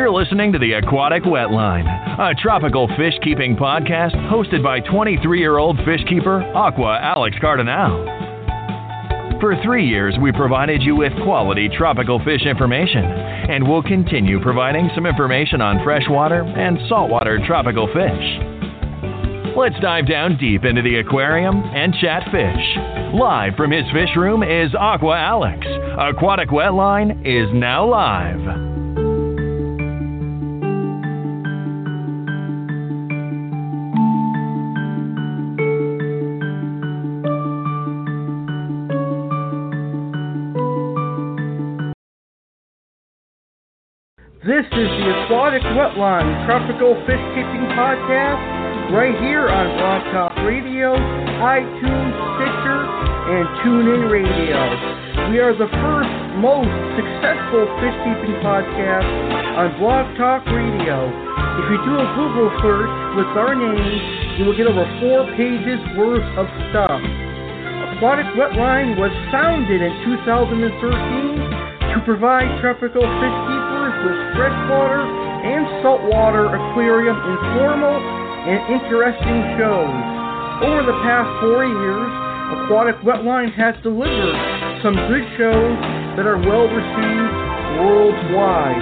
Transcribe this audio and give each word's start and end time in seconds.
You're 0.00 0.10
listening 0.10 0.50
to 0.54 0.58
the 0.58 0.72
Aquatic 0.72 1.24
Wetline, 1.24 1.84
a 2.18 2.34
tropical 2.34 2.88
fish 2.96 3.12
keeping 3.22 3.54
podcast 3.54 4.14
hosted 4.32 4.62
by 4.62 4.80
23 4.80 5.38
year 5.38 5.58
old 5.58 5.76
fish 5.84 6.00
keeper 6.08 6.40
Aqua 6.54 6.98
Alex 7.02 7.36
Cardinale. 7.38 8.06
For 9.42 9.62
three 9.62 9.86
years, 9.86 10.16
we 10.18 10.32
provided 10.32 10.82
you 10.82 10.96
with 10.96 11.12
quality 11.22 11.68
tropical 11.68 12.18
fish 12.24 12.46
information, 12.46 13.04
and 13.04 13.68
we'll 13.68 13.82
continue 13.82 14.40
providing 14.40 14.88
some 14.94 15.04
information 15.04 15.60
on 15.60 15.84
freshwater 15.84 16.44
and 16.44 16.78
saltwater 16.88 17.38
tropical 17.46 17.86
fish. 17.88 19.54
Let's 19.54 19.78
dive 19.82 20.08
down 20.08 20.38
deep 20.38 20.64
into 20.64 20.80
the 20.80 20.96
aquarium 20.96 21.56
and 21.74 21.92
chat 22.00 22.22
fish. 22.32 22.78
Live 23.12 23.54
from 23.54 23.70
his 23.70 23.84
fish 23.92 24.16
room 24.16 24.42
is 24.42 24.74
Aqua 24.74 25.18
Alex. 25.18 25.66
Aquatic 25.98 26.48
Wetline 26.48 27.20
is 27.20 27.52
now 27.52 27.86
live. 27.86 28.69
This 44.40 44.64
is 44.72 44.88
the 44.88 45.08
Aquatic 45.28 45.60
Wetline 45.76 46.24
Tropical 46.48 46.96
Fish 47.04 47.20
Keeping 47.36 47.60
Podcast 47.76 48.40
right 48.88 49.12
here 49.20 49.52
on 49.52 49.68
Blog 49.76 50.00
Talk 50.16 50.32
Radio, 50.48 50.96
iTunes, 51.44 52.14
Stitcher, 52.40 52.80
and 53.36 53.44
TuneIn 53.60 54.08
Radio. 54.08 54.56
We 55.28 55.44
are 55.44 55.52
the 55.52 55.68
first, 55.68 56.16
most 56.40 56.72
successful 56.96 57.68
fish 57.84 57.92
keeping 58.00 58.40
podcast 58.40 59.04
on 59.60 59.76
Blog 59.76 60.08
Talk 60.16 60.48
Radio. 60.48 61.12
If 61.60 61.66
you 61.68 61.76
do 61.84 62.00
a 62.00 62.08
Google 62.16 62.48
search 62.64 62.96
with 63.20 63.28
our 63.36 63.52
name, 63.52 64.40
you 64.40 64.48
will 64.48 64.56
get 64.56 64.64
over 64.64 64.88
four 65.04 65.28
pages 65.36 65.84
worth 66.00 66.24
of 66.40 66.48
stuff. 66.72 66.96
Aquatic 67.92 68.24
Wetline 68.40 68.96
was 68.96 69.12
founded 69.28 69.84
in 69.84 69.92
2013 70.24 71.92
to 71.92 71.98
provide 72.08 72.48
tropical 72.64 73.04
fish 73.04 73.49
with 74.04 74.18
freshwater 74.36 75.04
and 75.44 75.64
saltwater 75.84 76.48
aquarium 76.52 77.16
informal 77.16 77.96
and 78.48 78.60
interesting 78.72 79.40
shows. 79.60 79.92
Over 80.64 80.84
the 80.84 80.96
past 81.04 81.28
four 81.40 81.64
years, 81.64 82.10
Aquatic 82.50 82.96
Wetline 83.06 83.52
has 83.54 83.76
delivered 83.84 84.36
some 84.82 84.96
good 85.08 85.24
shows 85.36 85.76
that 86.16 86.24
are 86.24 86.40
well 86.40 86.68
received 86.68 87.32
worldwide. 87.80 88.80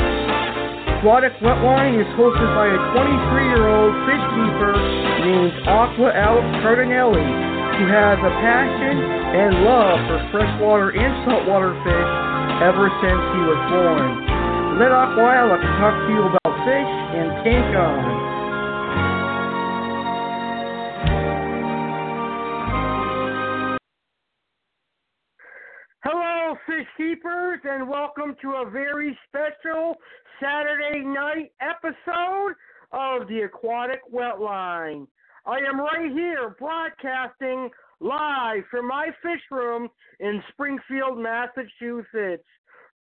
Aquatic 0.99 1.35
Wetline 1.39 1.99
is 1.99 2.09
hosted 2.19 2.51
by 2.59 2.67
a 2.67 2.79
23 2.95 3.55
year 3.55 3.67
old 3.71 3.95
fish 4.07 4.25
keeper 4.35 4.75
named 5.23 5.55
Aqua 5.67 6.11
Alex 6.15 6.47
Cardinale, 6.63 7.15
who 7.79 7.85
has 7.87 8.19
a 8.19 8.33
passion 8.43 8.97
and 8.99 9.63
love 9.63 9.99
for 10.11 10.19
freshwater 10.35 10.91
and 10.95 11.13
saltwater 11.27 11.75
fish 11.87 12.11
ever 12.63 12.91
since 12.99 13.23
he 13.35 13.41
was 13.47 13.61
born. 13.71 14.38
Let 14.77 14.93
Aqua 14.93 15.35
Alex 15.35 15.65
talk 15.81 15.95
to 16.07 16.13
you 16.13 16.23
about 16.29 16.53
fish 16.69 16.93
and 17.17 17.31
tank 17.43 17.77
on. 17.77 18.19
Hello, 26.05 26.57
fish 26.67 26.87
keepers, 26.97 27.61
and 27.65 27.89
welcome 27.89 28.37
to 28.43 28.49
a 28.51 28.71
very 28.71 29.19
special 29.27 29.97
Saturday 30.41 31.01
night 31.01 31.51
episode 31.61 32.55
of 32.93 33.27
the 33.29 33.43
Aquatic 33.47 34.01
Wetline. 34.13 35.07
I 35.47 35.59
am 35.59 35.81
right 35.81 36.13
here 36.13 36.55
broadcasting 36.59 37.71
live 38.01 38.63
from 38.71 38.87
my 38.87 39.09
fish 39.23 39.43
room 39.51 39.89
in 40.21 40.43
Springfield, 40.53 41.19
Massachusetts. 41.19 42.45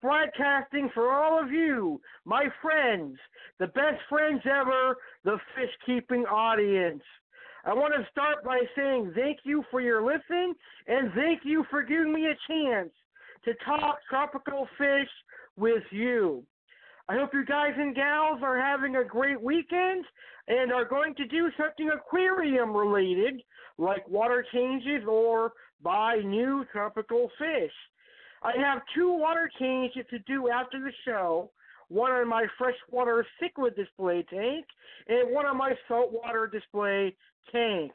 Broadcasting 0.03 0.91
for 0.93 1.13
all 1.13 1.43
of 1.43 1.51
you, 1.51 2.01
my 2.25 2.47
friends, 2.61 3.17
the 3.59 3.69
best 3.69 4.01
friends 4.09 4.43
ever, 4.45 4.97
the 5.25 5.39
fish 5.55 5.71
keeping 5.85 6.25
audience. 6.27 7.03
I 7.65 7.73
want 7.73 7.95
to 7.95 8.07
start 8.11 8.45
by 8.45 8.61
saying 8.77 9.13
thank 9.17 9.39
you 9.45 9.65
for 9.71 9.81
your 9.81 10.05
listen 10.05 10.55
and 10.87 11.13
thank 11.15 11.41
you 11.45 11.65
for 11.71 11.83
giving 11.83 12.13
me 12.13 12.27
a 12.27 12.53
chance 12.53 12.91
to 13.45 13.55
talk 13.65 13.99
tropical 14.09 14.69
fish 14.79 15.09
with 15.57 15.83
you. 15.91 16.45
I 17.09 17.15
hope 17.15 17.31
you 17.33 17.45
guys 17.45 17.73
and 17.77 17.95
gals 17.95 18.41
are 18.43 18.61
having 18.61 18.97
a 18.97 19.05
great 19.05 19.41
weekend 19.41 20.05
and 20.49 20.73
are 20.73 20.85
going 20.85 21.15
to 21.15 21.27
do 21.27 21.51
something 21.57 21.91
aquarium 21.91 22.77
related, 22.77 23.43
like 23.79 24.09
water 24.09 24.45
changes 24.53 25.03
or 25.09 25.53
buy 25.83 26.17
new 26.25 26.65
tropical 26.73 27.31
fish. 27.39 27.73
I 28.47 28.53
have 28.59 28.83
two 28.95 29.13
water 29.13 29.51
changes 29.59 30.05
to 30.11 30.21
do 30.21 30.49
after 30.49 30.79
the 30.79 30.93
show 31.05 31.51
one 31.89 32.13
on 32.13 32.29
my 32.29 32.47
freshwater 32.57 33.27
cichlid 33.43 33.75
display 33.75 34.25
tank 34.31 34.65
and 35.09 35.35
one 35.35 35.47
on 35.47 35.57
my 35.57 35.73
saltwater 35.89 36.47
display 36.47 37.15
tank. 37.51 37.91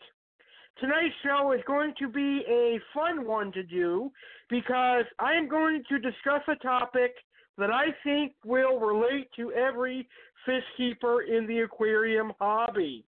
Tonight's 0.79 1.15
show 1.23 1.53
is 1.53 1.61
going 1.65 1.93
to 1.99 2.09
be 2.09 2.43
a 2.49 2.79
fun 2.93 3.25
one 3.25 3.53
to 3.53 3.63
do 3.63 4.11
because 4.49 5.05
I 5.19 5.33
am 5.35 5.47
going 5.47 5.83
to 5.89 5.99
discuss 5.99 6.41
a 6.49 6.55
topic 6.55 7.13
that 7.57 7.69
I 7.69 7.87
think 8.03 8.33
will 8.45 8.77
relate 8.77 9.29
to 9.37 9.53
every 9.53 10.07
fish 10.45 10.63
keeper 10.75 11.21
in 11.21 11.47
the 11.47 11.59
aquarium 11.59 12.33
hobby. 12.39 13.05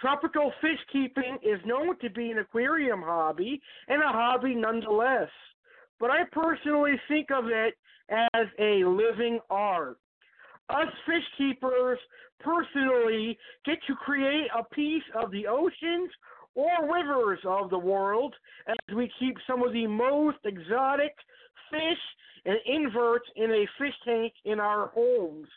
Tropical 0.00 0.52
fish 0.60 0.78
keeping 0.92 1.38
is 1.42 1.58
known 1.64 1.98
to 2.00 2.10
be 2.10 2.30
an 2.30 2.38
aquarium 2.38 3.02
hobby 3.02 3.60
and 3.88 4.02
a 4.02 4.08
hobby 4.08 4.54
nonetheless, 4.54 5.30
but 6.00 6.10
I 6.10 6.24
personally 6.32 7.00
think 7.08 7.28
of 7.30 7.46
it 7.46 7.74
as 8.10 8.46
a 8.58 8.84
living 8.84 9.40
art. 9.50 9.98
Us 10.68 10.88
fish 11.06 11.24
keepers 11.38 11.98
personally 12.40 13.38
get 13.64 13.78
to 13.86 13.94
create 13.94 14.48
a 14.56 14.64
piece 14.74 15.02
of 15.14 15.30
the 15.30 15.46
oceans 15.46 16.10
or 16.54 16.70
rivers 16.92 17.38
of 17.44 17.70
the 17.70 17.78
world 17.78 18.34
as 18.68 18.96
we 18.96 19.10
keep 19.18 19.36
some 19.46 19.62
of 19.62 19.72
the 19.72 19.86
most 19.86 20.38
exotic 20.44 21.14
fish 21.70 21.98
and 22.44 22.56
inverts 22.66 23.28
in 23.36 23.50
a 23.50 23.66
fish 23.78 23.94
tank 24.04 24.32
in 24.44 24.58
our 24.60 24.88
homes. 24.88 25.48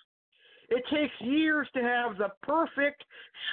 It 0.69 0.83
takes 0.91 1.13
years 1.21 1.67
to 1.73 1.81
have 1.81 2.17
the 2.17 2.29
perfect 2.43 3.03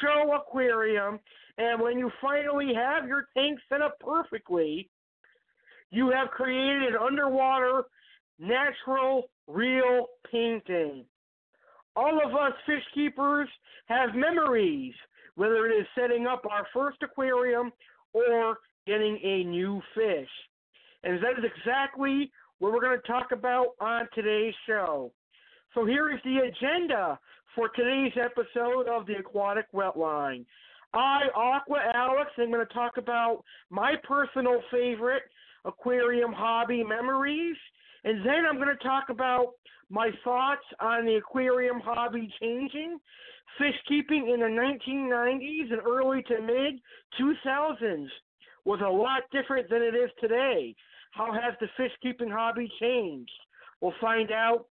show 0.00 0.34
aquarium, 0.34 1.19
and 1.56 1.80
when 1.80 1.98
you 1.98 2.10
finally 2.20 2.72
have 2.75 3.06
your 3.06 3.28
tank 3.36 3.58
set 3.69 3.80
up 3.80 3.98
perfectly, 4.00 4.91
you 5.91 6.10
have 6.10 6.28
created 6.28 6.94
an 6.94 6.97
underwater, 7.00 7.84
natural, 8.38 9.30
real 9.47 10.06
painting. 10.30 11.04
All 11.94 12.20
of 12.24 12.34
us 12.34 12.52
fish 12.66 12.82
keepers 12.94 13.48
have 13.86 14.14
memories, 14.14 14.94
whether 15.36 15.66
it 15.66 15.75
is 15.80 15.86
setting 15.98 16.26
up 16.26 16.44
our 16.50 16.66
first 16.75 16.98
aquarium 17.02 17.72
or 18.12 18.58
getting 18.86 19.19
a 19.22 19.44
new 19.44 19.80
fish. 19.94 20.28
And 21.04 21.22
that 21.22 21.38
is 21.38 21.50
exactly 21.56 22.30
what 22.58 22.72
we're 22.72 22.80
going 22.80 22.98
to 23.00 23.06
talk 23.06 23.32
about 23.32 23.69
on 23.80 24.08
today's 24.14 24.54
show. 24.66 25.12
So 25.75 25.84
here 25.84 26.10
is 26.10 26.19
the 26.25 26.38
agenda 26.38 27.19
for 27.54 27.69
today's 27.70 28.12
episode 28.22 28.88
of 28.88 29.06
the 29.06 29.14
Aquatic 29.19 29.70
Wetline. 29.72 30.44
I, 30.92 31.22
Aqua 31.34 31.78
Alex, 31.94 32.30
am 32.38 32.50
going 32.50 32.66
to 32.66 32.72
talk 32.72 32.96
about 32.96 33.42
my 33.70 33.94
personal 34.06 34.60
favorite 34.70 35.22
aquarium 35.66 36.32
hobby 36.32 36.82
memories, 36.82 37.56
and 38.04 38.25
then 38.25 38.44
I'm 38.49 38.56
going 38.56 38.69
to 38.69 38.84
talk 38.84 39.09
about 39.10 39.53
my 39.90 40.11
thoughts 40.25 40.64
on 40.81 41.05
the 41.05 41.17
aquarium 41.17 41.81
hobby 41.81 42.32
changing, 42.40 42.99
fish 43.58 43.75
keeping 43.88 44.29
in 44.32 44.40
the 44.40 44.46
1990s 44.46 45.73
and 45.73 45.82
early 45.87 46.23
to 46.23 46.40
mid 46.40 46.81
2000s 47.20 48.06
was 48.64 48.81
a 48.85 48.88
lot 48.88 49.23
different 49.32 49.69
than 49.70 49.82
it 49.82 49.94
is 49.94 50.11
today. 50.20 50.75
How 51.12 51.32
has 51.32 51.55
the 51.61 51.69
fish 51.76 51.93
keeping 52.02 52.29
hobby 52.29 52.70
changed? 52.81 53.31
We'll 53.81 53.94
find 54.00 54.32
out 54.32 54.67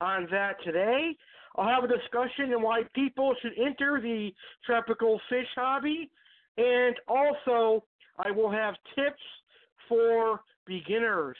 on 0.00 0.28
that 0.30 0.54
today. 0.64 1.16
I'll 1.56 1.68
have 1.68 1.84
a 1.84 1.88
discussion 1.88 2.54
on 2.54 2.62
why 2.62 2.82
people 2.94 3.34
should 3.42 3.52
enter 3.58 4.00
the 4.00 4.30
tropical 4.64 5.20
fish 5.28 5.48
hobby, 5.56 6.10
and 6.56 6.94
also 7.08 7.84
I 8.24 8.30
will 8.30 8.50
have 8.50 8.74
tips 8.94 9.20
for 9.88 10.40
beginners. 10.70 11.36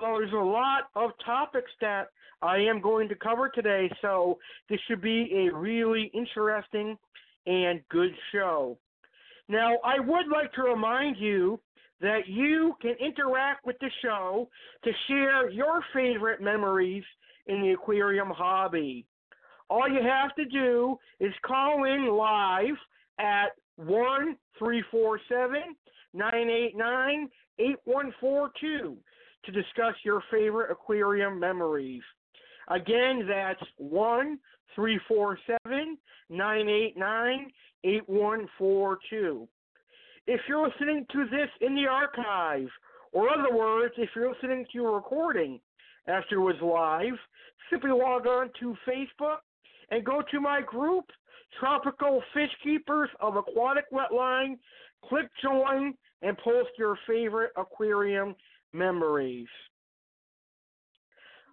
So 0.00 0.16
there's 0.18 0.32
a 0.32 0.36
lot 0.36 0.84
of 0.96 1.10
topics 1.24 1.70
that 1.82 2.08
I 2.40 2.56
am 2.56 2.80
going 2.80 3.08
to 3.10 3.14
cover 3.14 3.50
today, 3.50 3.90
so 4.00 4.38
this 4.70 4.80
should 4.88 5.02
be 5.02 5.46
a 5.46 5.54
really 5.54 6.10
interesting 6.14 6.96
and 7.46 7.80
good 7.90 8.10
show. 8.32 8.78
Now, 9.48 9.74
I 9.84 10.00
would 10.00 10.26
like 10.32 10.50
to 10.54 10.62
remind 10.62 11.18
you 11.18 11.60
that 12.00 12.26
you 12.26 12.74
can 12.80 12.94
interact 13.00 13.66
with 13.66 13.76
the 13.80 13.90
show 14.02 14.48
to 14.82 14.90
share 15.08 15.50
your 15.50 15.84
favorite 15.94 16.40
memories 16.40 17.04
in 17.46 17.60
the 17.60 17.72
aquarium 17.72 18.30
hobby. 18.30 19.04
All 19.68 19.88
you 19.88 20.00
have 20.02 20.34
to 20.36 20.44
do 20.46 20.96
is 21.20 21.32
call 21.46 21.84
in 21.84 22.08
live 22.08 22.76
at 23.18 23.52
1 23.76 24.36
347 24.58 25.76
989 26.14 27.28
8142 27.58 28.96
to 29.44 29.52
discuss 29.52 29.94
your 30.04 30.22
favorite 30.30 30.70
aquarium 30.70 31.38
memories. 31.38 32.02
Again, 32.68 33.26
that's 33.28 33.62
1 33.78 34.38
347 34.74 35.98
989 36.30 37.50
8142. 37.84 39.48
If 40.26 40.40
you're 40.48 40.66
listening 40.66 41.06
to 41.12 41.26
this 41.30 41.50
in 41.60 41.74
the 41.74 41.86
archive, 41.86 42.68
or 43.12 43.28
other 43.28 43.54
words, 43.54 43.94
if 43.98 44.08
you're 44.16 44.32
listening 44.32 44.64
to 44.72 44.86
a 44.86 44.90
recording 44.90 45.60
after 46.08 46.36
it 46.36 46.40
was 46.40 46.56
live, 46.62 47.18
simply 47.70 47.90
log 47.90 48.26
on 48.26 48.50
to 48.60 48.74
Facebook 48.88 49.38
and 49.90 50.04
go 50.04 50.22
to 50.30 50.40
my 50.40 50.62
group, 50.62 51.04
Tropical 51.60 52.22
Fish 52.32 52.50
Keepers 52.62 53.10
of 53.20 53.36
Aquatic 53.36 53.84
Wetline. 53.92 54.58
Click 55.08 55.28
join 55.42 55.94
and 56.22 56.36
post 56.38 56.70
your 56.78 56.98
favorite 57.06 57.52
aquarium 57.56 58.34
memories. 58.72 59.46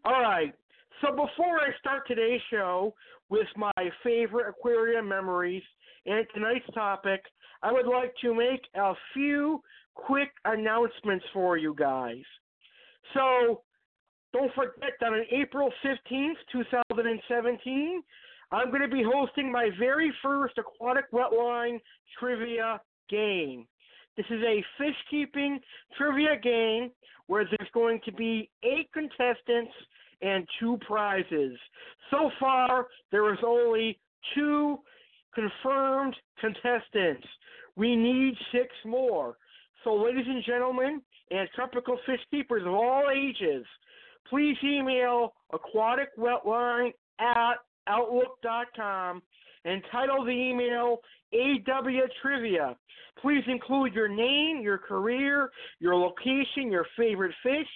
All 0.03 0.21
right, 0.21 0.53
so 1.01 1.11
before 1.11 1.59
I 1.59 1.69
start 1.79 2.07
today's 2.07 2.41
show 2.49 2.93
with 3.29 3.47
my 3.55 3.71
favorite 4.03 4.49
aquarium 4.49 5.07
memories 5.07 5.63
and 6.05 6.25
tonight's 6.33 6.65
topic, 6.73 7.21
I 7.63 7.71
would 7.71 7.87
like 7.87 8.13
to 8.21 8.33
make 8.33 8.61
a 8.75 8.93
few 9.13 9.61
quick 9.93 10.31
announcements 10.45 11.25
for 11.33 11.57
you 11.57 11.75
guys. 11.77 12.23
So, 13.13 13.61
don't 14.33 14.53
forget 14.53 14.93
that 14.99 15.07
on 15.07 15.25
April 15.31 15.71
15th, 15.83 16.37
2017, 16.51 18.01
I'm 18.51 18.69
going 18.69 18.81
to 18.81 18.87
be 18.87 19.03
hosting 19.03 19.51
my 19.51 19.69
very 19.79 20.13
first 20.23 20.57
aquatic 20.57 21.11
wetline 21.11 21.79
trivia 22.19 22.81
game. 23.09 23.67
This 24.21 24.37
is 24.37 24.43
a 24.43 24.63
fish 24.77 24.95
keeping 25.09 25.59
trivia 25.97 26.39
game 26.39 26.91
where 27.25 27.43
there's 27.45 27.69
going 27.73 27.99
to 28.05 28.11
be 28.11 28.51
eight 28.63 28.87
contestants 28.93 29.71
and 30.21 30.47
two 30.59 30.77
prizes. 30.85 31.57
So 32.11 32.29
far, 32.39 32.85
there 33.11 33.33
is 33.33 33.39
only 33.43 33.97
two 34.35 34.77
confirmed 35.33 36.15
contestants. 36.39 37.25
We 37.75 37.95
need 37.95 38.35
six 38.51 38.67
more. 38.85 39.37
So, 39.83 39.95
ladies 39.95 40.25
and 40.27 40.43
gentlemen, 40.45 41.01
and 41.31 41.49
tropical 41.55 41.97
fish 42.05 42.19
keepers 42.29 42.61
of 42.63 42.73
all 42.73 43.05
ages, 43.11 43.65
please 44.29 44.57
email 44.63 45.33
aquaticwetline 45.51 46.91
at 47.19 47.53
outlook.com 47.87 49.23
and 49.65 49.81
title 49.91 50.23
the 50.23 50.31
email 50.31 50.99
AW 51.33 52.07
Trivia. 52.21 52.75
Please 53.21 53.43
include 53.47 53.93
your 53.93 54.07
name, 54.07 54.61
your 54.61 54.77
career, 54.77 55.51
your 55.79 55.95
location, 55.95 56.71
your 56.71 56.85
favorite 56.97 57.33
fish, 57.43 57.67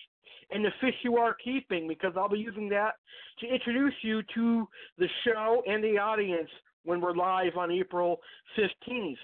and 0.52 0.64
the 0.64 0.72
fish 0.82 0.96
you 1.04 1.18
are 1.18 1.36
keeping 1.44 1.88
because 1.88 2.14
I'll 2.18 2.30
be 2.30 2.40
using 2.40 2.70
that 2.70 2.96
to 3.40 3.48
introduce 3.48 3.94
you 4.02 4.22
to 4.36 4.68
the 4.98 5.08
show 5.24 5.62
and 5.68 5.84
the 5.84 5.98
audience 5.98 6.50
when 6.84 7.02
we're 7.02 7.16
live 7.16 7.58
on 7.58 7.72
April 7.72 8.20
15th. 8.58 9.16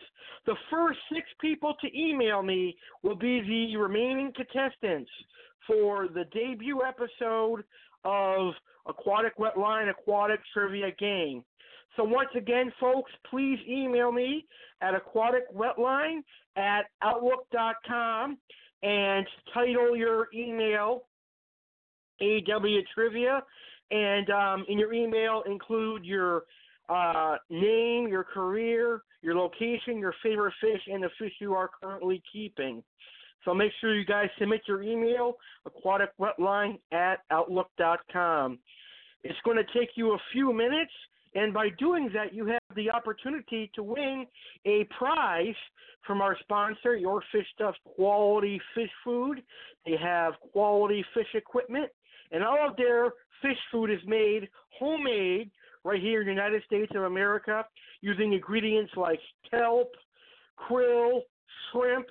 The 0.46 0.56
first 0.70 1.00
six 1.14 1.28
people 1.40 1.76
to 1.82 1.98
email 1.98 2.42
me 2.42 2.76
will 3.04 3.16
be 3.16 3.42
the 3.42 3.78
remaining 3.78 4.32
contestants 4.36 5.12
for 5.68 6.08
the 6.08 6.26
debut 6.34 6.82
episode 6.88 7.64
of 8.04 8.54
Aquatic 8.88 9.38
Wetline 9.38 9.90
Aquatic 9.90 10.40
Trivia 10.54 10.92
Game. 11.00 11.44
So 11.96 12.04
once 12.04 12.30
again, 12.36 12.72
folks, 12.80 13.12
please 13.30 13.60
email 13.68 14.12
me 14.12 14.46
at 14.82 14.94
aquaticwetline 14.94 16.22
at 16.56 16.86
outlook.com 17.02 18.38
and 18.84 19.28
title 19.54 19.96
your 19.96 20.28
email 20.34 21.04
AW 22.22 22.80
Trivia, 22.94 23.44
and 23.90 24.30
um, 24.30 24.66
in 24.70 24.78
your 24.78 24.94
email 24.94 25.44
include 25.46 26.06
your 26.06 26.44
uh, 26.90 27.38
name, 27.50 28.08
your 28.08 28.24
career, 28.24 29.02
your 29.22 29.36
location, 29.36 29.98
your 29.98 30.14
favorite 30.24 30.54
fish, 30.62 30.82
and 30.88 31.04
the 31.04 31.10
fish 31.20 31.34
you 31.40 31.54
are 31.54 31.70
currently 31.82 32.22
keeping. 32.32 32.84
So 33.46 33.54
make 33.54 33.72
sure 33.82 33.96
you 33.96 34.06
guys 34.06 34.28
submit 34.38 34.62
your 34.68 34.84
email, 34.84 35.34
aquaticwetline 35.68 36.80
at 36.92 37.20
outlook.com. 37.32 38.60
It's 39.24 39.40
going 39.44 39.58
to 39.58 39.80
take 39.80 39.90
you 39.96 40.14
a 40.14 40.18
few 40.32 40.54
minutes, 40.54 40.92
and 41.34 41.54
by 41.54 41.70
doing 41.80 42.10
that, 42.14 42.34
you 42.34 42.46
have 42.48 42.60
the 42.76 42.90
opportunity 42.92 43.72
to 43.76 43.84
win 43.84 44.26
a 44.66 44.86
prize 44.98 45.56
from 46.06 46.22
our 46.22 46.38
sponsor, 46.42 46.96
Your 46.96 47.24
Fish 47.32 47.46
Stuff 47.54 47.76
Quality 47.96 48.60
Fish 48.76 48.90
Food. 49.04 49.42
They 49.86 49.96
have 50.02 50.34
quality 50.52 51.06
fish 51.14 51.28
equipment 51.34 51.90
and 52.32 52.44
all 52.44 52.58
of 52.68 52.76
their 52.78 53.12
fish 53.42 53.58
food 53.72 53.92
is 53.92 54.00
made 54.06 54.48
homemade 54.80 55.52
right 55.84 56.02
here 56.02 56.22
in 56.22 56.28
the 56.28 56.34
United 56.34 56.64
States 56.66 56.92
of 56.96 57.04
America 57.04 57.66
using 58.02 58.34
ingredients 58.34 58.92
like 58.96 59.20
kelp, 59.50 59.92
krill, 60.58 61.22
shrimp, 61.72 62.06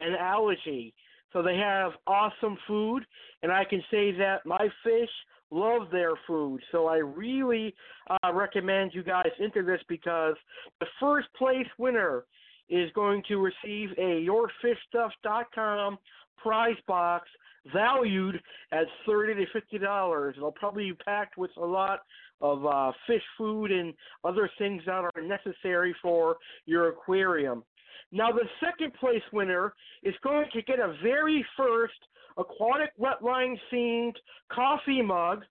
and 0.00 0.16
algae. 0.16 0.94
So 1.32 1.42
they 1.42 1.56
have 1.56 1.92
awesome 2.06 2.56
food, 2.66 3.04
and 3.42 3.52
I 3.52 3.64
can 3.64 3.82
say 3.90 4.12
that 4.12 4.46
my 4.46 4.68
fish 4.84 5.10
love 5.50 5.90
their 5.90 6.12
food. 6.26 6.60
So 6.72 6.86
I 6.86 6.96
really 6.96 7.74
uh, 8.10 8.32
recommend 8.32 8.92
you 8.94 9.02
guys 9.02 9.30
enter 9.42 9.64
this 9.64 9.80
because 9.88 10.34
the 10.80 10.86
first 11.00 11.28
place 11.36 11.66
winner 11.78 12.24
is 12.68 12.90
going 12.94 13.22
to 13.28 13.36
receive 13.36 13.90
a 13.96 14.26
yourfishstuff.com 14.26 15.98
prize 16.36 16.76
box 16.86 17.28
valued 17.72 18.40
at 18.72 18.86
thirty 19.06 19.34
to 19.34 19.50
fifty 19.52 19.78
dollars. 19.78 20.34
It'll 20.36 20.52
probably 20.52 20.90
be 20.90 20.96
packed 21.04 21.36
with 21.36 21.50
a 21.56 21.64
lot 21.64 22.00
of 22.40 22.66
uh, 22.66 22.92
fish 23.06 23.22
food 23.38 23.70
and 23.72 23.94
other 24.24 24.50
things 24.58 24.82
that 24.86 25.04
are 25.04 25.22
necessary 25.22 25.94
for 26.02 26.36
your 26.66 26.88
aquarium. 26.88 27.64
Now, 28.12 28.30
the 28.30 28.44
second 28.64 28.94
place 28.94 29.22
winner 29.32 29.74
is 30.02 30.14
going 30.22 30.46
to 30.52 30.62
get 30.62 30.78
a 30.78 30.94
very 31.02 31.44
first 31.56 31.94
aquatic 32.36 32.90
wetline 32.98 33.56
themed 33.72 34.14
coffee 34.52 35.02
mug, 35.02 35.44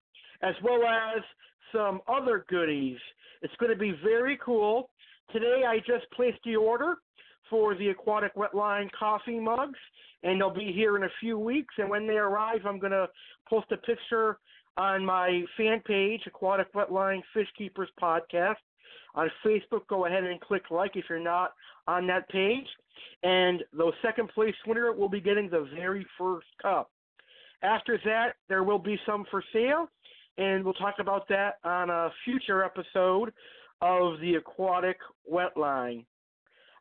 as 0.41 0.55
well 0.63 0.83
as 0.83 1.21
some 1.73 2.01
other 2.07 2.45
goodies. 2.49 2.97
It's 3.41 3.53
going 3.59 3.71
to 3.71 3.77
be 3.77 3.93
very 4.03 4.37
cool. 4.43 4.89
Today, 5.31 5.63
I 5.67 5.79
just 5.79 6.09
placed 6.13 6.39
the 6.45 6.55
order 6.55 6.95
for 7.49 7.75
the 7.75 7.89
aquatic 7.89 8.35
wetline 8.35 8.89
coffee 8.97 9.39
mugs, 9.39 9.79
and 10.23 10.39
they'll 10.39 10.53
be 10.53 10.71
here 10.73 10.95
in 10.97 11.03
a 11.03 11.09
few 11.19 11.37
weeks. 11.37 11.73
And 11.77 11.89
when 11.89 12.07
they 12.07 12.17
arrive, 12.17 12.61
I'm 12.65 12.79
going 12.79 12.91
to 12.91 13.07
post 13.49 13.71
a 13.71 13.77
picture 13.77 14.37
on 14.77 15.05
my 15.05 15.43
fan 15.57 15.81
page, 15.85 16.21
Aquatic 16.25 16.73
Wetline 16.73 17.21
Fish 17.33 17.47
Keepers 17.57 17.89
Podcast. 18.01 18.55
On 19.15 19.29
Facebook, 19.45 19.85
go 19.87 20.07
ahead 20.07 20.23
and 20.23 20.41
click 20.41 20.71
like 20.71 20.95
if 20.95 21.05
you're 21.07 21.19
not 21.19 21.53
on 21.87 22.07
that 22.07 22.27
page. 22.29 22.67
And 23.23 23.63
the 23.71 23.91
second 24.01 24.29
place 24.29 24.55
winner 24.67 24.91
will 24.91 25.09
be 25.09 25.21
getting 25.21 25.49
the 25.49 25.67
very 25.75 26.05
first 26.17 26.47
cup. 26.61 26.91
After 27.61 27.97
that, 28.03 28.35
there 28.49 28.63
will 28.63 28.79
be 28.79 28.99
some 29.05 29.25
for 29.31 29.43
sale, 29.53 29.87
and 30.37 30.65
we'll 30.65 30.73
talk 30.73 30.95
about 30.99 31.27
that 31.29 31.59
on 31.63 31.89
a 31.89 32.09
future 32.25 32.63
episode 32.63 33.31
of 33.81 34.19
the 34.19 34.35
Aquatic 34.35 34.97
Wetline. 35.31 36.05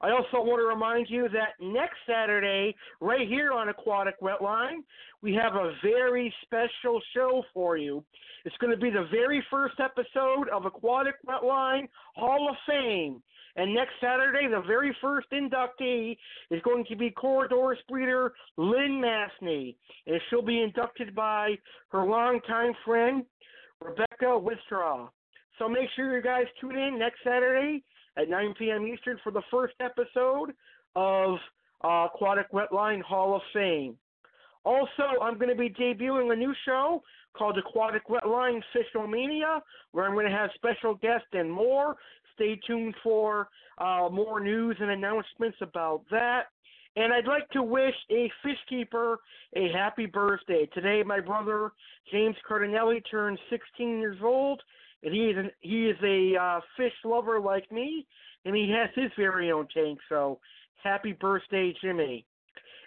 I 0.03 0.11
also 0.11 0.45
want 0.45 0.61
to 0.61 0.67
remind 0.67 1.07
you 1.09 1.29
that 1.29 1.55
next 1.61 1.97
Saturday, 2.09 2.75
right 3.01 3.29
here 3.29 3.53
on 3.53 3.69
Aquatic 3.69 4.21
Wetline, 4.21 4.83
we 5.23 5.33
have 5.35 5.55
a 5.55 5.73
very 5.81 6.35
special 6.43 7.01
show 7.15 7.45
for 7.55 7.77
you. 7.77 8.03
It's 8.45 8.57
going 8.57 8.73
to 8.73 8.81
be 8.81 8.91
the 8.91 9.07
very 9.13 9.45
first 9.49 9.77
episode 9.79 10.49
of 10.53 10.67
Aquatic 10.67 11.15
Wetline 11.25 11.89
Hall 12.17 12.49
of 12.51 12.57
Fame. 12.67 13.23
And 13.55 13.73
next 13.73 13.93
Saturday, 14.01 14.49
the 14.49 14.63
very 14.67 14.97
first 15.01 15.29
inductee 15.31 16.17
is 16.51 16.61
going 16.63 16.85
to 16.87 16.97
be 16.97 17.11
Corydoras 17.11 17.77
breeder 17.89 18.33
Lynn 18.57 19.01
Masney. 19.01 19.77
And 20.09 20.21
she'll 20.29 20.43
be 20.43 20.63
inducted 20.63 21.15
by 21.15 21.55
her 21.91 22.05
longtime 22.05 22.73
friend, 22.85 23.25
Rebecca 23.81 24.41
Wistraw. 24.41 25.11
So 25.59 25.69
make 25.69 25.89
sure 25.95 26.17
you 26.17 26.23
guys 26.23 26.47
tune 26.61 26.77
in 26.77 26.99
next 26.99 27.19
Saturday 27.23 27.85
at 28.17 28.29
9 28.29 28.55
p.m. 28.59 28.87
Eastern 28.87 29.19
for 29.23 29.33
the 29.33 29.43
first 29.51 29.75
episode 29.81 30.53
of 30.97 31.37
uh, 31.85 32.07
Aquatic 32.13 32.51
Wetline 32.53 33.03
Hall 33.03 33.35
of 33.35 33.43
Fame. 33.53 33.97
Also, 34.65 35.21
I'm 35.21 35.39
going 35.39 35.49
to 35.49 35.57
be 35.57 35.71
debuting 35.71 36.33
a 36.33 36.37
new 36.37 36.55
show 36.65 37.03
called 37.37 37.59
Aquatic 37.59 38.07
Wetline 38.09 38.61
Fishomania, 38.75 39.61
where 39.93 40.07
I'm 40.07 40.13
going 40.13 40.27
to 40.27 40.33
have 40.33 40.51
special 40.55 40.95
guests 40.95 41.29
and 41.33 41.51
more. 41.51 41.97
Stay 42.35 42.61
tuned 42.67 42.95
for 43.03 43.49
uh, 43.79 44.09
more 44.11 44.41
news 44.41 44.77
and 44.81 44.91
announcements 44.91 45.59
about 45.61 46.03
that. 46.11 46.45
And 46.95 47.13
I'd 47.13 47.27
like 47.27 47.49
to 47.51 47.63
wish 47.63 47.95
a 48.11 48.31
fish 48.43 48.59
keeper 48.69 49.19
a 49.57 49.73
happy 49.73 50.07
birthday. 50.07 50.69
Today, 50.75 51.03
my 51.05 51.21
brother 51.21 51.73
James 52.11 52.37
Cardinelli 52.49 53.03
turned 53.11 53.39
16 53.49 53.99
years 53.99 54.19
old, 54.23 54.63
and 55.03 55.15
he 55.15 55.21
is 55.27 55.37
an, 55.37 55.51
he 55.61 55.87
is 55.87 55.97
a 56.03 56.37
uh, 56.41 56.61
fish 56.77 56.93
lover 57.05 57.41
like 57.41 57.71
me, 57.71 58.07
and 58.45 58.55
he 58.55 58.73
has 58.77 58.91
his 58.95 59.11
very 59.17 59.51
own 59.51 59.67
tank. 59.75 59.99
So, 60.09 60.39
happy 60.83 61.13
birthday, 61.13 61.75
Jimmy! 61.83 62.27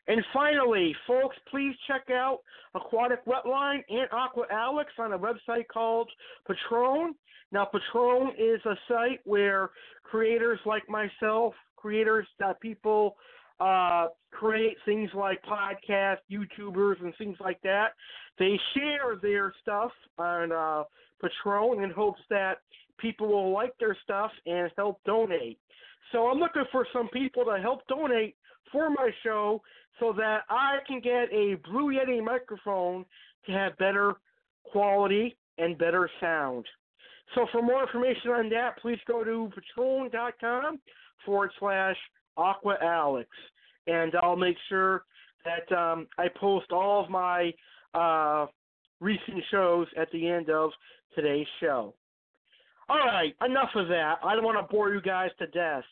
And 0.07 0.23
finally, 0.33 0.95
folks, 1.07 1.35
please 1.49 1.75
check 1.87 2.09
out 2.11 2.39
Aquatic 2.75 3.25
Wetline 3.25 3.83
and 3.89 4.07
Aqua 4.11 4.45
Alex 4.51 4.91
on 4.99 5.13
a 5.13 5.19
website 5.19 5.67
called 5.71 6.09
Patreon. 6.47 7.09
Now, 7.51 7.67
Patreon 7.73 8.29
is 8.37 8.61
a 8.65 8.75
site 8.87 9.21
where 9.23 9.71
creators 10.03 10.59
like 10.65 10.87
myself, 10.89 11.53
creators 11.75 12.27
that 12.39 12.59
people 12.59 13.15
uh, 13.59 14.07
create 14.31 14.77
things 14.85 15.09
like 15.15 15.41
podcasts, 15.43 16.17
YouTubers, 16.31 17.01
and 17.01 17.13
things 17.17 17.37
like 17.39 17.61
that. 17.63 17.93
They 18.37 18.59
share 18.75 19.15
their 19.21 19.53
stuff 19.61 19.91
on 20.17 20.51
uh, 20.51 20.83
Patreon 21.23 21.83
in 21.83 21.91
hopes 21.91 22.21
that 22.29 22.55
people 22.97 23.27
will 23.27 23.51
like 23.51 23.73
their 23.79 23.97
stuff 24.03 24.31
and 24.45 24.71
help 24.77 24.99
donate. 25.05 25.59
So 26.11 26.27
I'm 26.27 26.39
looking 26.39 26.65
for 26.71 26.87
some 26.93 27.09
people 27.09 27.45
to 27.45 27.57
help 27.61 27.87
donate 27.87 28.35
for 28.71 28.89
my 28.89 29.11
show 29.23 29.61
so 29.99 30.13
that 30.17 30.41
I 30.49 30.77
can 30.87 30.99
get 30.99 31.31
a 31.31 31.55
Blue 31.69 31.93
Yeti 31.93 32.23
microphone 32.23 33.05
to 33.45 33.51
have 33.51 33.77
better 33.77 34.13
quality 34.63 35.37
and 35.57 35.77
better 35.77 36.09
sound. 36.19 36.65
So 37.33 37.47
for 37.51 37.61
more 37.61 37.83
information 37.83 38.31
on 38.31 38.49
that, 38.49 38.77
please 38.81 38.99
go 39.07 39.23
to 39.23 39.51
patreon.com 39.77 40.79
forward 41.25 41.51
slash 41.59 41.95
Aqua 42.37 42.77
Alex, 42.81 43.29
and 43.87 44.13
I'll 44.21 44.35
make 44.35 44.57
sure 44.69 45.05
that 45.45 45.75
um, 45.75 46.07
I 46.17 46.27
post 46.39 46.71
all 46.71 47.03
of 47.03 47.09
my 47.09 47.53
uh, 47.93 48.47
recent 48.99 49.43
shows 49.49 49.87
at 49.97 50.11
the 50.11 50.27
end 50.27 50.49
of 50.49 50.71
today's 51.15 51.47
show. 51.59 51.93
All 52.87 52.97
right, 52.97 53.35
enough 53.45 53.69
of 53.75 53.87
that. 53.87 54.15
I 54.23 54.35
don't 54.35 54.43
want 54.43 54.57
to 54.57 54.73
bore 54.73 54.93
you 54.93 55.01
guys 55.01 55.31
to 55.39 55.47
death. 55.47 55.83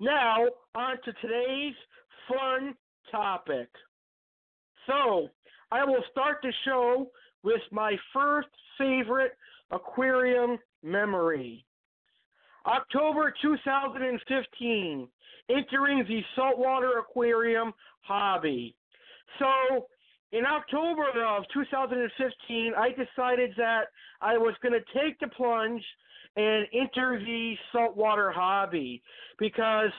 Now, 0.00 0.46
on 0.74 0.96
to 1.04 1.12
today's 1.20 1.74
fun 2.28 2.74
topic. 3.10 3.68
So, 4.86 5.28
I 5.70 5.84
will 5.84 6.02
start 6.10 6.38
the 6.42 6.52
show 6.64 7.10
with 7.42 7.60
my 7.70 7.94
first 8.12 8.48
favorite 8.78 9.32
aquarium 9.70 10.58
memory. 10.82 11.64
October 12.66 13.32
2015, 13.40 15.08
entering 15.48 16.04
the 16.08 16.20
saltwater 16.34 16.98
aquarium 16.98 17.72
hobby. 18.02 18.74
So, 19.38 19.86
in 20.32 20.46
October 20.46 21.04
of 21.26 21.44
2015, 21.52 22.72
I 22.76 22.90
decided 22.90 23.52
that 23.56 23.86
I 24.20 24.38
was 24.38 24.54
going 24.62 24.72
to 24.72 24.98
take 24.98 25.18
the 25.18 25.28
plunge 25.28 25.82
and 26.36 26.66
enter 26.72 27.18
the 27.18 27.54
saltwater 27.72 28.30
hobby 28.30 29.02
because 29.38 29.90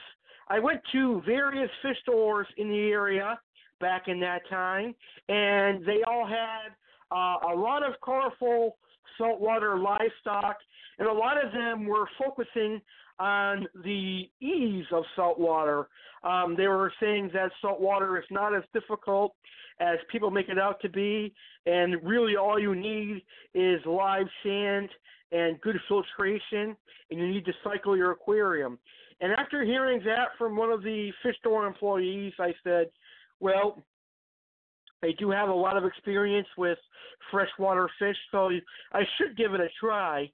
I 0.48 0.58
went 0.58 0.80
to 0.92 1.22
various 1.26 1.70
fish 1.82 1.96
stores 2.02 2.46
in 2.56 2.70
the 2.70 2.90
area 2.90 3.38
back 3.80 4.08
in 4.08 4.20
that 4.20 4.48
time, 4.48 4.94
and 5.28 5.84
they 5.84 6.02
all 6.06 6.26
had 6.26 6.72
uh, 7.10 7.52
a 7.52 7.54
lot 7.54 7.82
of 7.82 7.94
colorful 8.02 8.76
saltwater 9.18 9.78
livestock, 9.78 10.56
and 10.98 11.08
a 11.08 11.12
lot 11.12 11.42
of 11.42 11.52
them 11.52 11.86
were 11.86 12.08
focusing 12.18 12.80
on 13.18 13.66
the 13.84 14.28
ease 14.40 14.86
of 14.92 15.04
saltwater. 15.16 15.88
Um, 16.24 16.54
they 16.56 16.68
were 16.68 16.92
saying 17.00 17.30
that 17.34 17.50
saltwater 17.60 18.18
is 18.18 18.24
not 18.30 18.54
as 18.54 18.62
difficult 18.72 19.34
as 19.80 19.98
people 20.10 20.30
make 20.30 20.48
it 20.48 20.58
out 20.58 20.80
to 20.80 20.88
be, 20.88 21.34
and 21.66 22.02
really 22.02 22.36
all 22.36 22.58
you 22.58 22.74
need 22.74 23.22
is 23.54 23.80
live 23.86 24.26
sand 24.42 24.88
and 25.32 25.60
good 25.60 25.76
filtration, 25.88 26.76
and 27.10 27.20
you 27.20 27.28
need 27.28 27.44
to 27.46 27.52
cycle 27.64 27.96
your 27.96 28.12
aquarium. 28.12 28.78
And 29.20 29.32
after 29.32 29.64
hearing 29.64 30.02
that 30.04 30.28
from 30.36 30.56
one 30.56 30.70
of 30.70 30.82
the 30.82 31.10
fish 31.22 31.36
store 31.38 31.66
employees, 31.66 32.32
I 32.38 32.52
said, 32.62 32.90
well, 33.40 33.82
I 35.02 35.10
do 35.18 35.30
have 35.30 35.48
a 35.48 35.54
lot 35.54 35.76
of 35.76 35.84
experience 35.84 36.48
with 36.56 36.78
freshwater 37.30 37.88
fish, 37.98 38.16
so 38.30 38.50
I 38.92 39.02
should 39.16 39.36
give 39.36 39.54
it 39.54 39.60
a 39.60 39.68
try. 39.80 40.30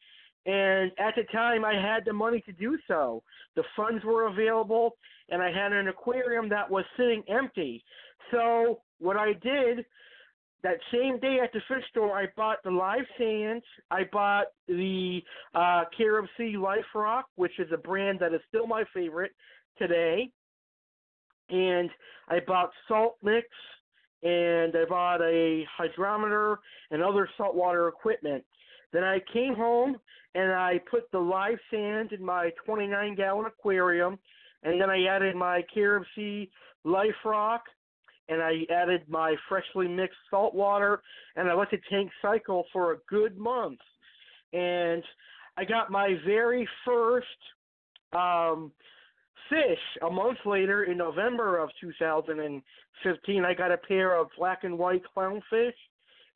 And 0.49 0.93
at 0.99 1.15
the 1.15 1.25
time, 1.31 1.63
I 1.63 1.75
had 1.75 2.07
the 2.07 2.13
money 2.15 2.41
to 2.47 2.53
do 2.53 2.79
so. 2.89 3.23
The 3.55 3.65
funds 3.77 4.03
were 4.03 4.29
available, 4.29 4.97
and 5.29 5.43
I 5.43 5.53
had 5.53 5.75
an 5.75 5.89
aquarium 5.89 6.49
that 6.49 6.71
was 6.71 6.87
sitting 6.97 7.23
empty. 7.29 7.85
So 8.31 8.81
what 8.99 9.19
I 9.19 9.35
did 9.35 9.85
that 10.63 10.79
same 10.91 11.21
day 11.21 11.39
at 11.45 11.53
the 11.53 11.61
fish 11.69 11.85
store, 11.91 12.19
I 12.19 12.29
bought 12.35 12.63
the 12.65 12.71
live 12.71 13.05
sands. 13.19 13.65
I 13.91 14.05
bought 14.11 14.47
the 14.67 15.21
uh, 15.55 15.85
Carib 15.95 16.25
Sea 16.39 16.57
Life 16.57 16.87
Rock, 16.95 17.27
which 17.37 17.59
is 17.59 17.69
a 17.71 17.77
brand 17.77 18.19
that 18.21 18.33
is 18.33 18.41
still 18.49 18.67
my 18.67 18.85
favorite 18.95 19.33
today. 19.77 20.31
And 21.51 21.91
I 22.29 22.39
bought 22.47 22.71
salt 22.89 23.17
mix, 23.23 23.47
and 24.23 24.75
I 24.75 24.87
bought 24.89 25.21
a 25.21 25.67
hydrometer 25.77 26.61
and 26.91 27.03
other 27.03 27.29
saltwater 27.37 27.89
equipment. 27.89 28.45
Then 28.93 29.05
I 29.05 29.21
came 29.33 29.55
home 29.55 29.97
and 30.35 30.53
I 30.53 30.81
put 30.91 31.11
the 31.11 31.19
live 31.19 31.59
sand 31.71 32.13
in 32.13 32.25
my 32.25 32.51
29 32.65 33.15
gallon 33.15 33.47
aquarium, 33.47 34.19
and 34.63 34.81
then 34.81 34.91
I 34.91 35.05
added 35.05 35.37
my 35.37 35.63
Carib 35.73 36.05
Sea 36.15 36.51
Life 36.85 37.15
Rock 37.25 37.63
and 38.29 38.43
I 38.43 38.67
added 38.71 39.03
my 39.09 39.35
freshly 39.49 39.89
mixed 39.89 40.19
salt 40.31 40.55
water, 40.55 41.01
and 41.37 41.49
I 41.49 41.55
let 41.55 41.71
the 41.71 41.79
tank 41.91 42.11
cycle 42.21 42.65
for 42.73 42.93
a 42.93 42.99
good 43.09 43.39
month. 43.39 43.79
And 44.53 45.03
I 45.57 45.65
got 45.65 45.91
my 45.91 46.15
very 46.27 46.69
first 46.85 47.27
um, 48.13 48.71
fish 49.49 49.79
a 50.07 50.11
month 50.11 50.39
later 50.45 50.85
in 50.85 50.99
November 50.99 51.59
of 51.59 51.71
2015. 51.81 53.45
I 53.45 53.55
got 53.55 53.73
a 53.73 53.79
pair 53.79 54.15
of 54.15 54.29
black 54.37 54.65
and 54.65 54.79
white 54.79 55.03
clownfish 55.17 55.73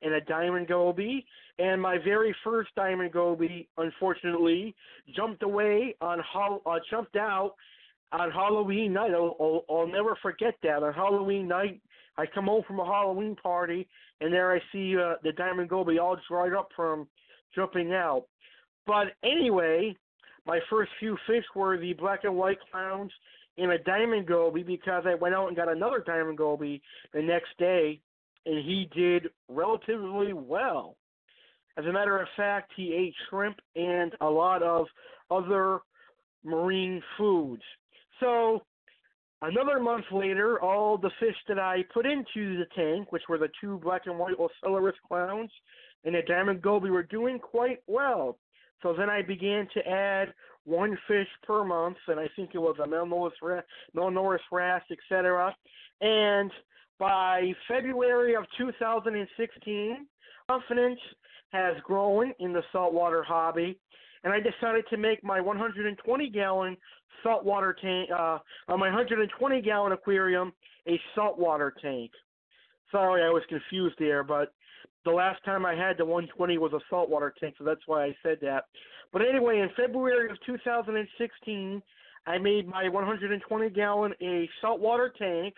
and 0.03 0.15
a 0.15 0.21
diamond 0.23 0.69
goby. 0.69 1.25
And 1.59 1.81
my 1.81 1.99
very 1.99 2.35
first 2.45 2.71
diamond 2.77 3.13
goby, 3.13 3.69
unfortunately, 3.79 4.75
jumped 5.15 5.43
away 5.43 5.95
on 6.01 6.21
uh, 6.21 6.79
jumped 6.91 7.17
out 7.17 7.55
on 8.13 8.31
Halloween 8.31 8.93
night. 8.93 9.13
I'll, 9.13 9.37
I'll, 9.41 9.65
I'll 9.71 9.87
never 9.87 10.17
forget 10.23 10.55
that. 10.63 10.83
On 10.83 10.93
Halloween 10.93 11.49
night, 11.49 11.81
I 12.17 12.27
come 12.27 12.47
home 12.47 12.63
from 12.67 12.81
a 12.81 12.85
Halloween 12.85 13.37
party, 13.37 13.89
and 14.21 14.33
there 14.33 14.53
I 14.53 14.61
see 14.73 14.97
uh, 14.97 15.15
the 15.23 15.33
diamond 15.33 15.69
goby 15.69 15.99
all 15.99 16.17
dried 16.29 16.53
up 16.53 16.69
from 16.77 17.07
jumping 17.55 17.93
out. 17.93 18.25
But 18.87 19.09
anyway, 19.23 19.97
my 20.47 20.61
first 20.69 20.91
few 20.99 21.17
fish 21.27 21.45
were 21.55 21.79
the 21.79 21.93
black 21.95 22.25
and 22.25 22.37
white 22.37 22.59
clowns 22.71 23.13
and 23.59 23.71
a 23.71 23.79
diamond 23.79 24.27
goby 24.27 24.63
because 24.63 25.05
I 25.07 25.15
went 25.15 25.35
out 25.35 25.49
and 25.49 25.57
got 25.57 25.71
another 25.71 26.03
diamond 26.05 26.39
goby 26.39 26.83
the 27.13 27.23
next 27.23 27.57
day, 27.59 28.01
and 28.47 28.65
he 28.65 28.89
did 28.95 29.29
relatively 29.49 30.33
well. 30.33 30.97
As 31.79 31.85
a 31.87 31.93
matter 31.93 32.21
of 32.21 32.29
fact, 32.37 32.73
he 32.77 32.93
ate 32.95 33.15
shrimp 33.29 33.59
and 33.77 34.13
a 34.21 34.29
lot 34.29 34.63
of 34.63 34.87
other 35.31 35.81
marine 36.45 37.03
foods. 37.17 37.63
So 38.21 38.63
another 39.41 39.81
month 39.81 40.05
later, 40.13 40.61
all 40.61 40.99
the 40.99 41.11
fish 41.19 41.37
that 41.49 41.59
I 41.59 41.85
put 41.95 42.05
into 42.05 42.59
the 42.59 42.67
tank, 42.77 43.11
which 43.11 43.23
were 43.29 43.39
the 43.39 43.49
two 43.61 43.79
black 43.79 44.03
and 44.07 44.19
white 44.19 44.37
Ocellaris 44.39 44.93
clowns 45.09 45.51
and 46.05 46.15
the 46.15 46.23
diamond 46.27 46.63
goby, 46.63 46.91
were 46.91 47.05
doing 47.05 47.39
quite 47.39 47.79
well. 47.87 48.39
So 48.83 48.93
then 48.93 49.09
I 49.09 49.23
began 49.23 49.69
to 49.75 49.89
add 49.89 50.35
one 50.65 50.99
fish 51.09 51.29
per 51.45 51.65
month, 51.65 51.97
and 52.09 52.21
I 52.21 52.29
think 52.37 52.51
it 52.55 52.59
was 52.59 52.77
a 52.83 52.87
Melanurus, 52.87 53.63
Melanurus 53.97 54.41
wrasse, 54.51 54.83
etc. 54.91 55.55
And 56.01 56.51
by 57.03 57.53
February 57.67 58.37
of 58.37 58.45
2016, 58.57 60.07
confidence 60.49 61.01
has 61.51 61.75
grown 61.83 62.33
in 62.39 62.53
the 62.53 62.63
saltwater 62.71 63.25
hobby, 63.25 63.77
and 64.23 64.33
I 64.33 64.39
decided 64.39 64.85
to 64.91 64.97
make 64.97 65.25
my 65.25 65.41
120 65.41 66.31
gallon 66.31 66.77
saltwater 67.25 67.75
tank, 67.83 68.09
uh, 68.17 68.39
my 68.69 68.87
120 68.87 69.63
gallon 69.63 69.91
aquarium, 69.91 70.53
a 70.87 71.01
saltwater 71.17 71.75
tank. 71.83 72.13
Sorry, 72.93 73.25
I 73.25 73.31
was 73.31 73.43
confused 73.49 73.97
there, 73.99 74.23
but 74.23 74.55
the 75.05 75.11
last 75.11 75.45
time 75.45 75.67
I 75.67 75.75
had 75.75 75.99
the 75.99 76.05
120 76.05 76.57
was 76.59 76.73
a 76.73 76.79
saltwater 76.89 77.35
tank, 77.41 77.57
so 77.59 77.65
that's 77.65 77.81
why 77.87 78.05
I 78.05 78.17
said 78.23 78.39
that. 78.43 78.67
But 79.13 79.23
anyway, 79.23 79.59
in 79.59 79.71
February 79.77 80.31
of 80.31 80.37
2016, 80.47 81.83
I 82.29 82.39
made 82.39 82.69
my 82.69 82.89
120 82.89 83.71
gallon 83.71 84.15
a 84.23 84.49
saltwater 84.61 85.13
tank, 85.19 85.55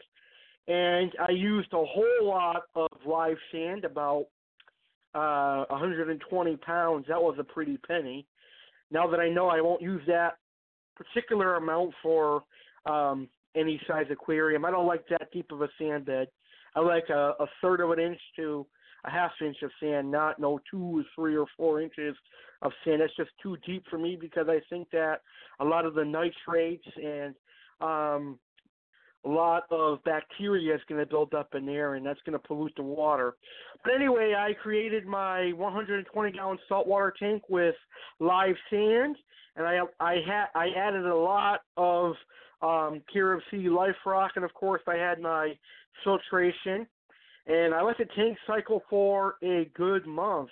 and 0.69 1.13
I 1.21 1.31
used 1.33 1.73
a 1.73 1.85
whole 1.85 2.29
lot 2.29 2.63
of 2.75 2.89
live 3.07 3.37
sand, 3.53 3.85
about 3.85 4.27
uh, 5.15 5.65
120 5.69 6.57
pounds. 6.59 7.07
That 7.09 7.21
was 7.21 7.37
a 7.39 7.45
pretty 7.45 7.79
penny. 7.87 8.27
Now 8.91 9.07
that 9.09 9.21
I 9.21 9.29
know 9.29 9.49
I 9.49 9.61
won't 9.61 9.83
use 9.83 10.03
that 10.07 10.37
particular 10.97 11.57
amount 11.57 11.93
for 12.03 12.45
um, 12.87 13.29
any 13.57 13.81
size 13.87 14.07
aquarium. 14.11 14.65
I 14.65 14.71
don't 14.71 14.87
like 14.87 15.05
that 15.11 15.31
deep 15.33 15.51
of 15.53 15.63
a 15.63 15.69
sand 15.79 16.07
bed. 16.07 16.29
I 16.75 16.81
like 16.81 17.09
a, 17.09 17.35
a 17.39 17.47
third 17.61 17.81
of 17.81 17.91
an 17.91 18.01
inch 18.01 18.21
to 18.37 18.67
a 19.05 19.11
half 19.11 19.33
inch 19.41 19.59
of 19.63 19.71
sand, 19.81 20.11
not 20.11 20.39
no 20.39 20.59
two 20.71 21.01
or 21.01 21.05
three 21.15 21.37
or 21.37 21.47
four 21.57 21.81
inches 21.81 22.17
of 22.63 22.73
sand. 22.85 23.01
That's 23.01 23.15
just 23.17 23.31
too 23.43 23.57
deep 23.67 23.85
for 23.91 23.99
me 23.99 24.17
because 24.19 24.47
I 24.49 24.61
think 24.71 24.91
that 24.91 25.21
a 25.61 25.65
lot 25.65 25.85
of 25.85 25.95
the 25.95 26.05
nitrates 26.05 26.87
and 26.97 27.35
um, 27.81 28.39
lot 29.29 29.65
of 29.71 30.03
bacteria 30.05 30.75
is 30.75 30.81
going 30.89 31.01
to 31.01 31.07
build 31.07 31.35
up 31.35 31.55
in 31.55 31.67
there, 31.67 31.95
and 31.95 32.05
that's 32.05 32.21
going 32.27 32.39
to 32.39 32.47
pollute 32.47 32.75
the 32.77 32.83
water. 32.83 33.35
But 33.83 33.95
anyway, 33.95 34.35
I 34.37 34.53
created 34.55 35.07
my 35.07 35.53
120 35.53 36.33
gallon 36.33 36.59
saltwater 36.69 37.15
tank 37.19 37.43
with 37.49 37.75
live 38.21 38.57
sand, 38.71 39.17
and 39.57 39.67
I 39.67 39.81
I 40.01 40.17
had 40.27 40.47
I 40.55 40.69
added 40.77 41.07
a 41.07 41.15
lot 41.15 41.61
of 41.77 42.15
um, 42.63 43.03
of 43.17 43.41
Sea 43.51 43.69
Life 43.69 43.97
Rock, 44.07 44.33
and 44.37 44.45
of 44.45 44.55
course 44.55 44.83
I 44.87 44.97
had 44.97 45.21
my 45.21 45.53
filtration, 46.03 46.87
and 47.47 47.75
I 47.75 47.83
let 47.83 47.99
the 47.99 48.07
tank 48.17 48.39
cycle 48.47 48.83
for 48.89 49.37
a 49.43 49.71
good 49.75 50.07
month. 50.07 50.51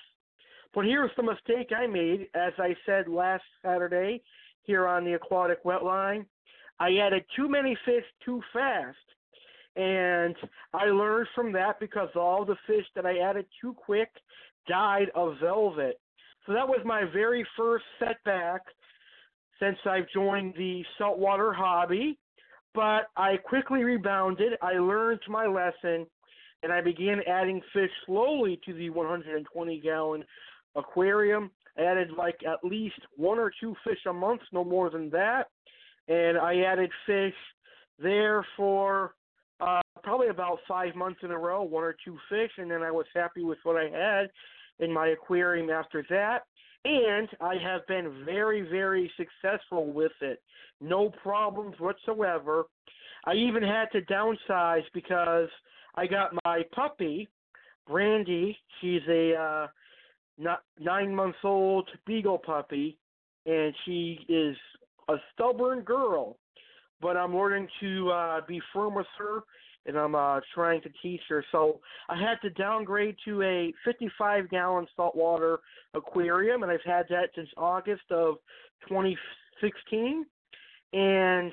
But 0.75 0.85
here's 0.85 1.11
the 1.17 1.23
mistake 1.23 1.71
I 1.77 1.87
made, 1.87 2.29
as 2.35 2.53
I 2.59 2.75
said 2.87 3.09
last 3.09 3.45
Saturday 3.63 4.23
here 4.63 4.87
on 4.87 5.05
the 5.05 5.15
aquatic 5.15 5.63
wetline. 5.65 6.25
I 6.81 6.97
added 6.97 7.25
too 7.37 7.49
many 7.49 7.77
fish 7.85 8.05
too 8.25 8.41
fast. 8.53 8.97
And 9.77 10.37
I 10.75 10.87
learned 10.87 11.29
from 11.35 11.53
that 11.53 11.81
because 11.81 12.09
all 12.15 12.45
the 12.45 12.57
fish 12.67 12.85
that 12.95 13.07
I 13.07 13.19
added 13.19 13.47
too 13.61 13.75
quick 13.75 14.11
died 14.69 15.11
of 15.15 15.37
velvet. 15.41 15.99
So 16.47 16.53
that 16.53 16.69
was 16.69 16.81
my 16.85 17.05
very 17.13 17.47
first 17.57 17.85
setback 17.99 18.63
since 19.61 19.79
I've 19.87 20.09
joined 20.13 20.55
the 20.57 20.83
saltwater 20.99 21.53
hobby. 21.53 22.19
But 22.75 23.11
I 23.17 23.37
quickly 23.37 23.85
rebounded. 23.85 24.55
I 24.63 24.73
learned 24.73 25.21
my 25.29 25.47
lesson 25.47 26.07
and 26.63 26.73
I 26.73 26.81
began 26.81 27.21
adding 27.27 27.61
fish 27.73 27.91
slowly 28.07 28.61
to 28.67 28.73
the 28.75 28.91
120 28.91 29.81
gallon 29.81 30.25
aquarium. 30.75 31.51
I 31.79 31.83
added 31.83 32.11
like 32.17 32.41
at 32.47 32.65
least 32.69 33.01
one 33.17 33.39
or 33.39 33.53
two 33.61 33.75
fish 33.85 33.99
a 34.09 34.13
month, 34.13 34.43
no 34.53 34.65
more 34.65 34.91
than 34.91 35.11
that 35.11 35.49
and 36.09 36.39
I 36.39 36.61
added 36.61 36.91
fish 37.07 37.35
there 37.99 38.45
for 38.57 39.15
uh, 39.61 39.81
probably 40.03 40.29
about 40.29 40.59
five 40.67 40.95
months 40.95 41.21
in 41.23 41.31
a 41.31 41.39
row, 41.39 41.63
one 41.63 41.85
or 41.85 41.95
two 42.05 42.19
fish, 42.29 42.51
and 42.59 42.71
then 42.71 42.83
I 42.83 42.91
was 42.91 43.07
happy 43.15 43.45
with 43.45 43.59
what 43.63 43.77
I 43.77 43.89
had 43.89 44.31
in 44.81 44.93
my 44.93 45.09
aquarium 45.09 45.71
after 45.71 46.05
that. 46.11 46.41
And 46.85 47.29
I 47.41 47.55
have 47.63 47.87
been 47.87 48.25
very, 48.25 48.63
very 48.63 49.11
successful 49.17 49.93
with 49.93 50.13
it. 50.21 50.43
No 50.81 51.11
problems 51.23 51.77
whatsoever. 51.79 52.65
I 53.25 53.35
even 53.35 53.63
had 53.63 53.87
to 53.93 54.01
downsize 54.03 54.83
because 54.93 55.49
I 55.95 56.09
got 56.09 56.33
my 56.45 56.63
puppy, 56.75 57.29
Brandy. 57.87 58.59
She's 58.81 59.03
a 59.09 59.35
uh, 59.35 60.53
nine 60.81 61.15
months 61.15 61.39
old 61.45 61.89
beagle 62.05 62.39
puppy, 62.39 62.99
and 63.47 63.73
she 63.85 64.27
is 64.29 64.57
a 65.09 65.17
stubborn 65.33 65.81
girl, 65.83 66.39
but 67.01 67.17
I'm 67.17 67.37
learning 67.37 67.69
to 67.81 68.11
uh, 68.11 68.41
be 68.47 68.61
firm 68.73 68.95
with 68.95 69.07
her, 69.19 69.41
and 69.87 69.97
I'm 69.97 70.15
uh, 70.15 70.41
trying 70.55 70.81
to 70.83 70.91
teach 71.03 71.21
her. 71.29 71.45
So 71.53 71.81
I 72.09 72.17
had 72.17 72.37
to 72.43 72.51
downgrade 72.51 73.17
to 73.25 73.43
a 73.43 73.73
55 73.85 74.49
gallon 74.51 74.87
saltwater 74.97 75.59
aquarium, 75.95 76.63
and 76.63 76.71
I've 76.71 76.85
had 76.85 77.07
that 77.11 77.31
since 77.35 77.49
August 77.57 78.11
of 78.11 78.37
2016, 78.89 80.25
and 80.93 81.53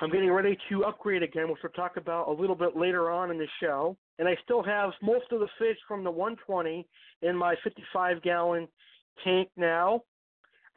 I'm 0.00 0.10
getting 0.10 0.30
ready 0.30 0.56
to 0.70 0.84
upgrade 0.84 1.22
again, 1.22 1.50
which 1.50 1.58
we'll 1.62 1.72
talk 1.72 1.98
about 1.98 2.28
a 2.28 2.32
little 2.32 2.56
bit 2.56 2.76
later 2.76 3.10
on 3.10 3.30
in 3.30 3.36
the 3.36 3.46
show. 3.62 3.96
And 4.18 4.26
I 4.26 4.36
still 4.44 4.62
have 4.62 4.90
most 5.02 5.26
of 5.30 5.40
the 5.40 5.48
fish 5.58 5.76
from 5.86 6.04
the 6.04 6.10
120 6.10 6.86
in 7.22 7.36
my 7.36 7.54
55 7.62 8.22
gallon 8.22 8.66
tank 9.24 9.50
now. 9.56 10.02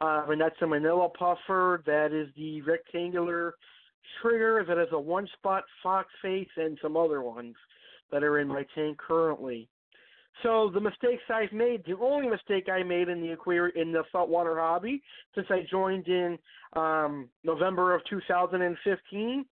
Um, 0.04 0.30
and 0.30 0.40
that's 0.40 0.60
a 0.60 0.66
manila 0.66 1.08
puffer. 1.08 1.82
That 1.86 2.12
is 2.12 2.28
the 2.36 2.60
rectangular 2.62 3.54
trigger 4.20 4.64
that 4.68 4.76
has 4.76 4.88
a 4.92 5.00
one 5.00 5.26
spot 5.38 5.64
fox 5.82 6.08
face 6.20 6.48
and 6.56 6.78
some 6.82 6.96
other 6.96 7.22
ones 7.22 7.54
that 8.12 8.22
are 8.22 8.38
in 8.38 8.48
my 8.48 8.66
tank 8.74 8.98
currently. 8.98 9.68
So 10.42 10.70
the 10.74 10.80
mistakes 10.80 11.22
I've 11.32 11.52
made, 11.52 11.84
the 11.86 11.96
only 11.98 12.28
mistake 12.28 12.68
I 12.68 12.82
made 12.82 13.08
in 13.08 13.22
the 13.22 13.30
aquarium 13.30 13.72
in 13.76 13.92
the 13.92 14.02
saltwater 14.12 14.58
hobby 14.58 15.02
since 15.34 15.46
I 15.48 15.60
joined 15.70 16.06
in 16.08 16.38
um, 16.74 17.28
November 17.42 17.94
of 17.94 18.02
2015, 18.10 19.44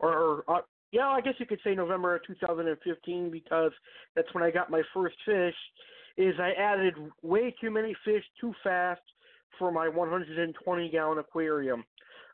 or, 0.00 0.44
uh, 0.48 0.62
yeah, 0.92 1.08
I 1.08 1.20
guess 1.20 1.34
you 1.38 1.46
could 1.46 1.60
say 1.62 1.74
November 1.74 2.16
of 2.16 2.22
2015 2.26 3.30
because 3.30 3.70
that's 4.16 4.32
when 4.32 4.42
I 4.42 4.50
got 4.50 4.70
my 4.70 4.82
first 4.92 5.16
fish. 5.24 5.54
Is 6.16 6.34
I 6.40 6.50
added 6.58 6.94
way 7.22 7.54
too 7.60 7.70
many 7.70 7.94
fish 8.04 8.24
too 8.40 8.52
fast 8.64 9.00
for 9.58 9.70
my 9.70 9.88
120 9.88 10.90
gallon 10.90 11.18
aquarium. 11.18 11.84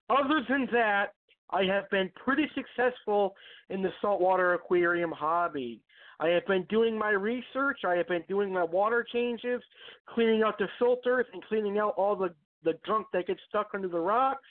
Other 0.09 0.42
than 0.48 0.68
that, 0.72 1.07
I 1.50 1.64
have 1.64 1.88
been 1.90 2.11
pretty 2.22 2.46
successful 2.55 3.35
in 3.70 3.83
the 3.83 3.90
saltwater 4.00 4.55
aquarium 4.55 5.12
hobby. 5.12 5.81
I 6.18 6.29
have 6.29 6.46
been 6.46 6.64
doing 6.68 6.98
my 6.98 7.11
research, 7.11 7.81
I 7.87 7.94
have 7.96 8.09
been 8.09 8.24
doing 8.29 8.52
my 8.52 8.64
water 8.64 9.07
changes, 9.12 9.62
cleaning 10.09 10.42
out 10.42 10.59
the 10.59 10.68
filters, 10.79 11.26
and 11.33 11.44
cleaning 11.44 11.79
out 11.79 11.94
all 11.96 12.16
the, 12.16 12.35
the 12.64 12.74
junk 12.87 13.07
that 13.12 13.26
gets 13.26 13.40
stuck 13.48 13.68
under 13.74 13.88
the 13.88 13.98
rocks. 13.98 14.48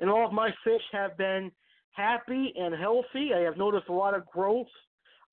And 0.00 0.10
all 0.10 0.26
of 0.26 0.32
my 0.32 0.50
fish 0.64 0.82
have 0.92 1.16
been 1.16 1.50
happy 1.92 2.52
and 2.56 2.74
healthy. 2.74 3.30
I 3.34 3.40
have 3.40 3.56
noticed 3.56 3.88
a 3.88 3.92
lot 3.92 4.14
of 4.14 4.26
growth 4.26 4.68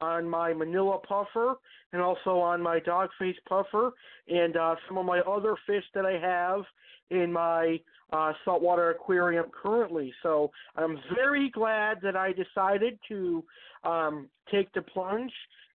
on 0.02 0.28
my 0.28 0.54
manila 0.54 0.98
puffer 1.00 1.56
and 1.94 2.02
also 2.02 2.40
on 2.40 2.62
my 2.62 2.80
dogface 2.80 3.36
puffer 3.48 3.92
and 4.28 4.58
uh, 4.58 4.76
some 4.88 4.98
of 4.98 5.06
my 5.06 5.20
other 5.22 5.56
fish 5.66 5.84
that 5.94 6.06
I 6.06 6.20
have 6.20 6.64
in 7.10 7.32
my 7.32 7.80
uh, 8.12 8.34
saltwater 8.44 8.92
aquarium 8.92 9.46
currently. 9.52 10.14
So 10.24 10.52
I'm 10.76 10.98
very 11.16 11.50
glad 11.50 12.00
that 12.02 12.16
I 12.16 12.34
decided 12.34 13.00
to 13.10 13.44
um, 13.84 14.28
take 14.52 14.72
the 14.74 14.82
plunge 14.82 15.32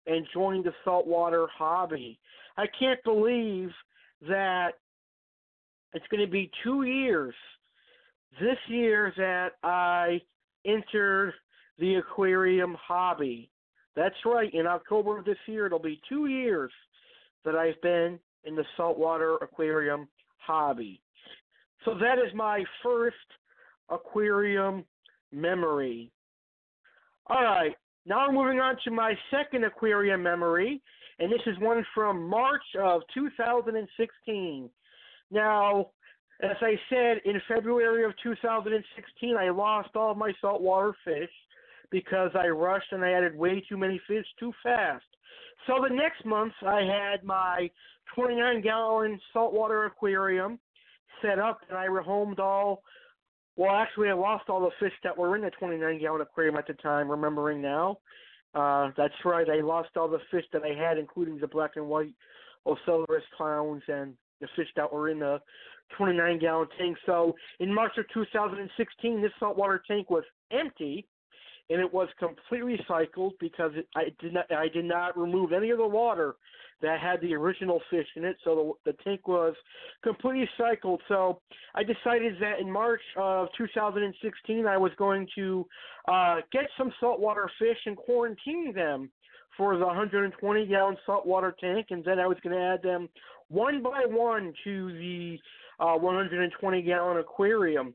and 0.06 0.26
join 0.32 0.62
the 0.62 0.72
saltwater 0.84 1.46
hobby. 1.56 2.18
I 2.56 2.66
can't 2.78 3.02
believe 3.04 3.70
that 4.28 4.72
it's 5.92 6.06
going 6.10 6.24
to 6.24 6.30
be 6.30 6.50
two 6.62 6.82
years 6.82 7.34
this 8.38 8.58
year 8.68 9.12
that 9.16 9.52
I 9.62 10.20
entered 10.64 11.34
the 11.78 11.96
aquarium 11.96 12.76
hobby. 12.80 13.50
That's 14.00 14.16
right. 14.24 14.48
In 14.54 14.66
October 14.66 15.18
of 15.18 15.26
this 15.26 15.36
year, 15.46 15.66
it'll 15.66 15.78
be 15.78 16.00
two 16.08 16.24
years 16.24 16.72
that 17.44 17.54
I've 17.54 17.78
been 17.82 18.18
in 18.44 18.54
the 18.56 18.64
saltwater 18.74 19.34
aquarium 19.42 20.08
hobby. 20.38 21.02
So 21.84 21.92
that 22.00 22.16
is 22.16 22.32
my 22.34 22.64
first 22.82 23.16
aquarium 23.90 24.86
memory. 25.32 26.10
All 27.26 27.44
right. 27.44 27.74
Now 28.06 28.26
we're 28.26 28.42
moving 28.42 28.58
on 28.58 28.76
to 28.84 28.90
my 28.90 29.12
second 29.30 29.64
aquarium 29.64 30.22
memory, 30.22 30.80
and 31.18 31.30
this 31.30 31.42
is 31.44 31.58
one 31.58 31.84
from 31.94 32.26
March 32.26 32.64
of 32.80 33.02
2016. 33.12 34.70
Now, 35.30 35.90
as 36.42 36.56
I 36.62 36.74
said, 36.88 37.18
in 37.26 37.38
February 37.46 38.06
of 38.06 38.12
2016, 38.22 39.36
I 39.36 39.50
lost 39.50 39.90
all 39.94 40.12
of 40.12 40.16
my 40.16 40.32
saltwater 40.40 40.94
fish 41.04 41.28
because 41.90 42.30
I 42.34 42.48
rushed 42.48 42.92
and 42.92 43.04
I 43.04 43.12
added 43.12 43.36
way 43.36 43.62
too 43.68 43.76
many 43.76 44.00
fish 44.06 44.26
too 44.38 44.52
fast. 44.62 45.04
So 45.66 45.84
the 45.86 45.94
next 45.94 46.24
month, 46.24 46.52
I 46.66 46.82
had 46.82 47.24
my 47.24 47.70
29 48.14 48.62
gallon 48.62 49.20
saltwater 49.32 49.84
aquarium 49.84 50.58
set 51.22 51.38
up, 51.38 51.60
and 51.68 51.76
I 51.76 51.86
rehomed 51.86 52.38
all. 52.38 52.82
Well, 53.56 53.74
actually, 53.74 54.08
I 54.08 54.14
lost 54.14 54.48
all 54.48 54.60
the 54.60 54.70
fish 54.80 54.94
that 55.04 55.16
were 55.16 55.36
in 55.36 55.42
the 55.42 55.50
29 55.50 56.00
gallon 56.00 56.20
aquarium 56.22 56.56
at 56.56 56.66
the 56.66 56.74
time, 56.74 57.10
remembering 57.10 57.60
now. 57.60 57.98
Uh, 58.54 58.90
that's 58.96 59.14
right, 59.24 59.48
I 59.48 59.60
lost 59.60 59.90
all 59.96 60.08
the 60.08 60.18
fish 60.30 60.44
that 60.52 60.62
I 60.62 60.74
had, 60.74 60.98
including 60.98 61.38
the 61.38 61.46
black 61.46 61.72
and 61.76 61.86
white 61.86 62.14
Ocellaris 62.66 63.20
clowns 63.36 63.82
and 63.86 64.14
the 64.40 64.48
fish 64.56 64.68
that 64.76 64.92
were 64.92 65.08
in 65.08 65.20
the 65.20 65.40
29 65.96 66.38
gallon 66.38 66.68
tank. 66.78 66.96
So 67.06 67.34
in 67.58 67.72
March 67.72 67.92
of 67.98 68.06
2016, 68.12 69.22
this 69.22 69.30
saltwater 69.38 69.82
tank 69.86 70.10
was 70.10 70.24
empty 70.50 71.06
and 71.70 71.80
it 71.80 71.92
was 71.92 72.08
completely 72.18 72.76
recycled 72.78 73.32
because 73.40 73.70
it, 73.74 73.86
I 73.96 74.12
did 74.20 74.34
not 74.34 74.50
I 74.52 74.68
did 74.68 74.84
not 74.84 75.16
remove 75.16 75.52
any 75.52 75.70
of 75.70 75.78
the 75.78 75.86
water 75.86 76.34
that 76.82 76.98
had 76.98 77.20
the 77.20 77.34
original 77.34 77.80
fish 77.90 78.06
in 78.16 78.24
it, 78.24 78.36
so 78.42 78.76
the, 78.84 78.92
the 78.92 79.02
tank 79.04 79.28
was 79.28 79.54
completely 80.02 80.48
cycled. 80.56 81.00
So 81.08 81.40
I 81.74 81.82
decided 81.82 82.36
that 82.40 82.58
in 82.58 82.70
March 82.70 83.02
of 83.18 83.48
2016 83.58 84.66
I 84.66 84.76
was 84.76 84.90
going 84.96 85.26
to 85.36 85.66
uh, 86.08 86.36
get 86.52 86.64
some 86.78 86.92
saltwater 86.98 87.50
fish 87.58 87.76
and 87.86 87.96
quarantine 87.96 88.72
them 88.74 89.10
for 89.56 89.76
the 89.76 89.84
120 89.84 90.66
gallon 90.66 90.96
saltwater 91.04 91.54
tank, 91.60 91.88
and 91.90 92.02
then 92.02 92.18
I 92.18 92.26
was 92.26 92.38
going 92.42 92.56
to 92.56 92.62
add 92.62 92.82
them 92.82 93.08
one 93.48 93.82
by 93.82 94.04
one 94.06 94.54
to 94.64 94.92
the 94.92 95.38
uh, 95.80 95.96
120 95.96 96.82
gallon 96.82 97.18
aquarium. 97.18 97.94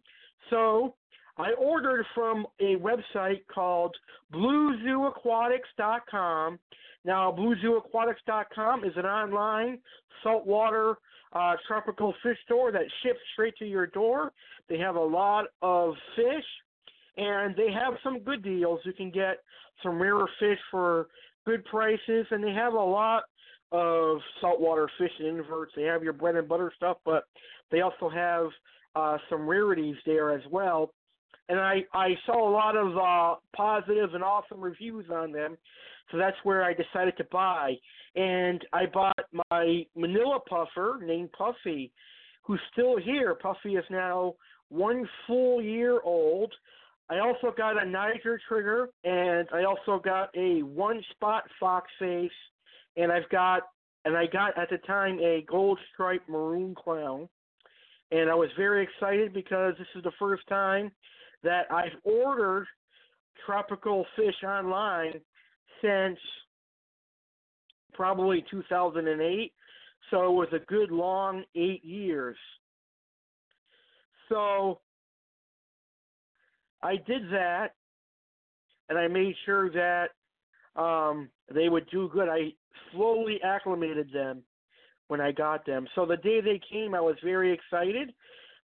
So 0.51 0.93
I 1.37 1.51
ordered 1.53 2.05
from 2.13 2.45
a 2.59 2.75
website 2.77 3.41
called 3.53 3.95
BlueZooAquatics.com. 4.33 6.59
Now, 7.03 7.35
BlueZooAquatics.com 7.37 8.85
is 8.85 8.93
an 8.95 9.05
online 9.05 9.79
saltwater 10.23 10.95
uh, 11.33 11.55
tropical 11.67 12.13
fish 12.23 12.37
store 12.45 12.71
that 12.71 12.85
ships 13.03 13.19
straight 13.33 13.57
to 13.57 13.65
your 13.65 13.87
door. 13.87 14.31
They 14.69 14.77
have 14.79 14.95
a 14.95 15.03
lot 15.03 15.47
of 15.61 15.95
fish, 16.15 16.45
and 17.17 17.53
they 17.55 17.71
have 17.71 17.95
some 18.03 18.19
good 18.19 18.41
deals. 18.41 18.79
You 18.85 18.93
can 18.93 19.11
get 19.11 19.43
some 19.83 20.01
rarer 20.01 20.29
fish 20.39 20.59
for 20.71 21.09
good 21.45 21.65
prices, 21.65 22.25
and 22.31 22.41
they 22.43 22.53
have 22.53 22.73
a 22.73 22.77
lot 22.77 23.25
of 23.71 24.19
saltwater 24.39 24.89
fish 24.97 25.11
and 25.19 25.27
inverts. 25.27 25.73
They 25.75 25.83
have 25.83 26.03
your 26.03 26.13
bread 26.13 26.35
and 26.35 26.47
butter 26.47 26.71
stuff, 26.75 26.97
but 27.03 27.25
they 27.71 27.81
also 27.81 28.09
have 28.09 28.47
uh, 28.95 29.17
some 29.29 29.47
rarities 29.47 29.97
there 30.05 30.31
as 30.31 30.41
well. 30.49 30.91
And 31.47 31.59
I, 31.59 31.83
I 31.93 32.15
saw 32.25 32.49
a 32.49 32.51
lot 32.51 32.75
of 32.75 32.97
uh, 32.97 33.39
positive 33.55 34.13
and 34.13 34.23
awesome 34.23 34.59
reviews 34.59 35.05
on 35.13 35.31
them, 35.31 35.57
so 36.11 36.17
that's 36.17 36.37
where 36.43 36.63
I 36.63 36.73
decided 36.73 37.15
to 37.17 37.23
buy. 37.31 37.75
And 38.15 38.65
I 38.73 38.85
bought 38.91 39.25
my 39.51 39.85
Manila 39.95 40.39
puffer 40.49 40.99
named 41.03 41.31
Puffy, 41.33 41.91
who's 42.43 42.61
still 42.71 42.97
here. 42.97 43.35
Puffy 43.35 43.75
is 43.75 43.85
now 43.91 44.35
one 44.69 45.07
full 45.27 45.61
year 45.61 45.99
old. 46.03 46.53
I 47.09 47.19
also 47.19 47.53
got 47.55 47.81
a 47.81 47.87
Niger 47.87 48.39
trigger, 48.47 48.89
and 49.03 49.47
I 49.53 49.63
also 49.63 50.01
got 50.03 50.29
a 50.35 50.61
one 50.63 51.01
spot 51.11 51.43
fox 51.59 51.87
face, 51.99 52.31
and 52.97 53.11
I've 53.11 53.29
got 53.29 53.63
and 54.05 54.15
I 54.15 54.27
got 54.27 54.57
at 54.57 54.69
the 54.69 54.77
time 54.79 55.19
a 55.19 55.43
gold 55.47 55.79
striped 55.93 56.29
maroon 56.29 56.75
clown, 56.75 57.27
and 58.11 58.29
I 58.29 58.35
was 58.35 58.49
very 58.57 58.83
excited 58.83 59.33
because 59.33 59.73
this 59.77 59.87
is 59.95 60.03
the 60.03 60.11
first 60.19 60.47
time 60.47 60.91
that 61.45 61.71
I've 61.71 61.95
ordered 62.03 62.67
tropical 63.45 64.05
fish 64.17 64.35
online 64.43 65.13
since 65.81 66.19
probably 67.93 68.43
2008. 68.51 69.53
So 70.11 70.25
it 70.25 70.33
was 70.33 70.49
a 70.53 70.59
good 70.65 70.91
long 70.91 71.43
eight 71.55 71.83
years. 71.85 72.35
So 74.29 74.81
I 76.81 76.95
did 77.07 77.29
that, 77.31 77.69
and 78.89 78.97
I 78.97 79.07
made 79.07 79.35
sure 79.45 79.69
that 79.71 80.09
um, 80.79 81.29
they 81.53 81.69
would 81.69 81.89
do 81.89 82.09
good. 82.11 82.27
I 82.27 82.53
slowly 82.91 83.39
acclimated 83.43 84.11
them 84.11 84.43
when 85.07 85.21
I 85.21 85.31
got 85.31 85.65
them. 85.65 85.87
So 85.95 86.05
the 86.05 86.17
day 86.17 86.41
they 86.41 86.59
came, 86.71 86.95
I 86.95 87.01
was 87.01 87.15
very 87.23 87.53
excited. 87.53 88.13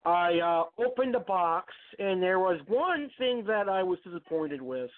I 0.06 0.40
uh, 0.40 0.84
opened 0.84 1.14
the 1.14 1.20
box, 1.20 1.74
and 1.98 2.22
there 2.22 2.40
was 2.40 2.60
one 2.68 3.10
thing 3.18 3.44
that 3.48 3.68
I 3.68 3.84
was 3.84 4.00
disappointed 4.04 4.62
with. 4.62 4.90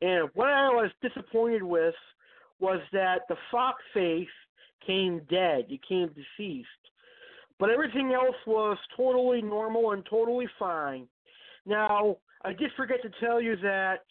And 0.00 0.28
what 0.34 0.48
I 0.48 0.68
was 0.68 0.90
disappointed 1.02 1.62
with 1.62 1.94
was 2.60 2.80
that 2.92 3.20
the 3.28 3.36
fox 3.50 3.82
face 3.92 4.26
came 4.86 5.20
dead. 5.30 5.66
It 5.68 5.80
came 5.88 6.08
deceased. 6.08 6.68
But 7.58 7.70
everything 7.70 8.12
else 8.12 8.36
was 8.46 8.78
totally 8.96 9.42
normal 9.42 9.92
and 9.92 10.06
totally 10.08 10.46
fine. 10.58 11.08
Now, 11.66 12.16
I 12.44 12.52
did 12.52 12.70
forget 12.76 12.98
to 13.02 13.10
tell 13.20 13.40
you 13.40 13.56
that 13.56 14.04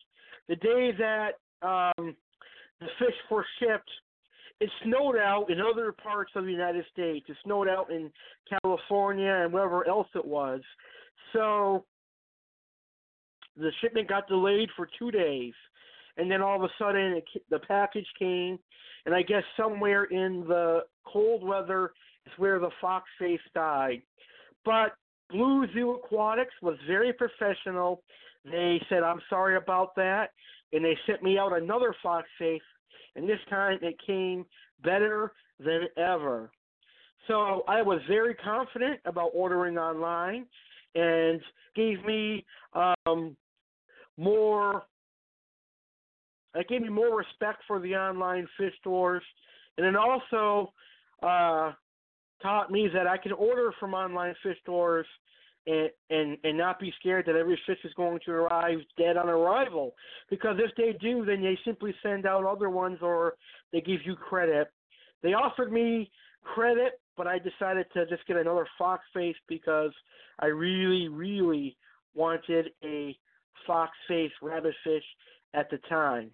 the 0.50 0.58
day 0.58 0.92
that 0.98 1.32
um, 1.62 2.16
the 2.80 2.88
fish 3.00 3.16
were 3.32 3.46
shipped, 3.60 3.90
it 4.60 4.70
snowed 4.84 5.18
out 5.18 5.50
in 5.50 5.60
other 5.62 5.92
parts 5.92 6.32
of 6.36 6.46
the 6.46 6.52
United 6.52 6.86
States. 6.92 7.26
It 7.30 7.38
snowed 7.44 7.68
out 7.68 7.92
in 7.92 8.12
California 8.62 9.42
and 9.44 9.54
wherever 9.54 9.88
else 9.88 10.08
it 10.16 10.26
was. 10.26 10.62
So 11.34 11.86
the 13.56 13.72
shipment 13.82 14.08
got 14.08 14.28
delayed 14.28 14.70
for 14.76 14.90
two 14.98 15.12
days. 15.12 15.54
And 16.18 16.32
then 16.32 16.42
all 16.42 16.56
of 16.56 16.64
a 16.64 16.74
sudden, 16.80 17.14
it, 17.14 17.26
the 17.50 17.60
package 17.60 18.08
came, 18.18 18.58
and 19.06 19.14
I 19.14 19.22
guess 19.22 19.44
somewhere 19.56 20.06
in 20.06 20.46
the 20.48 20.82
cold 21.06 21.44
weather 21.48 21.92
is 22.26 22.32
where 22.38 22.60
the 22.60 22.72
fox 22.82 23.06
face 23.20 23.40
died. 23.54 24.02
But 24.66 24.96
Blue 25.30 25.66
Zoo 25.74 25.92
Aquatics 25.92 26.54
was 26.62 26.76
very 26.88 27.14
professional. 27.14 28.02
They 28.46 28.82
said, 28.90 29.04
I'm 29.04 29.22
sorry 29.30 29.58
about 29.58 29.96
that. 29.96 30.32
And 30.74 30.84
they 30.84 30.98
sent 31.06 31.22
me 31.22 31.38
out 31.38 31.56
another 31.56 31.96
fox 32.02 32.28
face. 32.40 32.62
And 33.16 33.28
this 33.28 33.40
time 33.50 33.80
it 33.82 33.96
came 34.06 34.46
better 34.84 35.34
than 35.60 35.88
ever. 35.98 36.52
So 37.28 37.64
I 37.68 37.82
was 37.82 38.00
very 38.08 38.36
confident 38.36 39.00
about 39.06 39.32
ordering 39.34 39.78
online 39.78 40.46
and 40.96 41.42
gave 41.76 42.04
me 42.06 42.46
um, 42.74 43.36
more. 44.18 44.84
It 46.56 46.68
gave 46.70 46.82
me 46.82 46.90
more 46.90 47.18
respect 47.18 47.64
for 47.68 47.80
the 47.80 47.96
online 47.96 48.48
fish 48.58 48.74
stores, 48.80 49.24
and 49.78 49.86
then 49.86 49.96
also 49.96 50.72
uh, 51.22 51.74
taught 52.42 52.72
me 52.72 52.90
that 52.94 53.08
I 53.08 53.18
can 53.18 53.34
order 53.34 53.72
from 53.80 53.94
online 53.94 54.34
fish 54.42 54.58
stores 54.62 55.06
and 55.68 55.90
and 56.10 56.38
and 56.44 56.58
not 56.58 56.80
be 56.80 56.94
scared 57.00 57.26
that 57.28 57.36
every 57.36 57.60
fish 57.68 57.78
is 57.84 57.94
going 57.94 58.20
to 58.26 58.32
arrive 58.32 58.80
dead 58.98 59.18
on 59.18 59.30
arrival. 59.30 59.94
Because 60.30 60.58
if 60.60 60.72
they 60.76 60.98
do, 61.00 61.26
then 61.26 61.42
they 61.42 61.58
simply 61.66 61.94
send 62.02 62.26
out 62.26 62.46
other 62.46 62.70
ones 62.70 63.00
or 63.02 63.36
they 63.72 63.82
give 63.82 64.00
you 64.06 64.16
credit. 64.16 64.72
They 65.22 65.34
offered 65.34 65.72
me 65.72 66.10
credit, 66.44 67.00
but 67.16 67.28
I 67.28 67.40
decided 67.40 67.88
to 67.94 68.06
just 68.08 68.26
get 68.28 68.38
another 68.38 68.68
fox 68.78 69.04
face 69.14 69.36
because 69.48 69.92
I 70.40 70.48
really, 70.48 71.10
really 71.10 71.76
wanted 72.16 72.70
a 72.84 73.16
fox 73.66 73.92
face 74.08 74.32
rabbit 74.42 74.74
fish 74.84 75.04
at 75.54 75.70
the 75.70 75.78
time. 75.90 76.32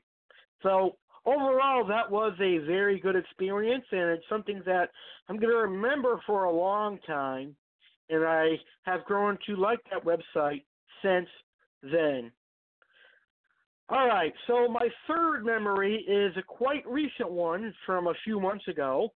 So 0.62 0.98
overall, 1.26 1.86
that 1.88 2.10
was 2.10 2.34
a 2.40 2.60
very 2.66 3.00
good 3.00 3.16
experience, 3.16 3.86
and 3.92 4.12
it's 4.12 4.30
something 4.30 4.62
that 4.66 4.90
I'm 5.28 5.38
going 5.38 5.52
to 5.52 5.58
remember 5.58 6.22
for 6.28 6.46
a 6.46 6.52
long 6.52 7.00
time. 7.08 7.56
And 8.14 8.24
I 8.24 8.60
have 8.84 9.04
grown 9.06 9.40
to 9.48 9.56
like 9.56 9.80
that 9.92 10.06
website 10.06 10.64
since 11.02 11.28
then. 11.82 12.32
All 13.90 14.08
right, 14.08 14.32
so 14.48 14.68
my 14.68 14.88
third 15.08 15.44
memory 15.44 16.06
is 16.08 16.32
a 16.38 16.44
quite 16.44 16.88
recent 16.88 17.32
one 17.32 17.74
from 17.86 18.08
a 18.08 18.14
few 18.24 18.40
months 18.40 18.68
ago, 18.68 19.10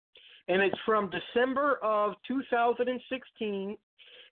and 0.48 0.62
it's 0.62 0.78
from 0.86 1.10
December 1.10 1.78
of 1.82 2.14
2016, 2.26 3.76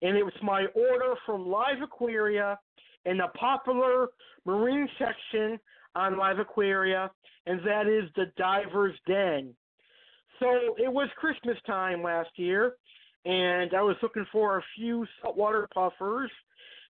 and 0.04 0.18
it 0.18 0.24
was 0.24 0.34
my 0.44 0.66
order 0.76 1.16
from 1.26 1.48
Live 1.48 1.82
Aquaria 1.84 2.60
in 3.06 3.18
the 3.18 3.28
popular 3.40 4.10
marine 4.46 4.88
section 5.00 5.60
on 5.96 6.18
Live 6.18 6.40
Aquaria, 6.40 7.10
and 7.48 7.60
that 7.66 7.88
is 7.88 8.10
the 8.16 8.32
Diver's 8.38 8.96
Den. 9.08 9.56
So 10.40 10.76
it 10.78 10.92
was 10.92 11.10
Christmas 11.18 11.58
time 11.68 12.04
last 12.04 12.30
year, 12.36 12.74
and 13.26 13.74
I 13.74 13.82
was 13.82 13.96
looking 14.02 14.26
for 14.32 14.58
a 14.58 14.64
few 14.76 15.06
saltwater 15.22 15.68
puffers, 15.74 16.32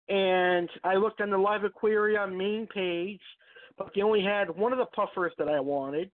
and 0.10 0.70
I 0.84 0.96
looked 0.96 1.22
on 1.22 1.30
the 1.30 1.38
Live 1.38 1.64
Aquaria 1.64 2.28
main 2.28 2.68
page, 2.74 3.22
but 3.78 3.90
they 3.96 4.02
only 4.02 4.24
had 4.24 4.50
one 4.50 4.72
of 4.72 4.80
the 4.80 4.86
puffers 4.86 5.34
that 5.38 5.48
I 5.48 5.60
wanted, 5.60 6.10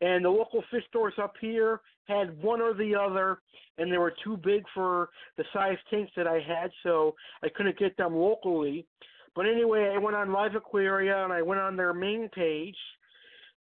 and 0.00 0.24
the 0.24 0.30
local 0.30 0.62
fish 0.70 0.84
stores 0.88 1.14
up 1.20 1.34
here 1.40 1.80
had 2.06 2.40
one 2.42 2.60
or 2.60 2.74
the 2.74 2.94
other, 2.94 3.40
and 3.78 3.92
they 3.92 3.98
were 3.98 4.14
too 4.24 4.36
big 4.36 4.62
for 4.74 5.10
the 5.36 5.44
size 5.52 5.76
tanks 5.90 6.12
that 6.16 6.26
I 6.26 6.40
had, 6.40 6.70
so 6.82 7.14
I 7.42 7.48
couldn't 7.48 7.78
get 7.78 7.96
them 7.96 8.16
locally. 8.16 8.86
But 9.34 9.46
anyway, 9.46 9.92
I 9.94 9.98
went 9.98 10.16
on 10.16 10.32
Live 10.32 10.54
Aquaria 10.54 11.22
and 11.22 11.32
I 11.32 11.42
went 11.42 11.60
on 11.60 11.76
their 11.76 11.94
main 11.94 12.28
page, 12.34 12.76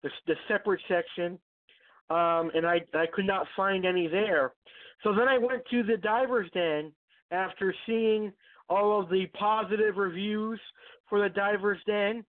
the, 0.02 0.10
the 0.26 0.36
separate 0.48 0.82
section, 0.88 1.38
um, 2.10 2.52
and 2.56 2.66
I 2.66 2.80
I 2.94 3.06
could 3.14 3.26
not 3.26 3.46
find 3.56 3.86
any 3.86 4.08
there. 4.08 4.54
So 5.04 5.14
then 5.14 5.28
I 5.28 5.38
went 5.38 5.64
to 5.72 5.84
the 5.84 5.98
Divers 5.98 6.50
Den 6.54 6.92
after 7.32 7.74
seeing 7.86 8.32
all 8.70 9.00
of 9.00 9.10
the 9.10 9.26
positive 9.40 9.98
reviews 9.98 10.60
for 11.10 11.22
the 11.22 11.30
Divers 11.30 11.80
Den 11.86 12.24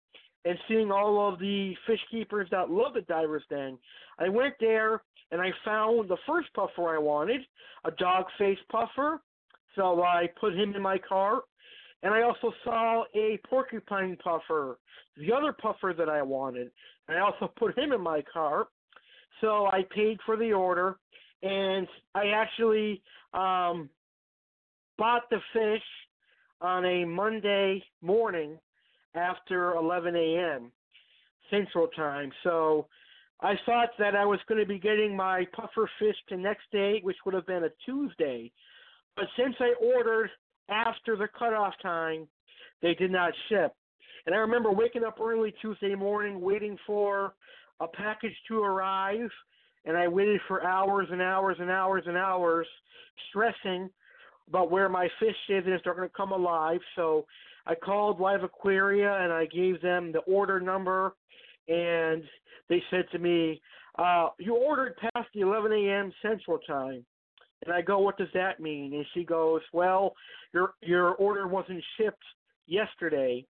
and 0.44 0.58
seeing 0.68 0.90
all 0.92 1.28
of 1.28 1.38
the 1.38 1.74
fish 1.86 2.00
keepers 2.10 2.48
that 2.50 2.70
love 2.70 2.94
the 2.94 3.02
Divers 3.02 3.44
Den. 3.50 3.78
I 4.18 4.28
went 4.28 4.54
there 4.60 5.02
and 5.30 5.40
I 5.40 5.50
found 5.64 6.08
the 6.08 6.16
first 6.26 6.48
puffer 6.54 6.94
I 6.94 6.98
wanted, 6.98 7.40
a 7.84 7.90
dog 7.92 8.26
face 8.38 8.58
puffer. 8.70 9.20
So 9.74 10.02
I 10.02 10.28
put 10.40 10.54
him 10.54 10.74
in 10.74 10.82
my 10.82 10.98
cart 10.98 11.44
and 12.02 12.14
I 12.14 12.22
also 12.22 12.52
saw 12.64 13.04
a 13.14 13.38
porcupine 13.48 14.16
puffer, 14.22 14.78
the 15.16 15.32
other 15.32 15.52
puffer 15.52 15.94
that 15.96 16.08
I 16.08 16.22
wanted. 16.22 16.70
And 17.08 17.16
I 17.16 17.20
also 17.20 17.52
put 17.58 17.76
him 17.76 17.92
in 17.92 18.00
my 18.00 18.22
cart. 18.32 18.68
So 19.40 19.66
I 19.66 19.84
paid 19.94 20.18
for 20.24 20.36
the 20.36 20.52
order, 20.52 20.98
and 21.42 21.86
I 22.14 22.28
actually 22.28 23.02
um, 23.34 23.88
bought 24.96 25.28
the 25.30 25.38
fish 25.52 25.82
on 26.60 26.84
a 26.84 27.04
Monday 27.04 27.82
morning 28.02 28.58
after 29.14 29.74
11 29.74 30.16
a.m. 30.16 30.72
Central 31.50 31.88
Time. 31.88 32.30
So 32.42 32.86
I 33.40 33.54
thought 33.64 33.90
that 33.98 34.16
I 34.16 34.24
was 34.24 34.40
going 34.48 34.60
to 34.60 34.66
be 34.66 34.78
getting 34.78 35.16
my 35.16 35.46
puffer 35.54 35.88
fish 35.98 36.16
the 36.28 36.36
next 36.36 36.64
day, 36.72 37.00
which 37.02 37.16
would 37.24 37.34
have 37.34 37.46
been 37.46 37.64
a 37.64 37.70
Tuesday. 37.84 38.50
But 39.16 39.26
since 39.36 39.54
I 39.60 39.74
ordered 39.80 40.30
after 40.68 41.16
the 41.16 41.28
cutoff 41.38 41.74
time, 41.80 42.26
they 42.82 42.94
did 42.94 43.10
not 43.10 43.32
ship. 43.48 43.72
And 44.26 44.34
I 44.34 44.38
remember 44.38 44.72
waking 44.72 45.04
up 45.04 45.18
early 45.20 45.54
Tuesday 45.62 45.94
morning 45.94 46.40
waiting 46.40 46.76
for 46.86 47.34
a 47.80 47.86
package 47.86 48.34
to 48.48 48.62
arrive, 48.62 49.30
and 49.84 49.96
I 49.96 50.08
waited 50.08 50.40
for 50.48 50.64
hours 50.64 51.08
and 51.10 51.22
hours 51.22 51.56
and 51.60 51.70
hours 51.70 52.04
and 52.06 52.16
hours, 52.16 52.66
stressing 53.30 53.90
about 54.48 54.70
where 54.70 54.88
my 54.88 55.08
fish 55.20 55.36
is 55.48 55.64
and 55.64 55.74
if 55.74 55.82
they're 55.84 55.94
going 55.94 56.08
to 56.08 56.14
come 56.14 56.32
alive. 56.32 56.80
So 56.96 57.26
I 57.66 57.74
called 57.74 58.20
Live 58.20 58.42
Aquaria 58.42 59.22
and 59.22 59.32
I 59.32 59.46
gave 59.46 59.80
them 59.82 60.12
the 60.12 60.20
order 60.20 60.60
number, 60.60 61.14
and 61.68 62.22
they 62.68 62.82
said 62.90 63.04
to 63.12 63.18
me, 63.18 63.60
uh, 63.98 64.30
"You 64.38 64.54
ordered 64.56 64.96
past 64.96 65.28
the 65.34 65.40
11 65.40 65.72
a.m. 65.72 66.12
Central 66.22 66.58
Time." 66.60 67.04
And 67.64 67.74
I 67.74 67.82
go, 67.82 67.98
"What 67.98 68.16
does 68.16 68.32
that 68.34 68.60
mean?" 68.60 68.94
And 68.94 69.06
she 69.12 69.24
goes, 69.24 69.62
"Well, 69.72 70.14
your 70.52 70.74
your 70.80 71.14
order 71.16 71.46
wasn't 71.46 71.84
shipped 71.96 72.24
yesterday, 72.66 73.44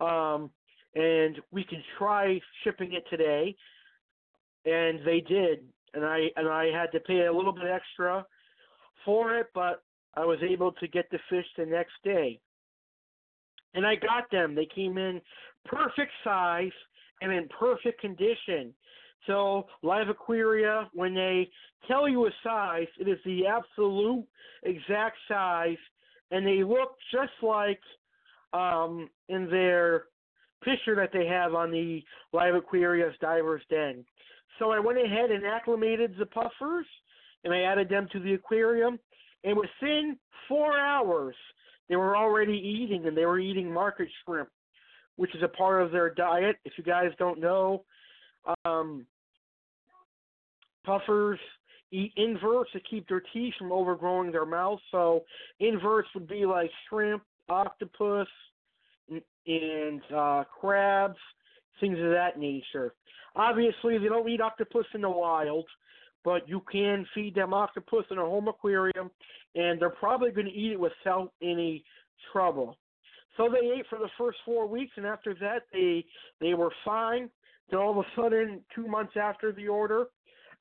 um, 0.00 0.50
and 0.94 1.40
we 1.52 1.64
can 1.64 1.82
try 1.96 2.40
shipping 2.62 2.92
it 2.92 3.04
today." 3.08 3.56
And 4.64 5.00
they 5.04 5.20
did, 5.20 5.60
and 5.92 6.04
I 6.04 6.30
and 6.36 6.48
I 6.48 6.66
had 6.66 6.90
to 6.92 7.00
pay 7.00 7.26
a 7.26 7.32
little 7.32 7.52
bit 7.52 7.64
extra 7.70 8.24
for 9.04 9.36
it, 9.36 9.48
but 9.54 9.82
I 10.14 10.24
was 10.24 10.38
able 10.48 10.72
to 10.72 10.88
get 10.88 11.10
the 11.10 11.18
fish 11.28 11.46
the 11.58 11.66
next 11.66 11.92
day. 12.02 12.40
And 13.74 13.84
I 13.86 13.96
got 13.96 14.30
them. 14.30 14.54
They 14.54 14.68
came 14.72 14.96
in 14.98 15.20
perfect 15.64 16.12
size 16.22 16.72
and 17.20 17.32
in 17.32 17.48
perfect 17.58 18.00
condition. 18.00 18.72
So, 19.26 19.66
Live 19.82 20.08
Aquaria, 20.08 20.88
when 20.92 21.14
they 21.14 21.48
tell 21.88 22.08
you 22.08 22.26
a 22.26 22.30
size, 22.42 22.86
it 23.00 23.08
is 23.08 23.18
the 23.24 23.46
absolute 23.46 24.26
exact 24.64 25.16
size, 25.28 25.78
and 26.30 26.46
they 26.46 26.62
look 26.62 26.96
just 27.10 27.32
like 27.42 27.80
um, 28.52 29.08
in 29.28 29.48
their 29.50 30.04
picture 30.62 30.94
that 30.96 31.10
they 31.12 31.26
have 31.26 31.54
on 31.54 31.70
the 31.70 32.02
Live 32.32 32.54
Aquaria's 32.54 33.14
Diver's 33.20 33.62
Den. 33.70 34.04
So 34.58 34.70
I 34.70 34.78
went 34.78 34.98
ahead 34.98 35.30
and 35.30 35.44
acclimated 35.44 36.14
the 36.18 36.26
puffers, 36.26 36.86
and 37.42 37.52
I 37.52 37.62
added 37.62 37.88
them 37.88 38.08
to 38.12 38.20
the 38.20 38.34
aquarium, 38.34 38.98
and 39.42 39.56
within 39.56 40.16
four 40.48 40.78
hours, 40.78 41.34
they 41.88 41.96
were 41.96 42.16
already 42.16 42.56
eating, 42.56 43.06
and 43.06 43.16
they 43.16 43.26
were 43.26 43.38
eating 43.38 43.72
market 43.72 44.08
shrimp, 44.24 44.48
which 45.16 45.34
is 45.34 45.42
a 45.42 45.48
part 45.48 45.82
of 45.82 45.90
their 45.90 46.10
diet. 46.10 46.56
If 46.64 46.74
you 46.78 46.84
guys 46.84 47.10
don't 47.18 47.40
know, 47.40 47.84
um, 48.64 49.06
puffers 50.84 51.38
eat 51.90 52.12
inverts 52.16 52.72
to 52.72 52.80
keep 52.80 53.08
their 53.08 53.22
teeth 53.32 53.54
from 53.58 53.72
overgrowing 53.72 54.32
their 54.32 54.46
mouth. 54.46 54.80
So 54.90 55.24
inverts 55.60 56.08
would 56.14 56.28
be 56.28 56.46
like 56.46 56.70
shrimp, 56.88 57.22
octopus, 57.48 58.28
and, 59.46 60.00
uh, 60.14 60.44
crabs, 60.58 61.18
things 61.80 61.98
of 61.98 62.10
that 62.10 62.38
nature. 62.38 62.94
Obviously, 63.36 63.98
they 63.98 64.06
don't 64.06 64.28
eat 64.28 64.40
octopus 64.40 64.86
in 64.94 65.00
the 65.00 65.10
wild, 65.10 65.66
but 66.24 66.48
you 66.48 66.62
can 66.70 67.06
feed 67.14 67.34
them 67.34 67.52
octopus 67.52 68.04
in 68.10 68.18
a 68.18 68.24
home 68.24 68.48
aquarium, 68.48 69.10
and 69.54 69.80
they're 69.80 69.90
probably 69.90 70.30
going 70.30 70.46
to 70.46 70.52
eat 70.52 70.72
it 70.72 70.80
without 70.80 71.32
any 71.42 71.84
trouble. 72.32 72.78
So 73.36 73.48
they 73.48 73.66
ate 73.66 73.86
for 73.90 73.98
the 73.98 74.08
first 74.16 74.38
four 74.44 74.66
weeks, 74.66 74.92
and 74.96 75.04
after 75.04 75.34
that, 75.40 75.62
they 75.72 76.04
they 76.40 76.54
were 76.54 76.70
fine. 76.84 77.28
Then 77.70 77.80
all 77.80 77.90
of 77.90 77.98
a 77.98 78.20
sudden, 78.20 78.60
two 78.74 78.86
months 78.86 79.14
after 79.20 79.50
the 79.52 79.68
order, 79.68 80.06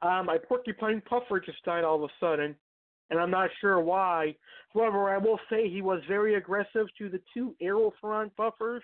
um, 0.02 0.26
my 0.26 0.38
porcupine 0.38 1.02
puffer 1.08 1.40
just 1.40 1.64
died 1.64 1.84
all 1.84 1.98
of 1.98 2.04
a 2.04 2.14
sudden, 2.20 2.56
and 3.10 3.20
I'm 3.20 3.30
not 3.30 3.50
sure 3.62 3.80
why. 3.80 4.36
However, 4.74 5.14
I 5.14 5.18
will 5.18 5.40
say 5.50 5.70
he 5.70 5.82
was 5.82 6.02
very 6.08 6.36
aggressive 6.36 6.88
to 6.98 7.10
the 7.10 7.22
two 7.34 7.56
Arothron 7.62 8.32
puffers, 8.36 8.82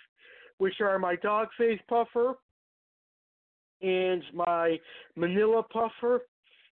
which 0.59 0.81
are 0.81 0.99
my 0.99 1.15
dog 1.15 1.47
face 1.57 1.79
puffer 1.87 2.35
and 3.81 4.23
my 4.33 4.77
Manila 5.15 5.63
puffer. 5.63 6.21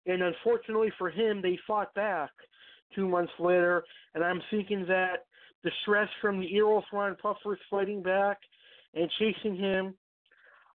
And 0.05 0.21
unfortunately 0.21 0.91
for 0.97 1.09
him, 1.09 1.41
they 1.41 1.59
fought 1.67 1.93
back 1.93 2.31
two 2.95 3.07
months 3.07 3.33
later. 3.39 3.83
And 4.15 4.23
I'm 4.23 4.41
thinking 4.49 4.85
that 4.87 5.25
the 5.63 5.71
stress 5.81 6.07
from 6.21 6.39
the 6.39 6.47
Arothron 6.53 7.17
puffers 7.17 7.59
fighting 7.69 8.01
back 8.01 8.37
and 8.93 9.09
chasing 9.19 9.55
him 9.55 9.93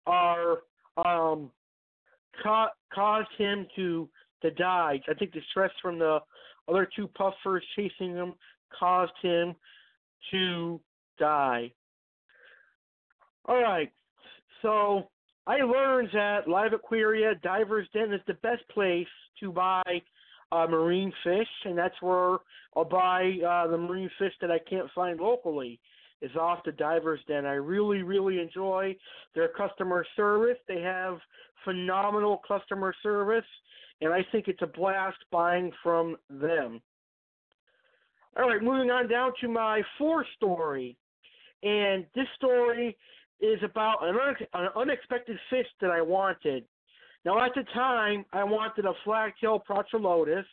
are 0.06 0.58
um, 1.04 1.50
ca- 2.42 2.72
caused 2.92 3.28
him 3.38 3.66
to 3.76 4.08
to 4.42 4.50
die. 4.52 5.00
I 5.08 5.14
think 5.14 5.32
the 5.32 5.40
stress 5.50 5.70
from 5.82 5.98
the 5.98 6.18
other 6.66 6.88
two 6.96 7.06
puffers 7.08 7.62
chasing 7.76 8.14
him 8.14 8.32
caused 8.78 9.12
him 9.22 9.54
to 10.30 10.80
die. 11.18 11.70
All 13.44 13.60
right, 13.60 13.92
so 14.62 15.08
I 15.46 15.57
learned 15.57 16.11
that 16.12 16.48
Live 16.48 16.72
Aquaria 16.72 17.35
Divers 17.42 17.88
Den 17.92 18.12
is 18.12 18.20
the 18.26 18.35
best 18.35 18.66
place 18.72 19.07
to 19.40 19.53
buy 19.53 19.83
uh, 20.53 20.66
marine 20.68 21.12
fish, 21.24 21.48
and 21.64 21.76
that's 21.76 22.00
where 22.00 22.38
I'll 22.76 22.85
buy 22.85 23.33
uh, 23.46 23.66
the 23.68 23.79
marine 23.79 24.11
fish 24.18 24.33
that 24.40 24.50
I 24.50 24.59
can't 24.68 24.90
find 24.94 25.20
locally. 25.20 25.81
Is 26.22 26.37
off 26.37 26.59
the 26.66 26.72
Divers 26.72 27.20
Den. 27.26 27.46
I 27.46 27.55
really, 27.55 28.03
really 28.03 28.40
enjoy 28.40 28.94
their 29.35 29.48
customer 29.48 30.05
service. 30.16 30.59
They 30.68 30.83
have 30.83 31.16
phenomenal 31.64 32.42
customer 32.46 32.94
service, 33.03 33.46
and 34.03 34.12
I 34.12 34.20
think 34.31 34.46
it's 34.46 34.61
a 34.61 34.66
blast 34.66 35.16
buying 35.33 35.72
from 35.83 36.18
them. 36.29 36.83
All 38.37 38.50
right, 38.50 38.62
moving 38.62 38.90
on 38.90 39.09
down 39.09 39.33
to 39.40 39.48
my 39.48 39.81
fourth 39.96 40.26
story. 40.37 40.94
And 41.62 42.05
this 42.14 42.26
story 42.37 42.98
is 43.40 43.59
about 43.62 43.98
an, 44.03 44.16
un- 44.16 44.46
an 44.55 44.68
unexpected 44.76 45.38
fish 45.48 45.66
that 45.81 45.90
I 45.90 46.03
wanted. 46.03 46.64
Now, 47.24 47.44
at 47.44 47.53
the 47.55 47.64
time, 47.74 48.24
I 48.33 48.44
wanted 48.44 48.87
a 48.87 48.92
flagtail 49.05 49.62
Prochilodus, 49.68 50.44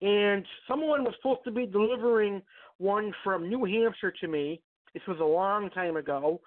and 0.00 0.44
someone 0.66 1.04
was 1.04 1.14
supposed 1.20 1.44
to 1.44 1.50
be 1.50 1.66
delivering 1.66 2.42
one 2.78 3.12
from 3.24 3.48
New 3.48 3.64
Hampshire 3.64 4.12
to 4.20 4.28
me. 4.28 4.60
This 4.94 5.02
was 5.06 5.18
a 5.20 5.24
long 5.24 5.68
time 5.70 5.96
ago, 5.96 6.40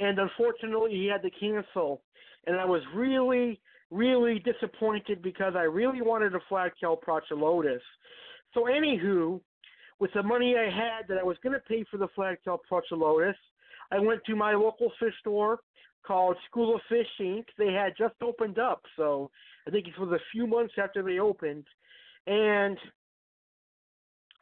and 0.00 0.18
unfortunately, 0.18 0.92
he 0.92 1.06
had 1.06 1.22
to 1.22 1.30
cancel. 1.30 2.02
And 2.46 2.56
I 2.56 2.64
was 2.64 2.82
really, 2.94 3.60
really 3.90 4.38
disappointed 4.40 5.22
because 5.22 5.54
I 5.56 5.62
really 5.62 6.02
wanted 6.02 6.34
a 6.34 6.40
flagtail 6.48 6.96
Prochilodus. 6.96 7.80
So, 8.52 8.64
anywho, 8.64 9.40
with 9.98 10.12
the 10.14 10.22
money 10.22 10.56
I 10.56 10.64
had 10.64 11.08
that 11.08 11.18
I 11.18 11.24
was 11.24 11.36
going 11.42 11.54
to 11.54 11.60
pay 11.60 11.84
for 11.90 11.96
the 11.96 12.08
flagtail 12.14 12.60
Prochilodus, 12.70 13.34
I 13.90 13.98
went 13.98 14.24
to 14.24 14.36
my 14.36 14.54
local 14.54 14.92
fish 14.98 15.14
store 15.20 15.60
called 16.06 16.36
School 16.48 16.74
of 16.74 16.80
Fish 16.88 17.06
Inc. 17.20 17.44
They 17.58 17.72
had 17.72 17.94
just 17.98 18.14
opened 18.22 18.58
up, 18.58 18.82
so 18.96 19.30
I 19.66 19.70
think 19.70 19.86
it 19.88 19.98
was 19.98 20.10
a 20.12 20.24
few 20.32 20.46
months 20.46 20.74
after 20.78 21.02
they 21.02 21.18
opened, 21.18 21.64
and 22.26 22.78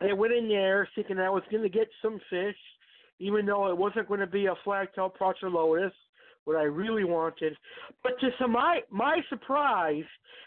I 0.01 0.13
went 0.13 0.35
in 0.35 0.49
there 0.49 0.89
thinking 0.95 1.19
I 1.19 1.31
was 1.31 1.43
going 1.51 1.63
to 1.63 1.69
get 1.69 1.89
some 2.03 2.21
fish, 2.29 2.57
even 3.19 3.47
though 3.47 3.71
it 3.71 3.77
wasn't 3.77 4.09
going 4.09 4.21
to 4.21 4.27
be 4.27 4.47
a 4.47 4.55
flagtail 4.65 5.11
Prochilodus, 5.11 5.93
what 6.45 6.57
I 6.57 6.65
really 6.65 7.05
wanted. 7.05 7.57
But 8.03 8.13
to 8.21 8.49
my 8.49 8.81
my 8.91 9.21
surprise, 9.31 10.05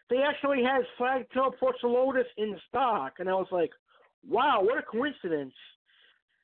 they 0.10 0.18
actually 0.18 0.64
had 0.64 0.82
flagtail 0.98 1.54
Prochilodus 1.60 2.28
in 2.38 2.56
stock, 2.68 3.14
and 3.20 3.30
I 3.30 3.34
was 3.34 3.48
like, 3.52 3.72
"Wow, 4.28 4.60
what 4.62 4.78
a 4.78 4.84
coincidence!" 4.84 5.56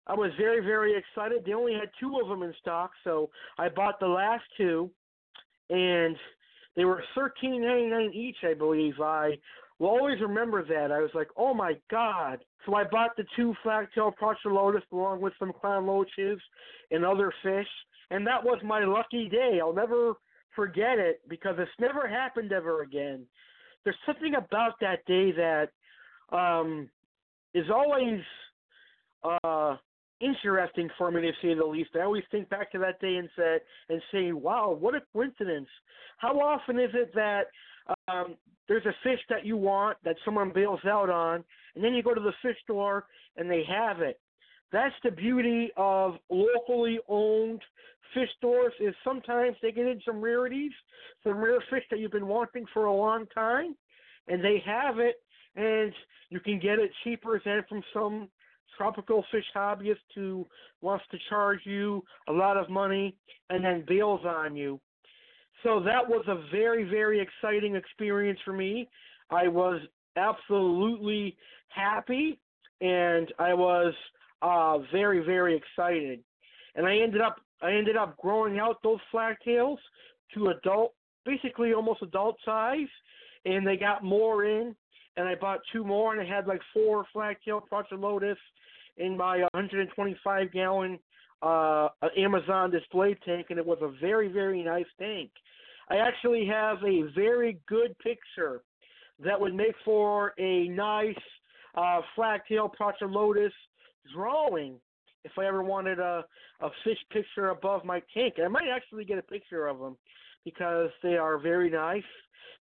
I 0.07 0.13
was 0.13 0.31
very, 0.37 0.59
very 0.59 0.95
excited. 0.97 1.43
They 1.45 1.53
only 1.53 1.73
had 1.73 1.89
two 1.99 2.19
of 2.21 2.27
them 2.27 2.43
in 2.43 2.53
stock, 2.59 2.91
so 3.03 3.29
I 3.57 3.69
bought 3.69 3.99
the 3.99 4.07
last 4.07 4.43
two, 4.57 4.89
and 5.69 6.15
they 6.75 6.85
were 6.85 7.03
thirteen 7.15 7.61
ninety 7.61 7.87
nine 7.87 8.11
each, 8.13 8.37
I 8.43 8.53
believe. 8.53 8.95
I 8.99 9.37
will 9.79 9.87
always 9.89 10.19
remember 10.19 10.65
that. 10.65 10.91
I 10.91 10.99
was 10.99 11.11
like, 11.13 11.29
oh 11.37 11.53
my 11.53 11.73
god! 11.89 12.43
So 12.65 12.75
I 12.75 12.83
bought 12.83 13.15
the 13.15 13.25
two 13.35 13.53
flagtail 13.63 14.13
Prochilodus 14.21 14.81
along 14.91 15.21
with 15.21 15.33
some 15.39 15.53
clown 15.53 15.87
loaches 15.87 16.39
and 16.91 17.05
other 17.05 17.33
fish, 17.41 17.67
and 18.11 18.27
that 18.27 18.43
was 18.43 18.59
my 18.63 18.83
lucky 18.83 19.29
day. 19.29 19.59
I'll 19.61 19.73
never 19.73 20.13
forget 20.55 20.99
it 20.99 21.21
because 21.29 21.55
it's 21.57 21.71
never 21.79 22.07
happened 22.07 22.51
ever 22.51 22.81
again. 22.81 23.25
There's 23.83 23.95
something 24.05 24.35
about 24.35 24.73
that 24.81 25.05
day 25.05 25.31
that 25.31 25.69
um, 26.31 26.89
is 27.53 27.65
always 27.73 28.19
uh, 29.23 29.75
interesting 30.19 30.89
for 30.97 31.11
me 31.11 31.21
to 31.21 31.31
say 31.41 31.53
the 31.53 31.65
least. 31.65 31.91
I 31.95 32.01
always 32.01 32.23
think 32.31 32.49
back 32.49 32.71
to 32.71 32.79
that 32.79 32.99
day 32.99 33.15
and 33.15 33.29
say 33.35 33.59
and 33.89 34.01
say, 34.11 34.31
"Wow, 34.31 34.71
what 34.71 34.95
a 34.95 35.01
coincidence!" 35.13 35.69
How 36.17 36.39
often 36.39 36.79
is 36.79 36.91
it 36.93 37.13
that 37.15 37.47
um, 38.07 38.35
there's 38.67 38.85
a 38.85 38.95
fish 39.03 39.19
that 39.29 39.45
you 39.45 39.57
want 39.57 39.97
that 40.03 40.15
someone 40.23 40.51
bails 40.53 40.79
out 40.85 41.09
on, 41.09 41.43
and 41.75 41.83
then 41.83 41.93
you 41.93 42.03
go 42.03 42.13
to 42.13 42.21
the 42.21 42.33
fish 42.41 42.57
store 42.63 43.05
and 43.37 43.49
they 43.49 43.63
have 43.63 44.01
it? 44.01 44.19
That's 44.71 44.95
the 45.03 45.11
beauty 45.11 45.71
of 45.77 46.15
locally 46.29 46.99
owned 47.07 47.61
fish 48.13 48.29
stores. 48.37 48.73
Is 48.79 48.95
sometimes 49.03 49.55
they 49.61 49.71
get 49.71 49.87
in 49.87 50.01
some 50.05 50.21
rarities, 50.21 50.71
some 51.23 51.37
rare 51.37 51.61
fish 51.69 51.83
that 51.91 51.99
you've 51.99 52.11
been 52.11 52.27
wanting 52.27 52.65
for 52.73 52.85
a 52.85 52.95
long 52.95 53.25
time, 53.33 53.75
and 54.27 54.43
they 54.43 54.63
have 54.65 54.99
it, 54.99 55.21
and 55.55 55.93
you 56.29 56.39
can 56.39 56.59
get 56.59 56.79
it 56.79 56.91
cheaper 57.03 57.41
than 57.43 57.63
from 57.67 57.83
some 57.93 58.29
tropical 58.77 59.23
fish 59.31 59.45
hobbyist 59.55 59.97
who 60.15 60.45
wants 60.81 61.05
to 61.11 61.17
charge 61.29 61.59
you 61.63 62.03
a 62.27 62.31
lot 62.31 62.57
of 62.57 62.69
money 62.69 63.15
and 63.49 63.63
then 63.63 63.83
bails 63.87 64.21
on 64.25 64.55
you. 64.55 64.79
So 65.63 65.79
that 65.81 66.07
was 66.07 66.25
a 66.27 66.43
very, 66.51 66.83
very 66.83 67.21
exciting 67.21 67.75
experience 67.75 68.39
for 68.43 68.53
me. 68.53 68.89
I 69.29 69.47
was 69.47 69.81
absolutely 70.17 71.37
happy 71.69 72.39
and 72.81 73.31
I 73.39 73.53
was 73.53 73.93
uh, 74.41 74.79
very, 74.91 75.23
very 75.23 75.55
excited. 75.55 76.19
And 76.75 76.85
I 76.85 76.97
ended 76.97 77.21
up 77.21 77.37
I 77.61 77.71
ended 77.71 77.95
up 77.95 78.17
growing 78.17 78.59
out 78.59 78.83
those 78.83 78.99
flagtails 79.13 79.77
to 80.33 80.49
adult, 80.49 80.93
basically 81.25 81.73
almost 81.73 82.01
adult 82.01 82.35
size, 82.43 82.89
and 83.45 83.65
they 83.65 83.77
got 83.77 84.03
more 84.03 84.43
in. 84.43 84.75
And 85.15 85.27
I 85.27 85.35
bought 85.35 85.59
two 85.71 85.85
more, 85.85 86.13
and 86.13 86.21
I 86.21 86.25
had 86.25 86.45
like 86.45 86.59
four 86.73 87.05
flagtail 87.13 87.63
Prochilodus 87.71 88.35
in 88.97 89.17
my 89.17 89.39
125 89.53 90.51
gallon 90.51 90.99
uh, 91.41 91.89
Amazon 92.17 92.71
display 92.71 93.17
tank, 93.25 93.47
and 93.49 93.59
it 93.59 93.65
was 93.65 93.77
a 93.81 93.91
very, 93.99 94.31
very 94.31 94.63
nice 94.63 94.85
tank. 94.99 95.29
I 95.89 95.97
actually 95.97 96.45
have 96.45 96.77
a 96.83 97.03
very 97.13 97.59
good 97.67 97.97
picture 97.99 98.61
that 99.23 99.39
would 99.39 99.53
make 99.53 99.75
for 99.83 100.33
a 100.39 100.67
nice 100.69 101.15
uh, 101.75 102.01
flagtail 102.15 102.71
Prochilodus 102.79 103.51
drawing 104.13 104.79
if 105.25 105.31
I 105.37 105.45
ever 105.45 105.63
wanted 105.63 105.99
a, 105.99 106.23
a 106.61 106.69
fish 106.83 106.97
picture 107.11 107.49
above 107.49 107.85
my 107.85 108.01
tank. 108.13 108.35
I 108.43 108.47
might 108.47 108.67
actually 108.73 109.05
get 109.05 109.17
a 109.17 109.23
picture 109.23 109.67
of 109.67 109.79
them 109.79 109.97
because 110.45 110.89
they 111.01 111.15
are 111.15 111.37
very 111.37 111.69
nice. 111.69 112.03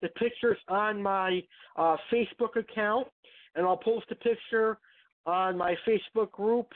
The 0.02 0.10
picture's 0.10 0.58
on 0.68 1.02
my 1.02 1.42
uh, 1.76 1.98
Facebook 2.12 2.56
account, 2.56 3.08
and 3.56 3.66
I'll 3.66 3.78
post 3.78 4.06
a 4.12 4.16
picture 4.16 4.78
on 5.30 5.58
my 5.58 5.76
Facebook 5.88 6.32
group, 6.32 6.68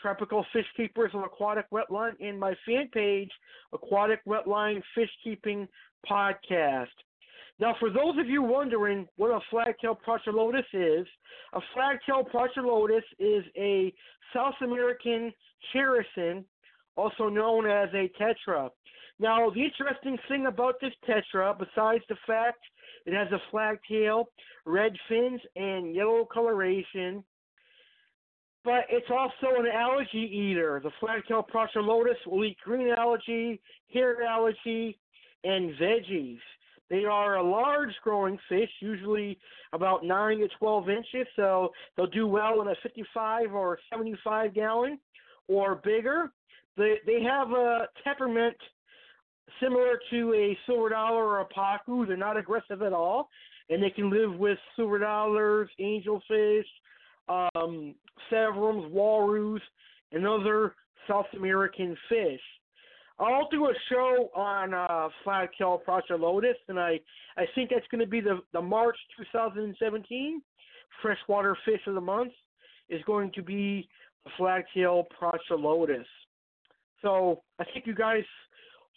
Tropical 0.00 0.44
Fish 0.52 0.66
Keepers 0.76 1.10
of 1.14 1.22
Aquatic 1.22 1.66
Wetline, 1.70 2.14
and 2.20 2.38
my 2.38 2.54
fan 2.66 2.88
page, 2.92 3.30
Aquatic 3.72 4.24
Wetline 4.26 4.82
Fish 4.94 5.10
Keeping 5.22 5.68
Podcast. 6.10 6.86
Now, 7.58 7.76
for 7.78 7.90
those 7.90 8.18
of 8.18 8.26
you 8.26 8.42
wondering 8.42 9.06
what 9.16 9.30
a 9.30 9.40
flagtail 9.50 9.98
Prochilodus 10.06 10.64
is, 10.72 11.06
a 11.52 11.60
flagtail 11.74 12.24
Prochilodus 12.24 13.02
is 13.18 13.44
a 13.56 13.92
South 14.34 14.54
American 14.62 15.32
characin, 15.74 16.44
also 16.96 17.28
known 17.28 17.66
as 17.66 17.88
a 17.92 18.10
tetra. 18.20 18.70
Now, 19.18 19.50
the 19.50 19.62
interesting 19.62 20.16
thing 20.28 20.46
about 20.46 20.76
this 20.80 20.94
tetra, 21.06 21.56
besides 21.58 22.02
the 22.08 22.16
fact 22.26 22.60
it 23.04 23.12
has 23.12 23.30
a 23.32 23.38
flagtail, 23.50 24.30
red 24.64 24.92
fins, 25.08 25.40
and 25.56 25.94
yellow 25.94 26.26
coloration, 26.32 27.22
but 28.64 28.84
it's 28.90 29.10
also 29.10 29.58
an 29.58 29.66
algae 29.66 30.18
eater. 30.18 30.80
The 30.82 30.90
flagtail 31.00 31.46
Prochilodus 31.52 32.26
will 32.26 32.44
eat 32.44 32.58
green 32.62 32.90
algae, 32.90 33.60
hair 33.92 34.22
algae, 34.22 34.98
and 35.44 35.74
veggies. 35.80 36.38
They 36.90 37.04
are 37.04 37.36
a 37.36 37.42
large 37.42 37.94
growing 38.02 38.38
fish, 38.48 38.68
usually 38.80 39.38
about 39.72 40.04
9 40.04 40.38
to 40.40 40.48
12 40.58 40.90
inches, 40.90 41.26
so 41.36 41.70
they'll 41.96 42.06
do 42.08 42.26
well 42.26 42.60
in 42.60 42.68
a 42.68 42.74
55 42.82 43.54
or 43.54 43.78
75 43.92 44.52
gallon 44.54 44.98
or 45.48 45.76
bigger. 45.76 46.32
They, 46.76 46.96
they 47.06 47.22
have 47.22 47.52
a 47.52 47.88
temperament 48.02 48.56
similar 49.62 50.00
to 50.10 50.34
a 50.34 50.58
silver 50.66 50.88
dollar 50.88 51.24
or 51.24 51.40
a 51.40 51.46
pacu. 51.46 52.06
They're 52.06 52.16
not 52.16 52.36
aggressive 52.36 52.82
at 52.82 52.92
all, 52.92 53.28
and 53.68 53.82
they 53.82 53.90
can 53.90 54.10
live 54.10 54.34
with 54.38 54.58
silver 54.74 54.98
dollars, 54.98 55.70
angelfish, 55.80 56.64
um, 57.28 57.94
severums, 58.30 58.90
uarus, 58.92 59.60
and 60.12 60.26
other 60.26 60.74
South 61.08 61.26
American 61.36 61.96
fish. 62.08 62.40
I'll 63.18 63.48
do 63.50 63.66
a 63.66 63.74
show 63.90 64.30
on 64.34 64.72
uh, 64.72 65.08
flagtail 65.24 65.82
Prochilodus, 65.86 66.54
and 66.68 66.80
I 66.80 66.98
I 67.36 67.44
think 67.54 67.70
that's 67.70 67.86
going 67.90 68.00
to 68.00 68.06
be 68.06 68.20
the 68.20 68.40
the 68.52 68.62
March 68.62 68.96
2017 69.18 70.42
freshwater 71.02 71.56
fish 71.64 71.80
of 71.86 71.94
the 71.94 72.00
month 72.00 72.32
is 72.88 73.00
going 73.06 73.30
to 73.34 73.42
be 73.42 73.88
the 74.24 74.30
flagtail 74.36 75.06
Prochilodus. 75.20 76.06
So 77.02 77.42
I 77.58 77.64
think 77.64 77.86
you 77.86 77.94
guys 77.94 78.24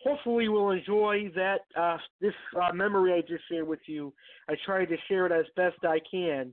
hopefully 0.04 0.50
will 0.50 0.72
enjoy 0.72 1.32
that 1.36 1.62
uh, 1.80 1.98
this 2.20 2.34
uh, 2.62 2.74
memory 2.74 3.14
I 3.14 3.22
just 3.22 3.44
shared 3.50 3.68
with 3.68 3.80
you. 3.88 4.14
I 4.50 4.56
tried 4.66 4.86
to 4.86 4.98
share 5.08 5.26
it 5.26 5.32
as 5.32 5.46
best 5.56 5.84
I 5.84 6.00
can. 6.10 6.52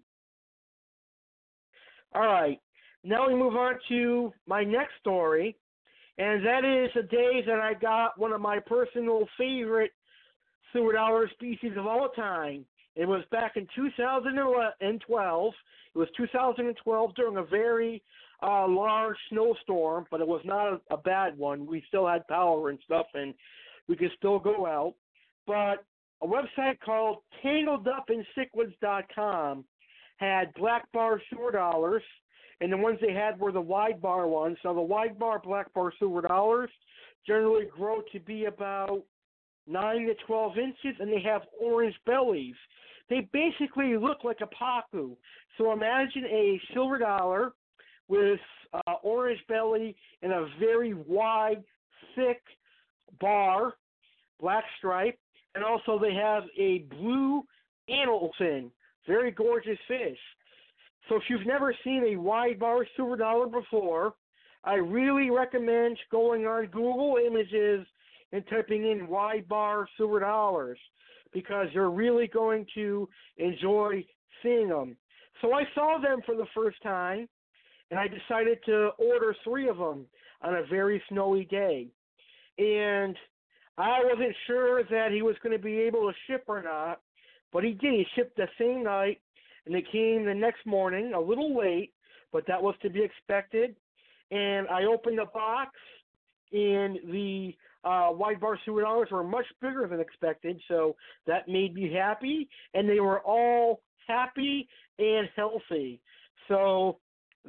All 2.15 2.23
right, 2.23 2.59
now 3.05 3.29
we 3.29 3.35
move 3.35 3.57
on 3.57 3.75
to 3.89 4.33
my 4.47 4.65
next 4.65 4.93
story 5.01 5.57
and 6.21 6.45
that 6.45 6.65
is 6.67 6.91
the 6.95 7.05
day 7.05 7.43
that 7.47 7.61
I 7.61 7.73
got 7.73 8.19
one 8.19 8.33
of 8.33 8.43
my 8.43 8.59
personal 8.59 9.27
favorite 9.39 9.93
silver 10.71 10.93
dollar 10.93 11.31
species 11.31 11.73
of 11.79 11.87
all 11.87 12.11
time. 12.11 12.67
It 12.95 13.09
was 13.09 13.25
back 13.31 13.57
in 13.57 13.67
2012. 13.75 15.55
It 15.95 15.99
was 15.99 16.09
2012 16.19 17.15
during 17.15 17.39
a 17.39 17.45
very 17.45 18.03
uh, 18.43 18.69
large 18.69 19.17
snowstorm, 19.31 20.05
but 20.11 20.21
it 20.21 20.29
was 20.29 20.43
not 20.45 20.75
a, 20.75 20.81
a 20.91 20.99
bad 20.99 21.39
one. 21.39 21.65
We 21.65 21.83
still 21.89 22.07
had 22.07 22.29
power 22.29 22.69
and 22.69 22.79
stuff, 22.85 23.07
and 23.15 23.33
we 23.89 23.97
could 23.97 24.13
still 24.19 24.39
go 24.39 24.67
out. 24.67 24.93
But 25.47 25.87
a 26.23 26.27
website 26.27 26.81
called 26.85 27.23
TangledUpInCichlids.com 27.43 29.65
had 30.21 30.53
black 30.55 30.91
bar 30.93 31.21
silver 31.31 31.51
dollars 31.51 32.03
and 32.61 32.71
the 32.71 32.77
ones 32.77 32.99
they 33.01 33.15
had 33.15 33.41
were 33.41 33.53
the 33.53 33.61
wide 33.61 34.03
bar 34.03 34.29
ones. 34.29 34.59
So 34.63 34.75
the 34.75 34.81
wide 34.81 35.19
bar 35.19 35.41
black 35.43 35.73
bar 35.73 35.93
silver 35.99 36.21
dollars 36.21 36.71
generally 37.27 37.65
grow 37.75 38.03
to 38.13 38.21
be 38.21 38.45
about 38.45 39.03
nine 39.67 40.07
to 40.07 40.15
twelve 40.27 40.59
inches, 40.59 41.01
and 41.01 41.11
they 41.11 41.23
have 41.23 41.43
orange 41.61 41.95
bellies. 42.05 42.55
They 43.09 43.29
basically 43.33 43.97
look 43.97 44.23
like 44.23 44.41
a 44.43 44.47
pacu. 44.47 45.17
So 45.57 45.73
imagine 45.73 46.25
a 46.27 46.61
silver 46.75 46.99
dollar 46.99 47.53
with 48.09 48.41
uh, 48.75 48.93
orange 49.03 49.41
belly 49.49 49.97
and 50.23 50.33
a 50.33 50.47
very 50.59 50.95
wide, 50.95 51.65
thick 52.15 52.43
bar, 53.21 53.75
black 54.39 54.65
stripe, 54.79 55.19
and 55.55 55.65
also 55.65 55.99
they 55.99 56.15
have 56.15 56.45
a 56.59 56.81
blue 56.95 57.43
anal 57.89 58.31
fin. 58.39 58.71
Very 59.11 59.33
gorgeous 59.33 59.79
fish. 59.89 60.19
So 61.09 61.17
if 61.17 61.25
you've 61.29 61.45
never 61.45 61.75
seen 61.83 62.05
a 62.13 62.17
wide 62.17 62.61
bar 62.61 62.87
silver 62.95 63.17
dollar 63.17 63.49
before, 63.49 64.15
I 64.63 64.75
really 64.75 65.31
recommend 65.31 65.99
going 66.13 66.47
on 66.47 66.67
Google 66.67 67.17
Images 67.17 67.85
and 68.31 68.45
typing 68.49 68.89
in 68.89 69.09
wide 69.09 69.49
bar 69.49 69.89
silver 69.97 70.21
dollars 70.21 70.79
because 71.33 71.67
you're 71.73 71.91
really 71.91 72.29
going 72.29 72.65
to 72.77 73.09
enjoy 73.39 74.05
seeing 74.45 74.69
them. 74.69 74.97
So 75.43 75.55
I 75.55 75.65
saw 75.75 75.99
them 76.01 76.21
for 76.25 76.37
the 76.37 76.47
first 76.55 76.81
time 76.81 77.29
and 77.91 77.99
I 77.99 78.07
decided 78.07 78.59
to 78.67 78.91
order 78.97 79.35
three 79.43 79.69
of 79.69 79.79
them 79.79 80.07
on 80.41 80.55
a 80.55 80.63
very 80.71 81.03
snowy 81.09 81.47
day. 81.47 81.89
And 82.59 83.17
I 83.77 84.05
wasn't 84.05 84.37
sure 84.47 84.85
that 84.85 85.11
he 85.11 85.23
was 85.23 85.35
going 85.43 85.57
to 85.57 85.63
be 85.63 85.81
able 85.81 86.03
to 86.03 86.15
ship 86.29 86.45
or 86.47 86.63
not, 86.63 87.01
but 87.53 87.65
he 87.65 87.73
did. 87.73 87.95
He 87.95 88.07
shipped 88.15 88.37
the 88.37 88.49
same 88.59 88.85
night 88.85 89.21
and 89.67 89.75
they 89.75 89.85
came 89.93 90.25
the 90.25 90.35
next 90.35 90.65
morning, 90.67 91.13
a 91.15 91.21
little 91.21 91.57
late, 91.57 91.93
but 92.33 92.47
that 92.47 92.63
was 92.63 92.75
to 92.83 92.91
be 92.91 93.03
expected. 93.03 93.77
And 94.31 94.69
I 94.69 94.85
opened 94.85 95.19
the 95.19 95.27
box, 95.35 95.73
and 96.53 96.99
the 97.11 97.53
uh, 97.85 98.09
wide 98.13 98.41
bar 98.41 98.59
dollars 98.67 99.09
were 99.11 99.25
much 99.25 99.47
bigger 99.61 99.87
than 99.89 100.01
expected, 100.01 100.61
so 100.69 100.97
that 101.27 101.49
made 101.49 101.75
me 101.75 101.93
happy. 101.93 102.49
And 102.75 102.89
they 102.89 103.01
were 103.01 103.21
all 103.21 103.83
happy 104.07 104.69
and 104.99 105.29
healthy. 105.37 106.01
So 106.49 106.99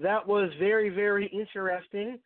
that 0.01 0.25
was 0.27 0.49
very, 0.59 0.89
very 0.89 1.27
interesting. 1.27 2.19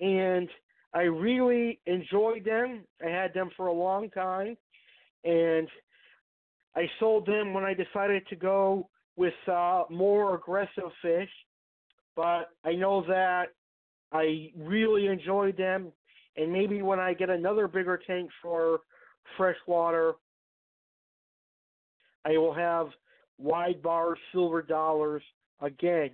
And 0.00 0.48
I 0.94 1.02
really 1.02 1.80
enjoyed 1.86 2.44
them. 2.44 2.82
I 3.04 3.10
had 3.10 3.34
them 3.34 3.50
for 3.56 3.66
a 3.66 3.72
long 3.72 4.10
time. 4.10 4.56
And 5.24 5.68
I 6.76 6.90
sold 7.00 7.26
them 7.26 7.54
when 7.54 7.64
I 7.64 7.74
decided 7.74 8.26
to 8.28 8.36
go 8.36 8.88
with 9.16 9.34
uh, 9.50 9.84
more 9.90 10.34
aggressive 10.34 10.90
fish, 11.00 11.30
but 12.14 12.50
I 12.64 12.74
know 12.74 13.02
that 13.08 13.46
I 14.12 14.52
really 14.56 15.06
enjoyed 15.06 15.56
them. 15.56 15.90
And 16.36 16.52
maybe 16.52 16.82
when 16.82 17.00
I 17.00 17.14
get 17.14 17.30
another 17.30 17.66
bigger 17.66 17.98
tank 18.06 18.30
for 18.42 18.80
freshwater, 19.38 20.14
I 22.26 22.36
will 22.36 22.52
have 22.52 22.88
wide 23.38 23.80
bar 23.82 24.16
silver 24.32 24.60
dollars 24.60 25.22
again. 25.62 26.10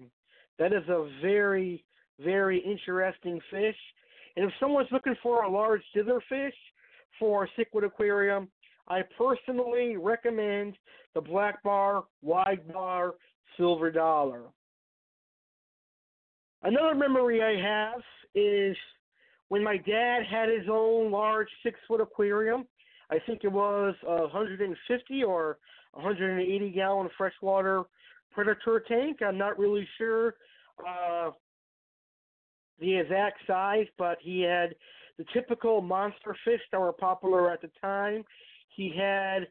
That 0.61 0.73
is 0.73 0.89
a 0.89 1.09
very, 1.21 1.85
very 2.21 2.59
interesting 2.59 3.41
fish. 3.51 3.77
And 4.37 4.47
if 4.47 4.53
someone's 4.61 4.89
looking 4.93 5.17
for 5.23 5.43
a 5.43 5.51
large 5.51 5.83
dither 5.93 6.23
fish 6.29 6.55
for 7.19 7.45
a 7.45 7.49
cichlid 7.61 7.85
aquarium, 7.85 8.49
I 8.89 9.03
personally 9.17 9.97
recommend 9.97 10.77
the 11.15 11.21
black 11.21 11.63
bar, 11.63 12.05
wide 12.23 12.73
bar, 12.73 13.15
silver 13.57 13.91
dollar. 13.91 14.43
Another 16.63 16.95
memory 16.95 17.43
I 17.43 17.61
have 17.61 18.03
is 18.35 18.77
when 19.49 19.63
my 19.63 19.77
dad 19.77 20.23
had 20.31 20.49
his 20.49 20.69
own 20.71 21.11
large 21.11 21.49
six 21.63 21.79
foot 21.87 22.01
aquarium. 22.01 22.67
I 23.11 23.19
think 23.27 23.41
it 23.45 23.53
was 23.53 23.95
a 24.07 24.23
150 24.23 25.25
or 25.25 25.59
180 25.93 26.71
gallon 26.71 27.11
freshwater 27.19 27.83
predator 28.31 28.83
tank. 28.89 29.19
I'm 29.23 29.37
not 29.37 29.59
really 29.59 29.87
sure 29.99 30.35
uh, 30.87 31.31
the 32.81 32.97
exact 32.97 33.39
size, 33.47 33.87
but 33.99 34.19
he 34.21 34.41
had 34.41 34.75
the 35.19 35.25
typical 35.33 35.83
monster 35.83 36.35
fish 36.45 36.61
that 36.71 36.81
were 36.81 36.93
popular 36.93 37.51
at 37.51 37.61
the 37.61 37.71
time. 37.81 38.25
He 38.77 38.93
had 38.97 39.47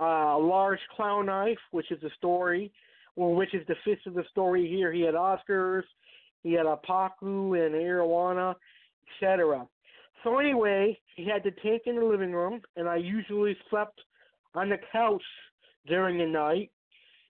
uh, 0.00 0.36
a 0.36 0.38
large 0.38 0.80
clown 0.94 1.26
knife, 1.26 1.58
which 1.70 1.90
is 1.90 2.00
the 2.02 2.10
story, 2.16 2.72
well, 3.16 3.34
which 3.34 3.54
is 3.54 3.66
the 3.66 3.76
fish 3.84 4.00
of 4.06 4.14
the 4.14 4.24
story 4.30 4.68
here. 4.68 4.92
He 4.92 5.02
had 5.02 5.14
Oscars, 5.14 5.84
he 6.42 6.52
had 6.52 6.66
a 6.66 6.78
Pacu 6.88 7.54
and 7.54 7.74
arowana, 7.74 8.54
etc. 9.20 9.66
So 10.22 10.38
anyway, 10.38 10.98
he 11.14 11.24
had 11.24 11.42
the 11.42 11.52
tank 11.62 11.82
in 11.86 11.96
the 11.96 12.04
living 12.04 12.32
room, 12.32 12.60
and 12.76 12.88
I 12.88 12.96
usually 12.96 13.56
slept 13.70 14.00
on 14.54 14.68
the 14.68 14.78
couch 14.92 15.22
during 15.86 16.18
the 16.18 16.26
night. 16.26 16.70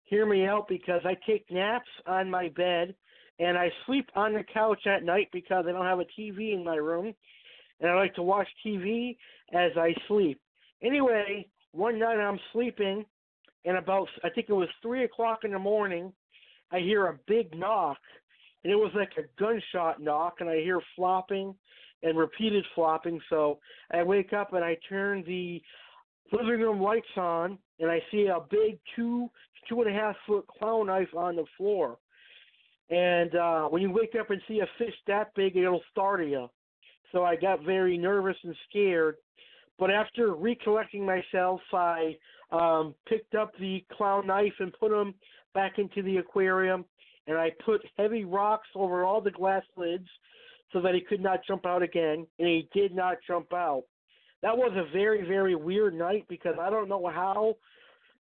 Hear 0.05 0.25
me 0.25 0.45
out 0.45 0.67
because 0.67 1.01
I 1.03 1.15
take 1.27 1.49
naps 1.51 1.89
on 2.07 2.29
my 2.29 2.49
bed, 2.49 2.95
and 3.39 3.57
I 3.57 3.69
sleep 3.85 4.09
on 4.15 4.33
the 4.33 4.43
couch 4.53 4.85
at 4.87 5.03
night 5.03 5.29
because 5.33 5.65
I 5.67 5.71
don't 5.71 5.85
have 5.85 5.99
a 5.99 6.05
TV 6.19 6.53
in 6.53 6.63
my 6.63 6.75
room, 6.75 7.13
and 7.79 7.89
I 7.89 7.95
like 7.95 8.15
to 8.15 8.23
watch 8.23 8.47
TV 8.65 9.17
as 9.53 9.71
I 9.77 9.93
sleep. 10.07 10.39
Anyway, 10.85 11.47
one 11.71 11.97
night 11.97 12.19
I'm 12.19 12.39
sleeping, 12.53 13.05
and 13.65 13.77
about 13.77 14.07
I 14.23 14.29
think 14.29 14.49
it 14.49 14.53
was 14.53 14.69
three 14.81 15.03
o'clock 15.03 15.39
in 15.43 15.51
the 15.51 15.59
morning, 15.59 16.13
I 16.71 16.79
hear 16.79 17.07
a 17.07 17.19
big 17.27 17.57
knock, 17.57 17.97
and 18.63 18.71
it 18.71 18.75
was 18.75 18.91
like 18.95 19.11
a 19.17 19.41
gunshot 19.41 20.01
knock, 20.01 20.35
and 20.39 20.49
I 20.49 20.57
hear 20.57 20.79
flopping 20.95 21.55
and 22.03 22.17
repeated 22.17 22.63
flopping. 22.75 23.19
So 23.29 23.59
I 23.91 24.03
wake 24.03 24.33
up 24.33 24.53
and 24.53 24.63
I 24.63 24.77
turn 24.87 25.23
the 25.25 25.61
living 26.31 26.59
room 26.61 26.81
lights 26.81 27.07
on, 27.17 27.57
and 27.79 27.89
I 27.89 27.99
see 28.11 28.27
a 28.27 28.39
big 28.49 28.77
two 28.95 29.29
two 29.67 29.81
and 29.81 29.89
a 29.89 29.99
half 29.99 30.15
foot 30.27 30.45
clown 30.45 30.87
knife 30.87 31.15
on 31.17 31.35
the 31.35 31.45
floor. 31.57 31.97
And 32.91 33.33
uh, 33.35 33.63
when 33.69 33.81
you 33.81 33.89
wake 33.89 34.13
up 34.19 34.29
and 34.29 34.39
see 34.47 34.59
a 34.59 34.67
fish 34.77 34.93
that 35.07 35.33
big, 35.35 35.57
it'll 35.57 35.81
startle 35.91 36.27
you. 36.27 36.47
So 37.11 37.23
I 37.23 37.35
got 37.35 37.63
very 37.63 37.97
nervous 37.97 38.37
and 38.43 38.55
scared. 38.69 39.15
But 39.77 39.91
after 39.91 40.33
recollecting 40.33 41.05
myself, 41.05 41.61
I 41.73 42.15
um, 42.51 42.95
picked 43.07 43.35
up 43.35 43.51
the 43.59 43.83
clown 43.91 44.27
knife 44.27 44.53
and 44.59 44.73
put 44.73 44.91
him 44.91 45.13
back 45.53 45.77
into 45.77 46.01
the 46.01 46.17
aquarium. 46.17 46.85
And 47.27 47.37
I 47.37 47.51
put 47.65 47.81
heavy 47.97 48.23
rocks 48.23 48.67
over 48.75 49.03
all 49.03 49.19
the 49.19 49.31
glass 49.31 49.63
lids 49.75 50.07
so 50.71 50.81
that 50.81 50.93
he 50.93 51.01
could 51.01 51.21
not 51.21 51.39
jump 51.47 51.65
out 51.65 51.81
again, 51.81 52.27
and 52.39 52.47
he 52.47 52.69
did 52.73 52.93
not 52.93 53.17
jump 53.27 53.53
out. 53.53 53.83
That 54.41 54.57
was 54.57 54.71
a 54.75 54.91
very, 54.91 55.25
very 55.27 55.55
weird 55.55 55.95
night 55.95 56.25
because 56.29 56.55
I 56.59 56.69
don't 56.69 56.89
know 56.89 57.07
how 57.07 57.55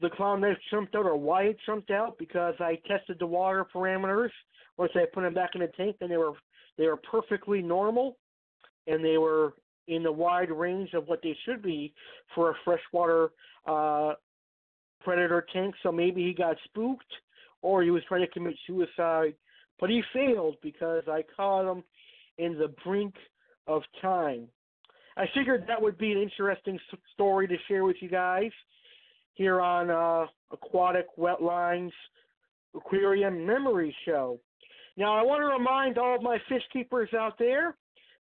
the 0.00 0.10
clown 0.10 0.40
knife 0.40 0.58
jumped 0.70 0.94
out 0.94 1.06
or 1.06 1.16
why 1.16 1.44
it 1.44 1.56
jumped 1.64 1.90
out 1.90 2.18
because 2.18 2.54
I 2.58 2.78
tested 2.86 3.16
the 3.18 3.26
water 3.26 3.66
parameters 3.74 4.30
once 4.76 4.92
I 4.94 5.04
put 5.12 5.22
them 5.22 5.34
back 5.34 5.50
in 5.54 5.60
the 5.60 5.68
tank 5.68 5.96
and 6.00 6.10
they 6.10 6.16
were 6.16 6.32
they 6.78 6.86
were 6.86 6.96
perfectly 6.96 7.60
normal 7.60 8.16
and 8.86 9.04
they 9.04 9.18
were 9.18 9.54
in 9.88 10.02
the 10.02 10.12
wide 10.12 10.50
range 10.50 10.90
of 10.94 11.08
what 11.08 11.20
they 11.22 11.36
should 11.44 11.62
be 11.62 11.92
for 12.34 12.50
a 12.50 12.54
freshwater 12.64 13.30
uh, 13.66 14.12
predator 15.00 15.46
tank. 15.52 15.74
So 15.82 15.90
maybe 15.90 16.22
he 16.24 16.32
got 16.32 16.56
spooked 16.64 17.12
or 17.62 17.82
he 17.82 17.90
was 17.90 18.02
trying 18.08 18.22
to 18.22 18.32
commit 18.32 18.54
suicide, 18.66 19.34
but 19.78 19.90
he 19.90 20.02
failed 20.12 20.56
because 20.62 21.02
I 21.08 21.22
caught 21.36 21.70
him 21.70 21.82
in 22.38 22.58
the 22.58 22.72
brink 22.84 23.14
of 23.66 23.82
time. 24.00 24.46
I 25.16 25.24
figured 25.34 25.64
that 25.66 25.80
would 25.80 25.98
be 25.98 26.12
an 26.12 26.18
interesting 26.18 26.78
story 27.12 27.46
to 27.48 27.56
share 27.68 27.84
with 27.84 27.96
you 28.00 28.08
guys 28.08 28.50
here 29.34 29.60
on 29.60 29.90
uh, 29.90 30.26
Aquatic 30.52 31.06
Wetlines 31.18 31.92
Aquarium 32.74 33.46
Memory 33.46 33.94
Show. 34.04 34.40
Now, 34.96 35.16
I 35.16 35.22
want 35.22 35.40
to 35.40 35.46
remind 35.46 35.98
all 35.98 36.14
of 36.14 36.22
my 36.22 36.38
fish 36.48 36.62
keepers 36.72 37.10
out 37.14 37.38
there 37.38 37.76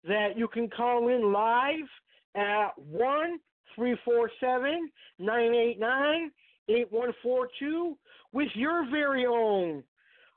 that 0.08 0.38
you 0.38 0.48
can 0.48 0.70
call 0.70 1.10
in 1.10 1.32
live 1.32 1.88
at 2.36 2.78
1 2.78 3.40
347 3.76 4.90
989 5.20 6.32
8142 6.70 7.98
with 8.34 8.50
your 8.56 8.90
very 8.92 9.26
own 9.26 9.84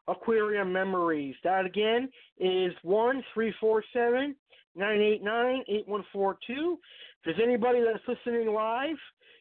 aquarium 0.08 0.72
memories. 0.72 1.34
That 1.44 1.64
again 1.64 2.08
is 2.38 2.72
one 2.82 3.22
three 3.34 3.52
four 3.60 3.82
seven 3.92 4.34
nine 4.74 5.00
eight 5.00 5.22
nine 5.22 5.62
eight 5.68 5.86
one 5.88 6.04
four 6.12 6.38
two. 6.46 6.78
If 7.18 7.36
there's 7.36 7.48
anybody 7.48 7.80
that's 7.80 8.06
listening 8.06 8.52
live, 8.52 8.96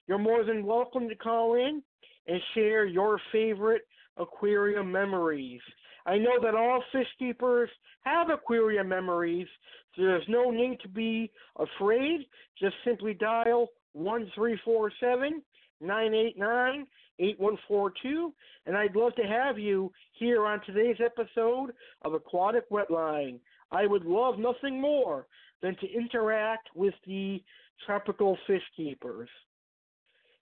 you're 0.08 0.18
more 0.18 0.44
than 0.44 0.66
welcome 0.66 1.08
to 1.10 1.16
call 1.16 1.56
in 1.56 1.82
and 2.28 2.42
share 2.54 2.86
your 2.86 3.20
favorite 3.32 3.84
aquarium 4.18 4.92
memories. 4.92 5.62
I 6.06 6.18
know 6.18 6.40
that 6.42 6.56
all 6.56 6.84
fish 6.92 7.08
keepers 7.18 7.70
have 8.04 8.30
aquarium 8.30 8.90
memories, 8.90 9.48
so 9.96 10.04
there's 10.04 10.28
no 10.28 10.52
need 10.52 10.80
to 10.82 10.90
be 10.90 11.32
afraid. 11.58 12.26
Just 12.60 12.76
simply 12.86 13.14
dial 13.14 13.68
one 13.94 14.32
three 14.36 14.60
four 14.64 14.92
seven 15.00 15.42
nine 15.82 16.14
eight 16.14 16.38
nine 16.38 16.86
8142, 17.20 18.34
and 18.66 18.78
I'd 18.78 18.96
love 18.96 19.14
to 19.16 19.24
have 19.24 19.60
you 19.60 19.92
here 20.14 20.46
on 20.46 20.62
today's 20.66 20.96
episode 21.04 21.74
of 22.04 22.14
Aquatic 22.14 22.70
Wetline. 22.70 23.40
I 23.72 23.86
would 23.86 24.06
love 24.06 24.40
nothing 24.40 24.80
more 24.80 25.28
than 25.62 25.76
to 25.82 25.92
interact 25.92 26.70
with 26.76 26.94
the 27.06 27.44
tropical 27.86 28.38
fish 28.48 28.64
keepers. 28.76 29.30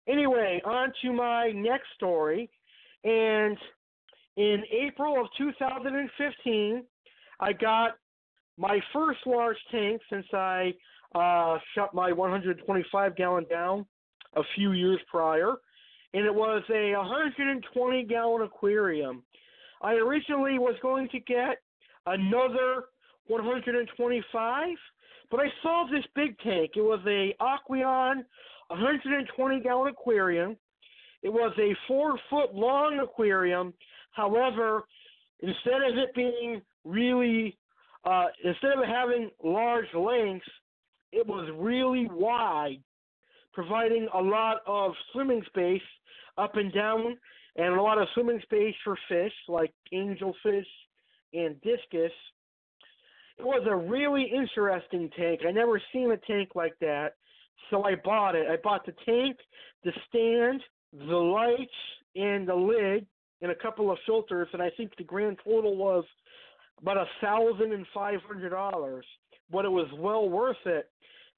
Anyway, 0.09 0.61
on 0.65 0.93
to 1.03 1.13
my 1.13 1.51
next 1.55 1.87
story. 1.95 2.51
And 3.05 3.57
in 4.37 4.63
April 4.71 5.21
of 5.21 5.27
2015, 5.39 6.85
I 7.41 7.53
got 7.53 7.93
my 8.57 8.81
first 8.93 9.21
large 9.27 9.57
tank 9.71 10.01
since 10.11 10.27
I 10.33 10.73
uh, 11.15 11.59
shut 11.75 11.95
my 11.95 12.13
125 12.13 13.17
gallon 13.17 13.47
down 13.51 13.87
a 14.37 14.43
few 14.57 14.73
years 14.73 14.99
prior 15.11 15.57
and 16.15 16.25
it 16.25 16.35
was 16.35 16.63
a 16.71 16.93
120 16.93 18.05
gallon 18.05 18.43
aquarium. 18.43 19.23
I 19.83 19.95
originally 19.95 20.59
was 20.59 20.77
going 20.81 21.09
to 21.09 21.19
get 21.21 21.59
another 22.07 22.85
125, 23.27 24.69
but 25.31 25.41
I 25.41 25.47
saw 25.61 25.87
this 25.91 26.05
big 26.15 26.39
tank. 26.39 26.73
It 26.77 26.83
was 26.83 27.01
a 27.07 27.35
Aqueon 27.43 28.23
120 28.69 29.61
gallon 29.61 29.89
aquarium. 29.89 30.57
It 31.23 31.33
was 31.33 31.53
a 31.59 31.75
four 31.89 32.17
foot 32.31 32.55
long 32.55 33.01
aquarium. 33.03 33.75
However, 34.15 34.85
instead 35.41 35.83
of 35.83 35.99
it 35.99 36.15
being 36.15 36.63
really, 36.85 37.59
uh, 38.05 38.27
instead 38.43 38.73
of 38.73 38.85
having 38.87 39.31
large 39.43 39.93
lengths, 39.95 40.47
it 41.13 41.27
was 41.27 41.51
really 41.57 42.09
wide, 42.11 42.83
providing 43.53 44.09
a 44.15 44.21
lot 44.21 44.59
of 44.67 44.93
swimming 45.13 45.43
space 45.47 45.83
up 46.39 46.57
and 46.57 46.73
down, 46.73 47.17
and 47.57 47.75
a 47.75 47.83
lot 47.83 47.99
of 47.99 48.09
swimming 48.15 48.41
space 48.43 48.75
for 48.83 48.97
fish 49.09 49.33
like 49.49 49.73
angelfish 49.93 50.65
and 51.33 51.61
discus. 51.63 52.13
It 53.39 53.45
was 53.45 53.67
a 53.69 53.75
really 53.75 54.31
interesting 54.33 55.11
tank. 55.17 55.41
I 55.47 55.51
never 55.51 55.81
seen 55.93 56.13
a 56.13 56.17
tank 56.17 56.51
like 56.55 56.75
that, 56.81 57.15
so 57.71 57.85
I 57.85 57.97
bought 57.97 58.37
it. 58.37 58.47
I 58.49 58.57
bought 58.63 58.87
the 58.87 58.95
tank, 59.05 59.37
the 59.83 59.93
stand, 60.09 60.63
the 60.93 61.17
lights, 61.17 61.73
and 62.15 62.47
the 62.47 62.55
lid, 62.55 63.07
and 63.45 63.53
a 63.53 63.55
couple 63.55 63.91
of 63.93 63.99
filters, 64.07 64.49
and 64.55 64.63
I 64.63 64.71
think 64.71 64.97
the 64.97 65.05
grand 65.05 65.37
total 65.45 65.77
was 65.77 66.05
about 66.81 66.97
a 66.97 67.05
thousand 67.21 67.75
and 67.75 67.87
five 67.93 68.21
hundred 68.27 68.49
dollars. 68.49 69.05
But 69.53 69.67
it 69.67 69.71
was 69.71 69.87
well 69.99 70.31
worth 70.31 70.57
it. 70.65 70.91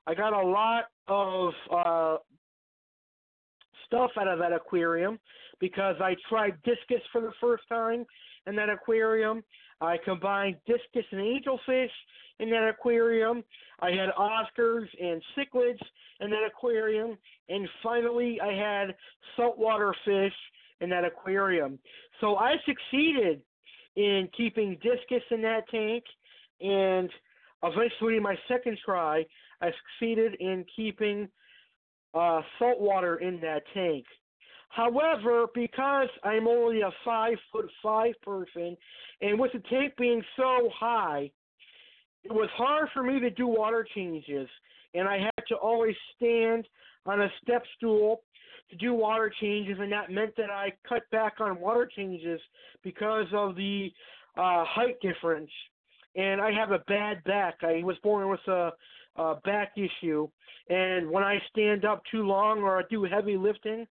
I 0.07 0.15
got 0.15 0.33
a 0.33 0.47
lot 0.47 0.85
of 1.09 1.53
uh, 1.69 2.17
stuff 3.87 4.13
out 4.21 4.29
of 4.29 4.39
that 4.39 4.53
aquarium 4.53 5.19
because 5.59 5.97
I 6.01 6.15
tried 6.29 6.63
discus 6.63 7.03
for 7.11 7.21
the 7.21 7.33
first 7.41 7.65
time 7.69 8.07
in 8.47 8.55
that 8.55 8.71
aquarium. 8.71 9.43
I 9.81 9.97
combined 10.05 10.59
discus 10.65 11.05
and 11.11 11.21
angelfish 11.21 11.91
in 12.39 12.51
that 12.51 12.69
aquarium. 12.69 13.43
I 13.81 13.91
had 13.91 14.11
Oscars 14.17 14.87
and 15.03 15.21
cichlids 15.37 15.83
in 16.21 16.31
that 16.31 16.45
aquarium. 16.47 17.19
And 17.49 17.69
finally, 17.83 18.41
I 18.41 18.53
had 18.53 18.95
saltwater 19.37 19.93
fish 20.05 20.33
in 20.81 20.91
that 20.91 21.05
aquarium. 21.05 21.79
So 22.21 22.37
I 22.37 22.55
succeeded 22.65 23.43
in 23.97 24.29
keeping 24.37 24.79
discus 24.83 25.23
in 25.31 25.43
that 25.43 25.69
tank. 25.71 26.05
And 26.61 27.11
eventually, 27.63 28.19
my 28.21 28.37
second 28.49 28.79
try, 28.85 29.25
I 29.61 29.71
succeeded 29.99 30.35
in 30.41 30.65
keeping 30.75 31.29
uh, 32.15 32.41
in 32.61 33.41
that 33.41 33.63
tank. 33.75 34.05
However, 34.69 35.47
because 35.55 36.09
I'm 36.23 36.47
only 36.47 36.83
a 36.83 36.91
five 37.05 37.37
foot 37.53 37.71
five 37.83 38.15
person, 38.23 38.77
and 39.21 39.39
with 39.39 39.53
the 39.53 39.63
tank 39.71 39.95
being 39.97 40.23
so 40.37 40.71
high, 40.79 41.31
it 42.31 42.35
was 42.35 42.49
hard 42.57 42.89
for 42.93 43.03
me 43.03 43.21
to 43.21 43.31
do 43.31 43.47
water 43.47 43.87
changes, 43.95 44.49
and 44.95 45.09
I 45.09 45.19
had 45.19 45.45
to 45.49 45.55
always 45.57 45.95
stand 46.17 46.67
on 47.05 47.23
a 47.23 47.29
step 47.43 47.63
stool 47.77 48.23
to 48.71 48.77
do 48.77 48.95
water 48.95 49.33
changes, 49.41 49.77
and 49.79 49.93
that 49.93 50.11
meant 50.11 50.35
that 50.37 50.51
I 50.51 50.73
cut 50.89 51.09
back 51.11 51.35
on 51.41 51.61
water 51.61 51.89
changes 51.95 52.41
because 52.83 53.27
of 53.33 53.55
the 53.55 53.91
uh, 54.37 54.65
height 54.65 54.97
difference. 55.01 55.51
And 56.17 56.41
I 56.41 56.51
have 56.51 56.73
a 56.73 56.81
bad 56.89 57.23
back. 57.25 57.59
I 57.63 57.83
was 57.85 57.97
born 58.03 58.29
with 58.29 58.41
a, 58.49 58.73
a 59.17 59.37
back 59.45 59.73
issue, 59.77 60.29
and 60.69 61.09
when 61.09 61.23
I 61.23 61.39
stand 61.51 61.85
up 61.85 62.03
too 62.11 62.23
long 62.23 62.61
or 62.61 62.79
I 62.79 62.83
do 62.91 63.05
heavy 63.05 63.37
lifting, 63.37 63.87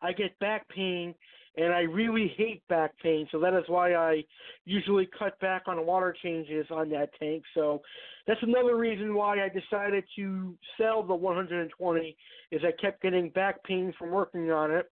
I 0.00 0.12
get 0.12 0.38
back 0.38 0.68
pain, 0.68 1.14
and 1.56 1.72
I 1.72 1.80
really 1.80 2.32
hate 2.36 2.66
back 2.68 2.92
pain. 3.02 3.26
So 3.32 3.40
that 3.40 3.54
is 3.54 3.64
why 3.66 3.94
I 3.94 4.22
usually 4.64 5.08
cut 5.18 5.38
back 5.40 5.62
on 5.66 5.84
water 5.84 6.14
changes 6.22 6.66
on 6.70 6.88
that 6.90 7.10
tank. 7.18 7.42
So 7.54 7.82
that's 8.26 8.42
another 8.42 8.76
reason 8.76 9.14
why 9.14 9.44
I 9.44 9.48
decided 9.48 10.04
to 10.16 10.54
sell 10.78 11.02
the 11.02 11.14
120 11.14 12.16
is 12.52 12.60
I 12.64 12.72
kept 12.80 13.02
getting 13.02 13.30
back 13.30 13.62
pain 13.64 13.92
from 13.98 14.10
working 14.10 14.50
on 14.50 14.70
it. 14.70 14.90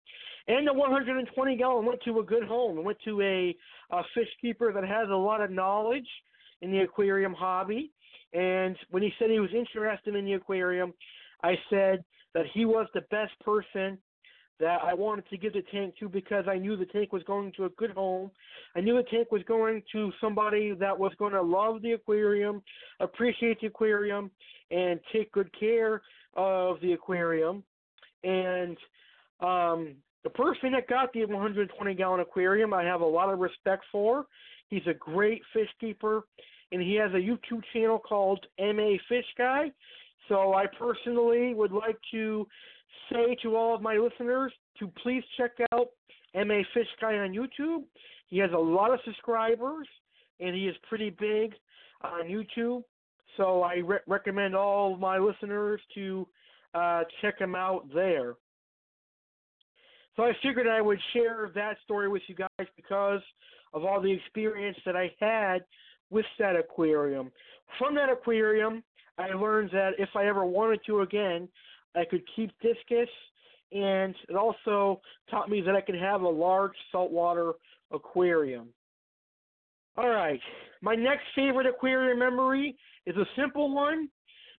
And 0.48 0.66
the 0.66 0.72
120 0.72 1.56
gallon 1.56 1.84
went 1.84 2.00
to 2.04 2.20
a 2.20 2.24
good 2.24 2.44
home. 2.44 2.78
It 2.78 2.84
went 2.84 2.98
to 3.04 3.20
a, 3.20 3.56
a 3.90 4.02
fish 4.14 4.28
keeper 4.40 4.72
that 4.72 4.84
has 4.84 5.08
a 5.10 5.14
lot 5.14 5.42
of 5.42 5.50
knowledge 5.50 6.08
in 6.62 6.72
the 6.72 6.80
aquarium 6.80 7.34
hobby. 7.34 7.92
And 8.32 8.76
when 8.90 9.02
he 9.02 9.12
said 9.18 9.30
he 9.30 9.40
was 9.40 9.50
interested 9.54 10.14
in 10.14 10.24
the 10.24 10.32
aquarium, 10.34 10.92
I 11.42 11.54
said 11.70 12.02
that 12.34 12.46
he 12.52 12.64
was 12.64 12.86
the 12.94 13.02
best 13.10 13.32
person 13.44 13.98
that 14.60 14.80
I 14.82 14.94
wanted 14.94 15.28
to 15.30 15.36
give 15.36 15.52
the 15.52 15.62
tank 15.72 15.94
to 16.00 16.08
because 16.08 16.44
I 16.48 16.56
knew 16.56 16.76
the 16.76 16.86
tank 16.86 17.12
was 17.12 17.22
going 17.24 17.52
to 17.56 17.66
a 17.66 17.68
good 17.70 17.90
home. 17.90 18.30
I 18.74 18.80
knew 18.80 18.96
the 18.96 19.08
tank 19.08 19.30
was 19.30 19.42
going 19.44 19.82
to 19.92 20.12
somebody 20.20 20.72
that 20.74 20.98
was 20.98 21.12
going 21.18 21.32
to 21.32 21.42
love 21.42 21.82
the 21.82 21.92
aquarium, 21.92 22.62
appreciate 23.00 23.60
the 23.60 23.68
aquarium, 23.68 24.30
and 24.70 25.00
take 25.12 25.30
good 25.32 25.50
care 25.58 26.02
of 26.34 26.80
the 26.80 26.92
aquarium. 26.92 27.62
And 28.24 28.76
um, 29.40 29.94
the 30.24 30.30
person 30.30 30.72
that 30.72 30.88
got 30.88 31.12
the 31.12 31.24
120 31.24 31.94
gallon 31.94 32.20
aquarium, 32.20 32.74
I 32.74 32.82
have 32.82 33.00
a 33.00 33.06
lot 33.06 33.32
of 33.32 33.38
respect 33.38 33.84
for. 33.92 34.26
He's 34.68 34.86
a 34.86 34.94
great 34.94 35.42
fish 35.52 35.68
keeper, 35.80 36.24
and 36.72 36.82
he 36.82 36.94
has 36.96 37.12
a 37.12 37.16
YouTube 37.16 37.62
channel 37.72 37.98
called 37.98 38.44
MA 38.58 38.96
Fish 39.08 39.24
Guy. 39.36 39.70
So 40.28 40.52
I 40.52 40.66
personally 40.78 41.54
would 41.54 41.72
like 41.72 41.96
to 42.12 42.46
say 43.12 43.36
to 43.42 43.56
all 43.56 43.74
of 43.74 43.82
my 43.82 43.96
listeners 43.96 44.52
to 44.78 44.90
please 45.02 45.22
check 45.36 45.52
out 45.72 45.88
MA 46.34 46.62
Fish 46.74 46.86
Guy 47.00 47.16
on 47.18 47.32
YouTube. 47.32 47.84
He 48.28 48.38
has 48.38 48.50
a 48.52 48.58
lot 48.58 48.92
of 48.92 49.00
subscribers 49.04 49.86
and 50.40 50.54
he 50.54 50.68
is 50.68 50.76
pretty 50.88 51.10
big 51.10 51.54
on 52.02 52.26
YouTube. 52.26 52.82
So 53.36 53.62
I 53.62 53.76
re- 53.76 53.98
recommend 54.06 54.54
all 54.54 54.94
of 54.94 55.00
my 55.00 55.18
listeners 55.18 55.80
to 55.94 56.26
uh, 56.74 57.02
check 57.20 57.38
him 57.40 57.54
out 57.54 57.86
there. 57.94 58.34
So 60.16 60.24
I 60.24 60.32
figured 60.42 60.66
I 60.66 60.80
would 60.80 60.98
share 61.12 61.50
that 61.54 61.76
story 61.84 62.08
with 62.08 62.22
you 62.26 62.34
guys 62.34 62.66
because 62.76 63.20
of 63.72 63.84
all 63.84 64.00
the 64.00 64.12
experience 64.12 64.76
that 64.84 64.96
I 64.96 65.12
had 65.20 65.64
with 66.10 66.26
that 66.38 66.56
aquarium. 66.56 67.30
From 67.78 67.94
that 67.94 68.08
aquarium, 68.08 68.82
I 69.18 69.28
learned 69.28 69.70
that 69.72 69.90
if 69.98 70.08
I 70.16 70.26
ever 70.26 70.44
wanted 70.44 70.80
to 70.86 71.00
again, 71.02 71.48
I 71.98 72.04
could 72.04 72.22
keep 72.36 72.50
discus, 72.60 73.08
and 73.72 74.14
it 74.28 74.36
also 74.36 75.00
taught 75.30 75.50
me 75.50 75.60
that 75.62 75.74
I 75.74 75.80
could 75.80 75.96
have 75.96 76.22
a 76.22 76.28
large 76.28 76.72
saltwater 76.92 77.52
aquarium. 77.90 78.68
All 79.96 80.08
right, 80.08 80.40
my 80.80 80.94
next 80.94 81.24
favorite 81.34 81.66
aquarium 81.66 82.20
memory 82.20 82.76
is 83.04 83.16
a 83.16 83.26
simple 83.36 83.74
one, 83.74 84.08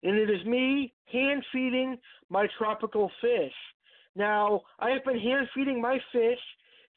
and 0.02 0.16
it 0.16 0.28
is 0.28 0.44
me 0.44 0.92
hand 1.10 1.42
feeding 1.50 1.96
my 2.28 2.46
tropical 2.58 3.10
fish. 3.20 3.52
Now, 4.14 4.60
I 4.78 4.90
have 4.90 5.04
been 5.04 5.18
hand 5.18 5.48
feeding 5.54 5.80
my 5.80 5.98
fish 6.12 6.38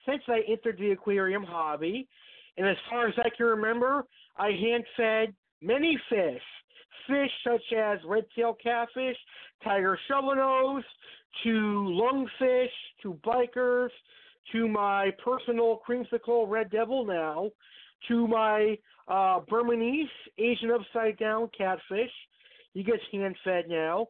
since 0.05 0.23
I 0.27 0.41
entered 0.49 0.77
the 0.77 0.91
aquarium 0.91 1.43
hobby, 1.43 2.07
and 2.57 2.67
as 2.67 2.75
far 2.89 3.07
as 3.07 3.13
I 3.17 3.29
can 3.35 3.45
remember, 3.45 4.05
I 4.35 4.49
hand 4.49 4.83
fed 4.97 5.33
many 5.61 5.97
fish 6.09 6.41
fish 7.07 7.31
such 7.43 7.73
as 7.77 7.99
red-tailed 8.05 8.59
catfish, 8.61 9.17
tiger 9.63 9.97
shovelnose, 10.09 10.83
to 11.43 11.49
lungfish, 11.49 12.67
to 13.01 13.19
bichirs, 13.25 13.89
to 14.51 14.67
my 14.67 15.11
personal 15.23 15.79
creamsicle 15.87 16.49
red 16.49 16.69
devil 16.69 17.05
now, 17.05 17.49
to 18.07 18.27
my 18.27 18.77
uh, 19.07 19.39
Burmese 19.49 20.07
Asian 20.37 20.71
upside 20.71 21.17
down 21.17 21.49
catfish. 21.57 22.11
He 22.73 22.83
gets 22.83 23.03
hand 23.11 23.35
fed 23.43 23.65
now. 23.67 24.07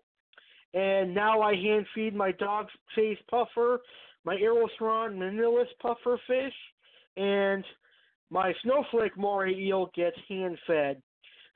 And 0.73 1.13
now 1.13 1.41
I 1.41 1.53
hand 1.53 1.85
feed 1.93 2.15
my 2.15 2.31
dog 2.31 2.67
face 2.95 3.19
puffer, 3.29 3.81
my 4.25 4.35
Arothron 4.37 5.17
Manilus 5.17 5.67
puffer 5.81 6.19
fish, 6.25 6.53
and 7.15 7.63
my 8.31 8.53
snowflake 8.63 9.15
moray 9.15 9.53
eel 9.53 9.91
gets 9.95 10.17
hand 10.27 10.57
fed. 10.65 11.01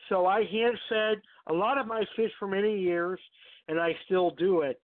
So 0.09 0.25
I 0.25 0.43
hand 0.45 0.77
fed 0.89 1.21
a 1.47 1.53
lot 1.53 1.77
of 1.77 1.87
my 1.87 2.03
fish 2.15 2.31
for 2.39 2.47
many 2.47 2.79
years, 2.79 3.19
and 3.67 3.79
I 3.79 3.95
still 4.05 4.31
do 4.31 4.61
it. 4.61 4.79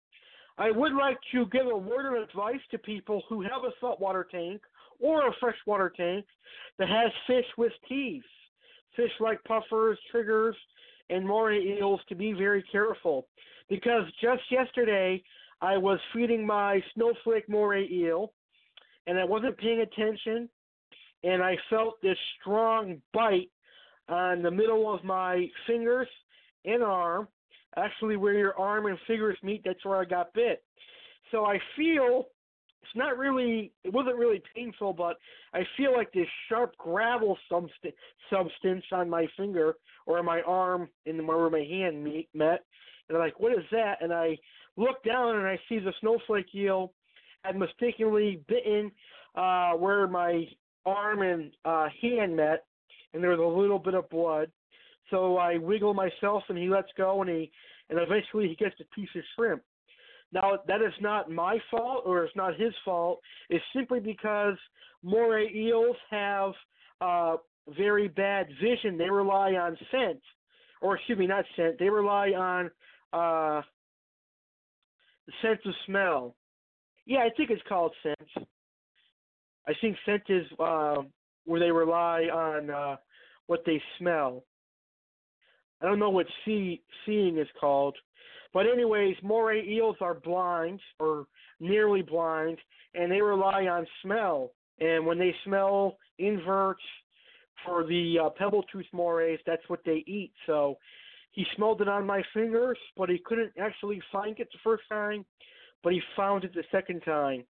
I 0.58 0.70
would 0.70 0.92
like 0.92 1.18
to 1.32 1.46
give 1.46 1.66
a 1.66 1.76
word 1.76 2.06
of 2.06 2.22
advice 2.22 2.60
to 2.70 2.78
people 2.78 3.22
who 3.28 3.40
have 3.42 3.64
a 3.66 3.72
saltwater 3.80 4.26
tank 4.30 4.60
or 4.98 5.26
a 5.26 5.32
freshwater 5.40 5.90
tank 5.96 6.26
that 6.78 6.88
has 6.88 7.10
fish 7.26 7.46
with 7.56 7.72
teeth, 7.88 8.22
fish 8.94 9.12
like 9.20 9.42
puffers, 9.44 9.98
triggers, 10.10 10.56
and 11.08 11.26
moray 11.26 11.78
eels 11.78 12.00
to 12.08 12.14
be 12.14 12.32
very 12.32 12.62
careful. 12.70 13.26
Because 13.68 14.04
just 14.22 14.42
yesterday, 14.50 15.22
I 15.62 15.76
was 15.76 15.98
feeding 16.12 16.46
my 16.46 16.82
snowflake 16.94 17.48
moray 17.48 17.88
eel, 17.90 18.32
and 19.06 19.18
I 19.18 19.24
wasn't 19.24 19.58
paying 19.58 19.80
attention, 19.80 20.48
and 21.24 21.42
I 21.42 21.56
felt 21.68 22.00
this 22.02 22.18
strong 22.40 23.00
bite 23.12 23.50
on 24.10 24.42
the 24.42 24.50
middle 24.50 24.92
of 24.92 25.04
my 25.04 25.46
fingers 25.66 26.08
and 26.64 26.82
arm. 26.82 27.28
Actually, 27.76 28.16
where 28.16 28.34
your 28.34 28.58
arm 28.58 28.86
and 28.86 28.98
fingers 29.06 29.38
meet, 29.42 29.62
that's 29.64 29.84
where 29.84 30.00
I 30.00 30.04
got 30.04 30.34
bit. 30.34 30.64
So 31.30 31.44
I 31.44 31.58
feel 31.76 32.26
it's 32.82 32.96
not 32.96 33.16
really, 33.16 33.72
it 33.84 33.92
wasn't 33.92 34.16
really 34.16 34.42
painful, 34.54 34.92
but 34.92 35.16
I 35.54 35.60
feel 35.76 35.92
like 35.96 36.12
this 36.12 36.26
sharp 36.48 36.76
gravel 36.76 37.38
substance 37.48 38.84
on 38.92 39.08
my 39.08 39.26
finger 39.36 39.74
or 40.06 40.22
my 40.22 40.40
arm 40.42 40.88
and 41.06 41.26
where 41.26 41.48
my 41.50 41.60
hand 41.60 42.02
meet, 42.02 42.28
met. 42.34 42.64
And 43.08 43.16
I'm 43.16 43.22
like, 43.22 43.38
what 43.38 43.52
is 43.52 43.64
that? 43.70 43.98
And 44.00 44.12
I 44.12 44.36
look 44.76 45.02
down 45.04 45.36
and 45.36 45.46
I 45.46 45.58
see 45.68 45.78
the 45.78 45.92
snowflake 46.00 46.52
eel 46.54 46.92
had 47.44 47.56
mistakenly 47.56 48.40
bitten 48.48 48.90
uh, 49.36 49.72
where 49.72 50.08
my 50.08 50.46
arm 50.84 51.22
and 51.22 51.52
uh, 51.64 51.88
hand 52.02 52.34
met 52.34 52.64
and 53.12 53.22
there 53.22 53.30
was 53.30 53.40
a 53.40 53.60
little 53.60 53.78
bit 53.78 53.94
of 53.94 54.08
blood. 54.10 54.50
So 55.10 55.36
I 55.36 55.58
wiggle 55.58 55.94
myself, 55.94 56.44
and 56.48 56.56
he 56.56 56.68
lets 56.68 56.88
go, 56.96 57.20
and 57.22 57.30
he 57.30 57.50
and 57.88 57.98
eventually 57.98 58.48
he 58.48 58.54
gets 58.54 58.76
a 58.80 58.94
piece 58.94 59.08
of 59.16 59.22
shrimp. 59.34 59.62
Now 60.32 60.58
that 60.68 60.80
is 60.80 60.92
not 61.00 61.30
my 61.30 61.58
fault, 61.70 62.04
or 62.06 62.24
it's 62.24 62.36
not 62.36 62.58
his 62.58 62.72
fault. 62.84 63.20
It's 63.48 63.64
simply 63.74 64.00
because 64.00 64.56
moray 65.02 65.52
eels 65.52 65.96
have 66.10 66.52
uh, 67.00 67.36
very 67.76 68.08
bad 68.08 68.46
vision. 68.62 68.96
They 68.96 69.10
rely 69.10 69.52
on 69.52 69.76
scent, 69.90 70.20
or 70.80 70.96
excuse 70.96 71.18
me, 71.18 71.26
not 71.26 71.44
scent. 71.56 71.78
They 71.78 71.88
rely 71.88 72.28
on 72.28 72.66
uh, 73.12 73.62
the 75.26 75.32
sense 75.42 75.60
of 75.64 75.72
smell. 75.86 76.36
Yeah, 77.06 77.20
I 77.20 77.30
think 77.36 77.50
it's 77.50 77.62
called 77.68 77.92
scent. 78.02 78.46
I 79.66 79.72
think 79.80 79.96
scent 80.06 80.22
is 80.28 80.46
uh, 80.58 81.02
where 81.50 81.58
they 81.58 81.72
rely 81.72 82.28
on 82.32 82.70
uh, 82.70 82.96
what 83.48 83.64
they 83.66 83.82
smell. 83.98 84.44
I 85.82 85.86
don't 85.86 85.98
know 85.98 86.10
what 86.10 86.26
see, 86.44 86.80
seeing 87.04 87.38
is 87.38 87.48
called. 87.60 87.96
But 88.54 88.66
anyways, 88.72 89.16
moray 89.20 89.68
eels 89.68 89.96
are 90.00 90.14
blind 90.14 90.78
or 91.00 91.26
nearly 91.58 92.02
blind, 92.02 92.58
and 92.94 93.10
they 93.10 93.20
rely 93.20 93.64
on 93.64 93.84
smell. 94.00 94.52
And 94.78 95.04
when 95.04 95.18
they 95.18 95.34
smell 95.44 95.96
inverts 96.20 96.84
for 97.66 97.84
the 97.84 98.18
uh, 98.26 98.30
pebble 98.30 98.62
tooth 98.72 98.86
morays, 98.92 99.40
that's 99.44 99.68
what 99.68 99.80
they 99.84 100.04
eat. 100.06 100.30
So 100.46 100.78
he 101.32 101.44
smelled 101.56 101.80
it 101.80 101.88
on 101.88 102.06
my 102.06 102.22
fingers, 102.32 102.78
but 102.96 103.08
he 103.08 103.20
couldn't 103.24 103.50
actually 103.60 104.00
find 104.12 104.38
it 104.38 104.46
the 104.52 104.58
first 104.62 104.84
time, 104.88 105.24
but 105.82 105.92
he 105.92 106.00
found 106.16 106.44
it 106.44 106.54
the 106.54 106.62
second 106.70 107.00
time. 107.00 107.42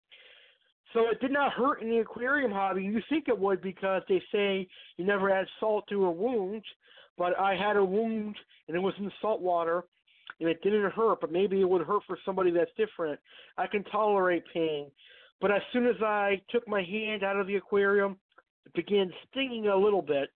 So 0.92 1.08
it 1.08 1.20
did 1.20 1.30
not 1.30 1.52
hurt 1.52 1.82
in 1.82 1.90
the 1.90 1.98
aquarium 1.98 2.50
hobby. 2.50 2.82
You 2.82 3.00
think 3.08 3.28
it 3.28 3.38
would 3.38 3.62
because 3.62 4.02
they 4.08 4.22
say 4.32 4.66
you 4.96 5.04
never 5.04 5.30
add 5.30 5.46
salt 5.60 5.84
to 5.88 6.06
a 6.06 6.10
wound, 6.10 6.62
but 7.16 7.38
I 7.38 7.54
had 7.54 7.76
a 7.76 7.84
wound 7.84 8.36
and 8.66 8.76
it 8.76 8.80
was 8.80 8.94
in 8.98 9.10
salt 9.20 9.40
water 9.40 9.84
and 10.40 10.48
it 10.48 10.62
didn't 10.62 10.90
hurt, 10.92 11.20
but 11.20 11.30
maybe 11.30 11.60
it 11.60 11.68
would 11.68 11.86
hurt 11.86 12.02
for 12.06 12.18
somebody 12.24 12.50
that's 12.50 12.70
different. 12.76 13.20
I 13.58 13.66
can 13.66 13.84
tolerate 13.84 14.42
pain. 14.52 14.86
But 15.40 15.50
as 15.50 15.62
soon 15.72 15.86
as 15.86 15.96
I 16.02 16.40
took 16.50 16.66
my 16.66 16.82
hand 16.82 17.22
out 17.22 17.38
of 17.38 17.46
the 17.46 17.56
aquarium, 17.56 18.16
it 18.66 18.74
began 18.74 19.12
stinging 19.30 19.68
a 19.68 19.76
little 19.76 20.02
bit. 20.02 20.30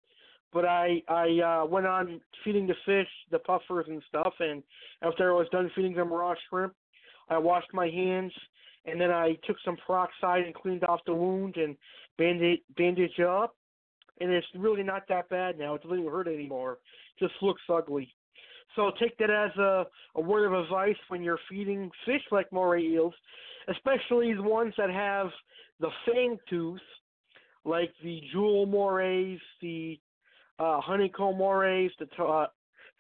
But 0.53 0.65
I 0.65 1.01
I 1.09 1.63
uh, 1.63 1.67
went 1.67 1.87
on 1.87 2.21
feeding 2.45 2.67
the 2.67 2.75
fish, 2.85 3.07
the 3.31 3.39
puffers 3.39 3.87
and 3.89 4.03
stuff, 4.09 4.33
and 4.41 4.65
after 5.01 5.33
I 5.33 5.39
was 5.39 5.47
done 5.53 5.71
feeding 5.77 5.95
them 5.95 6.13
raw 6.13 6.35
shrimp, 6.49 6.75
I 7.29 7.39
washed 7.39 7.73
my 7.73 7.89
hands, 7.89 8.33
and 8.91 9.01
then 9.01 9.11
I 9.11 9.37
took 9.47 9.57
some 9.65 9.77
peroxide 9.87 10.45
and 10.45 10.55
cleaned 10.55 10.85
off 10.85 11.01
the 11.07 11.15
wound 11.15 11.57
and 11.57 11.77
bandage 12.19 12.61
bandage 12.77 13.19
up, 13.21 13.55
and 14.21 14.31
it's 14.31 14.47
really 14.57 14.83
not 14.83 15.03
that 15.09 15.29
bad 15.29 15.59
now. 15.59 15.75
It 15.75 15.83
doesn't 15.83 15.99
even 15.99 16.11
hurt 16.11 16.29
anymore. 16.29 16.79
It 17.19 17.25
just 17.25 17.35
looks 17.43 17.63
ugly. 17.69 18.15
So 18.77 18.93
take 19.01 19.19
that 19.19 19.31
as 19.31 19.57
a, 19.59 19.87
a 20.15 20.21
word 20.21 20.47
of 20.47 20.53
advice 20.53 20.97
when 21.09 21.23
you're 21.23 21.41
feeding 21.49 21.91
fish 22.07 22.23
like 22.31 22.53
moray 22.53 22.83
eels, 22.83 23.15
especially 23.69 24.33
the 24.35 24.43
ones 24.43 24.75
that 24.79 24.91
have 24.91 25.29
the 25.81 25.89
fang 26.07 26.39
tooth, 26.49 26.81
like 27.65 27.91
the 28.03 28.21
jewel 28.33 28.67
morays, 28.67 29.41
the 29.61 29.99
uh, 30.59 30.81
honeycomb 30.81 31.37
morays, 31.37 31.91
the 31.99 32.07
uh, 32.23 32.47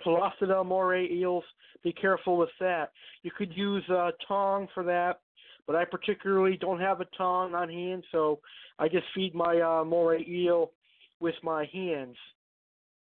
Telostida 0.05 0.65
moray 0.65 1.07
eels. 1.11 1.45
Be 1.85 1.93
careful 1.93 2.37
with 2.37 2.51
that. 2.59 2.91
You 3.23 3.31
could 3.37 3.57
use 3.57 3.87
a 3.89 4.11
tong 4.27 4.67
for 4.75 4.83
that, 4.85 5.21
but 5.67 5.77
I 5.77 5.85
particularly 5.85 6.57
don't 6.57 6.81
have 6.81 7.01
a 7.01 7.07
tong 7.17 7.55
on 7.55 7.69
hand, 7.69 8.05
so 8.13 8.41
I 8.79 8.89
just 8.89 9.07
feed 9.15 9.35
my 9.35 9.61
uh, 9.61 9.85
moray 9.85 10.25
eel 10.29 10.73
with 11.21 11.35
my 11.43 11.67
hands. 11.73 12.17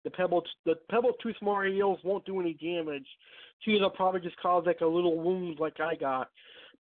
The 0.03 0.11
pebble 0.11 0.43
the 0.65 0.75
pebble 0.89 1.13
tooth 1.21 1.35
moray 1.41 1.75
eels 1.75 1.99
won't 2.03 2.25
do 2.25 2.39
any 2.39 2.53
damage. 2.53 3.07
To 3.63 3.71
you, 3.71 3.79
they'll 3.79 3.89
probably 3.89 4.21
just 4.21 4.39
cause 4.41 4.63
like 4.65 4.81
a 4.81 4.85
little 4.85 5.17
wound 5.19 5.59
like 5.59 5.79
I 5.79 5.95
got. 5.95 6.29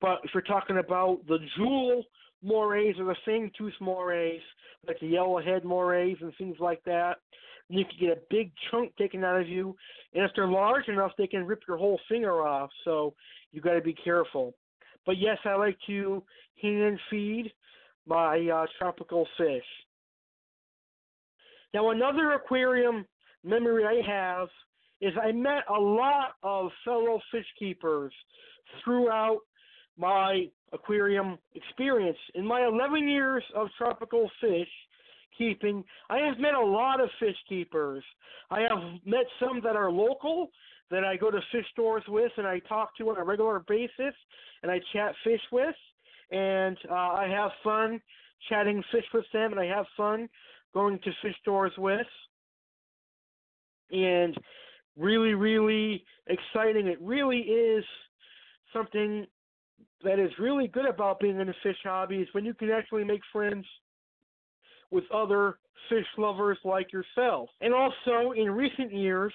But 0.01 0.19
if 0.23 0.31
you're 0.33 0.43
talking 0.43 0.77
about 0.77 1.19
the 1.27 1.39
jewel 1.57 2.03
morays 2.41 2.95
or 2.97 3.05
the 3.05 3.15
fang 3.25 3.51
tooth 3.57 3.73
morays, 3.81 4.41
like 4.87 4.99
the 5.01 5.13
yellowhead 5.13 5.65
morays 5.65 6.17
and 6.21 6.33
things 6.37 6.55
like 6.59 6.81
that, 6.85 7.17
you 7.67 7.85
can 7.85 7.95
get 7.99 8.17
a 8.17 8.21
big 8.29 8.51
chunk 8.71 8.95
taken 8.95 9.23
out 9.23 9.39
of 9.39 9.47
you, 9.47 9.75
and 10.13 10.23
if 10.23 10.31
they're 10.35 10.47
large 10.47 10.87
enough, 10.87 11.11
they 11.17 11.27
can 11.27 11.45
rip 11.45 11.61
your 11.67 11.77
whole 11.77 11.99
finger 12.09 12.41
off. 12.41 12.71
So 12.83 13.13
you 13.51 13.61
got 13.61 13.73
to 13.73 13.81
be 13.81 13.93
careful. 13.93 14.55
But 15.09 15.17
yes, 15.17 15.39
I 15.43 15.55
like 15.55 15.75
to 15.87 16.21
hand 16.61 16.99
feed 17.09 17.51
my 18.05 18.47
uh, 18.47 18.67
tropical 18.77 19.27
fish. 19.39 19.63
Now, 21.73 21.89
another 21.89 22.33
aquarium 22.33 23.07
memory 23.43 23.85
I 23.85 24.07
have 24.07 24.49
is 25.01 25.11
I 25.19 25.31
met 25.31 25.63
a 25.67 25.79
lot 25.81 26.33
of 26.43 26.69
fellow 26.85 27.19
fish 27.31 27.47
keepers 27.57 28.13
throughout 28.83 29.39
my 29.97 30.45
aquarium 30.73 31.39
experience. 31.55 32.19
In 32.35 32.45
my 32.45 32.67
11 32.67 33.09
years 33.09 33.43
of 33.55 33.69
tropical 33.79 34.29
fish 34.39 34.69
keeping, 35.35 35.83
I 36.11 36.19
have 36.19 36.37
met 36.37 36.53
a 36.53 36.63
lot 36.63 37.01
of 37.01 37.09
fish 37.19 37.37
keepers. 37.47 38.03
I 38.51 38.59
have 38.59 38.77
met 39.07 39.25
some 39.39 39.59
that 39.63 39.75
are 39.75 39.91
local 39.91 40.51
that 40.91 41.03
I 41.03 41.17
go 41.17 41.29
to 41.29 41.39
fish 41.51 41.65
stores 41.71 42.03
with 42.07 42.31
and 42.37 42.47
I 42.47 42.59
talk 42.59 42.95
to 42.97 43.09
on 43.09 43.17
a 43.17 43.23
regular 43.23 43.63
basis 43.67 44.13
and 44.63 44.71
I 44.71 44.79
chat 44.93 45.13
fish 45.23 45.41
with. 45.51 45.75
And 46.31 46.77
uh, 46.89 46.93
I 46.93 47.27
have 47.27 47.51
fun 47.63 48.01
chatting 48.47 48.83
fish 48.91 49.05
with 49.13 49.25
them 49.33 49.51
and 49.51 49.59
I 49.59 49.65
have 49.65 49.85
fun 49.97 50.29
going 50.73 50.99
to 50.99 51.11
fish 51.21 51.35
stores 51.41 51.73
with. 51.77 52.07
And 53.91 54.35
really, 54.97 55.33
really 55.33 56.03
exciting. 56.27 56.87
It 56.87 57.01
really 57.01 57.39
is 57.39 57.83
something 58.73 59.25
that 60.03 60.19
is 60.19 60.31
really 60.39 60.67
good 60.67 60.85
about 60.85 61.19
being 61.19 61.39
in 61.39 61.47
the 61.47 61.53
fish 61.63 61.77
hobby 61.83 62.17
is 62.17 62.27
when 62.33 62.45
you 62.45 62.53
can 62.53 62.69
actually 62.69 63.03
make 63.03 63.21
friends 63.31 63.65
with 64.91 65.03
other 65.13 65.57
fish 65.89 66.05
lovers 66.17 66.57
like 66.63 66.91
yourself. 66.93 67.49
And 67.61 67.73
also, 67.73 68.31
in 68.35 68.49
recent 68.51 68.93
years, 68.93 69.33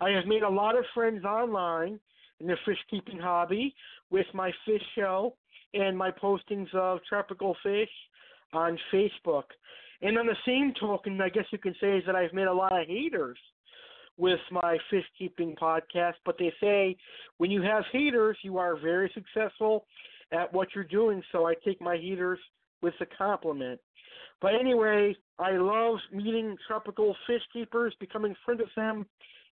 I 0.00 0.10
have 0.10 0.26
made 0.26 0.42
a 0.42 0.48
lot 0.48 0.76
of 0.76 0.84
friends 0.94 1.24
online 1.24 1.98
in 2.40 2.46
the 2.46 2.56
fish 2.66 2.78
keeping 2.90 3.18
hobby 3.18 3.74
with 4.10 4.26
my 4.34 4.50
fish 4.66 4.82
show 4.94 5.34
and 5.72 5.96
my 5.96 6.10
postings 6.10 6.72
of 6.74 7.00
tropical 7.08 7.56
fish 7.62 7.88
on 8.52 8.78
Facebook. 8.92 9.44
And 10.02 10.18
on 10.18 10.26
the 10.26 10.36
same 10.46 10.72
token, 10.78 11.20
I 11.20 11.28
guess 11.28 11.44
you 11.50 11.58
can 11.58 11.74
say 11.80 11.98
is 11.98 12.04
that 12.06 12.14
I've 12.14 12.32
made 12.32 12.46
a 12.46 12.52
lot 12.52 12.78
of 12.78 12.86
haters 12.86 13.38
with 14.16 14.40
my 14.50 14.78
fish 14.90 15.04
keeping 15.18 15.56
podcast, 15.56 16.14
but 16.24 16.36
they 16.38 16.52
say 16.60 16.96
when 17.38 17.50
you 17.50 17.62
have 17.62 17.84
haters, 17.92 18.36
you 18.42 18.58
are 18.58 18.76
very 18.76 19.10
successful 19.14 19.86
at 20.32 20.52
what 20.52 20.68
you're 20.74 20.84
doing. 20.84 21.22
So 21.32 21.46
I 21.46 21.54
take 21.64 21.80
my 21.80 21.96
haters 21.96 22.38
with 22.82 22.94
a 23.00 23.06
compliment. 23.06 23.80
But 24.40 24.54
anyway, 24.54 25.16
I 25.38 25.52
love 25.52 25.96
meeting 26.12 26.56
tropical 26.66 27.16
fish 27.26 27.42
keepers, 27.52 27.94
becoming 27.98 28.34
friends 28.44 28.60
with 28.60 28.74
them, 28.76 29.06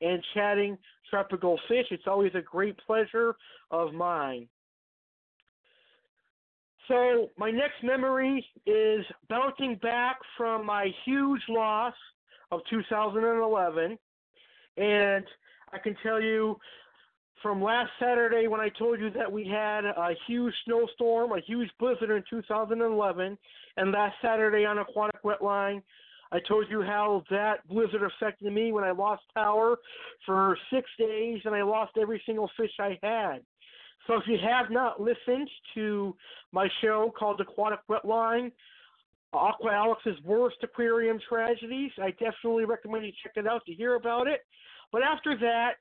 and 0.00 0.22
chatting 0.34 0.78
tropical 1.10 1.58
fish. 1.68 1.86
It's 1.90 2.06
always 2.06 2.32
a 2.34 2.42
great 2.42 2.76
pleasure 2.86 3.36
of 3.70 3.92
mine. 3.92 4.48
So, 6.88 7.28
my 7.36 7.50
next 7.50 7.82
memory 7.82 8.44
is 8.64 9.04
bouncing 9.28 9.76
back 9.82 10.16
from 10.36 10.64
my 10.64 10.88
huge 11.04 11.42
loss 11.48 11.94
of 12.50 12.60
2011. 12.70 13.98
And 14.78 15.24
I 15.72 15.78
can 15.78 15.94
tell 16.02 16.20
you 16.20 16.56
from 17.42 17.62
last 17.62 17.90
Saturday 18.00 18.48
when 18.48 18.60
I 18.60 18.70
told 18.70 19.00
you 19.00 19.10
that 19.10 19.30
we 19.30 19.46
had 19.46 19.84
a 19.84 20.14
huge 20.26 20.54
snowstorm, 20.64 21.32
a 21.32 21.40
huge 21.40 21.70
blizzard 21.78 22.10
in 22.10 22.24
2011, 22.30 23.38
and 23.76 23.92
last 23.92 24.14
Saturday 24.22 24.64
on 24.64 24.78
Aquatic 24.78 25.22
Wetline, 25.22 25.82
I 26.32 26.38
told 26.46 26.66
you 26.68 26.82
how 26.82 27.22
that 27.30 27.66
blizzard 27.68 28.02
affected 28.02 28.52
me 28.52 28.72
when 28.72 28.84
I 28.84 28.90
lost 28.90 29.22
power 29.34 29.76
for 30.26 30.58
six 30.72 30.88
days 30.98 31.40
and 31.44 31.54
I 31.54 31.62
lost 31.62 31.92
every 32.00 32.22
single 32.26 32.50
fish 32.56 32.72
I 32.78 32.98
had. 33.02 33.38
So 34.06 34.14
if 34.14 34.22
you 34.26 34.38
have 34.42 34.70
not 34.70 35.00
listened 35.00 35.48
to 35.74 36.14
my 36.52 36.68
show 36.80 37.12
called 37.18 37.40
Aquatic 37.40 37.80
Wetline, 37.90 38.52
Aqua 39.32 39.72
Alex's 39.72 40.16
Worst 40.24 40.56
Aquarium 40.62 41.18
Tragedies, 41.28 41.90
I 42.00 42.10
definitely 42.12 42.64
recommend 42.64 43.04
you 43.04 43.12
check 43.22 43.32
it 43.36 43.46
out 43.46 43.64
to 43.66 43.74
hear 43.74 43.96
about 43.96 44.26
it. 44.26 44.40
But 44.92 45.02
after 45.02 45.36
that, 45.38 45.72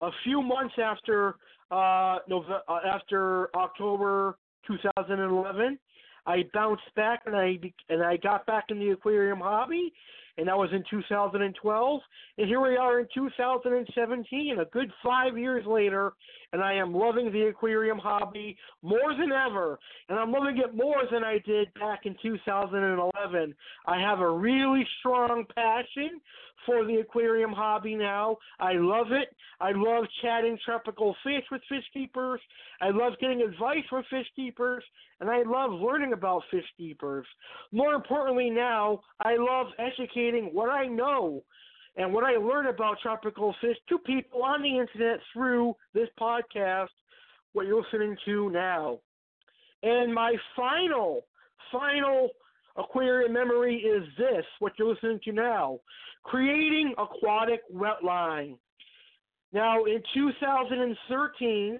a 0.00 0.10
few 0.24 0.42
months 0.42 0.74
after 0.82 1.36
uh, 1.70 2.18
November, 2.28 2.62
uh, 2.68 2.78
after 2.86 3.54
October 3.56 4.38
2011, 4.66 5.78
I 6.26 6.44
bounced 6.52 6.82
back 6.94 7.22
and 7.26 7.36
I 7.36 7.58
and 7.88 8.02
I 8.02 8.16
got 8.16 8.46
back 8.46 8.66
in 8.70 8.78
the 8.78 8.90
aquarium 8.90 9.38
hobby, 9.38 9.92
and 10.38 10.48
that 10.48 10.56
was 10.56 10.70
in 10.72 10.84
2012. 10.90 12.00
And 12.38 12.48
here 12.48 12.60
we 12.60 12.76
are 12.76 13.00
in 13.00 13.08
2017, 13.14 14.58
a 14.60 14.64
good 14.66 14.90
five 15.04 15.38
years 15.38 15.64
later, 15.66 16.12
and 16.56 16.64
I 16.64 16.72
am 16.72 16.94
loving 16.94 17.30
the 17.30 17.48
aquarium 17.48 17.98
hobby 17.98 18.56
more 18.82 19.14
than 19.18 19.30
ever. 19.30 19.78
And 20.08 20.18
I'm 20.18 20.32
loving 20.32 20.56
it 20.56 20.74
more 20.74 21.02
than 21.12 21.22
I 21.22 21.38
did 21.44 21.68
back 21.74 22.06
in 22.06 22.16
2011. 22.22 23.54
I 23.86 24.00
have 24.00 24.20
a 24.20 24.30
really 24.30 24.86
strong 24.98 25.44
passion 25.54 26.18
for 26.64 26.86
the 26.86 26.94
aquarium 26.96 27.52
hobby 27.52 27.94
now. 27.94 28.38
I 28.58 28.72
love 28.72 29.08
it. 29.10 29.36
I 29.60 29.72
love 29.74 30.04
chatting 30.22 30.56
tropical 30.64 31.14
fish 31.22 31.44
with 31.52 31.60
fish 31.68 31.84
keepers. 31.92 32.40
I 32.80 32.88
love 32.88 33.12
getting 33.20 33.42
advice 33.42 33.84
from 33.90 34.04
fish 34.08 34.26
keepers, 34.34 34.82
and 35.20 35.28
I 35.28 35.42
love 35.42 35.72
learning 35.72 36.14
about 36.14 36.42
fish 36.50 36.64
keepers. 36.78 37.26
More 37.70 37.92
importantly, 37.92 38.48
now 38.48 39.00
I 39.20 39.36
love 39.36 39.66
educating 39.78 40.54
what 40.54 40.70
I 40.70 40.86
know 40.86 41.42
and 41.96 42.12
what 42.12 42.24
I 42.24 42.36
learned 42.36 42.68
about 42.68 42.98
tropical 43.02 43.54
fish 43.60 43.76
to 43.88 43.98
people 43.98 44.42
on 44.42 44.62
the 44.62 44.78
internet 44.78 45.20
through 45.32 45.74
this 45.94 46.08
podcast, 46.20 46.88
what 47.52 47.66
you're 47.66 47.82
listening 47.82 48.16
to 48.26 48.50
now. 48.50 48.98
And 49.82 50.12
my 50.12 50.34
final, 50.54 51.22
final 51.72 52.30
aquarium 52.76 53.32
memory 53.32 53.76
is 53.76 54.04
this, 54.18 54.44
what 54.58 54.72
you're 54.78 54.92
listening 54.92 55.20
to 55.24 55.32
now 55.32 55.80
creating 56.26 56.92
aquatic 56.98 57.60
wetline. 57.72 58.56
Now, 59.52 59.84
in 59.84 60.02
2013, 60.12 61.78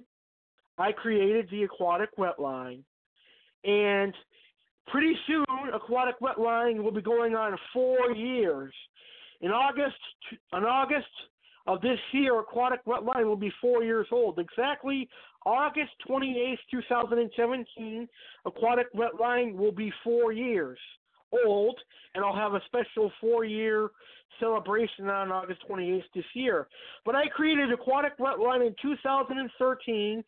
I 0.79 0.93
created 0.93 1.49
the 1.51 1.65
aquatic 1.65 2.17
wetline. 2.17 2.83
And 3.65 4.15
pretty 4.87 5.15
soon, 5.27 5.45
aquatic 5.75 6.15
wetline 6.21 6.83
will 6.83 6.93
be 6.93 7.03
going 7.03 7.35
on 7.35 7.59
four 7.73 8.13
years. 8.13 8.73
In 9.41 9.51
August, 9.51 9.97
in 10.53 10.65
August 10.65 11.07
of 11.67 11.81
this 11.81 11.99
year, 12.13 12.39
aquatic 12.41 12.85
wetline 12.85 13.25
will 13.25 13.37
be 13.37 13.53
four 13.61 13.83
years 13.83 14.07
old. 14.11 14.39
Exactly 14.39 15.09
August 15.45 15.93
28, 16.07 16.59
2017, 16.71 18.09
aquatic 18.47 18.93
wetline 18.95 19.55
will 19.55 19.73
be 19.73 19.93
four 20.03 20.33
years 20.33 20.79
old, 21.47 21.79
and 22.15 22.25
I'll 22.25 22.35
have 22.35 22.55
a 22.55 22.63
special 22.67 23.13
four-year 23.21 23.91
celebration 24.41 25.09
on 25.09 25.31
August 25.31 25.61
28th 25.71 26.03
this 26.15 26.25
year. 26.35 26.69
But 27.05 27.15
I 27.15 27.29
created 27.29 27.73
Aquatic 27.73 28.19
Wetline 28.19 28.67
in 28.67 28.75
2013 28.83 30.25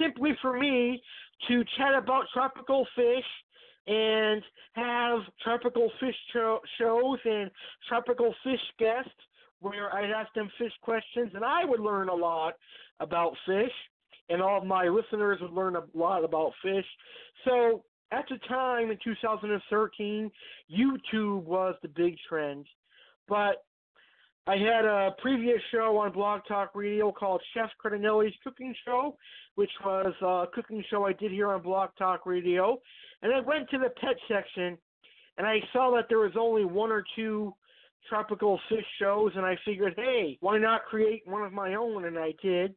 simply 0.00 0.30
for 0.40 0.58
me 0.58 1.02
to 1.48 1.64
chat 1.76 1.94
about 1.94 2.26
tropical 2.32 2.86
fish 2.94 3.24
and 3.86 4.42
have 4.72 5.20
tropical 5.42 5.90
fish 6.00 6.14
cho- 6.32 6.60
shows 6.78 7.18
and 7.24 7.50
tropical 7.88 8.34
fish 8.44 8.60
guests 8.78 9.10
where 9.60 9.94
I'd 9.94 10.10
ask 10.10 10.32
them 10.34 10.50
fish 10.58 10.72
questions, 10.82 11.32
and 11.34 11.44
I 11.44 11.64
would 11.64 11.80
learn 11.80 12.08
a 12.08 12.14
lot 12.14 12.54
about 13.00 13.34
fish, 13.46 13.72
and 14.28 14.40
all 14.40 14.58
of 14.58 14.66
my 14.66 14.88
listeners 14.88 15.38
would 15.40 15.52
learn 15.52 15.76
a 15.76 15.82
lot 15.94 16.24
about 16.24 16.52
fish. 16.62 16.84
So 17.44 17.84
at 18.12 18.24
the 18.28 18.38
time 18.48 18.90
in 18.90 18.98
2013, 19.04 20.30
YouTube 20.72 21.42
was 21.42 21.74
the 21.82 21.88
big 21.88 22.16
trend, 22.28 22.66
but 23.28 23.64
I 24.46 24.56
had 24.56 24.84
a 24.84 25.14
previous 25.18 25.60
show 25.70 25.98
on 25.98 26.12
Blog 26.12 26.40
Talk 26.48 26.70
Radio 26.74 27.12
called 27.12 27.42
Chef 27.54 27.70
Cardinelli's 27.80 28.34
Cooking 28.42 28.74
Show, 28.84 29.16
which 29.54 29.70
was 29.84 30.14
a 30.22 30.46
cooking 30.54 30.82
show 30.90 31.06
I 31.06 31.12
did 31.12 31.30
here 31.30 31.48
on 31.48 31.62
Blog 31.62 31.90
Talk 31.98 32.24
Radio. 32.24 32.80
And 33.22 33.32
I 33.34 33.40
went 33.40 33.68
to 33.70 33.78
the 33.78 33.90
pet 34.00 34.16
section 34.28 34.78
and 35.36 35.46
I 35.46 35.60
saw 35.72 35.94
that 35.96 36.06
there 36.08 36.18
was 36.18 36.32
only 36.38 36.64
one 36.64 36.90
or 36.90 37.04
two 37.16 37.54
tropical 38.08 38.58
fish 38.68 38.84
shows, 38.98 39.32
and 39.36 39.46
I 39.46 39.56
figured, 39.64 39.94
hey, 39.96 40.36
why 40.40 40.58
not 40.58 40.84
create 40.84 41.22
one 41.26 41.42
of 41.42 41.52
my 41.52 41.74
own? 41.74 42.04
And 42.06 42.18
I 42.18 42.32
did. 42.42 42.74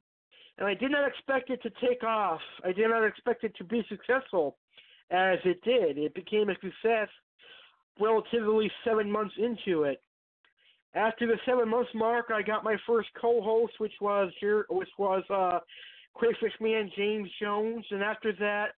And 0.57 0.67
I 0.67 0.73
did 0.73 0.91
not 0.91 1.07
expect 1.07 1.49
it 1.49 1.61
to 1.63 1.71
take 1.85 2.03
off. 2.03 2.39
I 2.63 2.71
did 2.71 2.89
not 2.89 3.03
expect 3.03 3.43
it 3.43 3.55
to 3.57 3.63
be 3.63 3.83
successful 3.89 4.57
as 5.11 5.39
it 5.45 5.61
did. 5.63 5.97
It 5.97 6.13
became 6.13 6.49
a 6.49 6.53
success 6.55 7.09
relatively 7.99 8.71
seven 8.85 9.11
months 9.11 9.33
into 9.37 9.83
it. 9.83 10.01
After 10.95 11.25
the 11.25 11.37
seven 11.45 11.69
months 11.69 11.89
mark, 11.95 12.27
I 12.33 12.41
got 12.41 12.63
my 12.63 12.75
first 12.85 13.09
co-host, 13.19 13.73
which 13.79 13.93
was 13.99 14.31
which 14.69 14.89
was 14.97 15.23
uh, 15.29 15.59
Crayfish 16.13 16.53
Man 16.61 16.91
James 16.95 17.29
Jones, 17.41 17.83
and 17.89 18.03
after 18.03 18.31
that, 18.33 18.73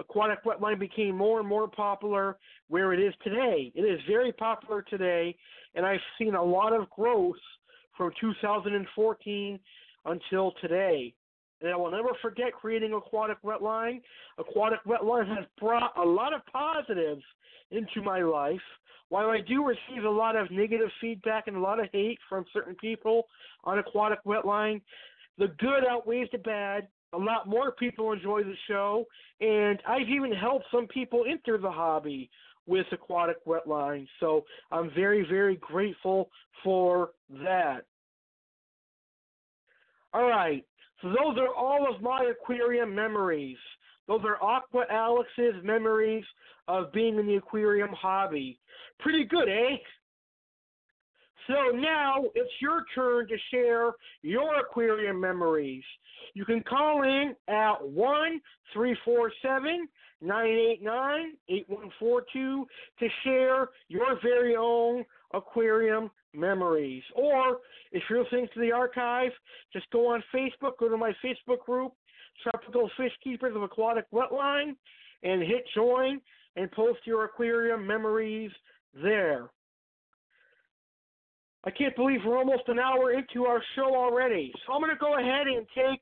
aquatic 0.00 0.42
wetline 0.44 0.80
became 0.80 1.16
more 1.16 1.38
and 1.38 1.48
more 1.48 1.68
popular 1.68 2.36
where 2.68 2.92
it 2.92 3.00
is 3.00 3.14
today. 3.22 3.70
It 3.74 3.82
is 3.82 4.00
very 4.08 4.32
popular 4.32 4.82
today, 4.82 5.36
and 5.74 5.86
I've 5.86 6.00
seen 6.18 6.34
a 6.34 6.42
lot 6.42 6.72
of 6.72 6.90
growth 6.90 7.36
from 7.96 8.10
2014 8.20 9.60
until 10.06 10.52
today. 10.60 11.14
And 11.60 11.70
I 11.70 11.76
will 11.76 11.90
never 11.90 12.10
forget 12.22 12.52
creating 12.52 12.94
Aquatic 12.94 13.40
Wetline. 13.42 14.00
Aquatic 14.38 14.80
Wetline 14.86 15.28
has 15.28 15.44
brought 15.60 15.92
a 15.96 16.02
lot 16.02 16.32
of 16.32 16.40
positives 16.46 17.22
into 17.70 18.02
my 18.02 18.22
life. 18.22 18.58
While 19.10 19.28
I 19.28 19.40
do 19.40 19.64
receive 19.66 20.04
a 20.04 20.10
lot 20.10 20.36
of 20.36 20.50
negative 20.50 20.88
feedback 21.00 21.48
and 21.48 21.56
a 21.56 21.60
lot 21.60 21.80
of 21.80 21.88
hate 21.92 22.18
from 22.28 22.44
certain 22.52 22.76
people 22.76 23.24
on 23.64 23.78
Aquatic 23.78 24.24
Wetline, 24.24 24.80
the 25.36 25.48
good 25.58 25.84
outweighs 25.88 26.28
the 26.32 26.38
bad. 26.38 26.88
A 27.12 27.18
lot 27.18 27.48
more 27.48 27.72
people 27.72 28.12
enjoy 28.12 28.44
the 28.44 28.54
show, 28.68 29.04
and 29.40 29.82
I've 29.84 30.08
even 30.08 30.32
helped 30.32 30.66
some 30.70 30.86
people 30.86 31.24
enter 31.28 31.58
the 31.58 31.70
hobby 31.70 32.30
with 32.68 32.86
aquatic 32.92 33.44
wetline. 33.46 34.06
So 34.20 34.44
I'm 34.70 34.92
very, 34.94 35.26
very 35.28 35.56
grateful 35.56 36.30
for 36.62 37.10
that. 37.42 37.80
All 40.12 40.28
right. 40.28 40.64
So 41.02 41.08
those 41.08 41.36
are 41.38 41.52
all 41.52 41.92
of 41.92 42.00
my 42.00 42.30
aquarium 42.30 42.94
memories. 42.94 43.56
Those 44.10 44.22
are 44.24 44.42
Aqua 44.42 44.86
Alex's 44.90 45.62
memories 45.62 46.24
of 46.66 46.92
being 46.92 47.16
in 47.16 47.28
the 47.28 47.36
aquarium 47.36 47.90
hobby. 47.90 48.58
Pretty 48.98 49.22
good, 49.22 49.48
eh? 49.48 49.76
So 51.46 51.76
now 51.76 52.24
it's 52.34 52.50
your 52.60 52.82
turn 52.92 53.28
to 53.28 53.36
share 53.52 53.92
your 54.22 54.58
aquarium 54.58 55.20
memories. 55.20 55.84
You 56.34 56.44
can 56.44 56.60
call 56.64 57.04
in 57.04 57.36
at 57.46 57.74
1 57.80 58.40
347 58.72 59.88
989 60.20 61.36
8142 61.48 62.66
to 62.98 63.08
share 63.22 63.68
your 63.86 64.18
very 64.24 64.56
own 64.56 65.04
aquarium 65.34 66.10
memories. 66.34 67.04
Or 67.14 67.58
if 67.92 68.02
you're 68.10 68.24
listening 68.24 68.48
to 68.54 68.60
the 68.60 68.72
archive, 68.72 69.30
just 69.72 69.88
go 69.92 70.08
on 70.08 70.24
Facebook, 70.34 70.78
go 70.80 70.88
to 70.88 70.96
my 70.96 71.12
Facebook 71.24 71.60
group, 71.64 71.92
Tropical 72.42 72.90
Fish 72.96 73.12
Keepers 73.22 73.54
of 73.56 73.62
Aquatic 73.62 74.10
Wetline, 74.12 74.76
and 75.22 75.42
hit 75.42 75.64
join 75.74 76.20
and 76.56 76.70
post 76.72 77.00
your 77.04 77.24
aquarium 77.24 77.86
memories 77.86 78.50
there. 78.94 79.50
I 81.64 81.70
can't 81.70 81.94
believe 81.94 82.20
we're 82.24 82.38
almost 82.38 82.62
an 82.68 82.78
hour 82.78 83.12
into 83.12 83.44
our 83.44 83.62
show 83.76 83.94
already. 83.94 84.52
So 84.66 84.72
I'm 84.72 84.80
going 84.80 84.92
to 84.92 84.98
go 84.98 85.18
ahead 85.18 85.46
and 85.46 85.66
take 85.74 86.00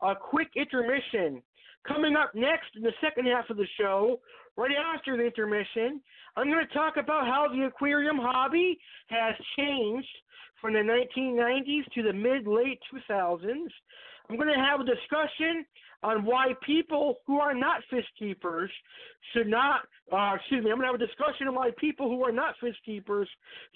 a 0.00 0.14
quick 0.14 0.50
intermission. 0.56 1.42
Coming 1.86 2.14
up 2.14 2.32
next 2.34 2.76
in 2.76 2.82
the 2.82 2.92
second 3.00 3.26
half 3.26 3.50
of 3.50 3.56
the 3.56 3.66
show, 3.78 4.20
right 4.56 4.70
after 4.94 5.16
the 5.16 5.24
intermission, 5.24 6.00
I'm 6.36 6.48
going 6.48 6.64
to 6.64 6.72
talk 6.72 6.96
about 6.96 7.26
how 7.26 7.48
the 7.52 7.66
aquarium 7.66 8.16
hobby 8.18 8.78
has 9.08 9.34
changed 9.58 10.06
from 10.60 10.74
the 10.74 10.78
1990s 10.78 11.92
to 11.94 12.02
the 12.04 12.12
mid 12.12 12.46
late 12.46 12.78
2000s. 13.10 13.66
I'm 14.28 14.36
going 14.36 14.48
to 14.48 14.54
have 14.54 14.80
a 14.80 14.84
discussion 14.84 15.64
on 16.02 16.24
why 16.24 16.52
people 16.66 17.18
who 17.26 17.38
are 17.38 17.54
not 17.54 17.82
fish 17.90 18.04
keepers 18.18 18.70
should 19.32 19.46
not, 19.46 19.82
uh, 20.12 20.34
excuse 20.34 20.64
me, 20.64 20.70
I'm 20.70 20.78
going 20.78 20.88
to 20.88 20.92
have 20.92 21.00
a 21.00 21.06
discussion 21.06 21.48
on 21.48 21.54
why 21.54 21.70
people 21.78 22.08
who 22.08 22.24
are 22.24 22.32
not 22.32 22.54
fish 22.60 22.74
keepers 22.84 23.28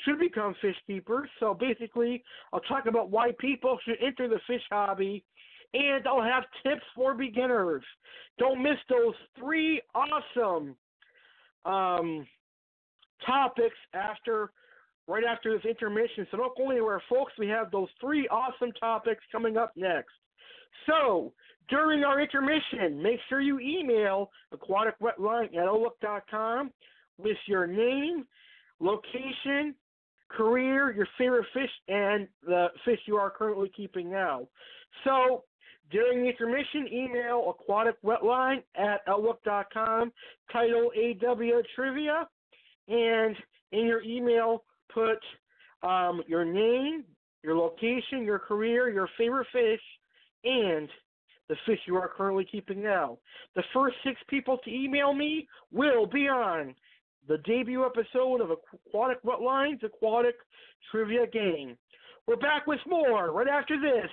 should 0.04 0.18
become 0.18 0.54
fish 0.60 0.76
keepers. 0.86 1.28
So 1.38 1.54
basically, 1.54 2.24
I'll 2.52 2.60
talk 2.60 2.86
about 2.86 3.10
why 3.10 3.30
people 3.38 3.78
should 3.84 3.96
enter 4.04 4.28
the 4.28 4.40
fish 4.46 4.62
hobby, 4.70 5.24
and 5.72 6.06
I'll 6.06 6.22
have 6.22 6.44
tips 6.64 6.82
for 6.94 7.14
beginners. 7.14 7.84
Don't 8.38 8.62
miss 8.62 8.78
those 8.88 9.14
three 9.38 9.80
awesome 9.94 10.74
um, 11.64 12.26
topics 13.24 13.76
after 13.94 14.50
right 15.08 15.24
after 15.24 15.52
this 15.52 15.64
intermission. 15.64 16.26
So 16.30 16.38
don't 16.38 16.56
go 16.56 16.70
anywhere, 16.70 17.00
folks. 17.08 17.32
We 17.38 17.46
have 17.48 17.70
those 17.70 17.88
three 18.00 18.26
awesome 18.28 18.72
topics 18.72 19.22
coming 19.30 19.56
up 19.56 19.72
next. 19.76 20.10
So, 20.86 21.32
during 21.68 22.04
our 22.04 22.20
intermission, 22.20 23.02
make 23.02 23.18
sure 23.28 23.40
you 23.40 23.58
email 23.58 24.30
aquaticwetline 24.54 25.56
at 25.56 25.66
outlook.com 25.68 26.70
with 27.18 27.36
your 27.46 27.66
name, 27.66 28.24
location, 28.78 29.74
career, 30.28 30.92
your 30.92 31.08
favorite 31.18 31.46
fish, 31.52 31.70
and 31.88 32.28
the 32.44 32.68
fish 32.84 33.00
you 33.06 33.16
are 33.16 33.30
currently 33.30 33.70
keeping 33.76 34.10
now. 34.10 34.46
So, 35.04 35.44
during 35.90 36.22
the 36.22 36.28
intermission, 36.28 36.88
email 36.92 37.54
aquaticwetline 37.54 38.62
at 38.76 39.00
outlook.com, 39.06 40.12
title 40.52 40.90
AW 40.96 41.62
Trivia, 41.74 42.28
and 42.88 43.36
in 43.72 43.86
your 43.86 44.02
email, 44.02 44.64
put 44.92 45.18
um, 45.88 46.22
your 46.26 46.44
name, 46.44 47.04
your 47.42 47.56
location, 47.56 48.24
your 48.24 48.38
career, 48.38 48.88
your 48.88 49.08
favorite 49.16 49.46
fish, 49.52 49.80
and 50.44 50.88
the 51.48 51.56
fish 51.66 51.78
you 51.86 51.96
are 51.96 52.08
currently 52.08 52.46
keeping 52.50 52.82
now. 52.82 53.18
The 53.54 53.62
first 53.72 53.96
six 54.04 54.20
people 54.28 54.58
to 54.64 54.70
email 54.70 55.14
me 55.14 55.48
will 55.72 56.06
be 56.06 56.28
on 56.28 56.74
the 57.28 57.38
debut 57.38 57.84
episode 57.84 58.40
of 58.40 58.50
Aquatic 58.50 59.22
Wetlines 59.22 59.82
Aquatic 59.82 60.36
Trivia 60.90 61.26
Game. 61.26 61.76
We're 62.26 62.36
back 62.36 62.66
with 62.66 62.80
more 62.86 63.32
right 63.32 63.48
after 63.48 63.80
this. 63.80 64.10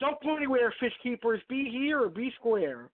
Don't 0.00 0.20
go 0.22 0.36
anywhere, 0.36 0.74
fish 0.80 0.92
keepers. 1.02 1.40
Be 1.48 1.68
here 1.70 2.02
or 2.02 2.08
be 2.08 2.32
square. 2.38 2.90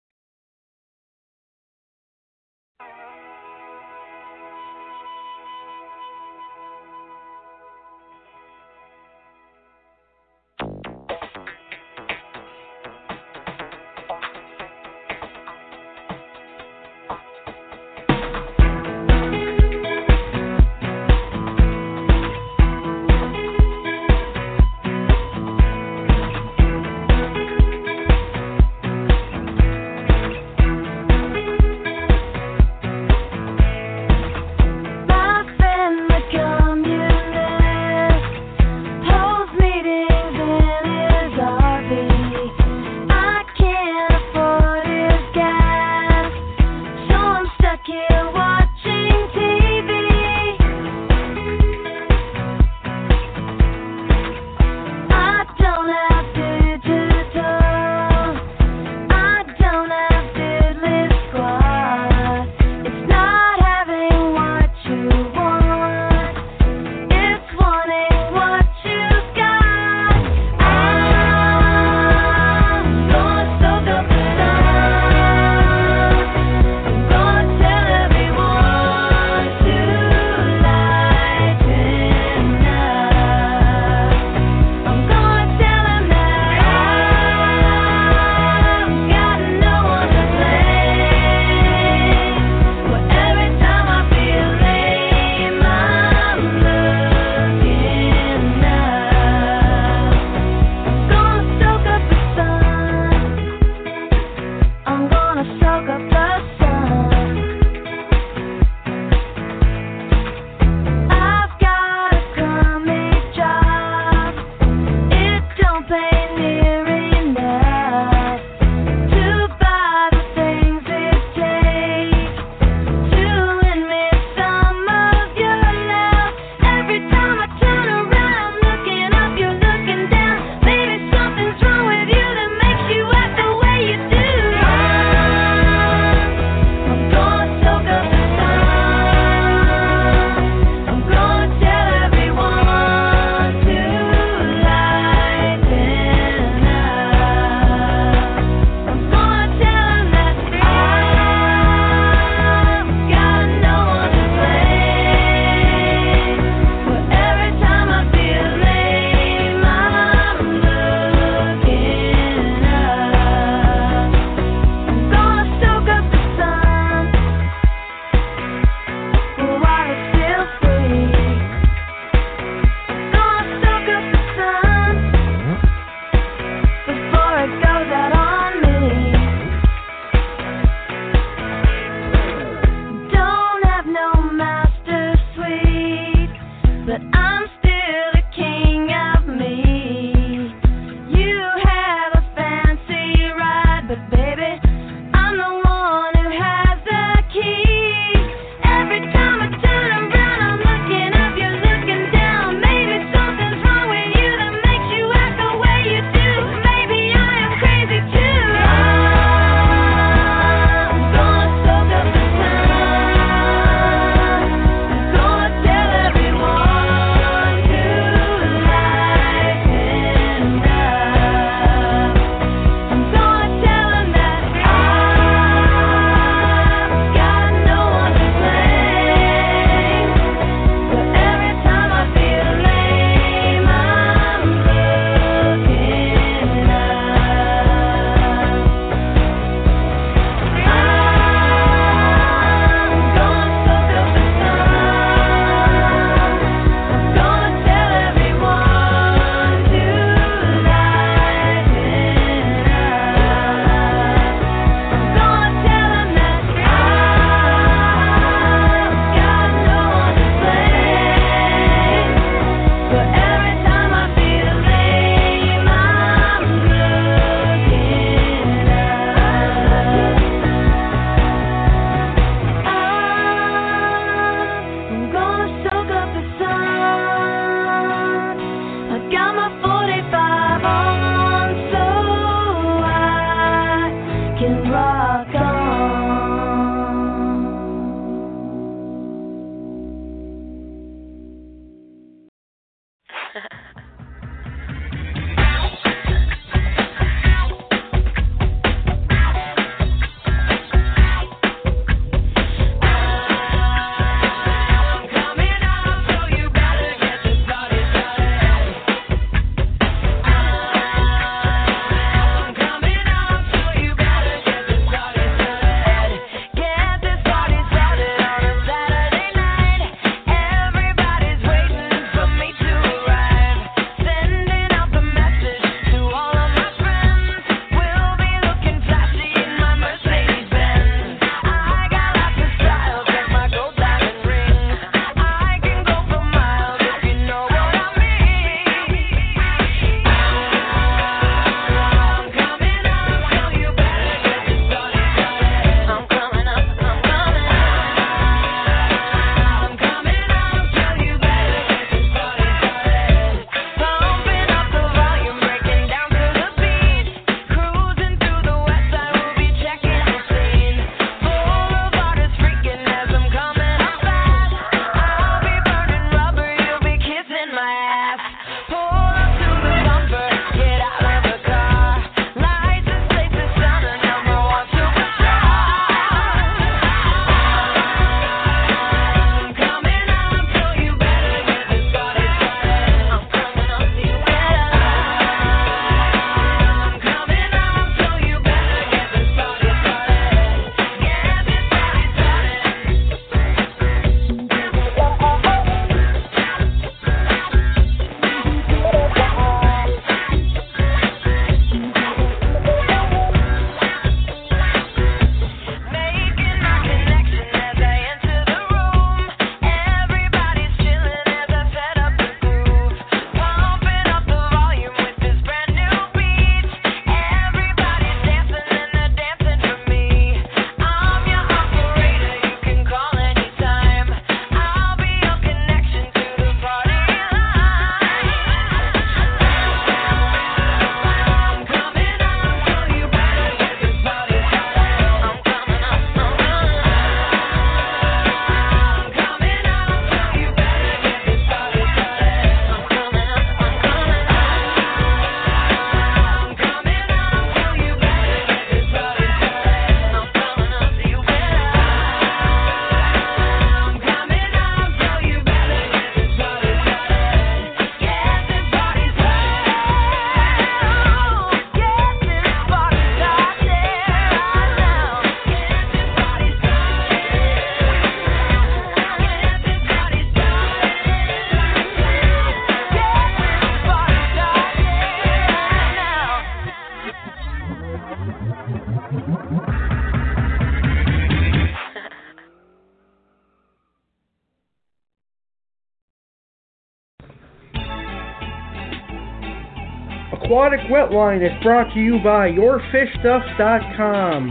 Aquatic 490.51 490.83
Wetline 490.91 491.47
is 491.47 491.55
brought 491.63 491.95
to 491.95 492.01
you 492.01 492.19
by 492.25 492.51
YourFishStuff.com. 492.51 494.51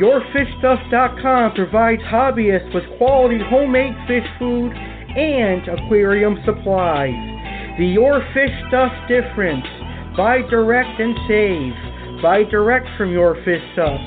YourFishStuff.com 0.00 1.52
provides 1.52 2.00
hobbyists 2.04 2.74
with 2.74 2.84
quality 2.96 3.38
homemade 3.38 3.94
fish 4.08 4.24
food 4.38 4.72
and 4.72 5.68
aquarium 5.68 6.38
supplies. 6.46 7.12
The 7.76 7.84
Your 7.84 8.26
Fish 8.32 8.48
Stuff 8.68 8.92
difference. 9.06 9.66
Buy 10.16 10.40
direct 10.48 10.98
and 10.98 11.14
save. 11.28 11.74
Buy 12.22 12.44
direct 12.44 12.86
from 12.96 13.12
Your 13.12 13.34
Fish 13.44 13.60
Stuff. 13.74 14.00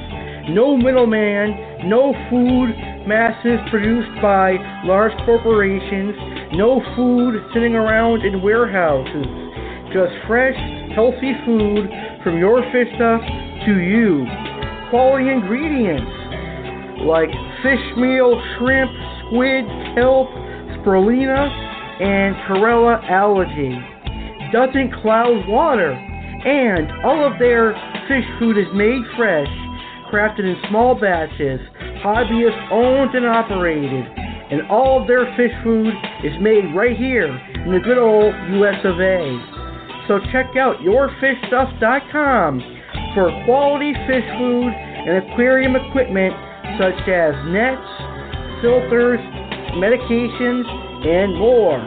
No 0.50 0.76
middleman, 0.76 1.88
no 1.88 2.12
food 2.32 2.74
masses 3.06 3.60
produced 3.70 4.20
by 4.20 4.58
large 4.84 5.14
corporations, 5.28 6.16
no 6.58 6.82
food 6.96 7.36
sitting 7.54 7.76
around 7.76 8.26
in 8.26 8.42
warehouses. 8.42 9.28
Just 9.94 10.12
fresh, 10.28 10.58
healthy 10.98 11.30
food 11.46 11.86
from 12.24 12.40
Your 12.40 12.66
Fish 12.74 12.90
Stuff 12.98 13.22
to 13.70 13.78
you. 13.78 14.26
Quality 14.90 15.30
ingredients 15.30 16.10
like 17.06 17.30
fish 17.62 17.86
meal, 18.02 18.34
shrimp, 18.58 18.90
squid, 19.22 19.62
kelp, 19.94 20.26
spirulina, 20.82 21.54
and 22.02 22.34
chlorella 22.50 22.98
algae. 23.12 23.78
Doesn't 24.52 24.90
cloud 25.04 25.46
water, 25.46 25.94
and 25.94 26.90
all 27.06 27.32
of 27.32 27.38
their 27.38 27.78
fish 28.10 28.26
food 28.40 28.58
is 28.58 28.66
made 28.74 29.06
fresh, 29.16 29.54
crafted 30.10 30.50
in 30.50 30.58
small 30.68 31.00
batches, 31.00 31.62
hobbyist 32.02 32.72
owned 32.72 33.14
and 33.14 33.28
operated, 33.28 34.04
and 34.50 34.66
all 34.72 35.00
of 35.04 35.08
their 35.08 35.26
fish 35.38 35.54
food 35.64 35.94
is 36.24 36.34
made 36.42 36.74
right 36.76 36.98
here 36.98 37.30
in 37.30 37.72
the 37.72 37.80
good 37.86 38.00
old 38.00 38.34
US 38.34 38.82
of 38.84 39.00
A. 39.00 39.57
So 40.08 40.20
check 40.32 40.56
out 40.56 40.78
yourfishstuff.com 40.80 42.62
for 43.14 43.30
quality 43.46 43.94
fish 44.08 44.24
food 44.40 44.72
and 44.72 45.18
aquarium 45.26 45.76
equipment 45.76 46.34
such 46.80 47.10
as 47.10 47.36
nets, 47.48 47.86
filters, 48.62 49.20
medications, 49.76 50.66
and 51.06 51.38
more. 51.38 51.80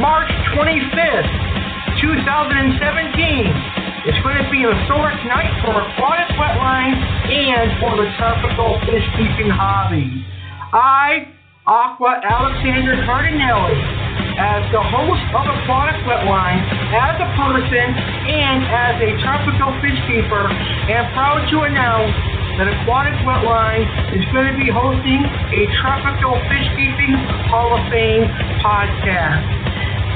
March 0.00 0.30
25th, 0.56 1.51
2017. 2.02 4.10
It's 4.10 4.18
going 4.26 4.42
to 4.42 4.50
be 4.50 4.66
a 4.66 4.74
historic 4.74 5.22
night 5.30 5.54
for 5.62 5.78
aquatic 5.78 6.34
wetline 6.34 6.98
and 7.30 7.78
for 7.78 7.94
the 7.94 8.10
tropical 8.18 8.74
fish 8.82 9.06
keeping 9.14 9.46
hobby. 9.46 10.10
I, 10.74 11.30
Aqua 11.62 12.18
Alexander 12.26 13.06
Cardinelli, 13.06 13.78
as 14.34 14.66
the 14.74 14.82
host 14.82 15.22
of 15.30 15.46
Aquatic 15.46 16.02
Wetline, 16.02 16.58
as 16.90 17.22
a 17.22 17.28
person 17.38 17.94
and 17.94 18.66
as 18.66 18.98
a 18.98 19.14
tropical 19.22 19.70
fish 19.78 19.94
keeper, 20.10 20.50
am 20.90 21.06
proud 21.14 21.46
to 21.54 21.62
announce 21.62 22.18
that 22.58 22.66
Aquatic 22.66 23.14
Wetline 23.22 23.86
is 24.10 24.26
going 24.34 24.50
to 24.50 24.58
be 24.58 24.74
hosting 24.74 25.22
a 25.22 25.62
Tropical 25.78 26.34
Fish 26.50 26.66
Keeping 26.74 27.14
Hall 27.46 27.78
of 27.78 27.86
Fame 27.94 28.26
podcast. 28.58 29.71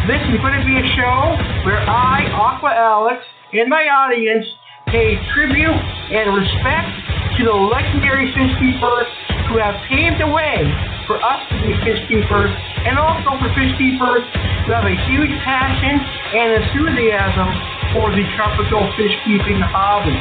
This 0.07 0.23
is 0.31 0.39
going 0.39 0.55
to 0.55 0.63
be 0.63 0.79
a 0.79 0.87
show 0.95 1.35
where 1.67 1.83
I, 1.83 2.31
Aqua 2.31 2.71
Alex, 2.71 3.27
and 3.51 3.67
my 3.67 3.91
audience 3.91 4.47
pay 4.87 5.19
tribute 5.35 5.75
and 6.15 6.31
respect 6.31 6.95
to 7.35 7.43
the 7.43 7.51
legendary 7.51 8.31
fish 8.31 8.55
keepers 8.63 9.11
who 9.51 9.59
have 9.59 9.75
paved 9.91 10.23
the 10.23 10.31
way 10.31 10.63
for 11.11 11.19
us 11.19 11.43
to 11.51 11.59
be 11.59 11.75
fish 11.83 11.99
keepers, 12.07 12.55
and 12.87 12.95
also 13.03 13.35
for 13.43 13.51
fish 13.59 13.75
keepers 13.83 14.23
who 14.67 14.79
have 14.79 14.87
a 14.87 14.95
huge 15.11 15.35
passion 15.43 15.99
and 15.99 16.63
enthusiasm 16.63 17.51
for 17.91 18.15
the 18.15 18.23
tropical 18.39 18.87
fish 18.95 19.15
keeping 19.27 19.59
hobby. 19.59 20.15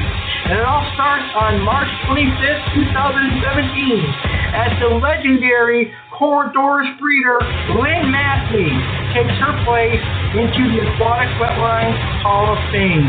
And 0.49 0.57
it 0.57 0.65
all 0.65 0.81
starts 0.97 1.29
on 1.37 1.61
March 1.61 1.89
25th, 2.09 2.89
2017, 2.89 4.01
as 4.57 4.73
the 4.81 4.97
legendary 4.97 5.93
Corydoras 6.15 6.95
breeder 6.95 7.39
Lynn 7.75 8.07
Massey 8.07 8.71
takes 9.11 9.35
her 9.43 9.51
place 9.67 9.99
into 10.31 10.63
the 10.71 10.87
Aquatic 10.95 11.27
Wetline 11.43 11.91
Hall 12.23 12.55
of 12.55 12.59
Fame. 12.71 13.03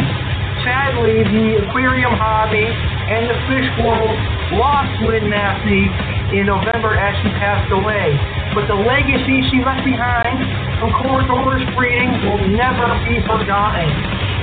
Sadly, 0.67 1.23
the 1.23 1.63
aquarium 1.63 2.11
hobby 2.19 2.67
and 2.67 3.31
the 3.31 3.39
fish 3.47 3.71
world 3.79 4.19
lost 4.59 4.91
Lynn 5.07 5.31
Massey 5.31 5.87
in 6.35 6.51
November 6.51 6.99
as 6.99 7.15
she 7.23 7.31
passed 7.39 7.71
away. 7.71 8.11
But 8.59 8.67
the 8.67 8.75
legacy 8.75 9.47
she 9.55 9.63
left 9.63 9.87
behind 9.87 10.43
from 10.83 10.91
Corydoras 10.99 11.63
breeding 11.79 12.11
will 12.27 12.43
never 12.59 12.91
be 13.07 13.23
forgotten. 13.23 13.87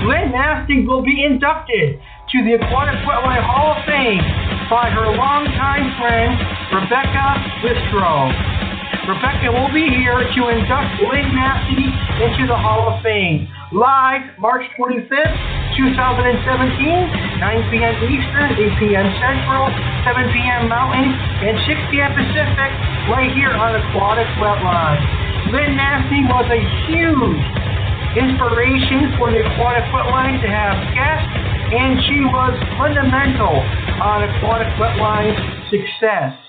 Lynn 0.07 0.31
Massey 0.31 0.87
will 0.87 1.03
be 1.03 1.19
inducted 1.19 1.99
to 2.31 2.37
the 2.47 2.55
Aquatic 2.55 3.03
Wetline 3.03 3.43
Hall 3.43 3.75
of 3.75 3.83
Fame 3.83 4.23
by 4.71 4.87
her 4.87 5.11
longtime 5.11 5.91
friend, 5.99 6.31
Rebecca 6.71 7.43
Listro. 7.59 8.52
Rebecca 9.03 9.51
will 9.51 9.67
be 9.75 9.83
here 9.83 10.15
to 10.15 10.41
induct 10.47 10.95
Lynn 11.03 11.35
Massey 11.35 11.91
into 12.23 12.47
the 12.47 12.55
Hall 12.55 12.87
of 12.87 13.03
Fame. 13.03 13.51
Live 13.75 14.23
March 14.39 14.63
25th, 14.79 15.35
2017, 15.75 16.39
9 16.39 17.67
p.m. 17.67 17.95
Eastern, 17.99 18.55
8 18.55 18.79
p.m. 18.79 19.07
Central, 19.19 19.67
7 20.07 20.31
p.m. 20.31 20.71
Mountain, 20.71 21.11
and 21.43 21.59
6 21.67 21.91
p.m. 21.91 22.15
Pacific, 22.15 22.71
right 23.11 23.27
here 23.35 23.51
on 23.51 23.75
Aquatic 23.75 24.29
Wetline. 24.39 25.03
Lynn 25.51 25.75
Massey 25.75 26.23
was 26.23 26.47
a 26.47 26.61
huge 26.87 27.43
inspiration 28.15 29.19
for 29.19 29.35
the 29.35 29.43
Aquatic 29.43 29.83
Wetline 29.91 30.39
to 30.39 30.47
have 30.47 30.79
guests, 30.95 31.27
and 31.75 31.99
she 32.07 32.23
was 32.23 32.55
fundamental 32.79 33.51
on 33.99 34.23
Aquatic 34.31 34.71
Wetline's 34.79 35.35
success. 35.67 36.39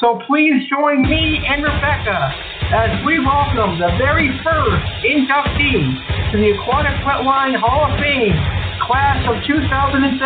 So 0.00 0.22
please 0.30 0.62
join 0.70 1.02
me 1.02 1.42
and 1.42 1.58
Rebecca 1.58 2.30
as 2.70 3.02
we 3.02 3.18
welcome 3.18 3.82
the 3.82 3.90
very 3.98 4.30
first 4.46 4.86
inductee 5.02 5.90
to 6.30 6.38
the 6.38 6.54
Aquatic 6.54 6.94
Wetline 7.02 7.58
Hall 7.58 7.90
of 7.90 7.98
Fame, 7.98 8.38
class 8.86 9.18
of 9.26 9.42
2017, 9.42 10.22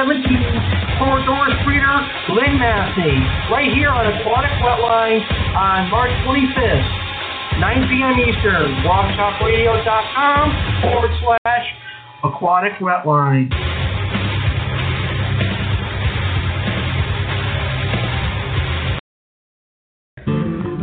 Corydoras 1.00 1.56
breeder 1.64 2.04
Lynn 2.36 2.60
Massey, 2.60 3.16
right 3.48 3.72
here 3.72 3.88
on 3.88 4.12
Aquatic 4.12 4.52
Wetline 4.60 5.24
on 5.56 5.88
March 5.88 6.12
25th, 6.28 6.84
9 7.56 7.88
p.m. 7.88 8.20
Eastern, 8.28 8.76
blogtalkradio.com 8.84 10.52
forward 10.84 11.16
slash 11.24 11.64
Aquatic 12.20 12.76
Wetline. 12.76 13.48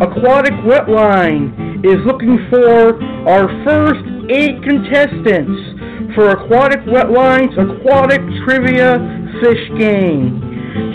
Aquatic 0.02 0.54
Wetline 0.64 1.84
is 1.84 2.00
looking 2.06 2.40
for 2.50 3.04
our 3.28 3.52
first 3.68 4.00
eight 4.32 4.64
contestants 4.64 6.16
for 6.16 6.32
Aquatic 6.32 6.80
Wetline's 6.88 7.52
Aquatic 7.60 8.22
Trivia 8.48 8.96
Fish 9.44 9.68
Game. 9.78 10.40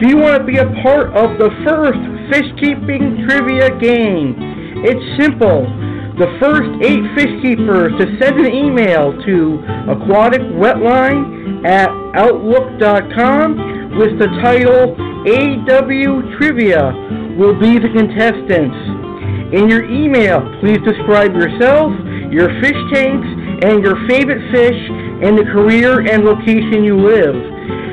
Do 0.00 0.08
you 0.08 0.16
want 0.16 0.40
to 0.40 0.44
be 0.44 0.56
a 0.56 0.64
part 0.82 1.12
of 1.12 1.36
the 1.36 1.50
first 1.68 2.00
fish 2.32 2.48
keeping 2.58 3.26
trivia 3.28 3.76
game? 3.78 4.36
It's 4.88 5.22
simple. 5.22 5.68
The 6.14 6.30
first 6.38 6.70
eight 6.86 7.02
fish 7.18 7.42
keepers 7.42 7.90
to 7.98 8.06
send 8.22 8.38
an 8.38 8.54
email 8.54 9.10
to 9.26 9.58
aquaticwetline 9.90 11.66
at 11.66 11.90
outlook.com 12.14 13.98
with 13.98 14.20
the 14.22 14.30
title 14.38 14.94
AW 14.94 16.38
Trivia 16.38 16.94
will 17.34 17.58
be 17.58 17.82
the 17.82 17.90
contestants. 17.90 18.78
In 19.58 19.66
your 19.68 19.90
email, 19.90 20.38
please 20.60 20.78
describe 20.86 21.34
yourself, 21.34 21.90
your 22.30 22.46
fish 22.62 22.78
tanks, 22.94 23.26
and 23.66 23.82
your 23.82 23.98
favorite 24.06 24.54
fish, 24.54 24.78
and 25.18 25.36
the 25.36 25.50
career 25.50 25.98
and 25.98 26.22
location 26.22 26.84
you 26.84 26.94
live. 26.94 27.34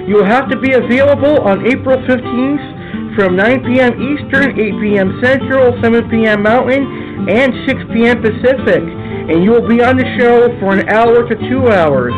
You'll 0.08 0.30
have 0.30 0.48
to 0.50 0.60
be 0.60 0.74
available 0.74 1.42
on 1.42 1.66
April 1.66 1.98
15th 2.06 2.81
from 3.16 3.36
9 3.36 3.64
p.m. 3.66 3.94
Eastern, 4.00 4.60
8 4.60 4.82
p.m. 4.82 5.20
Central, 5.24 5.78
7 5.82 6.10
p.m. 6.10 6.44
Mountain, 6.44 7.28
and 7.30 7.54
6 7.68 7.82
p.m. 7.94 8.22
Pacific. 8.22 8.82
And 8.82 9.44
you 9.44 9.52
will 9.52 9.68
be 9.68 9.84
on 9.84 9.98
the 9.98 10.08
show 10.18 10.48
for 10.60 10.74
an 10.74 10.88
hour 10.90 11.28
to 11.28 11.36
two 11.50 11.70
hours. 11.70 12.14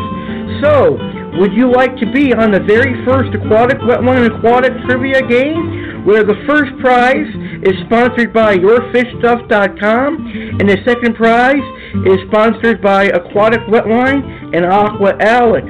So, 0.61 0.97
would 1.39 1.53
you 1.53 1.71
like 1.71 1.97
to 1.97 2.11
be 2.11 2.33
on 2.33 2.51
the 2.51 2.59
very 2.59 3.03
first 3.05 3.33
Aquatic 3.33 3.79
Wetline 3.79 4.29
Aquatic 4.29 4.73
Trivia 4.85 5.25
game, 5.25 6.05
where 6.05 6.23
the 6.23 6.35
first 6.45 6.71
prize 6.79 7.25
is 7.63 7.73
sponsored 7.85 8.31
by 8.31 8.55
YourFishStuff.com, 8.55 10.57
and 10.59 10.69
the 10.69 10.77
second 10.85 11.15
prize 11.15 11.63
is 12.05 12.19
sponsored 12.27 12.81
by 12.81 13.05
Aquatic 13.05 13.61
Wetline 13.61 14.55
and 14.55 14.65
Aqua 14.65 15.17
Alex. 15.19 15.65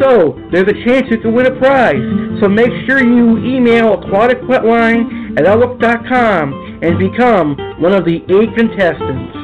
So, 0.00 0.38
there's 0.52 0.68
a 0.68 0.84
chance 0.84 1.06
you 1.10 1.18
can 1.18 1.34
win 1.34 1.46
a 1.46 1.56
prize. 1.58 2.02
So 2.40 2.48
make 2.48 2.70
sure 2.86 3.02
you 3.02 3.38
email 3.38 3.96
aquaticwetline 3.96 5.38
at 5.38 5.46
outlook.com 5.46 6.80
and 6.82 6.98
become 6.98 7.56
one 7.80 7.92
of 7.92 8.04
the 8.04 8.22
eight 8.30 8.54
contestants. 8.56 9.34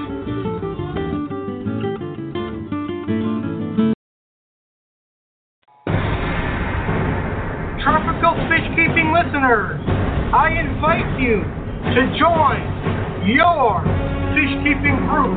Tropical 7.83 8.35
fish 8.47 8.67
keeping 8.79 9.11
listeners, 9.11 9.81
I 10.33 10.55
invite 10.55 11.21
you 11.21 11.43
to 11.95 12.01
join 12.19 12.63
your 13.27 13.83
fish 14.35 14.55
keeping 14.63 14.99
group 15.11 15.35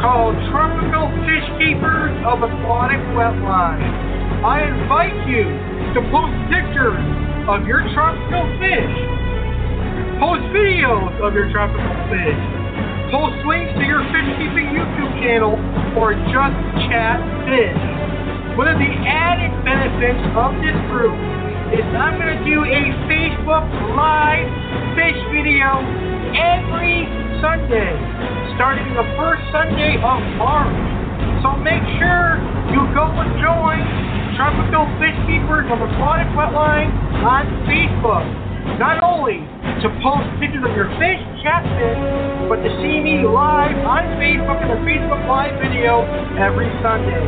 called 0.00 0.36
Tropical 0.50 1.08
Fish 1.24 1.48
Keepers 1.58 2.12
of 2.26 2.42
Aquatic 2.42 3.00
Wetline. 3.16 4.21
I 4.42 4.66
invite 4.66 5.14
you 5.30 5.46
to 5.94 6.02
post 6.10 6.34
pictures 6.50 6.98
of 7.46 7.62
your 7.62 7.78
tropical 7.94 8.42
fish, 8.58 8.94
post 10.18 10.42
videos 10.50 11.14
of 11.22 11.30
your 11.30 11.46
tropical 11.54 11.94
fish, 12.10 12.42
post 13.14 13.38
links 13.46 13.70
to 13.78 13.86
your 13.86 14.02
fish 14.10 14.26
keeping 14.42 14.74
YouTube 14.74 15.14
channel, 15.22 15.54
or 15.94 16.18
just 16.34 16.58
chat 16.90 17.22
fish. 17.46 17.78
One 18.58 18.66
of 18.66 18.82
the 18.82 18.90
added 19.06 19.54
benefits 19.62 20.18
of 20.34 20.58
this 20.58 20.74
group 20.90 21.14
is 21.70 21.86
I'm 21.94 22.18
going 22.18 22.34
to 22.34 22.42
do 22.42 22.66
a 22.66 22.82
Facebook 23.06 23.66
Live 23.94 24.50
fish 24.98 25.22
video 25.30 25.86
every 26.34 27.06
Sunday, 27.38 27.94
starting 28.58 28.90
the 28.98 29.06
first 29.14 29.46
Sunday 29.54 30.02
of 30.02 30.18
March. 30.34 30.74
So 31.46 31.54
make 31.62 31.86
sure 32.02 32.42
you 32.74 32.82
go 32.90 33.06
and 33.06 33.30
join 33.38 34.11
Tropical 34.36 34.88
Fish 34.96 35.12
Keepers 35.28 35.68
of 35.68 35.76
Aquatic 35.76 36.24
Wetline 36.32 36.88
on 37.20 37.44
Facebook. 37.68 38.24
Not 38.80 39.04
only 39.04 39.44
to 39.84 39.92
post 40.00 40.24
pictures 40.40 40.64
of 40.64 40.72
your 40.72 40.88
fish, 40.96 41.20
chat 41.44 41.60
fish, 41.76 42.00
but 42.48 42.64
to 42.64 42.70
see 42.80 42.96
me 43.04 43.28
live 43.28 43.76
on 43.84 44.08
Facebook 44.16 44.56
in 44.64 44.72
a 44.72 44.80
Facebook 44.88 45.20
Live 45.28 45.52
video 45.60 46.00
every 46.40 46.70
Sunday. 46.80 47.20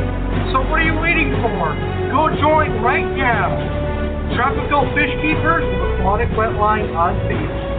So 0.48 0.64
what 0.64 0.80
are 0.80 0.86
you 0.88 0.96
waiting 0.96 1.28
for? 1.44 1.76
Go 2.08 2.32
join 2.40 2.80
right 2.80 3.04
now. 3.12 3.52
Tropical 4.32 4.88
Fish 4.96 5.12
Keepers 5.20 5.60
of 5.60 6.00
Aquatic 6.00 6.32
Wetline 6.32 6.88
on 6.96 7.20
Facebook. 7.28 7.73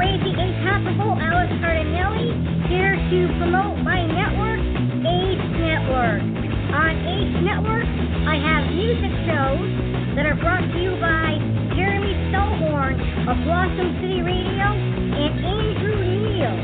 Crazy, 0.00 0.32
incomparable 0.32 1.12
Alex 1.20 1.52
Cardinelli, 1.60 2.32
here 2.72 2.96
to 2.96 3.18
promote 3.36 3.84
my 3.84 4.00
network, 4.08 4.56
Age 5.04 5.44
Network. 5.60 6.24
On 6.72 6.92
Age 7.04 7.36
Network, 7.44 7.84
I 8.24 8.40
have 8.40 8.72
music 8.72 9.12
shows 9.28 9.68
that 10.16 10.24
are 10.24 10.40
brought 10.40 10.64
to 10.64 10.78
you 10.80 10.96
by 11.04 11.36
Jeremy 11.76 12.16
Stolhorn 12.32 12.96
of 13.28 13.44
Blossom 13.44 14.00
City 14.00 14.24
Radio 14.24 14.72
and 14.72 15.36
Andrew 15.36 16.00
Neal. 16.00 16.56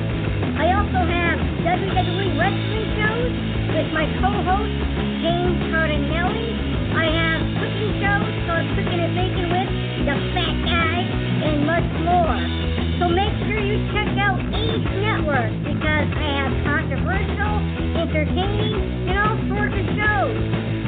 I 0.57 0.73
also 0.73 1.05
have 1.05 1.37
WWE 1.61 2.41
wrestling 2.41 2.89
shows 2.97 3.33
with 3.77 3.89
my 3.93 4.09
co-host 4.17 4.77
James 5.21 5.61
Cardinelli. 5.77 6.49
I 6.97 7.07
have 7.13 7.41
cooking 7.61 8.01
shows 8.01 8.33
called 8.49 8.65
Cooking 8.81 9.01
and 9.05 9.13
Baking 9.13 9.51
with 9.53 9.71
the 10.09 10.17
Fat 10.33 10.57
Guy 10.65 10.97
and 11.05 11.69
much 11.69 11.91
more. 12.01 12.86
So 12.97 13.13
make 13.13 13.29
sure 13.45 13.61
you 13.61 13.77
check 13.93 14.09
out 14.17 14.41
Age 14.41 14.89
Network 15.05 15.53
because 15.69 16.09
I 16.17 16.29
have 16.41 16.53
controversial, 16.65 17.61
entertaining, 17.93 19.13
and 19.13 19.17
all 19.21 19.37
sorts 19.53 19.77
of 19.77 19.85
shows. 20.01 20.33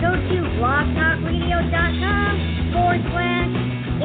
Go 0.00 0.16
to 0.16 0.36
blogtalkradio.com 0.56 2.32
forward 2.72 3.04
slash 3.12 3.52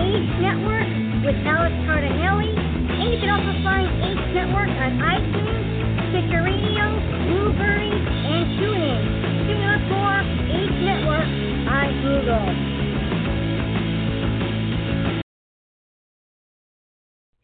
Age 0.04 0.30
Network 0.44 0.84
with 1.24 1.48
Alex 1.48 1.72
Cardinelli. 1.88 2.52
And 2.52 3.08
you 3.08 3.24
can 3.24 3.32
also 3.32 3.56
find 3.64 3.88
Age 4.04 4.36
Network 4.36 4.68
on 4.68 5.00
iTunes, 5.00 5.64
Stitcher 6.12 6.44
Radio, 6.44 6.84
Blubrry, 7.32 7.88
and 7.88 8.60
TuneIn. 8.60 9.00
You 9.48 9.48
can 9.48 9.64
look 9.64 9.80
for 9.88 10.12
Age 10.52 10.76
Network 10.84 11.30
on 11.72 11.88
Google. 12.04 12.83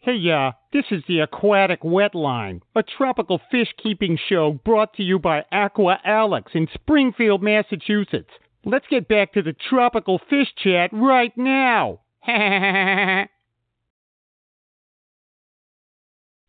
Hey, 0.10 0.32
uh, 0.32 0.54
this 0.74 0.86
is 0.90 1.04
the 1.08 1.20
Aquatic 1.20 1.84
Wetline, 1.84 2.62
a 2.76 2.82
tropical 2.82 3.40
fish 3.52 3.68
keeping 3.78 4.18
show 4.28 4.60
brought 4.66 4.96
to 4.96 5.04
you 5.04 5.20
by 5.20 5.46
Aqua 5.52 6.00
Alex 6.04 6.54
in 6.56 6.68
Springfield, 6.74 7.44
Massachusetts. 7.44 8.32
Let's 8.66 8.88
get 8.90 9.08
back 9.08 9.34
to 9.34 9.44
the 9.44 9.54
tropical 9.70 10.20
fish 10.28 10.48
chat 10.64 10.90
right 10.94 11.32
now. 11.38 12.00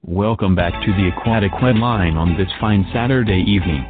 Welcome 0.03 0.55
back 0.55 0.73
to 0.73 0.93
the 0.95 1.11
Aquatic 1.15 1.53
Wetline 1.53 2.16
on 2.16 2.39
this 2.39 2.49
fine 2.62 2.87
Saturday 2.95 3.45
evening. 3.47 3.85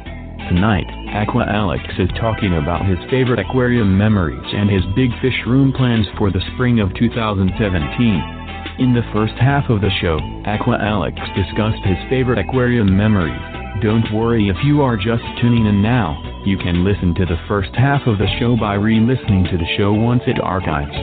Tonight, 0.49 0.87
Aqua 1.15 1.45
Alex 1.47 1.85
is 1.97 2.09
talking 2.19 2.57
about 2.57 2.85
his 2.85 2.99
favorite 3.09 3.39
aquarium 3.39 3.97
memories 3.97 4.53
and 4.53 4.69
his 4.69 4.83
big 4.97 5.11
fish 5.21 5.45
room 5.47 5.71
plans 5.71 6.07
for 6.17 6.29
the 6.29 6.41
spring 6.55 6.81
of 6.81 6.93
2017. 6.95 8.40
In 8.79 8.93
the 8.93 9.03
first 9.11 9.33
half 9.35 9.69
of 9.69 9.81
the 9.81 9.91
show, 9.99 10.17
Aqua 10.47 10.79
Alex 10.79 11.19
discussed 11.35 11.83
his 11.83 11.97
favorite 12.09 12.39
aquarium 12.39 12.95
memories. 12.95 13.41
Don't 13.83 14.07
worry 14.13 14.47
if 14.47 14.57
you 14.63 14.81
are 14.81 14.95
just 14.95 15.23
tuning 15.41 15.67
in 15.67 15.81
now, 15.81 16.15
you 16.45 16.57
can 16.57 16.83
listen 16.83 17.13
to 17.15 17.25
the 17.25 17.39
first 17.47 17.69
half 17.75 18.07
of 18.07 18.17
the 18.17 18.31
show 18.39 18.55
by 18.55 18.75
re-listening 18.75 19.43
to 19.51 19.57
the 19.57 19.67
show 19.77 19.91
once 19.93 20.23
it 20.25 20.39
archives. 20.41 20.95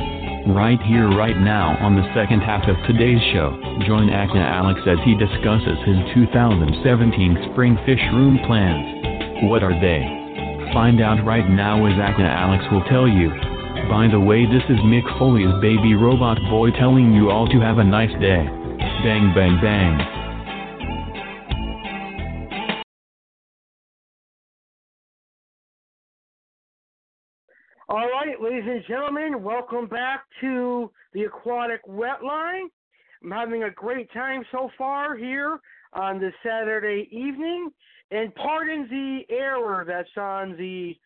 Right 0.48 0.80
here 0.88 1.12
right 1.12 1.36
now 1.36 1.76
on 1.84 1.94
the 1.94 2.08
second 2.16 2.40
half 2.40 2.66
of 2.66 2.76
today's 2.88 3.20
show, 3.36 3.52
join 3.86 4.08
Aqua 4.08 4.40
Alex 4.40 4.80
as 4.88 4.98
he 5.04 5.14
discusses 5.14 5.76
his 5.84 6.00
2017 6.16 7.52
spring 7.52 7.76
fish 7.84 8.02
room 8.16 8.40
plans. 8.48 9.44
What 9.44 9.62
are 9.62 9.76
they? 9.76 10.02
Find 10.72 11.00
out 11.00 11.24
right 11.24 11.48
now 11.48 11.84
as 11.84 12.00
Aqua 12.00 12.24
Alex 12.24 12.64
will 12.72 12.84
tell 12.88 13.06
you. 13.06 13.57
By 13.86 14.08
the 14.10 14.18
way, 14.18 14.44
this 14.44 14.62
is 14.68 14.78
Mick 14.84 15.06
Foley's 15.18 15.54
baby 15.62 15.94
robot 15.94 16.38
boy 16.50 16.70
telling 16.72 17.12
you 17.12 17.30
all 17.30 17.46
to 17.46 17.60
have 17.60 17.78
a 17.78 17.84
nice 17.84 18.10
day. 18.20 18.44
Bang, 19.04 19.32
bang, 19.34 19.58
bang. 19.62 20.18
All 27.88 28.08
right, 28.10 28.40
ladies 28.42 28.64
and 28.66 28.84
gentlemen, 28.86 29.42
welcome 29.42 29.86
back 29.86 30.24
to 30.40 30.90
the 31.14 31.22
Aquatic 31.24 31.82
Wetline. 31.86 32.66
I'm 33.22 33.30
having 33.30 33.62
a 33.62 33.70
great 33.70 34.12
time 34.12 34.44
so 34.52 34.70
far 34.76 35.16
here 35.16 35.58
on 35.94 36.20
this 36.20 36.34
Saturday 36.42 37.08
evening. 37.10 37.70
And 38.10 38.34
pardon 38.34 38.86
the 38.90 39.20
error 39.34 39.84
that's 39.86 40.08
on 40.16 40.56
the 40.56 40.96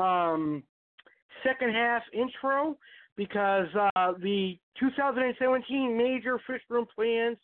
um, 0.00 0.62
second 1.44 1.74
half 1.74 2.02
intro 2.12 2.76
because 3.16 3.66
uh, 3.74 4.12
the 4.22 4.58
2017 4.80 5.96
major 5.96 6.38
fish 6.46 6.62
room 6.68 6.86
plans 6.94 7.36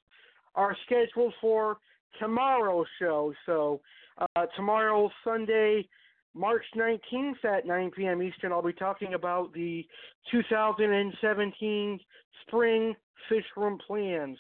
are 0.55 0.77
scheduled 0.87 1.35
for 1.41 1.77
tomorrow's 2.19 2.87
show. 2.99 3.33
So 3.47 3.81
uh, 4.19 4.47
tomorrow, 4.57 5.11
Sunday, 5.25 5.87
March 6.35 6.65
19th 6.77 7.45
at 7.45 7.67
9 7.67 7.91
p.m. 7.91 8.23
Eastern, 8.23 8.53
I'll 8.53 8.63
be 8.63 8.73
talking 8.73 9.15
about 9.15 9.53
the 9.53 9.87
2017 10.31 12.01
spring 12.47 12.95
fish 13.29 13.45
room 13.57 13.79
plans. 13.87 14.39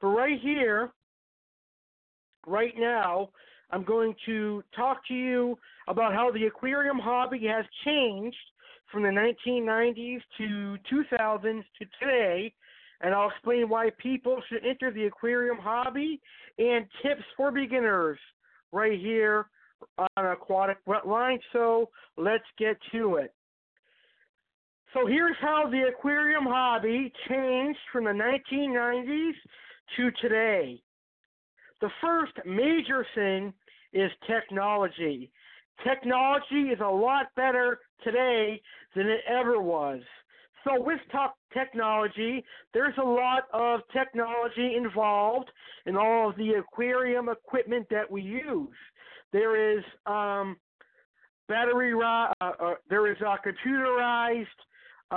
But 0.00 0.08
right 0.08 0.40
here, 0.40 0.90
right 2.46 2.74
now, 2.76 3.30
I'm 3.70 3.84
going 3.84 4.14
to 4.26 4.62
talk 4.76 5.06
to 5.08 5.14
you 5.14 5.58
about 5.88 6.12
how 6.12 6.30
the 6.30 6.46
aquarium 6.46 6.98
hobby 6.98 7.46
has 7.46 7.64
changed 7.84 8.36
from 8.92 9.02
the 9.02 9.08
1990s 9.08 10.20
to 10.38 10.76
2000s 10.92 11.64
to 11.78 11.86
today, 11.98 12.52
and 13.00 13.14
I'll 13.14 13.30
explain 13.30 13.68
why 13.68 13.90
people 13.98 14.40
should 14.48 14.64
enter 14.64 14.92
the 14.92 15.06
aquarium 15.06 15.56
hobby 15.58 16.20
and 16.58 16.86
tips 17.02 17.24
for 17.36 17.50
beginners 17.50 18.18
right 18.70 19.00
here 19.00 19.46
on 19.98 20.26
Aquatic 20.26 20.78
Wetline. 20.86 21.38
So 21.52 21.88
let's 22.16 22.44
get 22.58 22.76
to 22.92 23.16
it. 23.16 23.34
So 24.94 25.06
here's 25.06 25.36
how 25.40 25.68
the 25.70 25.88
aquarium 25.88 26.44
hobby 26.44 27.10
changed 27.28 27.78
from 27.90 28.04
the 28.04 28.10
1990s 28.10 29.32
to 29.96 30.10
today. 30.20 30.82
The 31.80 31.90
first 32.00 32.32
major 32.44 33.06
thing 33.14 33.54
is 33.92 34.10
technology. 34.26 35.30
Technology 35.82 36.70
is 36.70 36.78
a 36.80 36.88
lot 36.88 37.26
better 37.34 37.80
today 38.04 38.60
than 38.94 39.06
it 39.06 39.20
ever 39.28 39.60
was. 39.60 40.00
So 40.64 40.80
with 40.80 41.00
top 41.10 41.36
technology, 41.52 42.44
there's 42.72 42.94
a 43.00 43.04
lot 43.04 43.44
of 43.52 43.80
technology 43.92 44.76
involved 44.76 45.50
in 45.86 45.96
all 45.96 46.30
of 46.30 46.36
the 46.36 46.52
aquarium 46.52 47.28
equipment 47.28 47.86
that 47.90 48.08
we 48.10 48.22
use. 48.22 48.68
There 49.32 49.76
is 49.76 49.82
um, 50.06 50.56
battery, 51.48 51.92
uh, 51.94 52.32
uh, 52.40 52.74
there 52.88 53.10
is 53.10 53.16
uh, 53.26 53.36
computerized 53.44 54.46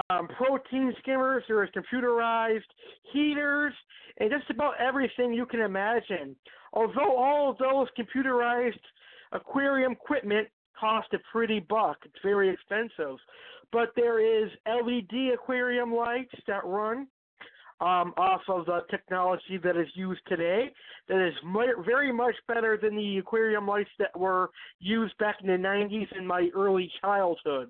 um, 0.09 0.27
protein 0.29 0.93
skimmers, 0.99 1.43
there 1.47 1.63
is 1.63 1.69
computerized 1.75 2.61
heaters, 3.13 3.73
and 4.19 4.31
just 4.31 4.49
about 4.49 4.73
everything 4.79 5.33
you 5.33 5.45
can 5.45 5.61
imagine. 5.61 6.35
Although 6.73 7.15
all 7.15 7.51
of 7.51 7.57
those 7.57 7.87
computerized 7.97 8.73
aquarium 9.31 9.93
equipment 9.93 10.47
cost 10.79 11.07
a 11.13 11.17
pretty 11.31 11.59
buck, 11.59 11.97
it's 12.03 12.15
very 12.23 12.49
expensive. 12.49 13.17
But 13.71 13.89
there 13.95 14.19
is 14.19 14.49
LED 14.67 15.33
aquarium 15.33 15.93
lights 15.93 16.33
that 16.47 16.65
run 16.65 17.07
um, 17.81 18.13
off 18.17 18.41
of 18.47 18.65
the 18.65 18.79
technology 18.89 19.59
that 19.63 19.77
is 19.77 19.87
used 19.95 20.21
today. 20.27 20.71
That 21.09 21.27
is 21.27 21.33
very 21.85 22.11
much 22.11 22.35
better 22.47 22.77
than 22.81 22.95
the 22.95 23.17
aquarium 23.17 23.67
lights 23.67 23.89
that 23.99 24.17
were 24.17 24.49
used 24.79 25.17
back 25.17 25.37
in 25.41 25.47
the 25.47 25.53
90s 25.53 26.07
in 26.17 26.25
my 26.25 26.49
early 26.55 26.91
childhood. 27.01 27.69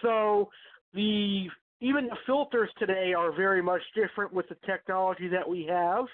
So 0.00 0.48
the 0.94 1.46
even 1.80 2.06
the 2.06 2.16
filters 2.26 2.70
today 2.78 3.12
are 3.12 3.34
very 3.34 3.60
much 3.60 3.82
different 3.96 4.32
with 4.32 4.48
the 4.48 4.56
technology 4.64 5.26
that 5.26 5.48
we 5.48 5.66
have 5.68 6.04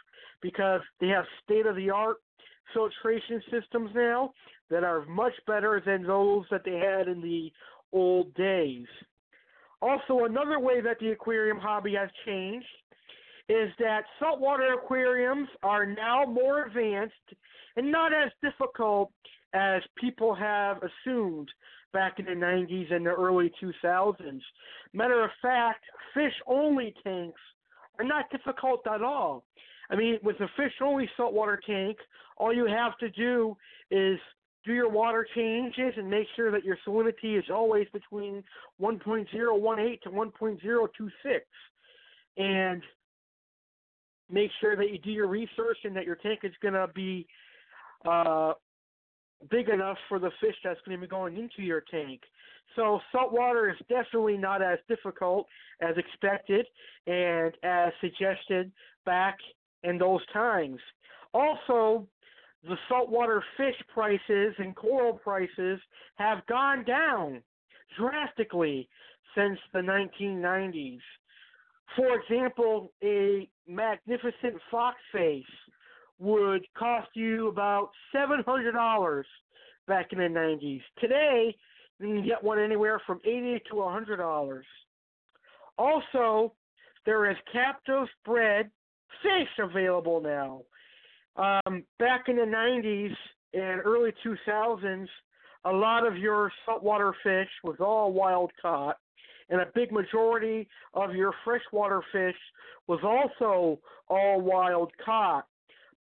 because 0.40 0.80
they 0.98 1.08
have 1.08 1.24
state 1.44 1.66
of 1.66 1.76
the 1.76 1.90
art 1.90 2.16
filtration 2.72 3.42
systems 3.50 3.90
now 3.94 4.32
that 4.70 4.82
are 4.82 5.04
much 5.06 5.32
better 5.46 5.82
than 5.84 6.04
those 6.04 6.44
that 6.50 6.62
they 6.64 6.78
had 6.78 7.08
in 7.08 7.20
the 7.20 7.50
old 7.92 8.32
days. 8.34 8.86
Also, 9.80 10.24
another 10.24 10.58
way 10.58 10.80
that 10.80 10.98
the 10.98 11.10
aquarium 11.10 11.58
hobby 11.58 11.94
has 11.94 12.08
changed 12.26 12.66
is 13.48 13.70
that 13.78 14.02
saltwater 14.18 14.74
aquariums 14.74 15.48
are 15.62 15.86
now 15.86 16.24
more 16.24 16.64
advanced 16.64 17.14
and 17.76 17.90
not 17.90 18.12
as 18.12 18.30
difficult 18.42 19.12
as 19.54 19.80
people 19.96 20.34
have 20.34 20.78
assumed 20.82 21.48
back 21.92 22.18
in 22.18 22.26
the 22.26 22.32
90s 22.32 22.92
and 22.92 23.06
the 23.06 23.10
early 23.10 23.50
2000s. 23.62 24.40
Matter 24.92 25.24
of 25.24 25.30
fact, 25.40 25.84
fish 26.12 26.34
only 26.46 26.94
tanks 27.02 27.40
are 27.98 28.04
not 28.04 28.30
difficult 28.30 28.86
at 28.86 29.02
all. 29.02 29.44
I 29.90 29.96
mean, 29.96 30.18
with 30.22 30.36
a 30.40 30.48
fish 30.56 30.72
only 30.82 31.08
saltwater 31.16 31.58
tank, 31.66 31.96
all 32.36 32.54
you 32.54 32.66
have 32.66 32.96
to 32.98 33.08
do 33.10 33.56
is 33.90 34.18
do 34.68 34.74
your 34.74 34.90
water 34.90 35.26
changes 35.34 35.94
and 35.96 36.08
make 36.08 36.26
sure 36.36 36.52
that 36.52 36.64
your 36.64 36.76
salinity 36.86 37.38
is 37.38 37.44
always 37.50 37.86
between 37.92 38.44
1.018 38.80 39.26
to 40.02 40.10
1.026. 40.10 41.40
And 42.36 42.82
make 44.30 44.50
sure 44.60 44.76
that 44.76 44.90
you 44.90 44.98
do 44.98 45.10
your 45.10 45.26
research 45.26 45.78
and 45.84 45.96
that 45.96 46.04
your 46.04 46.16
tank 46.16 46.40
is 46.42 46.52
going 46.60 46.74
to 46.74 46.86
be 46.94 47.26
uh, 48.06 48.52
big 49.50 49.70
enough 49.70 49.96
for 50.08 50.18
the 50.18 50.30
fish 50.40 50.54
that's 50.62 50.78
going 50.84 50.98
to 50.98 51.00
be 51.00 51.08
going 51.08 51.36
into 51.38 51.62
your 51.62 51.82
tank. 51.90 52.20
So 52.76 53.00
salt 53.10 53.32
water 53.32 53.70
is 53.70 53.76
definitely 53.88 54.36
not 54.36 54.62
as 54.62 54.78
difficult 54.86 55.46
as 55.80 55.96
expected 55.96 56.66
and 57.06 57.54
as 57.62 57.92
suggested 58.02 58.70
back 59.06 59.38
in 59.82 59.96
those 59.96 60.20
times. 60.32 60.78
Also, 61.32 62.06
the 62.66 62.76
saltwater 62.88 63.42
fish 63.56 63.76
prices 63.92 64.54
and 64.58 64.74
coral 64.74 65.14
prices 65.14 65.80
have 66.16 66.44
gone 66.46 66.84
down 66.84 67.42
drastically 67.98 68.88
since 69.36 69.58
the 69.72 69.80
1990s. 69.80 71.00
For 71.96 72.18
example, 72.20 72.92
a 73.02 73.48
magnificent 73.66 74.60
fox 74.70 74.96
face 75.12 75.44
would 76.18 76.66
cost 76.76 77.08
you 77.14 77.48
about 77.48 77.90
$700 78.14 79.24
back 79.86 80.12
in 80.12 80.18
the 80.18 80.24
90s. 80.24 80.82
Today, 81.00 81.56
you 82.00 82.06
can 82.06 82.26
get 82.26 82.42
one 82.42 82.58
anywhere 82.58 83.00
from 83.06 83.20
80 83.24 83.62
to 83.70 83.74
$100. 83.76 84.62
Also, 85.78 86.52
there 87.06 87.30
is 87.30 87.36
captive 87.52 88.08
bred 88.24 88.70
fish 89.22 89.48
available 89.58 90.20
now. 90.20 90.62
Um, 91.38 91.84
back 92.00 92.24
in 92.28 92.36
the 92.36 92.42
90s 92.42 93.14
and 93.54 93.80
early 93.84 94.10
2000s, 94.26 95.06
a 95.64 95.72
lot 95.72 96.06
of 96.06 96.16
your 96.16 96.50
saltwater 96.66 97.14
fish 97.22 97.48
was 97.62 97.76
all 97.80 98.12
wild 98.12 98.50
caught, 98.60 98.98
and 99.48 99.60
a 99.60 99.66
big 99.74 99.92
majority 99.92 100.68
of 100.94 101.14
your 101.14 101.32
freshwater 101.44 102.02
fish 102.12 102.36
was 102.88 102.98
also 103.04 103.78
all 104.08 104.40
wild 104.40 104.90
caught. 105.04 105.46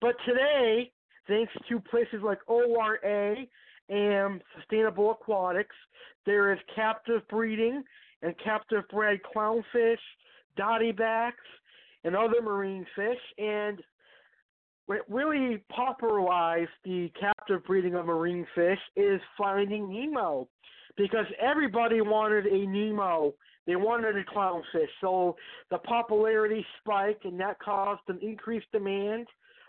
But 0.02 0.16
today, 0.26 0.92
thanks 1.28 1.54
to 1.70 1.80
places 1.80 2.22
like 2.24 2.40
ORA 2.48 3.36
and 3.90 4.42
Sustainable 4.58 5.12
Aquatics, 5.12 5.76
there 6.26 6.52
is 6.52 6.60
captive 6.76 7.22
breeding 7.30 7.84
and 8.24 8.34
captive 8.44 8.84
bred 8.90 9.20
clownfish, 9.36 9.98
dottybacks, 10.60 11.32
and 12.04 12.16
other 12.16 12.42
marine 12.42 12.86
fish. 12.96 13.20
And 13.38 13.82
what 14.88 15.00
really 15.10 15.64
popularized 15.70 16.70
the 16.84 17.12
captive 17.20 17.64
breeding 17.66 17.96
of 17.96 18.06
marine 18.06 18.48
fish 18.56 18.80
is 18.96 19.22
finding 19.38 19.92
Nemo. 19.92 20.48
Because 20.96 21.26
everybody 21.40 22.02
wanted 22.02 22.48
a 22.48 22.66
Nemo. 22.66 23.34
They 23.68 23.76
wanted 23.76 24.16
a 24.16 24.24
clownfish. 24.24 24.88
So 25.02 25.36
the 25.70 25.78
popularity 25.80 26.66
spiked 26.80 27.26
and 27.26 27.40
that 27.40 27.60
caused 27.60 28.02
an 28.08 28.20
increased 28.22 28.72
demand 28.72 29.28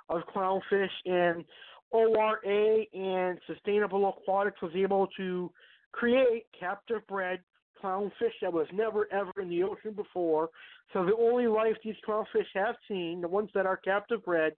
of 0.08 0.22
clownfish 0.34 0.88
and 1.04 1.44
ORA 1.90 2.84
and 2.94 3.38
Sustainable 3.46 4.08
Aquatics 4.08 4.62
was 4.62 4.72
able 4.74 5.08
to 5.16 5.50
create 5.92 6.46
captive 6.58 7.06
bred 7.08 7.40
clownfish 7.82 8.34
that 8.42 8.52
was 8.52 8.66
never 8.72 9.12
ever 9.12 9.32
in 9.40 9.48
the 9.48 9.62
ocean 9.62 9.92
before. 9.94 10.50
So 10.92 11.04
the 11.04 11.16
only 11.16 11.46
life 11.46 11.76
these 11.84 11.94
clownfish 12.06 12.46
have 12.54 12.76
seen, 12.86 13.20
the 13.20 13.28
ones 13.28 13.50
that 13.54 13.66
are 13.66 13.76
captive 13.76 14.24
bred, 14.24 14.52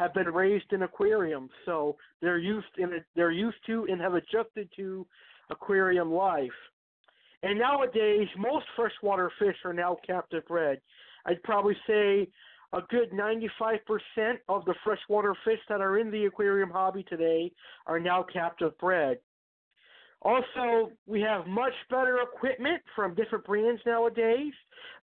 have 0.00 0.14
been 0.14 0.28
raised 0.28 0.72
in 0.72 0.82
aquariums. 0.82 1.50
So 1.66 1.96
they're 2.22 2.38
used 2.38 2.78
in 2.78 2.90
they're 3.14 3.30
used 3.30 3.58
to 3.66 3.86
and 3.88 4.00
have 4.00 4.14
adjusted 4.14 4.68
to 4.76 5.06
aquarium 5.50 6.10
life. 6.10 6.48
And 7.42 7.58
nowadays, 7.58 8.28
most 8.38 8.64
freshwater 8.76 9.30
fish 9.38 9.56
are 9.64 9.74
now 9.74 9.98
captive 10.06 10.46
bred. 10.46 10.80
I'd 11.26 11.42
probably 11.42 11.76
say 11.86 12.28
a 12.72 12.80
good 12.88 13.10
95% 13.12 13.78
of 14.48 14.64
the 14.64 14.74
freshwater 14.84 15.34
fish 15.44 15.58
that 15.68 15.80
are 15.80 15.98
in 15.98 16.10
the 16.10 16.24
aquarium 16.24 16.70
hobby 16.70 17.02
today 17.02 17.52
are 17.86 18.00
now 18.00 18.24
captive 18.32 18.76
bred. 18.78 19.18
Also, 20.22 20.92
we 21.06 21.20
have 21.20 21.46
much 21.46 21.72
better 21.90 22.18
equipment 22.22 22.82
from 22.94 23.14
different 23.14 23.44
brands 23.44 23.80
nowadays, 23.86 24.52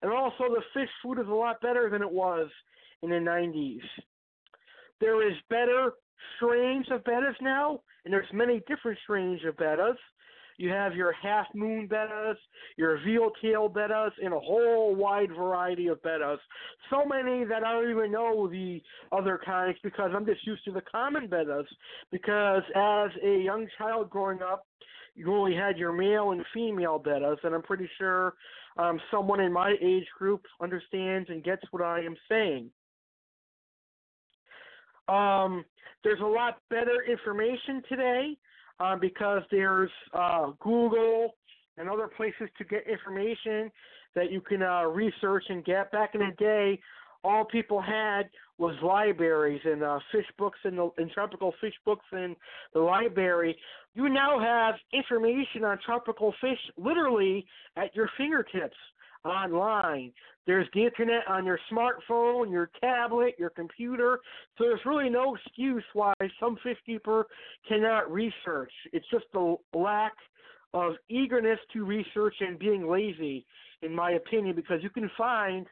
and 0.02 0.12
also 0.12 0.44
the 0.50 0.62
fish 0.74 0.90
food 1.04 1.20
is 1.20 1.28
a 1.28 1.34
lot 1.34 1.60
better 1.62 1.90
than 1.90 2.02
it 2.02 2.12
was 2.12 2.50
in 3.02 3.10
the 3.10 3.16
90s. 3.16 3.82
There 5.00 5.28
is 5.28 5.36
better 5.50 5.94
strains 6.38 6.88
of 6.92 7.04
bettas 7.04 7.36
now, 7.42 7.82
and 8.06 8.14
there's 8.14 8.28
many 8.34 8.62
different 8.68 8.98
strains 9.04 9.42
of 9.48 9.56
bettas. 9.56 9.96
You 10.58 10.70
have 10.70 10.96
your 10.96 11.12
half 11.12 11.46
moon 11.54 11.88
bettas, 11.88 12.36
your 12.78 12.98
veil 13.06 13.30
tail 13.42 13.70
bettas, 13.70 14.12
and 14.24 14.34
a 14.34 14.40
whole 14.40 14.96
wide 14.96 15.30
variety 15.30 15.88
of 15.88 16.02
bettas. 16.02 16.40
So 16.90 17.06
many 17.06 17.46
that 17.46 17.64
I 17.64 17.74
don't 17.74 17.92
even 17.92 18.12
know 18.12 18.48
the 18.48 18.82
other 19.12 19.40
kinds 19.46 19.78
because 19.84 20.12
I'm 20.16 20.26
just 20.26 20.46
used 20.48 20.66
to 20.66 20.72
the 20.72 20.82
common 20.82 21.28
bettas. 21.28 21.66
Because 22.12 22.64
as 22.76 23.12
a 23.24 23.38
young 23.44 23.68
child 23.78 24.10
growing 24.10 24.42
up, 24.42 24.66
you 25.14 25.32
only 25.32 25.56
had 25.56 25.78
your 25.78 25.92
male 25.92 26.32
and 26.32 26.44
female 26.54 27.00
bettas, 27.00 27.38
and 27.44 27.54
I'm 27.54 27.64
pretty 27.64 27.90
sure 27.98 28.34
um, 28.78 29.00
someone 29.12 29.40
in 29.40 29.54
my 29.54 29.76
age 29.82 30.06
group 30.18 30.44
understands 30.62 31.30
and 31.30 31.44
gets 31.44 31.64
what 31.72 31.84
I 31.84 32.00
am 32.00 32.16
saying. 32.30 32.72
Um, 35.08 35.64
there's 36.04 36.20
a 36.22 36.26
lot 36.26 36.60
better 36.70 37.04
information 37.10 37.82
today 37.90 38.38
uh, 38.80 38.96
because 38.96 39.42
there's 39.52 39.92
uh, 40.14 40.52
Google 40.60 41.36
and 41.78 41.90
other 41.90 42.08
places 42.08 42.50
to 42.58 42.64
get 42.66 42.84
information 42.88 43.72
that 44.16 44.32
you 44.32 44.42
can 44.42 44.64
uh, 44.64 44.84
research 44.84 45.44
and 45.50 45.64
get. 45.64 45.92
Back 45.92 46.16
in 46.16 46.22
the 46.22 46.36
day, 46.38 46.80
all 47.24 47.46
people 47.46 47.82
had 47.82 48.30
was 48.58 48.76
libraries 48.82 49.62
and 49.64 49.84
uh, 49.84 50.00
fish 50.12 50.26
books 50.38 50.60
and, 50.64 50.78
the, 50.78 50.90
and 50.98 51.12
tropical 51.12 51.54
fish 51.62 51.74
books 51.86 52.06
in 52.12 52.36
the 52.74 52.80
library. 52.80 53.56
You 53.94 54.10
now 54.10 54.40
have 54.40 54.76
information 54.94 55.64
on 55.64 55.80
tropical 55.86 56.34
fish 56.42 56.60
literally 56.78 57.46
at 57.76 57.96
your 57.96 58.10
fingertips 58.18 58.78
online. 59.26 60.12
There's 60.48 60.68
the 60.74 60.86
internet 60.86 61.28
on 61.28 61.46
your 61.46 61.60
smartphone, 61.72 62.50
your 62.50 62.72
tablet, 62.82 63.36
your 63.38 63.50
computer. 63.52 64.20
So 64.58 64.64
there's 64.64 64.80
really 64.86 65.10
no 65.10 65.36
excuse 65.36 65.84
why 65.94 66.14
some 66.40 66.58
fish 66.64 66.78
keeper 66.86 67.28
cannot 67.68 68.10
research. 68.10 68.72
It's 68.94 69.06
just 69.12 69.26
a 69.36 69.56
lack 69.78 70.14
of 70.74 70.94
eagerness 71.10 71.60
to 71.74 71.86
research 71.86 72.36
and 72.40 72.58
being 72.58 72.90
lazy. 72.90 73.46
in 73.82 73.94
my 73.94 74.12
opinion, 74.12 74.56
because 74.56 74.82
you 74.82 74.90
can 74.90 75.10
find 75.18 75.68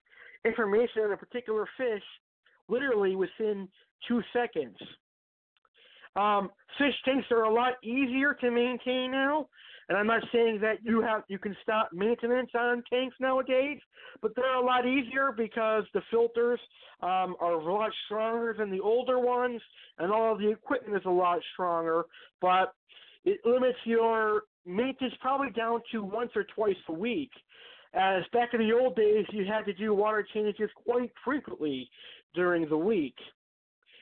information 0.45 1.03
on 1.03 1.14
a 1.14 1.18
particular 1.18 1.68
fish 1.77 2.03
literally 2.68 3.15
within 3.15 3.68
two 4.07 4.22
seconds. 4.31 4.77
Um, 6.15 6.49
fish 6.77 6.93
tanks 7.03 7.27
are 7.31 7.43
a 7.43 7.53
lot 7.53 7.73
easier 7.84 8.34
to 8.35 8.52
maintain 8.52 9.11
now, 9.11 9.47
and 9.90 9.98
I'm 9.98 10.07
not 10.07 10.24
saying 10.34 10.60
that 10.62 10.78
you 10.84 11.02
have 11.02 11.24
you 11.28 11.38
can 11.38 11.56
stop 11.62 11.90
maintenance 11.94 12.49
on 12.56 12.84
tanks 12.90 13.16
nowadays, 13.20 13.80
but 14.22 14.36
they're 14.36 14.56
a 14.56 14.66
lot 14.66 14.88
easier 14.88 15.34
because 15.36 15.84
the 15.94 16.02
filters 16.10 16.60
um, 17.02 17.36
are 17.40 17.53
a 17.53 17.74
lot 17.74 17.91
stronger 18.06 18.56
than 18.57 18.72
the 18.72 18.80
older 18.80 19.20
ones, 19.20 19.62
and 19.99 20.12
all 20.12 20.38
the 20.38 20.49
equipment 20.49 20.98
is 20.98 21.06
a 21.06 21.10
lot 21.10 21.40
stronger. 21.53 22.06
But 22.41 22.74
it 23.26 23.40
limits 23.45 23.78
your 23.86 24.44
maintenance 24.66 25.16
probably 25.22 25.52
down 25.52 25.82
to 25.91 26.03
once 26.03 26.32
or 26.36 26.45
twice 26.56 26.76
a 26.90 26.94
week. 26.94 27.32
As 27.94 28.24
back 28.34 28.49
in 28.53 28.60
the 28.60 28.74
old 28.74 28.95
days, 28.95 29.26
you 29.32 29.45
had 29.45 29.66
to 29.66 29.74
do 29.74 29.94
water 29.94 30.26
changes 30.34 30.70
quite 30.84 31.12
frequently 31.24 31.90
during 32.34 32.68
the 32.68 32.78
week. 32.78 33.16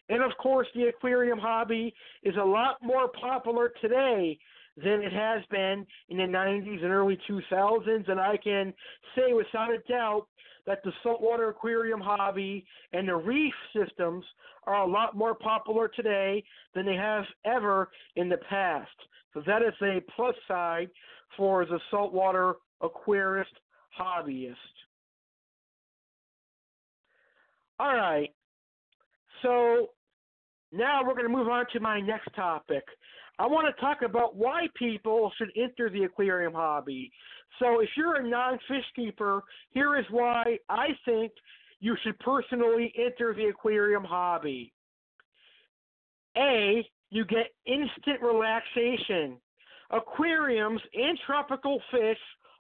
And 0.10 0.24
of 0.24 0.32
course, 0.42 0.68
the 0.76 0.86
aquarium 0.86 1.38
hobby 1.38 1.94
is 2.24 2.36
a 2.40 2.44
lot 2.44 2.78
more 2.82 3.10
popular 3.10 3.72
today 3.82 4.38
than 4.78 5.02
it 5.02 5.14
has 5.14 5.44
been 5.52 5.86
in 6.10 6.18
the 6.18 6.24
90s 6.24 6.84
and 6.84 6.92
early 6.92 7.18
2000s. 7.30 8.10
And 8.10 8.20
I 8.20 8.38
can 8.38 8.74
say 9.16 9.34
without 9.34 9.72
a 9.72 9.78
doubt 9.90 10.28
that 10.66 10.80
the 10.84 10.92
saltwater 11.04 11.50
aquarium 11.50 12.00
hobby 12.00 12.66
and 12.94 13.08
the 13.08 13.16
reef 13.16 13.54
systems 13.76 14.24
are 14.66 14.76
a 14.76 14.88
lot 14.88 15.16
more 15.16 15.36
popular 15.36 15.90
today 15.90 16.44
than 16.74 16.86
they 16.86 16.96
have 16.96 17.26
ever 17.46 17.90
in 18.16 18.30
the 18.30 18.38
past. 18.50 18.90
So 19.34 19.42
that 19.46 19.62
is 19.62 19.74
a 19.82 20.02
plus 20.16 20.36
side 20.48 20.90
for 21.36 21.66
the 21.66 21.80
saltwater 21.92 22.56
aquarist 22.82 23.46
hobbyist. 24.00 24.56
All 27.80 27.96
right. 27.96 28.30
So 29.42 29.88
now 30.72 31.02
we're 31.04 31.14
going 31.14 31.28
to 31.28 31.30
move 31.30 31.50
on 31.50 31.66
to 31.74 31.80
my 31.80 32.00
next 32.00 32.34
topic. 32.36 32.84
I 33.40 33.48
want 33.48 33.74
to 33.74 33.82
talk 33.82 34.02
about 34.04 34.36
why 34.36 34.68
people 34.76 35.32
should 35.38 35.50
enter 35.56 35.90
the 35.90 36.04
aquarium 36.04 36.54
hobby. 36.54 37.12
So 37.60 37.80
if 37.80 37.90
you're 37.98 38.18
a 38.18 38.28
non-fish 38.28 38.86
keeper, 38.96 39.44
here 39.72 39.98
is 39.98 40.06
why 40.12 40.58
I 40.70 40.90
think 41.06 41.32
you 41.80 41.96
should 42.04 42.18
personally 42.20 42.94
enter 42.98 43.34
the 43.34 43.46
aquarium 43.46 44.04
hobby. 44.04 44.72
A, 46.38 46.88
you 47.10 47.26
get 47.26 47.54
instant 47.66 48.22
relaxation. 48.22 49.38
Aquariums 49.92 50.82
and 50.94 51.20
tropical 51.26 51.82
fish 51.92 52.18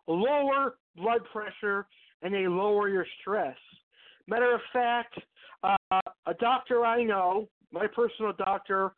lower 0.07 0.75
blood 0.95 1.21
pressure 1.31 1.87
and 2.21 2.33
they 2.33 2.47
lower 2.47 2.89
your 2.89 3.05
stress. 3.21 3.57
Matter 4.27 4.53
of 4.53 4.61
fact, 4.71 5.15
uh, 5.63 6.01
a 6.25 6.33
doctor 6.39 6.85
I 6.85 7.03
know, 7.03 7.47
my 7.71 7.87
personal 7.87 8.33
doctor, 8.33 8.93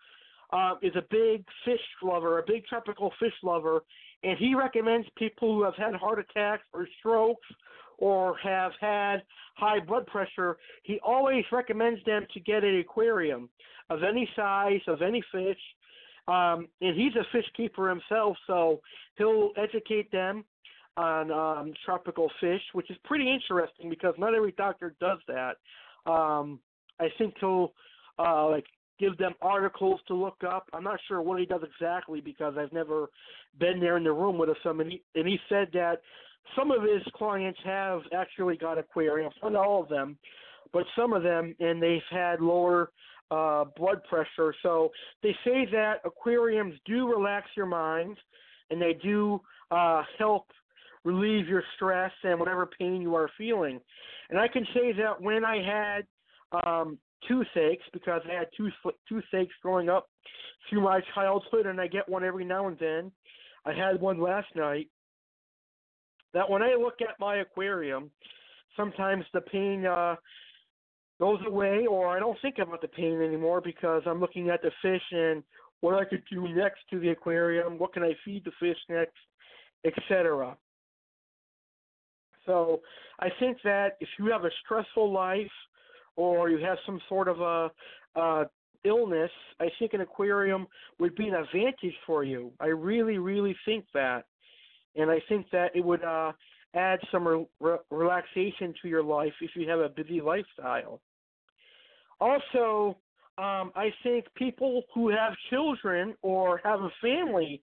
uh, 0.52 0.76
is 0.82 0.96
a 0.96 1.04
big 1.10 1.46
fish 1.64 1.80
lover, 2.04 2.40
a 2.40 2.44
big 2.46 2.66
tropical 2.66 3.12
fish 3.20 3.34
lover, 3.44 3.84
and 4.24 4.38
he 4.38 4.56
recommends 4.56 5.08
people 5.18 5.54
who 5.54 5.64
have 5.64 5.76
had 5.76 5.94
heart 5.96 6.20
attacks 6.20 6.64
or 6.74 6.88
strokes 7.00 7.48
or 7.98 8.38
have 8.38 8.72
had 8.80 9.24
high 9.56 9.80
blood 9.80 10.06
pressure, 10.08 10.58
he 10.84 11.00
always 11.04 11.46
recommends 11.52 12.04
them 12.06 12.26
to 12.34 12.40
get 12.40 12.64
an 12.64 12.78
aquarium 12.80 13.50
of 13.90 14.04
any 14.04 14.30
size, 14.36 14.82
of 14.88 15.02
any 15.02 15.24
fish. 15.32 15.58
Um, 16.28 16.68
and 16.82 17.00
he's 17.00 17.16
a 17.16 17.26
fish 17.32 17.46
keeper 17.56 17.88
himself, 17.88 18.36
so 18.48 18.82
he'll 19.18 19.52
educate 19.58 20.12
them 20.12 20.44
on 20.98 21.32
um, 21.32 21.74
tropical 21.86 22.32
fish, 22.42 22.62
which 22.74 22.90
is 22.90 22.98
pretty 23.04 23.32
interesting 23.32 23.90
because 23.90 24.16
not 24.18 24.34
every 24.34 24.54
doctor 24.54 24.96
does 25.00 25.20
that. 25.28 25.58
Um, 26.10 26.60
I 27.00 27.10
think 27.18 27.36
he'll 27.40 27.74
uh, 28.18 28.50
like 28.50 28.66
give 29.00 29.18
them 29.18 29.34
articles 29.42 30.00
to 30.08 30.14
look 30.14 30.44
up. 30.48 30.70
I'm 30.74 30.84
not 30.84 31.00
sure 31.08 31.22
what 31.22 31.40
he 31.40 31.46
does 31.46 31.62
exactly 31.64 32.22
because 32.22 32.56
I've 32.58 32.74
never 32.74 33.10
been 33.60 33.80
there 33.80 33.98
in 33.98 34.04
the 34.04 34.14
room 34.14 34.38
with 34.38 34.50
him. 34.64 34.80
And 34.80 34.92
he, 34.92 35.02
and 35.16 35.28
he 35.28 35.38
said 35.50 35.70
that 35.74 36.02
some 36.56 36.72
of 36.72 36.82
his 36.84 37.02
clients 37.16 37.60
have 37.64 38.02
actually 38.14 38.58
got 38.58 38.78
aquariums, 38.78 39.34
not 39.42 39.56
all 39.56 39.84
of 39.84 39.90
them, 39.90 40.18
but 40.72 40.84
some 40.96 41.14
of 41.14 41.24
them, 41.24 41.56
and 41.60 41.82
they've 41.82 42.02
had 42.10 42.42
lower 42.42 42.92
uh, 43.32 43.66
blood 43.76 44.02
pressure. 44.10 44.54
So 44.62 44.92
they 45.24 45.36
say 45.44 45.68
that 45.72 45.96
aquariums 46.06 46.76
do 46.86 47.08
relax 47.08 47.48
your 47.58 47.66
mind, 47.66 48.18
and 48.70 48.82
they 48.82 48.94
do 49.02 49.42
uh, 49.72 50.04
help 50.18 50.48
relieve 51.04 51.48
your 51.48 51.64
stress 51.76 52.12
and 52.24 52.40
whatever 52.40 52.66
pain 52.66 53.02
you 53.02 53.16
are 53.16 53.30
feeling. 53.38 53.80
And 54.30 54.40
I 54.40 54.48
can 54.48 54.66
say 54.74 54.92
that 54.94 55.22
when 55.22 55.46
I 55.46 55.62
had 55.62 56.68
um, 56.68 56.98
toothaches, 57.28 57.84
because 57.94 58.22
I 58.30 58.34
had 58.34 58.48
tooth 58.56 58.74
toothaches 59.08 59.54
growing 59.62 59.90
up 59.90 60.08
through 60.70 60.82
my 60.82 61.02
childhood, 61.14 61.66
and 61.66 61.80
I 61.80 61.88
get 61.88 62.08
one 62.08 62.24
every 62.24 62.46
now 62.46 62.68
and 62.68 62.78
then. 62.80 63.12
I 63.66 63.74
had 63.74 64.00
one 64.00 64.20
last 64.20 64.48
night. 64.56 64.90
That 66.34 66.50
when 66.50 66.62
I 66.62 66.76
look 66.76 66.96
at 67.02 67.20
my 67.20 67.38
aquarium, 67.38 68.12
sometimes 68.76 69.24
the 69.34 69.42
pain 69.42 69.86
uh, 69.86 70.16
goes 71.20 71.40
away, 71.48 71.86
or 71.90 72.08
I 72.08 72.20
don't 72.20 72.38
think 72.42 72.58
about 72.60 72.82
the 72.82 72.88
pain 72.90 73.22
anymore 73.22 73.62
because 73.62 74.04
I'm 74.06 74.20
looking 74.20 74.50
at 74.50 74.62
the 74.62 74.72
fish 74.82 75.02
and 75.12 75.44
what 75.82 75.96
I 75.96 76.06
could 76.06 76.24
do 76.32 76.48
next 76.48 76.80
to 76.90 77.00
the 77.00 77.10
aquarium, 77.10 77.78
what 77.78 77.94
can 77.94 78.04
I 78.04 78.14
feed 78.26 78.44
the 78.44 78.52
fish 78.60 78.78
next, 78.90 79.14
etc. 79.86 80.58
So 82.46 82.82
I 83.20 83.30
think 83.40 83.58
that 83.64 83.98
if 84.00 84.10
you 84.20 84.32
have 84.32 84.46
a 84.46 84.50
stressful 84.64 85.12
life 85.12 85.52
or 86.16 86.50
you 86.50 86.64
have 86.66 86.78
some 86.86 87.00
sort 87.10 87.28
of 87.28 87.40
a 87.42 87.72
uh, 88.16 88.46
illness, 88.86 89.32
I 89.60 89.68
think 89.80 89.94
an 89.94 90.02
aquarium 90.02 90.68
would 91.00 91.16
be 91.16 91.28
an 91.28 91.34
advantage 91.34 91.96
for 92.06 92.24
you. 92.24 92.52
I 92.60 92.68
really, 92.68 93.18
really 93.18 93.56
think 93.66 93.86
that, 93.94 94.26
and 94.96 95.10
I 95.10 95.22
think 95.28 95.48
that 95.52 95.76
it 95.76 95.84
would 95.84 96.04
uh, 96.04 96.32
add 96.76 97.00
some 97.12 97.28
re- 97.28 97.46
re- 97.60 97.78
relaxation 97.90 98.74
to 98.82 98.88
your 98.88 99.04
life 99.04 99.34
if 99.42 99.52
you 99.56 99.68
have 99.70 99.80
a 99.80 99.90
busy 99.90 100.22
lifestyle. 100.22 101.02
Also, 102.20 102.98
um, 103.38 103.72
I 103.76 103.90
think 104.04 104.26
people 104.36 104.84
who 104.94 105.10
have 105.10 105.34
children 105.50 106.16
or 106.22 106.62
have 106.64 106.80
a 106.80 106.92
family 107.02 107.62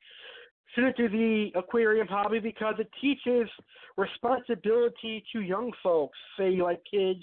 should 0.75 0.95
do 0.97 1.09
the 1.09 1.51
aquarium 1.55 2.07
hobby 2.07 2.39
because 2.39 2.75
it 2.79 2.91
teaches 3.01 3.49
responsibility 3.97 5.25
to 5.33 5.41
young 5.41 5.73
folks, 5.83 6.19
say 6.39 6.61
like 6.63 6.81
kids 6.91 7.23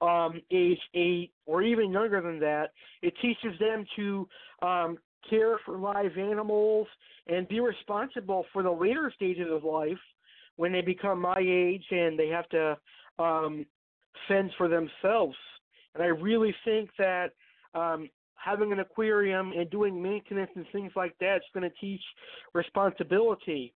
um, 0.00 0.40
age 0.50 0.80
eight 0.94 1.32
or 1.46 1.62
even 1.62 1.92
younger 1.92 2.20
than 2.20 2.38
that. 2.40 2.70
It 3.02 3.14
teaches 3.20 3.58
them 3.58 3.84
to 3.96 4.28
um, 4.62 4.98
care 5.28 5.58
for 5.64 5.78
live 5.78 6.16
animals 6.16 6.86
and 7.26 7.46
be 7.48 7.60
responsible 7.60 8.46
for 8.52 8.62
the 8.62 8.70
later 8.70 9.12
stages 9.14 9.48
of 9.50 9.64
life 9.64 9.98
when 10.56 10.72
they 10.72 10.80
become 10.80 11.20
my 11.20 11.38
age 11.38 11.84
and 11.90 12.18
they 12.18 12.28
have 12.28 12.48
to 12.50 12.76
um, 13.18 13.66
fend 14.26 14.50
for 14.56 14.68
themselves. 14.68 15.36
And 15.94 16.02
I 16.02 16.06
really 16.06 16.54
think 16.64 16.90
that 16.98 17.32
um, 17.74 18.08
having 18.34 18.72
an 18.72 18.80
aquarium 18.80 19.52
and 19.52 19.68
doing 19.70 20.00
maintenance 20.00 20.50
and 20.54 20.66
things 20.72 20.92
like 20.96 21.14
that 21.20 21.36
is 21.36 21.42
going 21.52 21.68
to 21.68 21.76
teach 21.80 22.02
responsibility. 22.54 23.72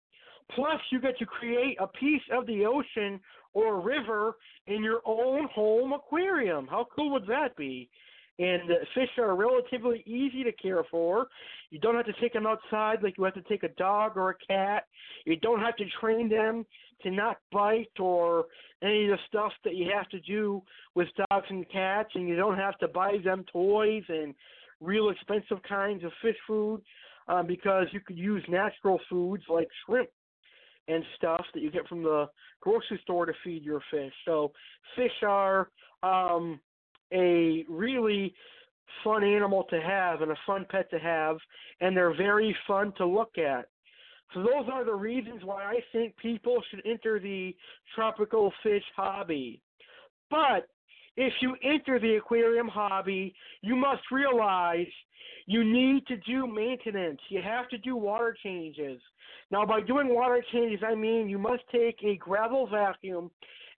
Plus, 0.56 0.80
you 0.92 1.00
get 1.00 1.18
to 1.18 1.26
create 1.26 1.78
a 1.80 1.88
piece 1.88 2.22
of 2.32 2.46
the 2.46 2.66
ocean 2.66 3.20
or 3.54 3.76
a 3.76 3.80
river 3.80 4.36
in 4.68 4.84
your 4.84 5.02
own 5.06 5.48
home 5.54 5.94
aquarium. 5.94 6.68
How 6.68 6.88
cool 6.96 7.12
would 7.12 7.28
that 7.28 7.56
be? 7.58 7.90
And 8.40 8.68
the 8.68 8.78
fish 8.96 9.10
are 9.20 9.36
relatively 9.36 10.04
easy 10.08 10.44
to 10.44 10.52
care 10.54 10.84
for. 10.90 11.28
You 11.70 11.80
don't 11.80 11.96
have 11.96 12.06
to 12.06 12.14
take 12.20 12.34
them 12.34 12.48
outside 12.48 13.04
like 13.04 13.18
you 13.18 13.24
have 13.26 13.34
to 13.36 13.42
take 13.44 13.64
a 13.64 13.70
dog 13.70 14.14
or 14.16 14.32
a 14.32 14.36
cat. 14.48 14.86
You 15.26 15.36
don't 15.38 15.60
have 15.60 15.76
to 15.76 15.86
train 16.00 16.30
them 16.30 16.66
to 17.04 17.12
not 17.12 17.38
bite 17.52 17.92
or 18.00 18.46
any 18.82 19.06
of 19.06 19.12
the 19.12 19.18
stuff 19.28 19.52
that 19.64 19.76
you 19.76 19.92
have 19.94 20.08
to 20.10 20.20
do 20.22 20.62
with 20.96 21.08
dogs 21.30 21.46
and 21.50 21.70
cats. 21.70 22.10
And 22.16 22.28
you 22.28 22.36
don't 22.36 22.58
have 22.58 22.78
to 22.80 22.88
buy 22.88 23.18
them 23.24 23.44
toys 23.52 24.04
and 24.08 24.34
real 24.80 25.10
expensive 25.10 25.62
kinds 25.68 26.04
of 26.04 26.12
fish 26.22 26.38
food 26.48 26.82
um, 27.28 27.46
because 27.46 27.88
you 27.92 28.00
could 28.00 28.18
use 28.18 28.44
natural 28.50 29.00
foods 29.10 29.44
like 29.50 29.68
shrimp 29.86 30.10
and 30.92 31.04
stuff 31.16 31.44
that 31.54 31.62
you 31.62 31.72
get 31.72 31.88
from 31.88 32.04
the 32.04 32.28
grocery 32.60 33.00
store 33.04 33.26
to 33.26 33.34
feed 33.44 33.64
your 33.64 33.82
fish. 33.92 34.14
So 34.26 34.52
fish 34.96 35.12
are 35.28 35.70
um, 36.04 36.60
a 37.14 37.66
really 37.70 38.34
fun 39.04 39.24
animal 39.24 39.66
to 39.70 39.80
have 39.82 40.22
and 40.22 40.32
a 40.32 40.38
fun 40.46 40.66
pet 40.70 40.90
to 40.92 41.00
have, 41.00 41.38
and 41.80 41.96
they're 41.96 42.16
very 42.16 42.56
fun 42.68 42.94
to 42.98 43.06
look 43.06 43.38
at. 43.38 43.66
So 44.34 44.42
those 44.42 44.70
are 44.72 44.86
the 44.86 44.94
reasons 44.94 45.42
why 45.44 45.64
I 45.64 45.80
think 45.92 46.16
people 46.18 46.62
should 46.70 46.82
enter 46.86 47.20
the 47.20 47.56
tropical 47.96 48.54
fish 48.64 48.84
hobby. 48.96 49.62
But 50.30 50.68
if 51.18 51.34
you 51.42 51.56
enter 51.64 52.00
the 52.00 52.16
aquarium 52.16 52.68
hobby, 52.68 53.34
you 53.62 53.76
must 53.76 54.02
realize 54.12 54.88
you 55.46 55.64
need 55.64 56.06
to 56.08 56.18
do 56.18 56.48
maintenance. 56.48 57.20
You 57.30 57.42
have 57.42 57.68
to 57.70 57.78
do 57.78 57.96
water 57.96 58.36
changes. 58.44 59.02
Now, 59.50 59.66
by 59.66 59.82
doing 59.82 60.14
water 60.14 60.44
changes, 60.54 60.80
I 60.88 60.96
mean 60.96 61.28
you 61.28 61.38
must 61.38 61.64
take 61.72 61.98
a 62.04 62.16
gravel 62.16 62.68
vacuum 62.68 63.30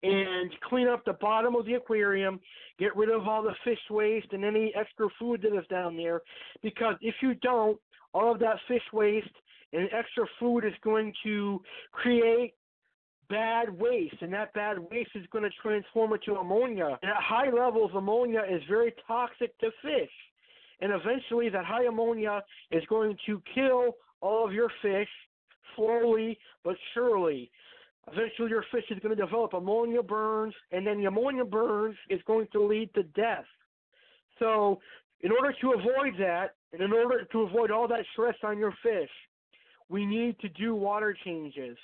and 0.02 0.50
clean 0.68 0.88
up 0.88 1.04
the 1.04 1.14
bottom 1.14 1.54
of 1.54 1.64
the 1.64 1.74
aquarium, 1.74 2.40
get 2.78 2.94
rid 2.96 3.08
of 3.08 3.28
all 3.28 3.42
the 3.42 3.54
fish 3.64 3.78
waste 3.88 4.26
and 4.32 4.44
any 4.44 4.72
extra 4.74 5.08
food 5.18 5.42
that 5.42 5.56
is 5.56 5.66
down 5.68 5.96
there. 5.96 6.20
Because 6.62 6.96
if 7.00 7.14
you 7.22 7.34
don't, 7.34 7.78
all 8.12 8.32
of 8.32 8.40
that 8.40 8.56
fish 8.68 8.82
waste 8.92 9.28
and 9.72 9.88
extra 9.92 10.26
food 10.38 10.64
is 10.64 10.74
going 10.82 11.12
to 11.22 11.62
create 11.92 12.54
bad 13.32 13.70
waste, 13.70 14.16
and 14.20 14.32
that 14.34 14.52
bad 14.52 14.78
waste 14.78 15.10
is 15.14 15.24
going 15.32 15.44
to 15.44 15.50
transform 15.62 16.12
into 16.12 16.34
ammonia. 16.34 16.98
And 17.02 17.10
at 17.10 17.16
high 17.16 17.50
levels, 17.50 17.90
ammonia 17.94 18.42
is 18.48 18.60
very 18.68 18.92
toxic 19.06 19.58
to 19.60 19.70
fish. 19.80 20.10
And 20.82 20.92
eventually, 20.92 21.48
that 21.48 21.64
high 21.64 21.84
ammonia 21.84 22.42
is 22.70 22.82
going 22.90 23.16
to 23.26 23.42
kill 23.54 23.96
all 24.20 24.46
of 24.46 24.52
your 24.52 24.68
fish 24.82 25.08
slowly 25.74 26.38
but 26.62 26.76
surely. 26.92 27.50
Eventually, 28.12 28.50
your 28.50 28.64
fish 28.70 28.84
is 28.90 28.98
going 28.98 29.16
to 29.16 29.22
develop 29.22 29.54
ammonia 29.54 30.02
burns, 30.02 30.54
and 30.70 30.86
then 30.86 30.98
the 30.98 31.06
ammonia 31.06 31.44
burns 31.44 31.96
is 32.10 32.20
going 32.26 32.48
to 32.52 32.62
lead 32.62 32.92
to 32.94 33.02
death. 33.02 33.44
So, 34.40 34.80
in 35.20 35.30
order 35.30 35.54
to 35.60 35.72
avoid 35.72 36.14
that, 36.18 36.56
and 36.72 36.82
in 36.82 36.92
order 36.92 37.24
to 37.24 37.40
avoid 37.42 37.70
all 37.70 37.88
that 37.88 38.04
stress 38.12 38.34
on 38.42 38.58
your 38.58 38.74
fish, 38.82 39.10
we 39.88 40.04
need 40.04 40.38
to 40.40 40.48
do 40.48 40.74
water 40.74 41.16
changes. 41.24 41.78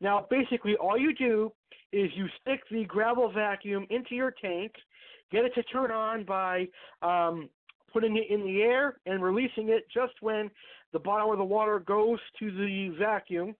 Now, 0.00 0.26
basically, 0.30 0.76
all 0.76 0.98
you 0.98 1.14
do 1.14 1.52
is 1.92 2.10
you 2.14 2.26
stick 2.40 2.60
the 2.70 2.84
gravel 2.84 3.32
vacuum 3.32 3.86
into 3.90 4.14
your 4.14 4.32
tank, 4.42 4.72
get 5.32 5.44
it 5.44 5.54
to 5.54 5.62
turn 5.64 5.90
on 5.90 6.24
by 6.24 6.66
um, 7.02 7.48
putting 7.92 8.16
it 8.16 8.30
in 8.30 8.44
the 8.44 8.62
air 8.62 8.98
and 9.06 9.22
releasing 9.22 9.70
it 9.70 9.86
just 9.92 10.12
when 10.20 10.50
the 10.92 10.98
bottom 10.98 11.30
of 11.30 11.38
the 11.38 11.44
water 11.44 11.78
goes 11.80 12.18
to 12.38 12.50
the 12.50 12.94
vacuum. 12.98 13.54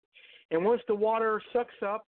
And 0.50 0.64
once 0.64 0.82
the 0.86 0.94
water 0.94 1.40
sucks 1.52 1.74
up 1.84 2.06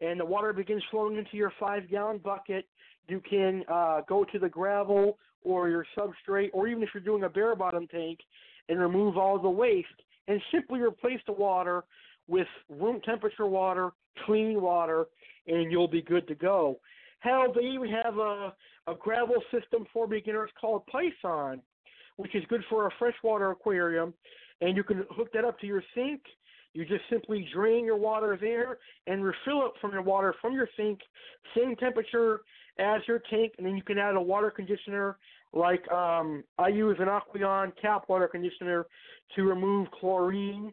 and 0.00 0.18
the 0.18 0.24
water 0.24 0.52
begins 0.52 0.82
flowing 0.90 1.16
into 1.16 1.36
your 1.36 1.52
five 1.60 1.88
gallon 1.90 2.18
bucket, 2.18 2.66
you 3.08 3.20
can 3.28 3.62
uh, 3.70 4.00
go 4.08 4.24
to 4.24 4.38
the 4.38 4.48
gravel 4.48 5.18
or 5.42 5.68
your 5.68 5.86
substrate, 5.96 6.48
or 6.54 6.66
even 6.66 6.82
if 6.82 6.88
you're 6.94 7.02
doing 7.02 7.24
a 7.24 7.28
bare 7.28 7.54
bottom 7.54 7.86
tank, 7.88 8.18
and 8.70 8.80
remove 8.80 9.18
all 9.18 9.38
the 9.38 9.48
waste 9.48 9.88
and 10.26 10.40
simply 10.50 10.80
replace 10.80 11.20
the 11.26 11.32
water 11.32 11.84
with 12.28 12.46
room 12.68 13.00
temperature 13.04 13.46
water, 13.46 13.90
clean 14.26 14.60
water, 14.60 15.06
and 15.46 15.70
you'll 15.70 15.88
be 15.88 16.02
good 16.02 16.26
to 16.28 16.34
go. 16.34 16.78
Hell, 17.20 17.52
they 17.54 17.66
even 17.66 17.88
have 17.88 18.18
a, 18.18 18.52
a 18.86 18.94
gravel 18.98 19.42
system 19.50 19.86
for 19.92 20.06
beginners 20.06 20.50
called 20.60 20.86
Python, 20.86 21.60
which 22.16 22.34
is 22.34 22.44
good 22.48 22.62
for 22.68 22.86
a 22.86 22.90
freshwater 22.98 23.50
aquarium, 23.50 24.14
and 24.60 24.76
you 24.76 24.84
can 24.84 25.04
hook 25.10 25.28
that 25.32 25.44
up 25.44 25.58
to 25.60 25.66
your 25.66 25.82
sink. 25.94 26.20
You 26.74 26.84
just 26.84 27.04
simply 27.08 27.48
drain 27.54 27.84
your 27.84 27.96
water 27.96 28.36
there 28.40 28.78
and 29.06 29.22
refill 29.22 29.66
it 29.66 29.72
from 29.80 29.92
your 29.92 30.02
water 30.02 30.34
from 30.40 30.54
your 30.54 30.68
sink, 30.76 30.98
same 31.56 31.76
temperature 31.76 32.40
as 32.78 33.00
your 33.06 33.20
tank, 33.30 33.52
and 33.58 33.66
then 33.66 33.76
you 33.76 33.82
can 33.82 33.98
add 33.98 34.16
a 34.16 34.20
water 34.20 34.50
conditioner 34.50 35.16
like 35.54 35.88
um, 35.92 36.42
I 36.58 36.68
use 36.68 36.96
an 36.98 37.06
Aqueon 37.06 37.72
tap 37.80 38.08
water 38.08 38.26
conditioner 38.26 38.86
to 39.36 39.42
remove 39.44 39.88
chlorine 39.92 40.72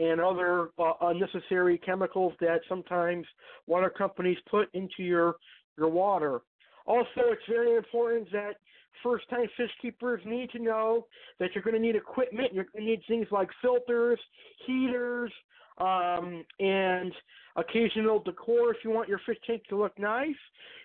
and 0.00 0.20
other 0.20 0.70
uh, 0.78 0.92
unnecessary 1.02 1.78
chemicals 1.78 2.32
that 2.40 2.60
sometimes 2.68 3.26
water 3.66 3.90
companies 3.90 4.38
put 4.50 4.68
into 4.74 5.02
your 5.02 5.36
your 5.76 5.88
water. 5.88 6.40
Also, 6.86 7.08
it's 7.28 7.42
very 7.48 7.76
important 7.76 8.30
that 8.32 8.54
first 9.02 9.28
time 9.28 9.46
fish 9.56 9.70
keepers 9.80 10.20
need 10.24 10.50
to 10.50 10.58
know 10.58 11.06
that 11.38 11.50
you're 11.54 11.62
going 11.62 11.74
to 11.74 11.80
need 11.80 11.96
equipment. 11.96 12.52
You're 12.52 12.66
going 12.72 12.84
to 12.84 12.90
need 12.90 13.02
things 13.06 13.26
like 13.30 13.48
filters, 13.62 14.18
heaters, 14.66 15.30
um, 15.78 16.44
and 16.58 17.12
occasional 17.56 18.20
decor 18.20 18.70
if 18.70 18.78
you 18.84 18.90
want 18.90 19.08
your 19.08 19.20
fish 19.26 19.38
tank 19.46 19.62
to 19.68 19.76
look 19.76 19.98
nice. 19.98 20.34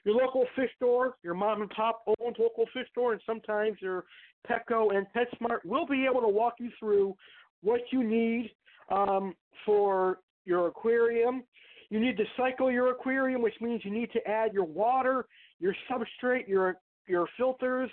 Your 0.03 0.15
local 0.15 0.45
fish 0.55 0.69
store, 0.75 1.15
your 1.23 1.33
mom 1.33 1.61
and 1.61 1.69
pop 1.71 2.03
owned 2.21 2.35
local 2.39 2.65
fish 2.73 2.87
store, 2.91 3.13
and 3.13 3.21
sometimes 3.25 3.77
your 3.81 4.05
Petco 4.49 4.95
and 4.95 5.07
PetSmart 5.15 5.65
will 5.65 5.87
be 5.87 6.05
able 6.05 6.21
to 6.21 6.27
walk 6.27 6.55
you 6.59 6.69
through 6.79 7.15
what 7.61 7.81
you 7.91 8.03
need 8.03 8.51
um, 8.89 9.35
for 9.65 10.19
your 10.45 10.67
aquarium. 10.67 11.43
You 11.89 11.99
need 11.99 12.17
to 12.17 12.25
cycle 12.35 12.71
your 12.71 12.91
aquarium, 12.91 13.41
which 13.41 13.55
means 13.61 13.81
you 13.83 13.91
need 13.91 14.11
to 14.13 14.27
add 14.27 14.53
your 14.53 14.65
water, 14.65 15.25
your 15.59 15.75
substrate, 15.89 16.47
your 16.47 16.77
your 17.07 17.27
filters, 17.37 17.89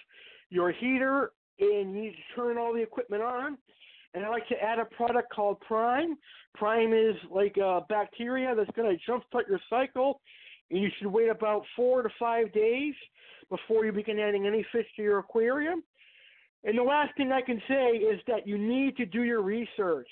your 0.48 0.72
heater, 0.72 1.32
and 1.60 1.94
you 1.94 2.02
need 2.02 2.12
to 2.12 2.40
turn 2.40 2.56
all 2.56 2.72
the 2.72 2.80
equipment 2.80 3.22
on. 3.22 3.58
And 4.14 4.24
I 4.24 4.28
like 4.28 4.46
to 4.48 4.62
add 4.62 4.78
a 4.78 4.84
product 4.96 5.32
called 5.32 5.60
Prime. 5.60 6.16
Prime 6.54 6.92
is 6.92 7.16
like 7.30 7.56
a 7.56 7.80
bacteria 7.88 8.54
that's 8.54 8.70
going 8.76 8.96
to 8.96 9.10
jumpstart 9.10 9.48
your 9.48 9.60
cycle, 9.70 10.20
and 10.70 10.82
you 10.82 10.88
should 10.98 11.08
wait 11.08 11.28
about 11.28 11.62
four 11.76 12.02
to 12.02 12.08
five 12.18 12.52
days 12.52 12.94
before 13.48 13.84
you 13.84 13.92
begin 13.92 14.18
adding 14.18 14.46
any 14.46 14.64
fish 14.72 14.86
to 14.96 15.02
your 15.02 15.18
aquarium. 15.18 15.82
And 16.64 16.78
the 16.78 16.82
last 16.82 17.16
thing 17.16 17.32
I 17.32 17.40
can 17.40 17.60
say 17.68 17.90
is 17.96 18.20
that 18.28 18.46
you 18.46 18.56
need 18.56 18.96
to 18.96 19.06
do 19.06 19.24
your 19.24 19.42
research. 19.42 20.08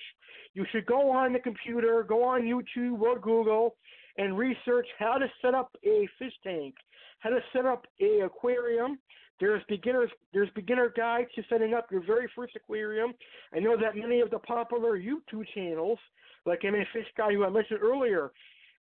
You 0.55 0.67
should 0.73 0.87
go 0.87 1.11
on 1.11 1.33
the 1.33 1.39
computer, 1.39 2.03
go 2.03 2.25
on 2.25 2.43
YouTube 2.43 3.01
or 3.01 3.19
Google, 3.19 3.77
and 4.19 4.37
research 4.37 4.87
how 4.99 5.17
to 5.19 5.27
set 5.41 5.55
up 5.55 5.71
a 5.85 6.09
fish 6.19 6.33
tank, 6.43 6.75
how 7.21 7.31
to 7.31 7.39
set 7.53 7.67
up 7.67 7.87
a 8.01 8.21
aquarium. 8.25 8.99
There's 9.39 9.63
beginners 9.69 10.11
there's 10.35 10.51
beginner 10.55 10.93
guides 10.95 11.31
to 11.37 11.43
setting 11.49 11.73
up 11.73 11.91
your 11.91 12.05
very 12.05 12.29
first 12.37 12.57
aquarium. 12.57 13.15
I 13.55 13.61
know 13.61 13.77
that 13.77 13.97
many 13.97 14.21
of 14.21 14.31
the 14.31 14.39
popular 14.41 14.99
YouTube 14.99 15.47
channels, 15.55 15.99
like 16.45 16.61
MMA 16.63 16.85
Fish 16.93 17.07
Guy 17.17 17.33
who 17.33 17.45
I 17.45 17.51
mentioned 17.51 17.81
earlier, 17.81 18.33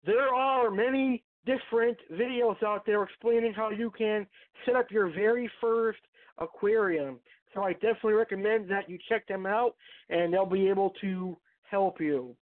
there 0.06 0.27
are 0.27 0.69
many 0.69 1.23
different 1.45 1.98
videos 2.11 2.61
out 2.64 2.86
there 2.86 3.02
explaining 3.03 3.53
how 3.53 3.69
you 3.69 3.91
can 3.91 4.27
set 4.65 4.76
up 4.76 4.91
your 4.91 5.10
very 5.10 5.49
first 5.61 5.99
aquarium. 6.38 7.19
So 7.56 7.64
I 7.64 7.73
definitely 7.73 8.14
recommend 8.14 8.69
that 8.69 8.90
you 8.90 8.99
check 9.10 9.26
them 9.27 9.45
out 9.45 9.76
and 10.10 10.34
they'll 10.34 10.45
be 10.45 10.68
able 10.68 10.91
to 11.02 11.38
help 11.72 12.02
you. 12.02 12.36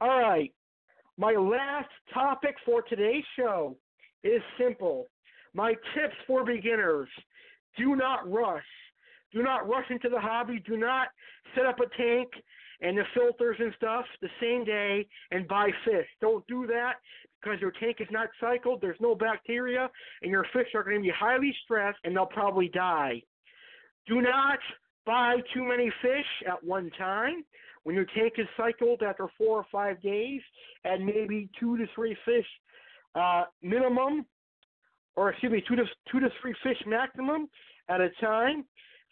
All 0.00 0.20
right. 0.20 0.52
My 1.16 1.32
last 1.32 1.88
topic 2.12 2.56
for 2.66 2.82
today's 2.82 3.24
show 3.36 3.76
is 4.22 4.42
simple. 4.58 5.06
My 5.54 5.72
tips 5.94 6.16
for 6.26 6.44
beginners 6.44 7.08
do 7.78 7.96
not 7.96 8.30
rush. 8.30 8.62
Do 9.32 9.42
not 9.42 9.68
rush 9.68 9.86
into 9.88 10.08
the 10.08 10.20
hobby. 10.20 10.62
Do 10.66 10.76
not 10.76 11.08
set 11.54 11.64
up 11.64 11.76
a 11.80 11.96
tank 11.96 12.28
and 12.82 12.98
the 12.98 13.04
filters 13.14 13.56
and 13.58 13.72
stuff 13.76 14.04
the 14.20 14.28
same 14.40 14.64
day 14.64 15.06
and 15.30 15.48
buy 15.48 15.70
fish. 15.84 16.06
Don't 16.20 16.46
do 16.46 16.66
that 16.66 16.94
because 17.46 17.60
your 17.60 17.72
tank 17.72 17.98
is 18.00 18.08
not 18.10 18.28
cycled, 18.40 18.80
there's 18.80 19.00
no 19.00 19.14
bacteria, 19.14 19.88
and 20.22 20.30
your 20.30 20.44
fish 20.52 20.66
are 20.74 20.82
going 20.82 20.96
to 20.96 21.02
be 21.02 21.12
highly 21.16 21.54
stressed 21.64 21.98
and 22.04 22.16
they'll 22.16 22.26
probably 22.26 22.68
die. 22.68 23.22
Do 24.08 24.20
not 24.20 24.58
buy 25.04 25.36
too 25.54 25.62
many 25.62 25.90
fish 26.02 26.48
at 26.48 26.62
one 26.64 26.90
time. 26.98 27.44
When 27.84 27.94
your 27.94 28.06
tank 28.16 28.34
is 28.38 28.46
cycled 28.56 29.02
after 29.02 29.28
four 29.38 29.58
or 29.58 29.66
five 29.70 30.02
days, 30.02 30.40
add 30.84 31.00
maybe 31.00 31.48
two 31.58 31.76
to 31.76 31.86
three 31.94 32.16
fish 32.24 32.46
uh, 33.14 33.44
minimum, 33.62 34.26
or 35.14 35.30
excuse 35.30 35.52
me, 35.52 35.62
two 35.68 35.76
to 35.76 35.84
two 36.10 36.18
to 36.18 36.28
three 36.42 36.54
fish 36.64 36.78
maximum 36.84 37.48
at 37.88 38.00
a 38.00 38.08
time. 38.20 38.64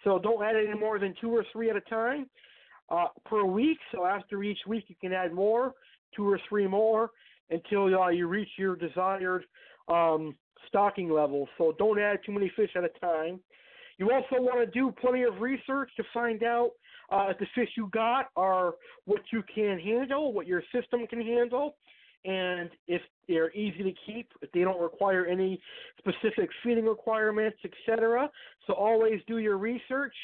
So 0.02 0.18
don't 0.18 0.42
add 0.42 0.56
any 0.56 0.78
more 0.78 0.98
than 0.98 1.14
two 1.20 1.30
or 1.30 1.44
three 1.52 1.70
at 1.70 1.76
a 1.76 1.80
time 1.82 2.26
uh, 2.88 3.06
per 3.24 3.44
week. 3.44 3.78
So 3.92 4.04
after 4.04 4.42
each 4.42 4.58
week, 4.66 4.84
you 4.88 4.96
can 5.00 5.12
add 5.12 5.32
more, 5.32 5.72
two 6.16 6.28
or 6.28 6.40
three 6.48 6.66
more, 6.66 7.10
until 7.54 7.98
uh, 7.98 8.08
you 8.08 8.26
reach 8.26 8.48
your 8.58 8.76
desired 8.76 9.44
um, 9.88 10.34
stocking 10.68 11.10
level. 11.10 11.48
So 11.56 11.74
don't 11.78 12.00
add 12.00 12.18
too 12.26 12.32
many 12.32 12.50
fish 12.56 12.70
at 12.76 12.84
a 12.84 12.90
time. 13.00 13.40
You 13.98 14.10
also 14.10 14.42
want 14.42 14.58
to 14.60 14.78
do 14.78 14.92
plenty 15.00 15.22
of 15.22 15.40
research 15.40 15.90
to 15.96 16.02
find 16.12 16.42
out 16.42 16.70
uh, 17.12 17.26
if 17.30 17.38
the 17.38 17.46
fish 17.54 17.68
you 17.76 17.88
got 17.92 18.26
are 18.36 18.74
what 19.04 19.20
you 19.32 19.42
can 19.54 19.78
handle, 19.78 20.32
what 20.32 20.46
your 20.46 20.62
system 20.74 21.06
can 21.06 21.20
handle, 21.20 21.76
and 22.24 22.70
if 22.88 23.02
they're 23.28 23.52
easy 23.52 23.82
to 23.84 23.92
keep, 24.06 24.32
if 24.42 24.50
they 24.52 24.60
don't 24.60 24.80
require 24.80 25.26
any 25.26 25.60
specific 25.98 26.48
feeding 26.62 26.86
requirements, 26.86 27.58
etc. 27.64 28.30
So 28.66 28.72
always 28.72 29.20
do 29.28 29.38
your 29.38 29.58
research. 29.58 30.14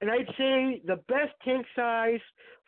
And 0.00 0.10
I'd 0.10 0.28
say 0.38 0.82
the 0.86 1.00
best 1.08 1.32
tank 1.44 1.64
size 1.74 2.20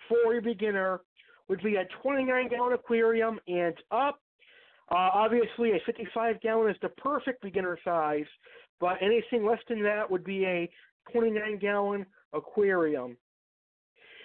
for 0.08 0.36
a 0.36 0.42
beginner 0.42 1.02
would 1.48 1.62
be 1.62 1.76
a 1.76 1.84
29 2.02 2.48
gallon 2.48 2.72
aquarium 2.72 3.38
and 3.48 3.74
up. 3.90 4.20
Uh, 4.90 5.10
obviously, 5.12 5.72
a 5.72 5.78
55 5.84 6.40
gallon 6.40 6.70
is 6.70 6.76
the 6.80 6.88
perfect 6.90 7.42
beginner 7.42 7.78
size, 7.84 8.26
but 8.80 8.96
anything 9.02 9.44
less 9.46 9.58
than 9.68 9.82
that 9.82 10.10
would 10.10 10.24
be 10.24 10.44
a 10.44 10.70
29 11.12 11.58
gallon 11.58 12.06
aquarium. 12.32 13.16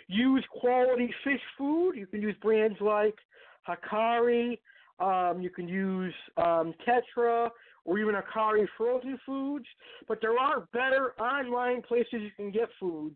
Use 0.07 0.45
quality 0.51 1.13
fish 1.23 1.41
food. 1.57 1.93
You 1.95 2.07
can 2.07 2.21
use 2.21 2.35
brands 2.41 2.77
like 2.79 3.15
Hikari, 3.67 4.59
Um, 4.99 5.41
you 5.41 5.49
can 5.49 5.67
use 5.67 6.13
um, 6.37 6.73
Tetra 6.85 7.49
or 7.85 7.99
even 7.99 8.15
Hikari 8.15 8.67
frozen 8.77 9.19
foods. 9.25 9.65
But 10.07 10.19
there 10.21 10.37
are 10.37 10.67
better 10.71 11.13
online 11.19 11.81
places 11.81 12.13
you 12.13 12.31
can 12.35 12.51
get 12.51 12.69
food. 12.79 13.15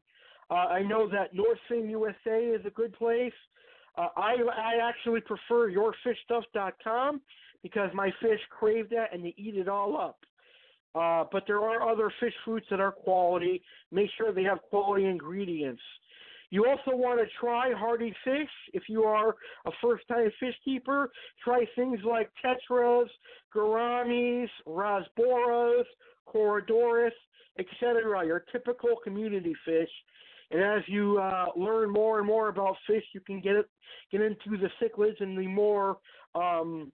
Uh, 0.50 0.54
I 0.54 0.82
know 0.82 1.10
that 1.10 1.34
North 1.34 1.58
Northfin 1.70 1.90
USA 1.90 2.46
is 2.46 2.66
a 2.66 2.70
good 2.70 2.94
place. 2.94 3.34
Uh, 3.98 4.08
I 4.16 4.36
I 4.56 4.90
actually 4.90 5.22
prefer 5.22 5.72
yourfishstuff.com 5.72 7.22
because 7.64 7.90
my 7.94 8.12
fish 8.22 8.40
crave 8.50 8.90
that 8.92 9.14
and 9.14 9.24
they 9.24 9.34
eat 9.38 9.56
it 9.56 9.68
all 9.68 9.98
up. 9.98 10.20
Uh, 10.96 11.26
but 11.32 11.44
there 11.48 11.60
are 11.60 11.88
other 11.88 12.12
fish 12.20 12.34
foods 12.46 12.66
that 12.70 12.80
are 12.80 12.92
quality. 12.92 13.62
Make 13.92 14.10
sure 14.18 14.32
they 14.32 14.44
have 14.44 14.62
quality 14.70 15.06
ingredients. 15.06 15.82
You 16.50 16.66
also 16.66 16.96
want 16.96 17.20
to 17.20 17.26
try 17.40 17.74
hardy 17.74 18.14
fish. 18.24 18.50
If 18.74 18.84
you 18.88 19.04
are 19.04 19.36
a 19.66 19.72
first 19.82 20.08
time 20.08 20.32
fish 20.40 20.56
keeper, 20.64 21.12
try 21.44 21.66
things 21.76 22.00
like 22.10 22.32
tetras, 22.44 23.08
gouramis, 23.54 24.48
rasboras, 24.66 25.84
corydoras, 26.34 27.12
etc. 27.60 28.26
Your 28.26 28.46
typical 28.52 28.96
community 29.04 29.54
fish. 29.66 29.90
And 30.52 30.62
as 30.62 30.82
you 30.88 31.20
uh, 31.20 31.48
learn 31.56 31.90
more 31.90 32.20
and 32.20 32.28
more 32.28 32.48
about 32.48 32.76
fish, 32.88 33.04
you 33.14 33.20
can 33.20 33.42
get 33.42 33.56
it, 33.56 33.70
get 34.12 34.22
into 34.22 34.58
the 34.58 34.70
cichlids 34.82 35.20
and 35.20 35.38
the 35.38 35.48
more 35.48 35.98
um, 36.36 36.92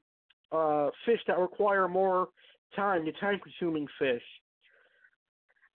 uh, 0.52 0.90
fish 1.06 1.20
that 1.28 1.38
require 1.38 1.88
more 1.88 2.30
time, 2.76 3.06
the 3.06 3.12
time-consuming 3.14 3.88
fish. 4.00 4.24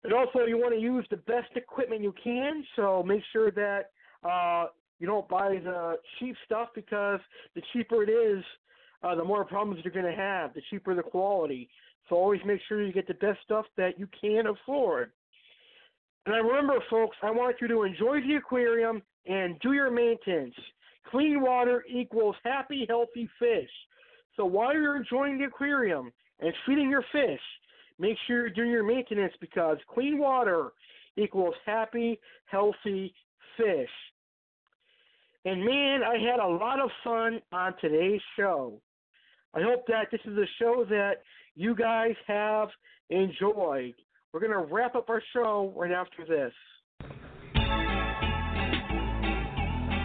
And 0.05 0.13
also, 0.13 0.47
you 0.47 0.57
want 0.57 0.73
to 0.73 0.81
use 0.81 1.05
the 1.11 1.17
best 1.17 1.51
equipment 1.57 2.01
you 2.01 2.15
can. 2.23 2.65
So 2.77 3.03
make 3.03 3.23
sure 3.33 3.51
that 3.51 3.91
uh, 4.23 4.67
you 4.99 5.07
don't 5.07 5.29
buy 5.29 5.59
the 5.63 5.97
cheap 6.19 6.37
stuff 6.45 6.69
because 6.75 7.21
the 7.55 7.63
cheaper 7.73 8.05
it 8.05 8.09
is, 8.09 8.45
uh, 9.03 9.15
the 9.15 9.25
more 9.25 9.45
problems 9.45 9.81
you're 9.85 9.93
going 9.93 10.07
to 10.07 10.17
have. 10.19 10.55
The 10.55 10.63
cheaper 10.71 10.95
the 10.95 11.03
quality. 11.03 11.69
So 12.09 12.17
always 12.17 12.41
make 12.47 12.61
sure 12.69 12.83
you 12.83 12.93
get 12.93 13.09
the 13.09 13.15
best 13.15 13.41
stuff 13.45 13.67
that 13.77 13.99
you 13.99 14.09
can 14.19 14.47
afford. 14.47 15.11
And 16.27 16.35
I 16.35 16.39
remember, 16.39 16.75
folks, 16.91 17.17
I 17.23 17.31
want 17.31 17.57
you 17.61 17.69
to 17.69 17.85
enjoy 17.85 18.21
the 18.21 18.35
aquarium 18.35 19.01
and 19.27 19.59
do 19.61 19.73
your 19.73 19.91
maintenance. 19.91 20.55
Clean 21.11 21.41
water 21.41 21.85
equals 21.89 22.35
happy, 22.45 22.85
healthy 22.89 23.31
fish. 23.39 23.71
So 24.37 24.45
while 24.45 24.75
you're 24.75 24.97
enjoying 24.97 25.39
the 25.39 25.45
aquarium 25.45 26.13
and 26.41 26.53
feeding 26.67 26.91
your 26.91 27.05
fish, 27.13 27.41
make 27.99 28.17
sure 28.27 28.41
you're 28.41 28.51
doing 28.51 28.71
your 28.71 28.83
maintenance 28.83 29.33
because 29.41 29.79
clean 29.89 30.19
water 30.19 30.73
equals 31.17 31.55
happy, 31.65 32.19
healthy 32.47 33.15
fish. 33.57 33.89
And 35.45 35.65
man, 35.65 36.01
I 36.03 36.19
had 36.19 36.41
a 36.41 36.49
lot 36.49 36.81
of 36.81 36.91
fun 37.05 37.41
on 37.53 37.75
today's 37.81 38.21
show. 38.37 38.81
I 39.55 39.63
hope 39.63 39.87
that 39.87 40.09
this 40.11 40.21
is 40.25 40.37
a 40.37 40.47
show 40.59 40.85
that 40.91 41.23
you 41.55 41.75
guys 41.75 42.15
have 42.27 42.69
enjoyed. 43.11 43.95
We're 44.37 44.45
going 44.47 44.69
to 44.69 44.71
wrap 44.71 44.95
up 44.95 45.09
our 45.09 45.23
show 45.33 45.73
right 45.75 45.91
after 45.91 46.23
this. 46.29 46.53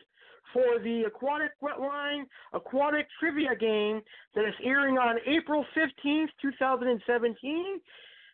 for 0.54 0.80
the 0.84 1.04
Aquatic 1.08 1.52
Wetline 1.62 2.24
Aquatic 2.54 3.08
Trivia 3.20 3.56
game 3.60 4.02
that 4.36 4.46
is 4.46 4.54
airing 4.64 4.98
on 4.98 5.18
April 5.26 5.66
15th, 5.76 6.30
2017 6.42 7.80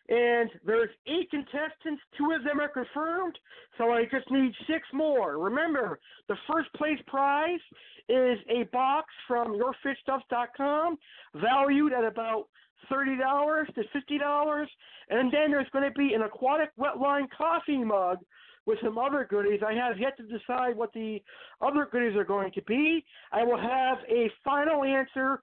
and 0.08 0.50
there's 0.64 0.90
eight 1.06 1.30
contestants. 1.30 2.02
Two 2.16 2.32
of 2.32 2.44
them 2.44 2.60
are 2.60 2.68
confirmed, 2.68 3.36
so 3.76 3.90
I 3.92 4.04
just 4.04 4.30
need 4.30 4.52
six 4.66 4.86
more. 4.92 5.38
Remember, 5.38 5.98
the 6.28 6.36
first 6.50 6.72
place 6.74 6.98
prize 7.06 7.60
is 8.08 8.38
a 8.48 8.64
box 8.72 9.08
from 9.26 9.58
YourFishStuff.com, 9.58 10.96
valued 11.34 11.92
at 11.92 12.04
about 12.04 12.46
thirty 12.88 13.16
dollars 13.16 13.68
to 13.74 13.82
fifty 13.92 14.18
dollars, 14.18 14.68
and 15.10 15.32
then 15.32 15.50
there's 15.50 15.68
going 15.72 15.84
to 15.84 15.98
be 15.98 16.14
an 16.14 16.22
aquatic 16.22 16.70
wetline 16.78 17.26
coffee 17.36 17.82
mug 17.82 18.18
with 18.66 18.78
some 18.82 18.98
other 18.98 19.26
goodies. 19.28 19.60
I 19.66 19.72
have 19.74 19.98
yet 19.98 20.16
to 20.18 20.24
decide 20.24 20.76
what 20.76 20.92
the 20.92 21.22
other 21.60 21.88
goodies 21.90 22.16
are 22.16 22.24
going 22.24 22.52
to 22.52 22.62
be. 22.62 23.04
I 23.32 23.44
will 23.44 23.58
have 23.60 23.98
a 24.08 24.30
final 24.44 24.84
answer 24.84 25.40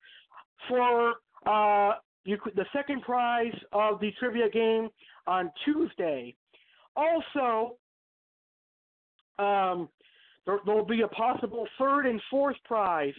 for 0.67 1.13
uh, 1.45 1.93
you 2.25 2.37
the 2.55 2.65
second 2.73 3.01
prize 3.01 3.55
of 3.71 3.99
the 3.99 4.11
trivia 4.19 4.49
game 4.49 4.89
on 5.27 5.51
Tuesday. 5.65 6.35
Also, 6.95 7.77
um, 9.39 9.89
there 10.45 10.59
will 10.65 10.85
be 10.85 11.01
a 11.01 11.07
possible 11.07 11.67
third 11.79 12.05
and 12.05 12.21
fourth 12.29 12.57
prize. 12.65 13.13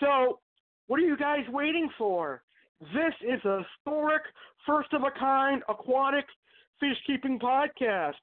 So, 0.00 0.40
what 0.86 0.98
are 0.98 1.04
you 1.04 1.16
guys 1.16 1.44
waiting 1.50 1.88
for? 1.98 2.42
This 2.80 3.14
is 3.22 3.44
a 3.44 3.62
historic, 3.62 4.22
first 4.66 4.92
of 4.92 5.02
a 5.02 5.10
kind 5.18 5.62
aquatic 5.68 6.24
fish 6.78 6.96
keeping 7.06 7.38
podcast. 7.38 8.14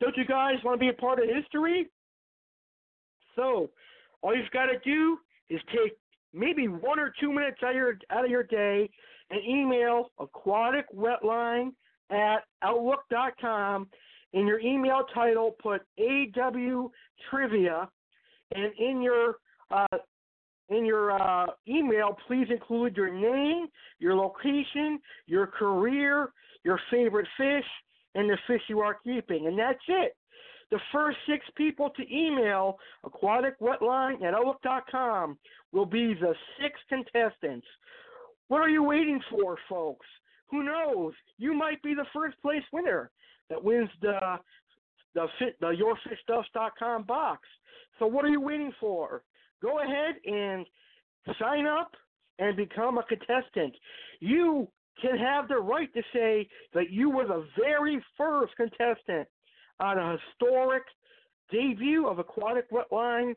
Don't 0.00 0.16
you 0.16 0.24
guys 0.24 0.56
want 0.64 0.78
to 0.78 0.84
be 0.84 0.90
a 0.90 0.92
part 0.92 1.18
of 1.18 1.26
history? 1.28 1.88
So, 3.34 3.70
all 4.22 4.36
you've 4.36 4.50
got 4.50 4.66
to 4.66 4.78
do 4.84 5.18
is 5.50 5.60
take 5.70 5.96
maybe 6.32 6.68
one 6.68 6.98
or 6.98 7.12
two 7.20 7.32
minutes 7.32 7.58
out 7.62 7.70
of 7.70 7.76
your, 7.76 7.98
out 8.10 8.24
of 8.24 8.30
your 8.30 8.42
day 8.42 8.90
and 9.30 9.40
email 9.44 10.10
aquaticwetline 10.20 11.72
at 12.10 12.38
outlook.com. 12.62 13.88
In 14.32 14.46
your 14.46 14.60
email 14.60 15.04
title, 15.14 15.56
put 15.62 15.82
AW 15.98 16.88
Trivia, 17.30 17.88
and 18.54 18.72
in 18.78 19.00
your 19.00 19.36
uh, 19.70 19.86
in 20.68 20.84
your 20.84 21.12
uh, 21.12 21.46
email, 21.68 22.16
please 22.26 22.46
include 22.50 22.96
your 22.96 23.12
name, 23.12 23.66
your 23.98 24.16
location, 24.16 24.98
your 25.26 25.46
career, 25.46 26.32
your 26.64 26.78
favorite 26.90 27.26
fish, 27.36 27.64
and 28.16 28.28
the 28.28 28.38
fish 28.46 28.62
you 28.68 28.80
are 28.80 28.98
keeping, 29.04 29.46
and 29.46 29.58
that's 29.58 29.78
it. 29.88 30.16
The 30.70 30.80
first 30.92 31.18
six 31.28 31.44
people 31.56 31.90
to 31.90 32.02
email 32.12 32.78
aquaticwetline 33.04 34.24
at 34.24 34.34
outlook.com 34.34 35.38
will 35.72 35.86
be 35.86 36.14
the 36.14 36.34
six 36.60 36.80
contestants. 36.88 37.66
What 38.48 38.62
are 38.62 38.68
you 38.68 38.82
waiting 38.82 39.20
for, 39.30 39.56
folks? 39.68 40.06
Who 40.50 40.64
knows? 40.64 41.12
You 41.38 41.54
might 41.54 41.80
be 41.82 41.94
the 41.94 42.06
first 42.12 42.40
place 42.42 42.62
winner 42.72 43.10
that 43.48 43.62
wins 43.62 43.90
the 44.00 44.38
the, 45.14 45.26
fit, 45.38 45.56
the 45.60 45.68
yourfishstuffs.com 45.68 47.04
box. 47.04 47.40
So 47.98 48.06
what 48.06 48.24
are 48.24 48.28
you 48.28 48.40
waiting 48.40 48.72
for? 48.78 49.22
Go 49.62 49.80
ahead 49.80 50.16
and 50.26 50.66
sign 51.40 51.66
up 51.66 51.92
and 52.38 52.54
become 52.56 52.98
a 52.98 53.02
contestant. 53.04 53.74
You 54.20 54.68
can 55.00 55.16
have 55.18 55.48
the 55.48 55.56
right 55.56 55.92
to 55.94 56.02
say 56.12 56.48
that 56.74 56.90
you 56.90 57.10
were 57.10 57.26
the 57.26 57.46
very 57.60 58.02
first 58.16 58.54
contestant 58.56 59.28
on 59.80 59.98
a 59.98 60.16
historic 60.18 60.82
debut 61.50 62.06
of 62.06 62.18
Aquatic 62.18 62.70
Wetline 62.70 63.34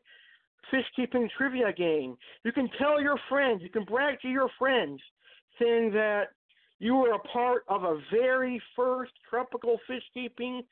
Fish 0.72 0.86
Keeping 0.96 1.30
Trivia 1.38 1.74
Game. 1.74 2.18
You 2.44 2.52
can 2.52 2.70
tell 2.78 3.02
your 3.02 3.20
friends, 3.28 3.62
you 3.62 3.70
can 3.70 3.84
brag 3.84 4.20
to 4.22 4.28
your 4.28 4.50
friends, 4.58 5.02
saying 5.60 5.92
that 5.94 6.30
you 6.80 6.96
were 6.96 7.14
a 7.14 7.20
part 7.20 7.64
of 7.68 7.84
a 7.84 8.00
very 8.12 8.62
first 8.76 9.12
tropical 9.30 9.80
fish 9.88 10.04
keeping 10.14 10.64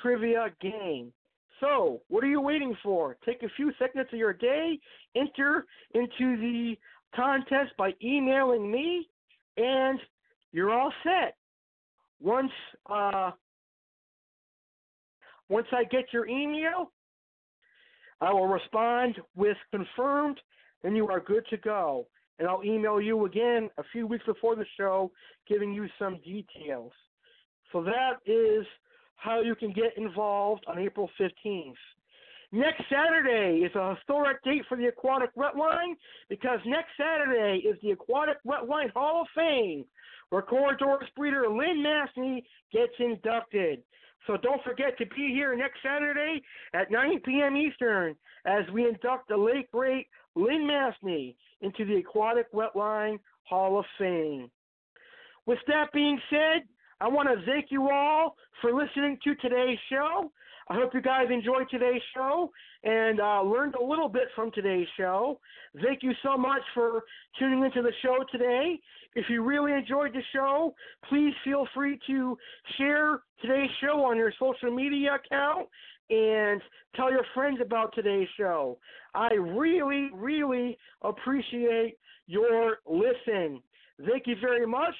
trivia 0.00 0.48
game. 0.60 1.12
So, 1.60 2.00
what 2.08 2.24
are 2.24 2.28
you 2.28 2.40
waiting 2.40 2.74
for? 2.82 3.18
Take 3.26 3.42
a 3.42 3.48
few 3.56 3.72
seconds 3.78 4.06
of 4.10 4.18
your 4.18 4.32
day, 4.32 4.78
enter 5.14 5.66
into 5.94 6.36
the 6.38 6.76
contest 7.14 7.72
by 7.76 7.92
emailing 8.02 8.70
me, 8.70 9.06
and 9.58 10.00
you're 10.52 10.70
all 10.70 10.92
set. 11.02 11.36
Once 12.20 12.52
uh, 12.86 13.30
once 15.48 15.66
I 15.72 15.84
get 15.84 16.12
your 16.12 16.28
email, 16.28 16.92
I 18.20 18.32
will 18.32 18.46
respond 18.46 19.16
with 19.34 19.56
confirmed, 19.70 20.38
and 20.84 20.96
you 20.96 21.08
are 21.08 21.20
good 21.20 21.44
to 21.50 21.56
go. 21.56 22.06
And 22.38 22.48
I'll 22.48 22.64
email 22.64 23.00
you 23.00 23.26
again 23.26 23.68
a 23.78 23.82
few 23.92 24.06
weeks 24.06 24.24
before 24.24 24.56
the 24.56 24.64
show, 24.76 25.10
giving 25.46 25.72
you 25.72 25.86
some 25.98 26.18
details. 26.24 26.92
So 27.72 27.82
that 27.82 28.14
is 28.26 28.66
how 29.16 29.40
you 29.40 29.54
can 29.54 29.72
get 29.72 29.96
involved 29.96 30.64
on 30.66 30.78
April 30.78 31.10
15th. 31.20 31.74
Next 32.52 32.82
Saturday 32.90 33.58
is 33.64 33.74
a 33.76 33.94
historic 33.94 34.42
date 34.42 34.62
for 34.68 34.76
the 34.76 34.86
Aquatic 34.86 35.34
Wetline 35.36 35.94
because 36.28 36.58
next 36.66 36.90
Saturday 36.96 37.58
is 37.58 37.76
the 37.80 37.92
Aquatic 37.92 38.38
Wetline 38.44 38.90
Hall 38.92 39.22
of 39.22 39.28
Fame 39.36 39.84
where 40.30 40.42
Corydoras 40.42 41.08
breeder 41.16 41.48
Lynn 41.48 41.82
Massey 41.82 42.44
gets 42.72 42.92
inducted. 42.98 43.82
So 44.26 44.36
don't 44.36 44.62
forget 44.62 44.96
to 44.98 45.06
be 45.06 45.28
here 45.32 45.56
next 45.56 45.78
Saturday 45.82 46.42
at 46.74 46.90
9 46.90 47.20
p.m. 47.24 47.56
Eastern 47.56 48.16
as 48.46 48.62
we 48.72 48.86
induct 48.86 49.28
the 49.28 49.36
late 49.36 49.70
great 49.70 50.06
Lynn 50.34 50.66
Massey 50.66 51.36
into 51.60 51.84
the 51.84 51.96
Aquatic 51.96 52.52
Wetline 52.52 53.18
Hall 53.44 53.78
of 53.78 53.84
Fame. 53.98 54.50
With 55.46 55.58
that 55.66 55.92
being 55.92 56.20
said, 56.30 56.62
I 57.00 57.08
want 57.08 57.28
to 57.28 57.44
thank 57.46 57.66
you 57.70 57.90
all 57.90 58.36
for 58.60 58.72
listening 58.72 59.18
to 59.24 59.34
today's 59.36 59.78
show. 59.88 60.30
I 60.70 60.74
hope 60.74 60.94
you 60.94 61.02
guys 61.02 61.26
enjoyed 61.32 61.68
today's 61.68 62.00
show 62.14 62.52
and 62.84 63.20
uh, 63.20 63.42
learned 63.42 63.74
a 63.74 63.84
little 63.84 64.08
bit 64.08 64.28
from 64.36 64.52
today's 64.52 64.86
show. 64.96 65.40
Thank 65.82 66.04
you 66.04 66.12
so 66.22 66.38
much 66.38 66.62
for 66.74 67.02
tuning 67.40 67.64
into 67.64 67.82
the 67.82 67.90
show 68.02 68.18
today. 68.30 68.78
If 69.16 69.26
you 69.28 69.42
really 69.42 69.72
enjoyed 69.72 70.12
the 70.12 70.22
show, 70.32 70.72
please 71.08 71.32
feel 71.42 71.66
free 71.74 71.98
to 72.06 72.38
share 72.78 73.18
today's 73.42 73.70
show 73.80 74.04
on 74.04 74.16
your 74.16 74.32
social 74.38 74.70
media 74.72 75.16
account 75.16 75.68
and 76.08 76.62
tell 76.94 77.10
your 77.10 77.24
friends 77.34 77.58
about 77.60 77.92
today's 77.92 78.28
show. 78.36 78.78
I 79.12 79.32
really, 79.34 80.10
really 80.14 80.78
appreciate 81.02 81.96
your 82.28 82.78
listen. 82.86 83.60
Thank 84.08 84.26
you 84.26 84.36
very 84.40 84.68
much. 84.68 84.94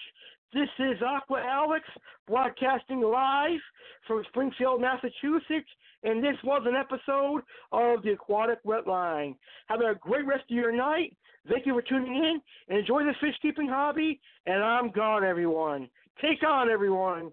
This 0.52 0.68
is 0.80 1.00
Aqua 1.00 1.40
Alex 1.48 1.84
broadcasting 2.26 3.00
live 3.00 3.60
from 4.08 4.24
Springfield, 4.30 4.80
Massachusetts, 4.80 5.68
and 6.02 6.24
this 6.24 6.34
was 6.42 6.62
an 6.66 6.74
episode 6.74 7.42
of 7.70 8.02
the 8.02 8.12
Aquatic 8.14 8.58
Wetline. 8.64 9.36
Have 9.68 9.80
a 9.80 9.94
great 9.94 10.26
rest 10.26 10.42
of 10.50 10.56
your 10.56 10.72
night. 10.72 11.16
Thank 11.48 11.66
you 11.66 11.74
for 11.74 11.82
tuning 11.82 12.16
in 12.16 12.40
and 12.68 12.78
enjoy 12.80 13.04
the 13.04 13.14
fish 13.20 13.36
keeping 13.40 13.68
hobby. 13.68 14.20
And 14.46 14.60
I'm 14.60 14.90
gone, 14.90 15.22
everyone. 15.22 15.88
Take 16.20 16.42
on, 16.42 16.68
everyone. 16.68 17.30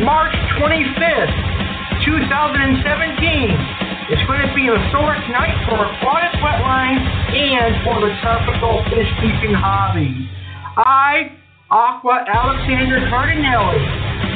March 0.00 0.34
25th, 0.60 2.04
2017. 2.06 3.87
It's 4.08 4.24
going 4.24 4.40
to 4.40 4.48
be 4.56 4.64
a 4.64 4.72
historic 4.72 5.20
night 5.28 5.52
for 5.68 5.76
aquatic 5.84 6.32
wetline 6.40 6.96
and 6.96 7.76
for 7.84 8.00
the 8.00 8.08
tropical 8.24 8.80
fish 8.88 9.04
keeping 9.20 9.52
hobby. 9.52 10.16
I, 10.80 11.36
Aqua 11.68 12.24
Alexander 12.24 13.04
Cardinelli, 13.12 13.76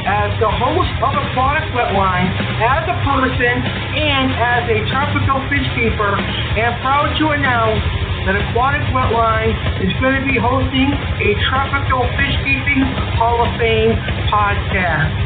as 0.04 0.36
the 0.44 0.52
host 0.60 0.92
of 1.00 1.16
Aquatic 1.16 1.64
Wetline, 1.72 2.28
as 2.60 2.84
a 2.84 2.96
person 3.00 3.56
and 3.96 4.28
as 4.36 4.68
a 4.68 4.78
tropical 4.92 5.40
fish 5.48 5.64
keeper, 5.72 6.20
am 6.60 6.76
proud 6.84 7.16
to 7.16 7.32
announce 7.32 7.80
that 8.28 8.36
Aquatic 8.36 8.84
Wetline 8.92 9.56
is 9.80 9.92
going 10.04 10.20
to 10.20 10.24
be 10.28 10.36
hosting 10.36 10.92
a 10.92 11.30
Tropical 11.48 12.04
Fish 12.20 12.36
Keeping 12.44 12.84
Hall 13.16 13.40
of 13.40 13.48
Fame 13.56 13.96
podcast. 14.28 15.16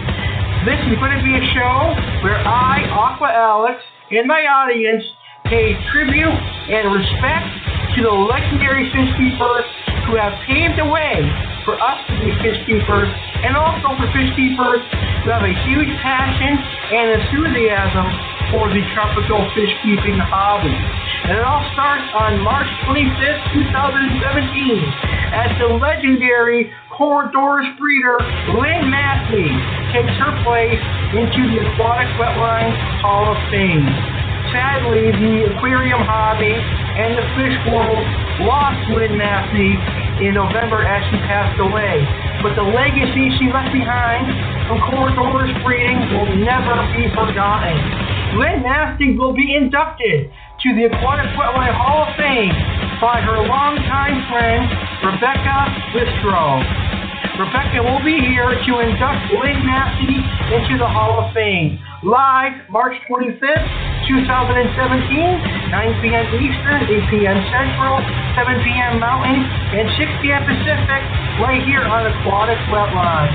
This 0.62 0.78
is 0.86 0.94
going 1.02 1.18
to 1.18 1.22
be 1.26 1.34
a 1.34 1.44
show 1.50 1.98
where 2.22 2.38
I, 2.46 2.86
Aqua 2.94 3.34
Alex, 3.34 3.82
and 4.10 4.26
my 4.30 4.46
audience 4.46 5.02
pay 5.50 5.74
tribute 5.90 6.38
and 6.70 6.94
respect 6.94 7.50
to 7.98 8.06
the 8.06 8.10
legendary 8.10 8.86
fish 8.94 9.10
keepers 9.18 9.66
who 10.06 10.14
have 10.14 10.30
paved 10.46 10.78
the 10.78 10.86
way 10.86 11.18
for 11.66 11.74
us 11.82 11.98
to 12.06 12.14
be 12.22 12.30
fish 12.38 12.58
keepers 12.70 13.10
and 13.42 13.58
also 13.58 13.98
for 13.98 14.06
fish 14.14 14.30
keepers 14.38 14.78
who 15.26 15.34
have 15.34 15.42
a 15.42 15.54
huge 15.66 15.90
passion 16.06 16.54
and 16.54 17.18
enthusiasm 17.18 18.06
for 18.54 18.70
the 18.70 18.78
tropical 18.94 19.42
fish 19.58 19.74
keeping 19.82 20.18
hobby. 20.22 20.70
And 21.26 21.34
it 21.34 21.42
all 21.42 21.66
starts 21.74 22.06
on 22.14 22.38
March 22.46 22.70
25th, 22.86 23.42
2017, 24.22 25.34
at 25.34 25.58
the 25.58 25.74
legendary 25.74 26.70
Corydoras 26.96 27.76
breeder 27.76 28.16
Lynn 28.56 28.88
Massey 28.88 29.44
takes 29.92 30.16
her 30.16 30.32
place 30.48 30.80
into 31.12 31.44
the 31.52 31.60
Aquatic 31.68 32.08
Wetline 32.16 32.72
Hall 33.04 33.36
of 33.36 33.38
Fame. 33.52 33.84
Sadly, 34.48 35.12
the 35.12 35.52
aquarium 35.52 36.00
hobby 36.00 36.56
and 36.56 37.12
the 37.20 37.26
fish 37.36 37.56
world 37.68 38.00
lost 38.48 38.80
Lynn 38.96 39.12
Massey 39.12 39.76
in 40.24 40.32
November 40.32 40.88
as 40.88 41.04
she 41.12 41.20
passed 41.28 41.60
away. 41.60 42.00
But 42.40 42.56
the 42.56 42.64
legacy 42.64 43.28
she 43.36 43.52
left 43.52 43.76
behind 43.76 44.32
from 44.64 44.80
Corydoras 44.88 45.52
breeding 45.60 46.00
will 46.16 46.32
never 46.40 46.80
be 46.96 47.12
forgotten. 47.12 47.76
Lynn 48.40 48.64
Massey 48.64 49.12
will 49.20 49.36
be 49.36 49.52
inducted 49.52 50.32
to 50.32 50.68
the 50.72 50.88
Aquatic 50.88 51.28
Wetline 51.36 51.76
Hall 51.76 52.08
of 52.08 52.16
Fame 52.16 52.56
by 53.04 53.20
her 53.20 53.44
longtime 53.44 54.24
friend, 54.32 54.64
Rebecca 55.04 55.68
Bistro. 55.92 56.85
Rebecca 57.36 57.84
will 57.84 58.00
be 58.00 58.16
here 58.16 58.48
to 58.48 58.72
induct 58.80 59.28
Lynn 59.28 59.60
Massey 59.68 60.24
into 60.56 60.80
the 60.80 60.88
Hall 60.88 61.20
of 61.20 61.36
Fame. 61.36 61.76
Live 62.00 62.64
March 62.72 62.96
25th, 63.12 63.68
2017, 64.08 64.64
9 64.64 66.00
p.m. 66.00 66.26
Eastern, 66.32 66.80
8 66.88 67.12
p.m. 67.12 67.36
Central, 67.52 68.00
7 68.40 68.56
p.m. 68.64 68.96
Mountain, 69.04 69.36
and 69.76 69.84
6 70.00 70.24
p.m. 70.24 70.48
Pacific, 70.48 71.02
right 71.44 71.60
here 71.68 71.84
on 71.84 72.08
Aquatic 72.08 72.56
Wetline. 72.72 73.28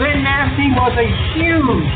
Lynn 0.00 0.24
Massey 0.24 0.72
was 0.72 0.96
a 0.96 1.08
huge 1.36 1.92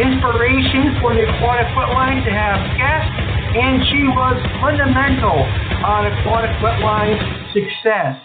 inspiration 0.00 0.96
for 1.04 1.12
the 1.12 1.28
Aquatic 1.28 1.68
Wetline 1.76 2.24
to 2.24 2.32
have 2.32 2.64
guests, 2.80 3.12
and 3.60 3.84
she 3.92 4.08
was 4.08 4.40
fundamental 4.64 5.36
on 5.84 6.08
Aquatic 6.08 6.56
Wetline's 6.64 7.20
success. 7.52 8.16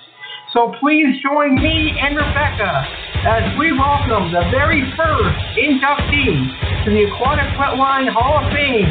So 0.54 0.70
please 0.78 1.18
join 1.26 1.58
me 1.58 1.98
and 1.98 2.14
Rebecca 2.14 2.86
as 3.26 3.58
we 3.58 3.74
welcome 3.74 4.30
the 4.30 4.46
very 4.54 4.86
first 4.94 5.34
inductee 5.58 6.46
to 6.86 6.94
the 6.94 7.10
Aquatic 7.10 7.50
Wetline 7.58 8.06
Hall 8.14 8.38
of 8.38 8.54
Fame, 8.54 8.86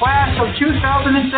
class 0.00 0.32
of 0.40 0.48
2017, 0.56 1.28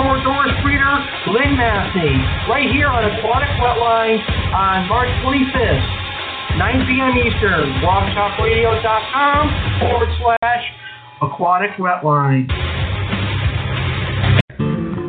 Corydoras 0.00 0.56
breeder 0.64 0.96
Lynn 1.36 1.52
Massey, 1.60 2.16
right 2.48 2.72
here 2.72 2.88
on 2.88 3.04
Aquatic 3.12 3.52
Wetline 3.60 4.16
on 4.56 4.88
March 4.88 5.12
25th. 5.20 6.56
9 6.56 6.88
p.m. 6.88 7.12
Eastern, 7.28 7.76
blogtalkradio.com 7.84 9.52
forward 9.84 10.08
slash 10.16 10.64
aquatic 11.20 11.76
wetline. 11.76 12.48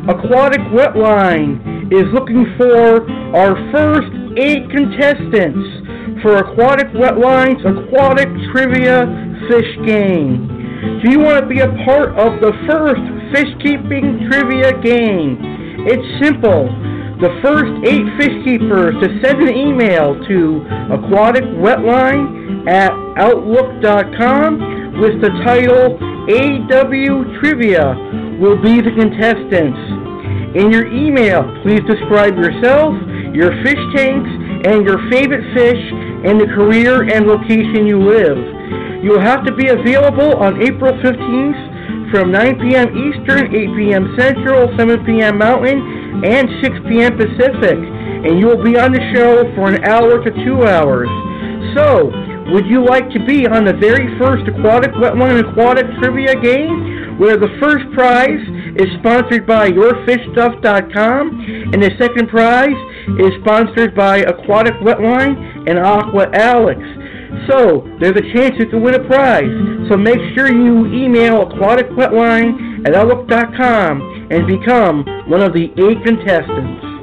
Aquatic 0.04 0.60
Wetline 0.68 1.73
is 1.92 2.04
looking 2.12 2.46
for 2.56 3.04
our 3.36 3.54
first 3.72 4.12
eight 4.38 4.70
contestants 4.70 6.22
for 6.22 6.38
Aquatic 6.38 6.88
Wetline's 6.92 7.60
Aquatic 7.64 8.28
Trivia 8.52 9.06
Fish 9.48 9.76
Game. 9.84 10.48
Do 11.02 11.10
you 11.10 11.20
want 11.20 11.40
to 11.40 11.46
be 11.46 11.60
a 11.60 11.68
part 11.84 12.10
of 12.16 12.40
the 12.40 12.52
first 12.68 13.00
fish 13.32 13.52
keeping 13.62 14.28
trivia 14.30 14.72
game? 14.80 15.38
It's 15.86 16.24
simple. 16.24 16.68
The 17.20 17.30
first 17.42 17.72
eight 17.88 18.04
fish 18.18 18.44
keepers 18.44 18.94
to 19.00 19.08
send 19.22 19.42
an 19.42 19.54
email 19.54 20.14
to 20.28 20.64
aquaticwetline 20.92 22.68
at 22.68 22.92
outlook.com 23.16 25.00
with 25.00 25.20
the 25.20 25.30
title 25.44 25.98
AW 26.24 27.40
Trivia 27.40 27.94
will 28.40 28.60
be 28.60 28.80
the 28.80 28.92
contestants. 28.96 30.13
In 30.54 30.70
your 30.70 30.86
email, 30.86 31.42
please 31.62 31.80
describe 31.86 32.36
yourself, 32.36 32.94
your 33.34 33.50
fish 33.62 33.82
tanks, 33.94 34.30
and 34.64 34.86
your 34.86 34.98
favorite 35.10 35.44
fish 35.52 35.82
and 36.24 36.40
the 36.40 36.46
career 36.46 37.02
and 37.02 37.26
location 37.26 37.86
you 37.86 38.00
live. 38.00 38.38
You'll 39.04 39.20
have 39.20 39.44
to 39.44 39.52
be 39.54 39.68
available 39.68 40.36
on 40.40 40.62
April 40.62 40.92
15th 41.02 42.10
from 42.10 42.30
9 42.30 42.60
p.m. 42.60 42.88
Eastern, 42.96 43.54
8 43.54 43.76
p.m. 43.76 44.14
Central, 44.16 44.72
7 44.78 45.04
p.m. 45.04 45.38
Mountain, 45.38 46.24
and 46.24 46.48
6 46.62 46.76
p.m. 46.88 47.18
Pacific. 47.18 47.76
And 47.76 48.38
you 48.38 48.46
will 48.46 48.62
be 48.62 48.78
on 48.78 48.92
the 48.92 49.02
show 49.12 49.44
for 49.54 49.68
an 49.68 49.84
hour 49.84 50.22
to 50.22 50.30
two 50.44 50.64
hours. 50.64 51.08
So, 51.76 52.08
would 52.52 52.66
you 52.66 52.84
like 52.84 53.10
to 53.10 53.20
be 53.26 53.46
on 53.46 53.64
the 53.64 53.74
very 53.74 54.16
first 54.18 54.48
Aquatic 54.48 54.92
Wetline 54.92 55.42
Aquatic 55.42 55.86
Trivia 55.98 56.40
game? 56.40 57.03
Where 57.18 57.36
the 57.36 57.48
first 57.60 57.84
prize 57.94 58.40
is 58.76 58.86
sponsored 59.00 59.46
by 59.46 59.70
YourFishStuff.com 59.70 61.70
and 61.72 61.82
the 61.82 61.90
second 61.98 62.28
prize 62.28 62.76
is 63.20 63.32
sponsored 63.40 63.94
by 63.94 64.18
Aquatic 64.18 64.74
Wetline 64.74 65.68
and 65.68 65.78
Aqua 65.78 66.28
Alex. 66.34 66.80
So, 67.48 67.86
there's 68.00 68.16
a 68.16 68.32
chance 68.32 68.54
you 68.58 68.66
can 68.66 68.82
win 68.82 68.94
a 68.94 69.04
prize. 69.04 69.50
So 69.90 69.96
make 69.96 70.18
sure 70.34 70.50
you 70.50 70.86
email 70.86 71.44
aquaticwetline 71.44 72.86
at 72.86 72.94
outlook.com 72.94 74.28
and 74.30 74.46
become 74.46 75.04
one 75.28 75.42
of 75.42 75.52
the 75.52 75.70
eight 75.76 76.02
contestants. 76.04 76.93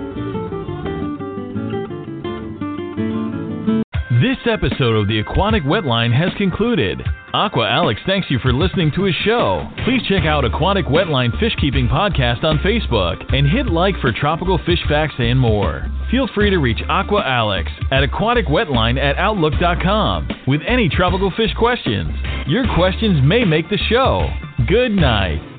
This 4.22 4.38
episode 4.46 4.94
of 4.98 5.08
the 5.08 5.18
Aquatic 5.18 5.64
Wetline 5.64 6.16
has 6.16 6.32
concluded. 6.38 7.02
Aqua 7.34 7.68
Alex 7.68 8.00
thanks 8.06 8.30
you 8.30 8.38
for 8.38 8.54
listening 8.54 8.92
to 8.92 9.06
his 9.06 9.16
show. 9.26 9.68
Please 9.84 10.04
check 10.08 10.26
out 10.26 10.46
Aquatic 10.46 10.86
Wetline 10.86 11.40
Fish 11.40 11.56
Keeping 11.60 11.88
Podcast 11.88 12.44
on 12.44 12.60
Facebook 12.60 13.34
and 13.34 13.50
hit 13.50 13.66
like 13.66 13.96
for 14.00 14.12
tropical 14.12 14.60
fish 14.64 14.78
facts 14.88 15.16
and 15.18 15.40
more. 15.40 15.90
Feel 16.12 16.28
free 16.36 16.52
to 16.52 16.60
reach 16.60 16.84
Aqua 16.88 17.24
Alex 17.26 17.72
at 17.90 18.08
aquaticwetline 18.08 19.00
at 19.00 19.18
outlook.com 19.18 20.28
with 20.46 20.62
any 20.68 20.88
tropical 20.88 21.32
fish 21.36 21.54
questions. 21.58 22.12
Your 22.46 22.66
questions 22.76 23.20
may 23.24 23.44
make 23.44 23.72
the 23.72 23.80
show. 23.90 24.30
Good 24.68 24.92
night. 24.92 25.51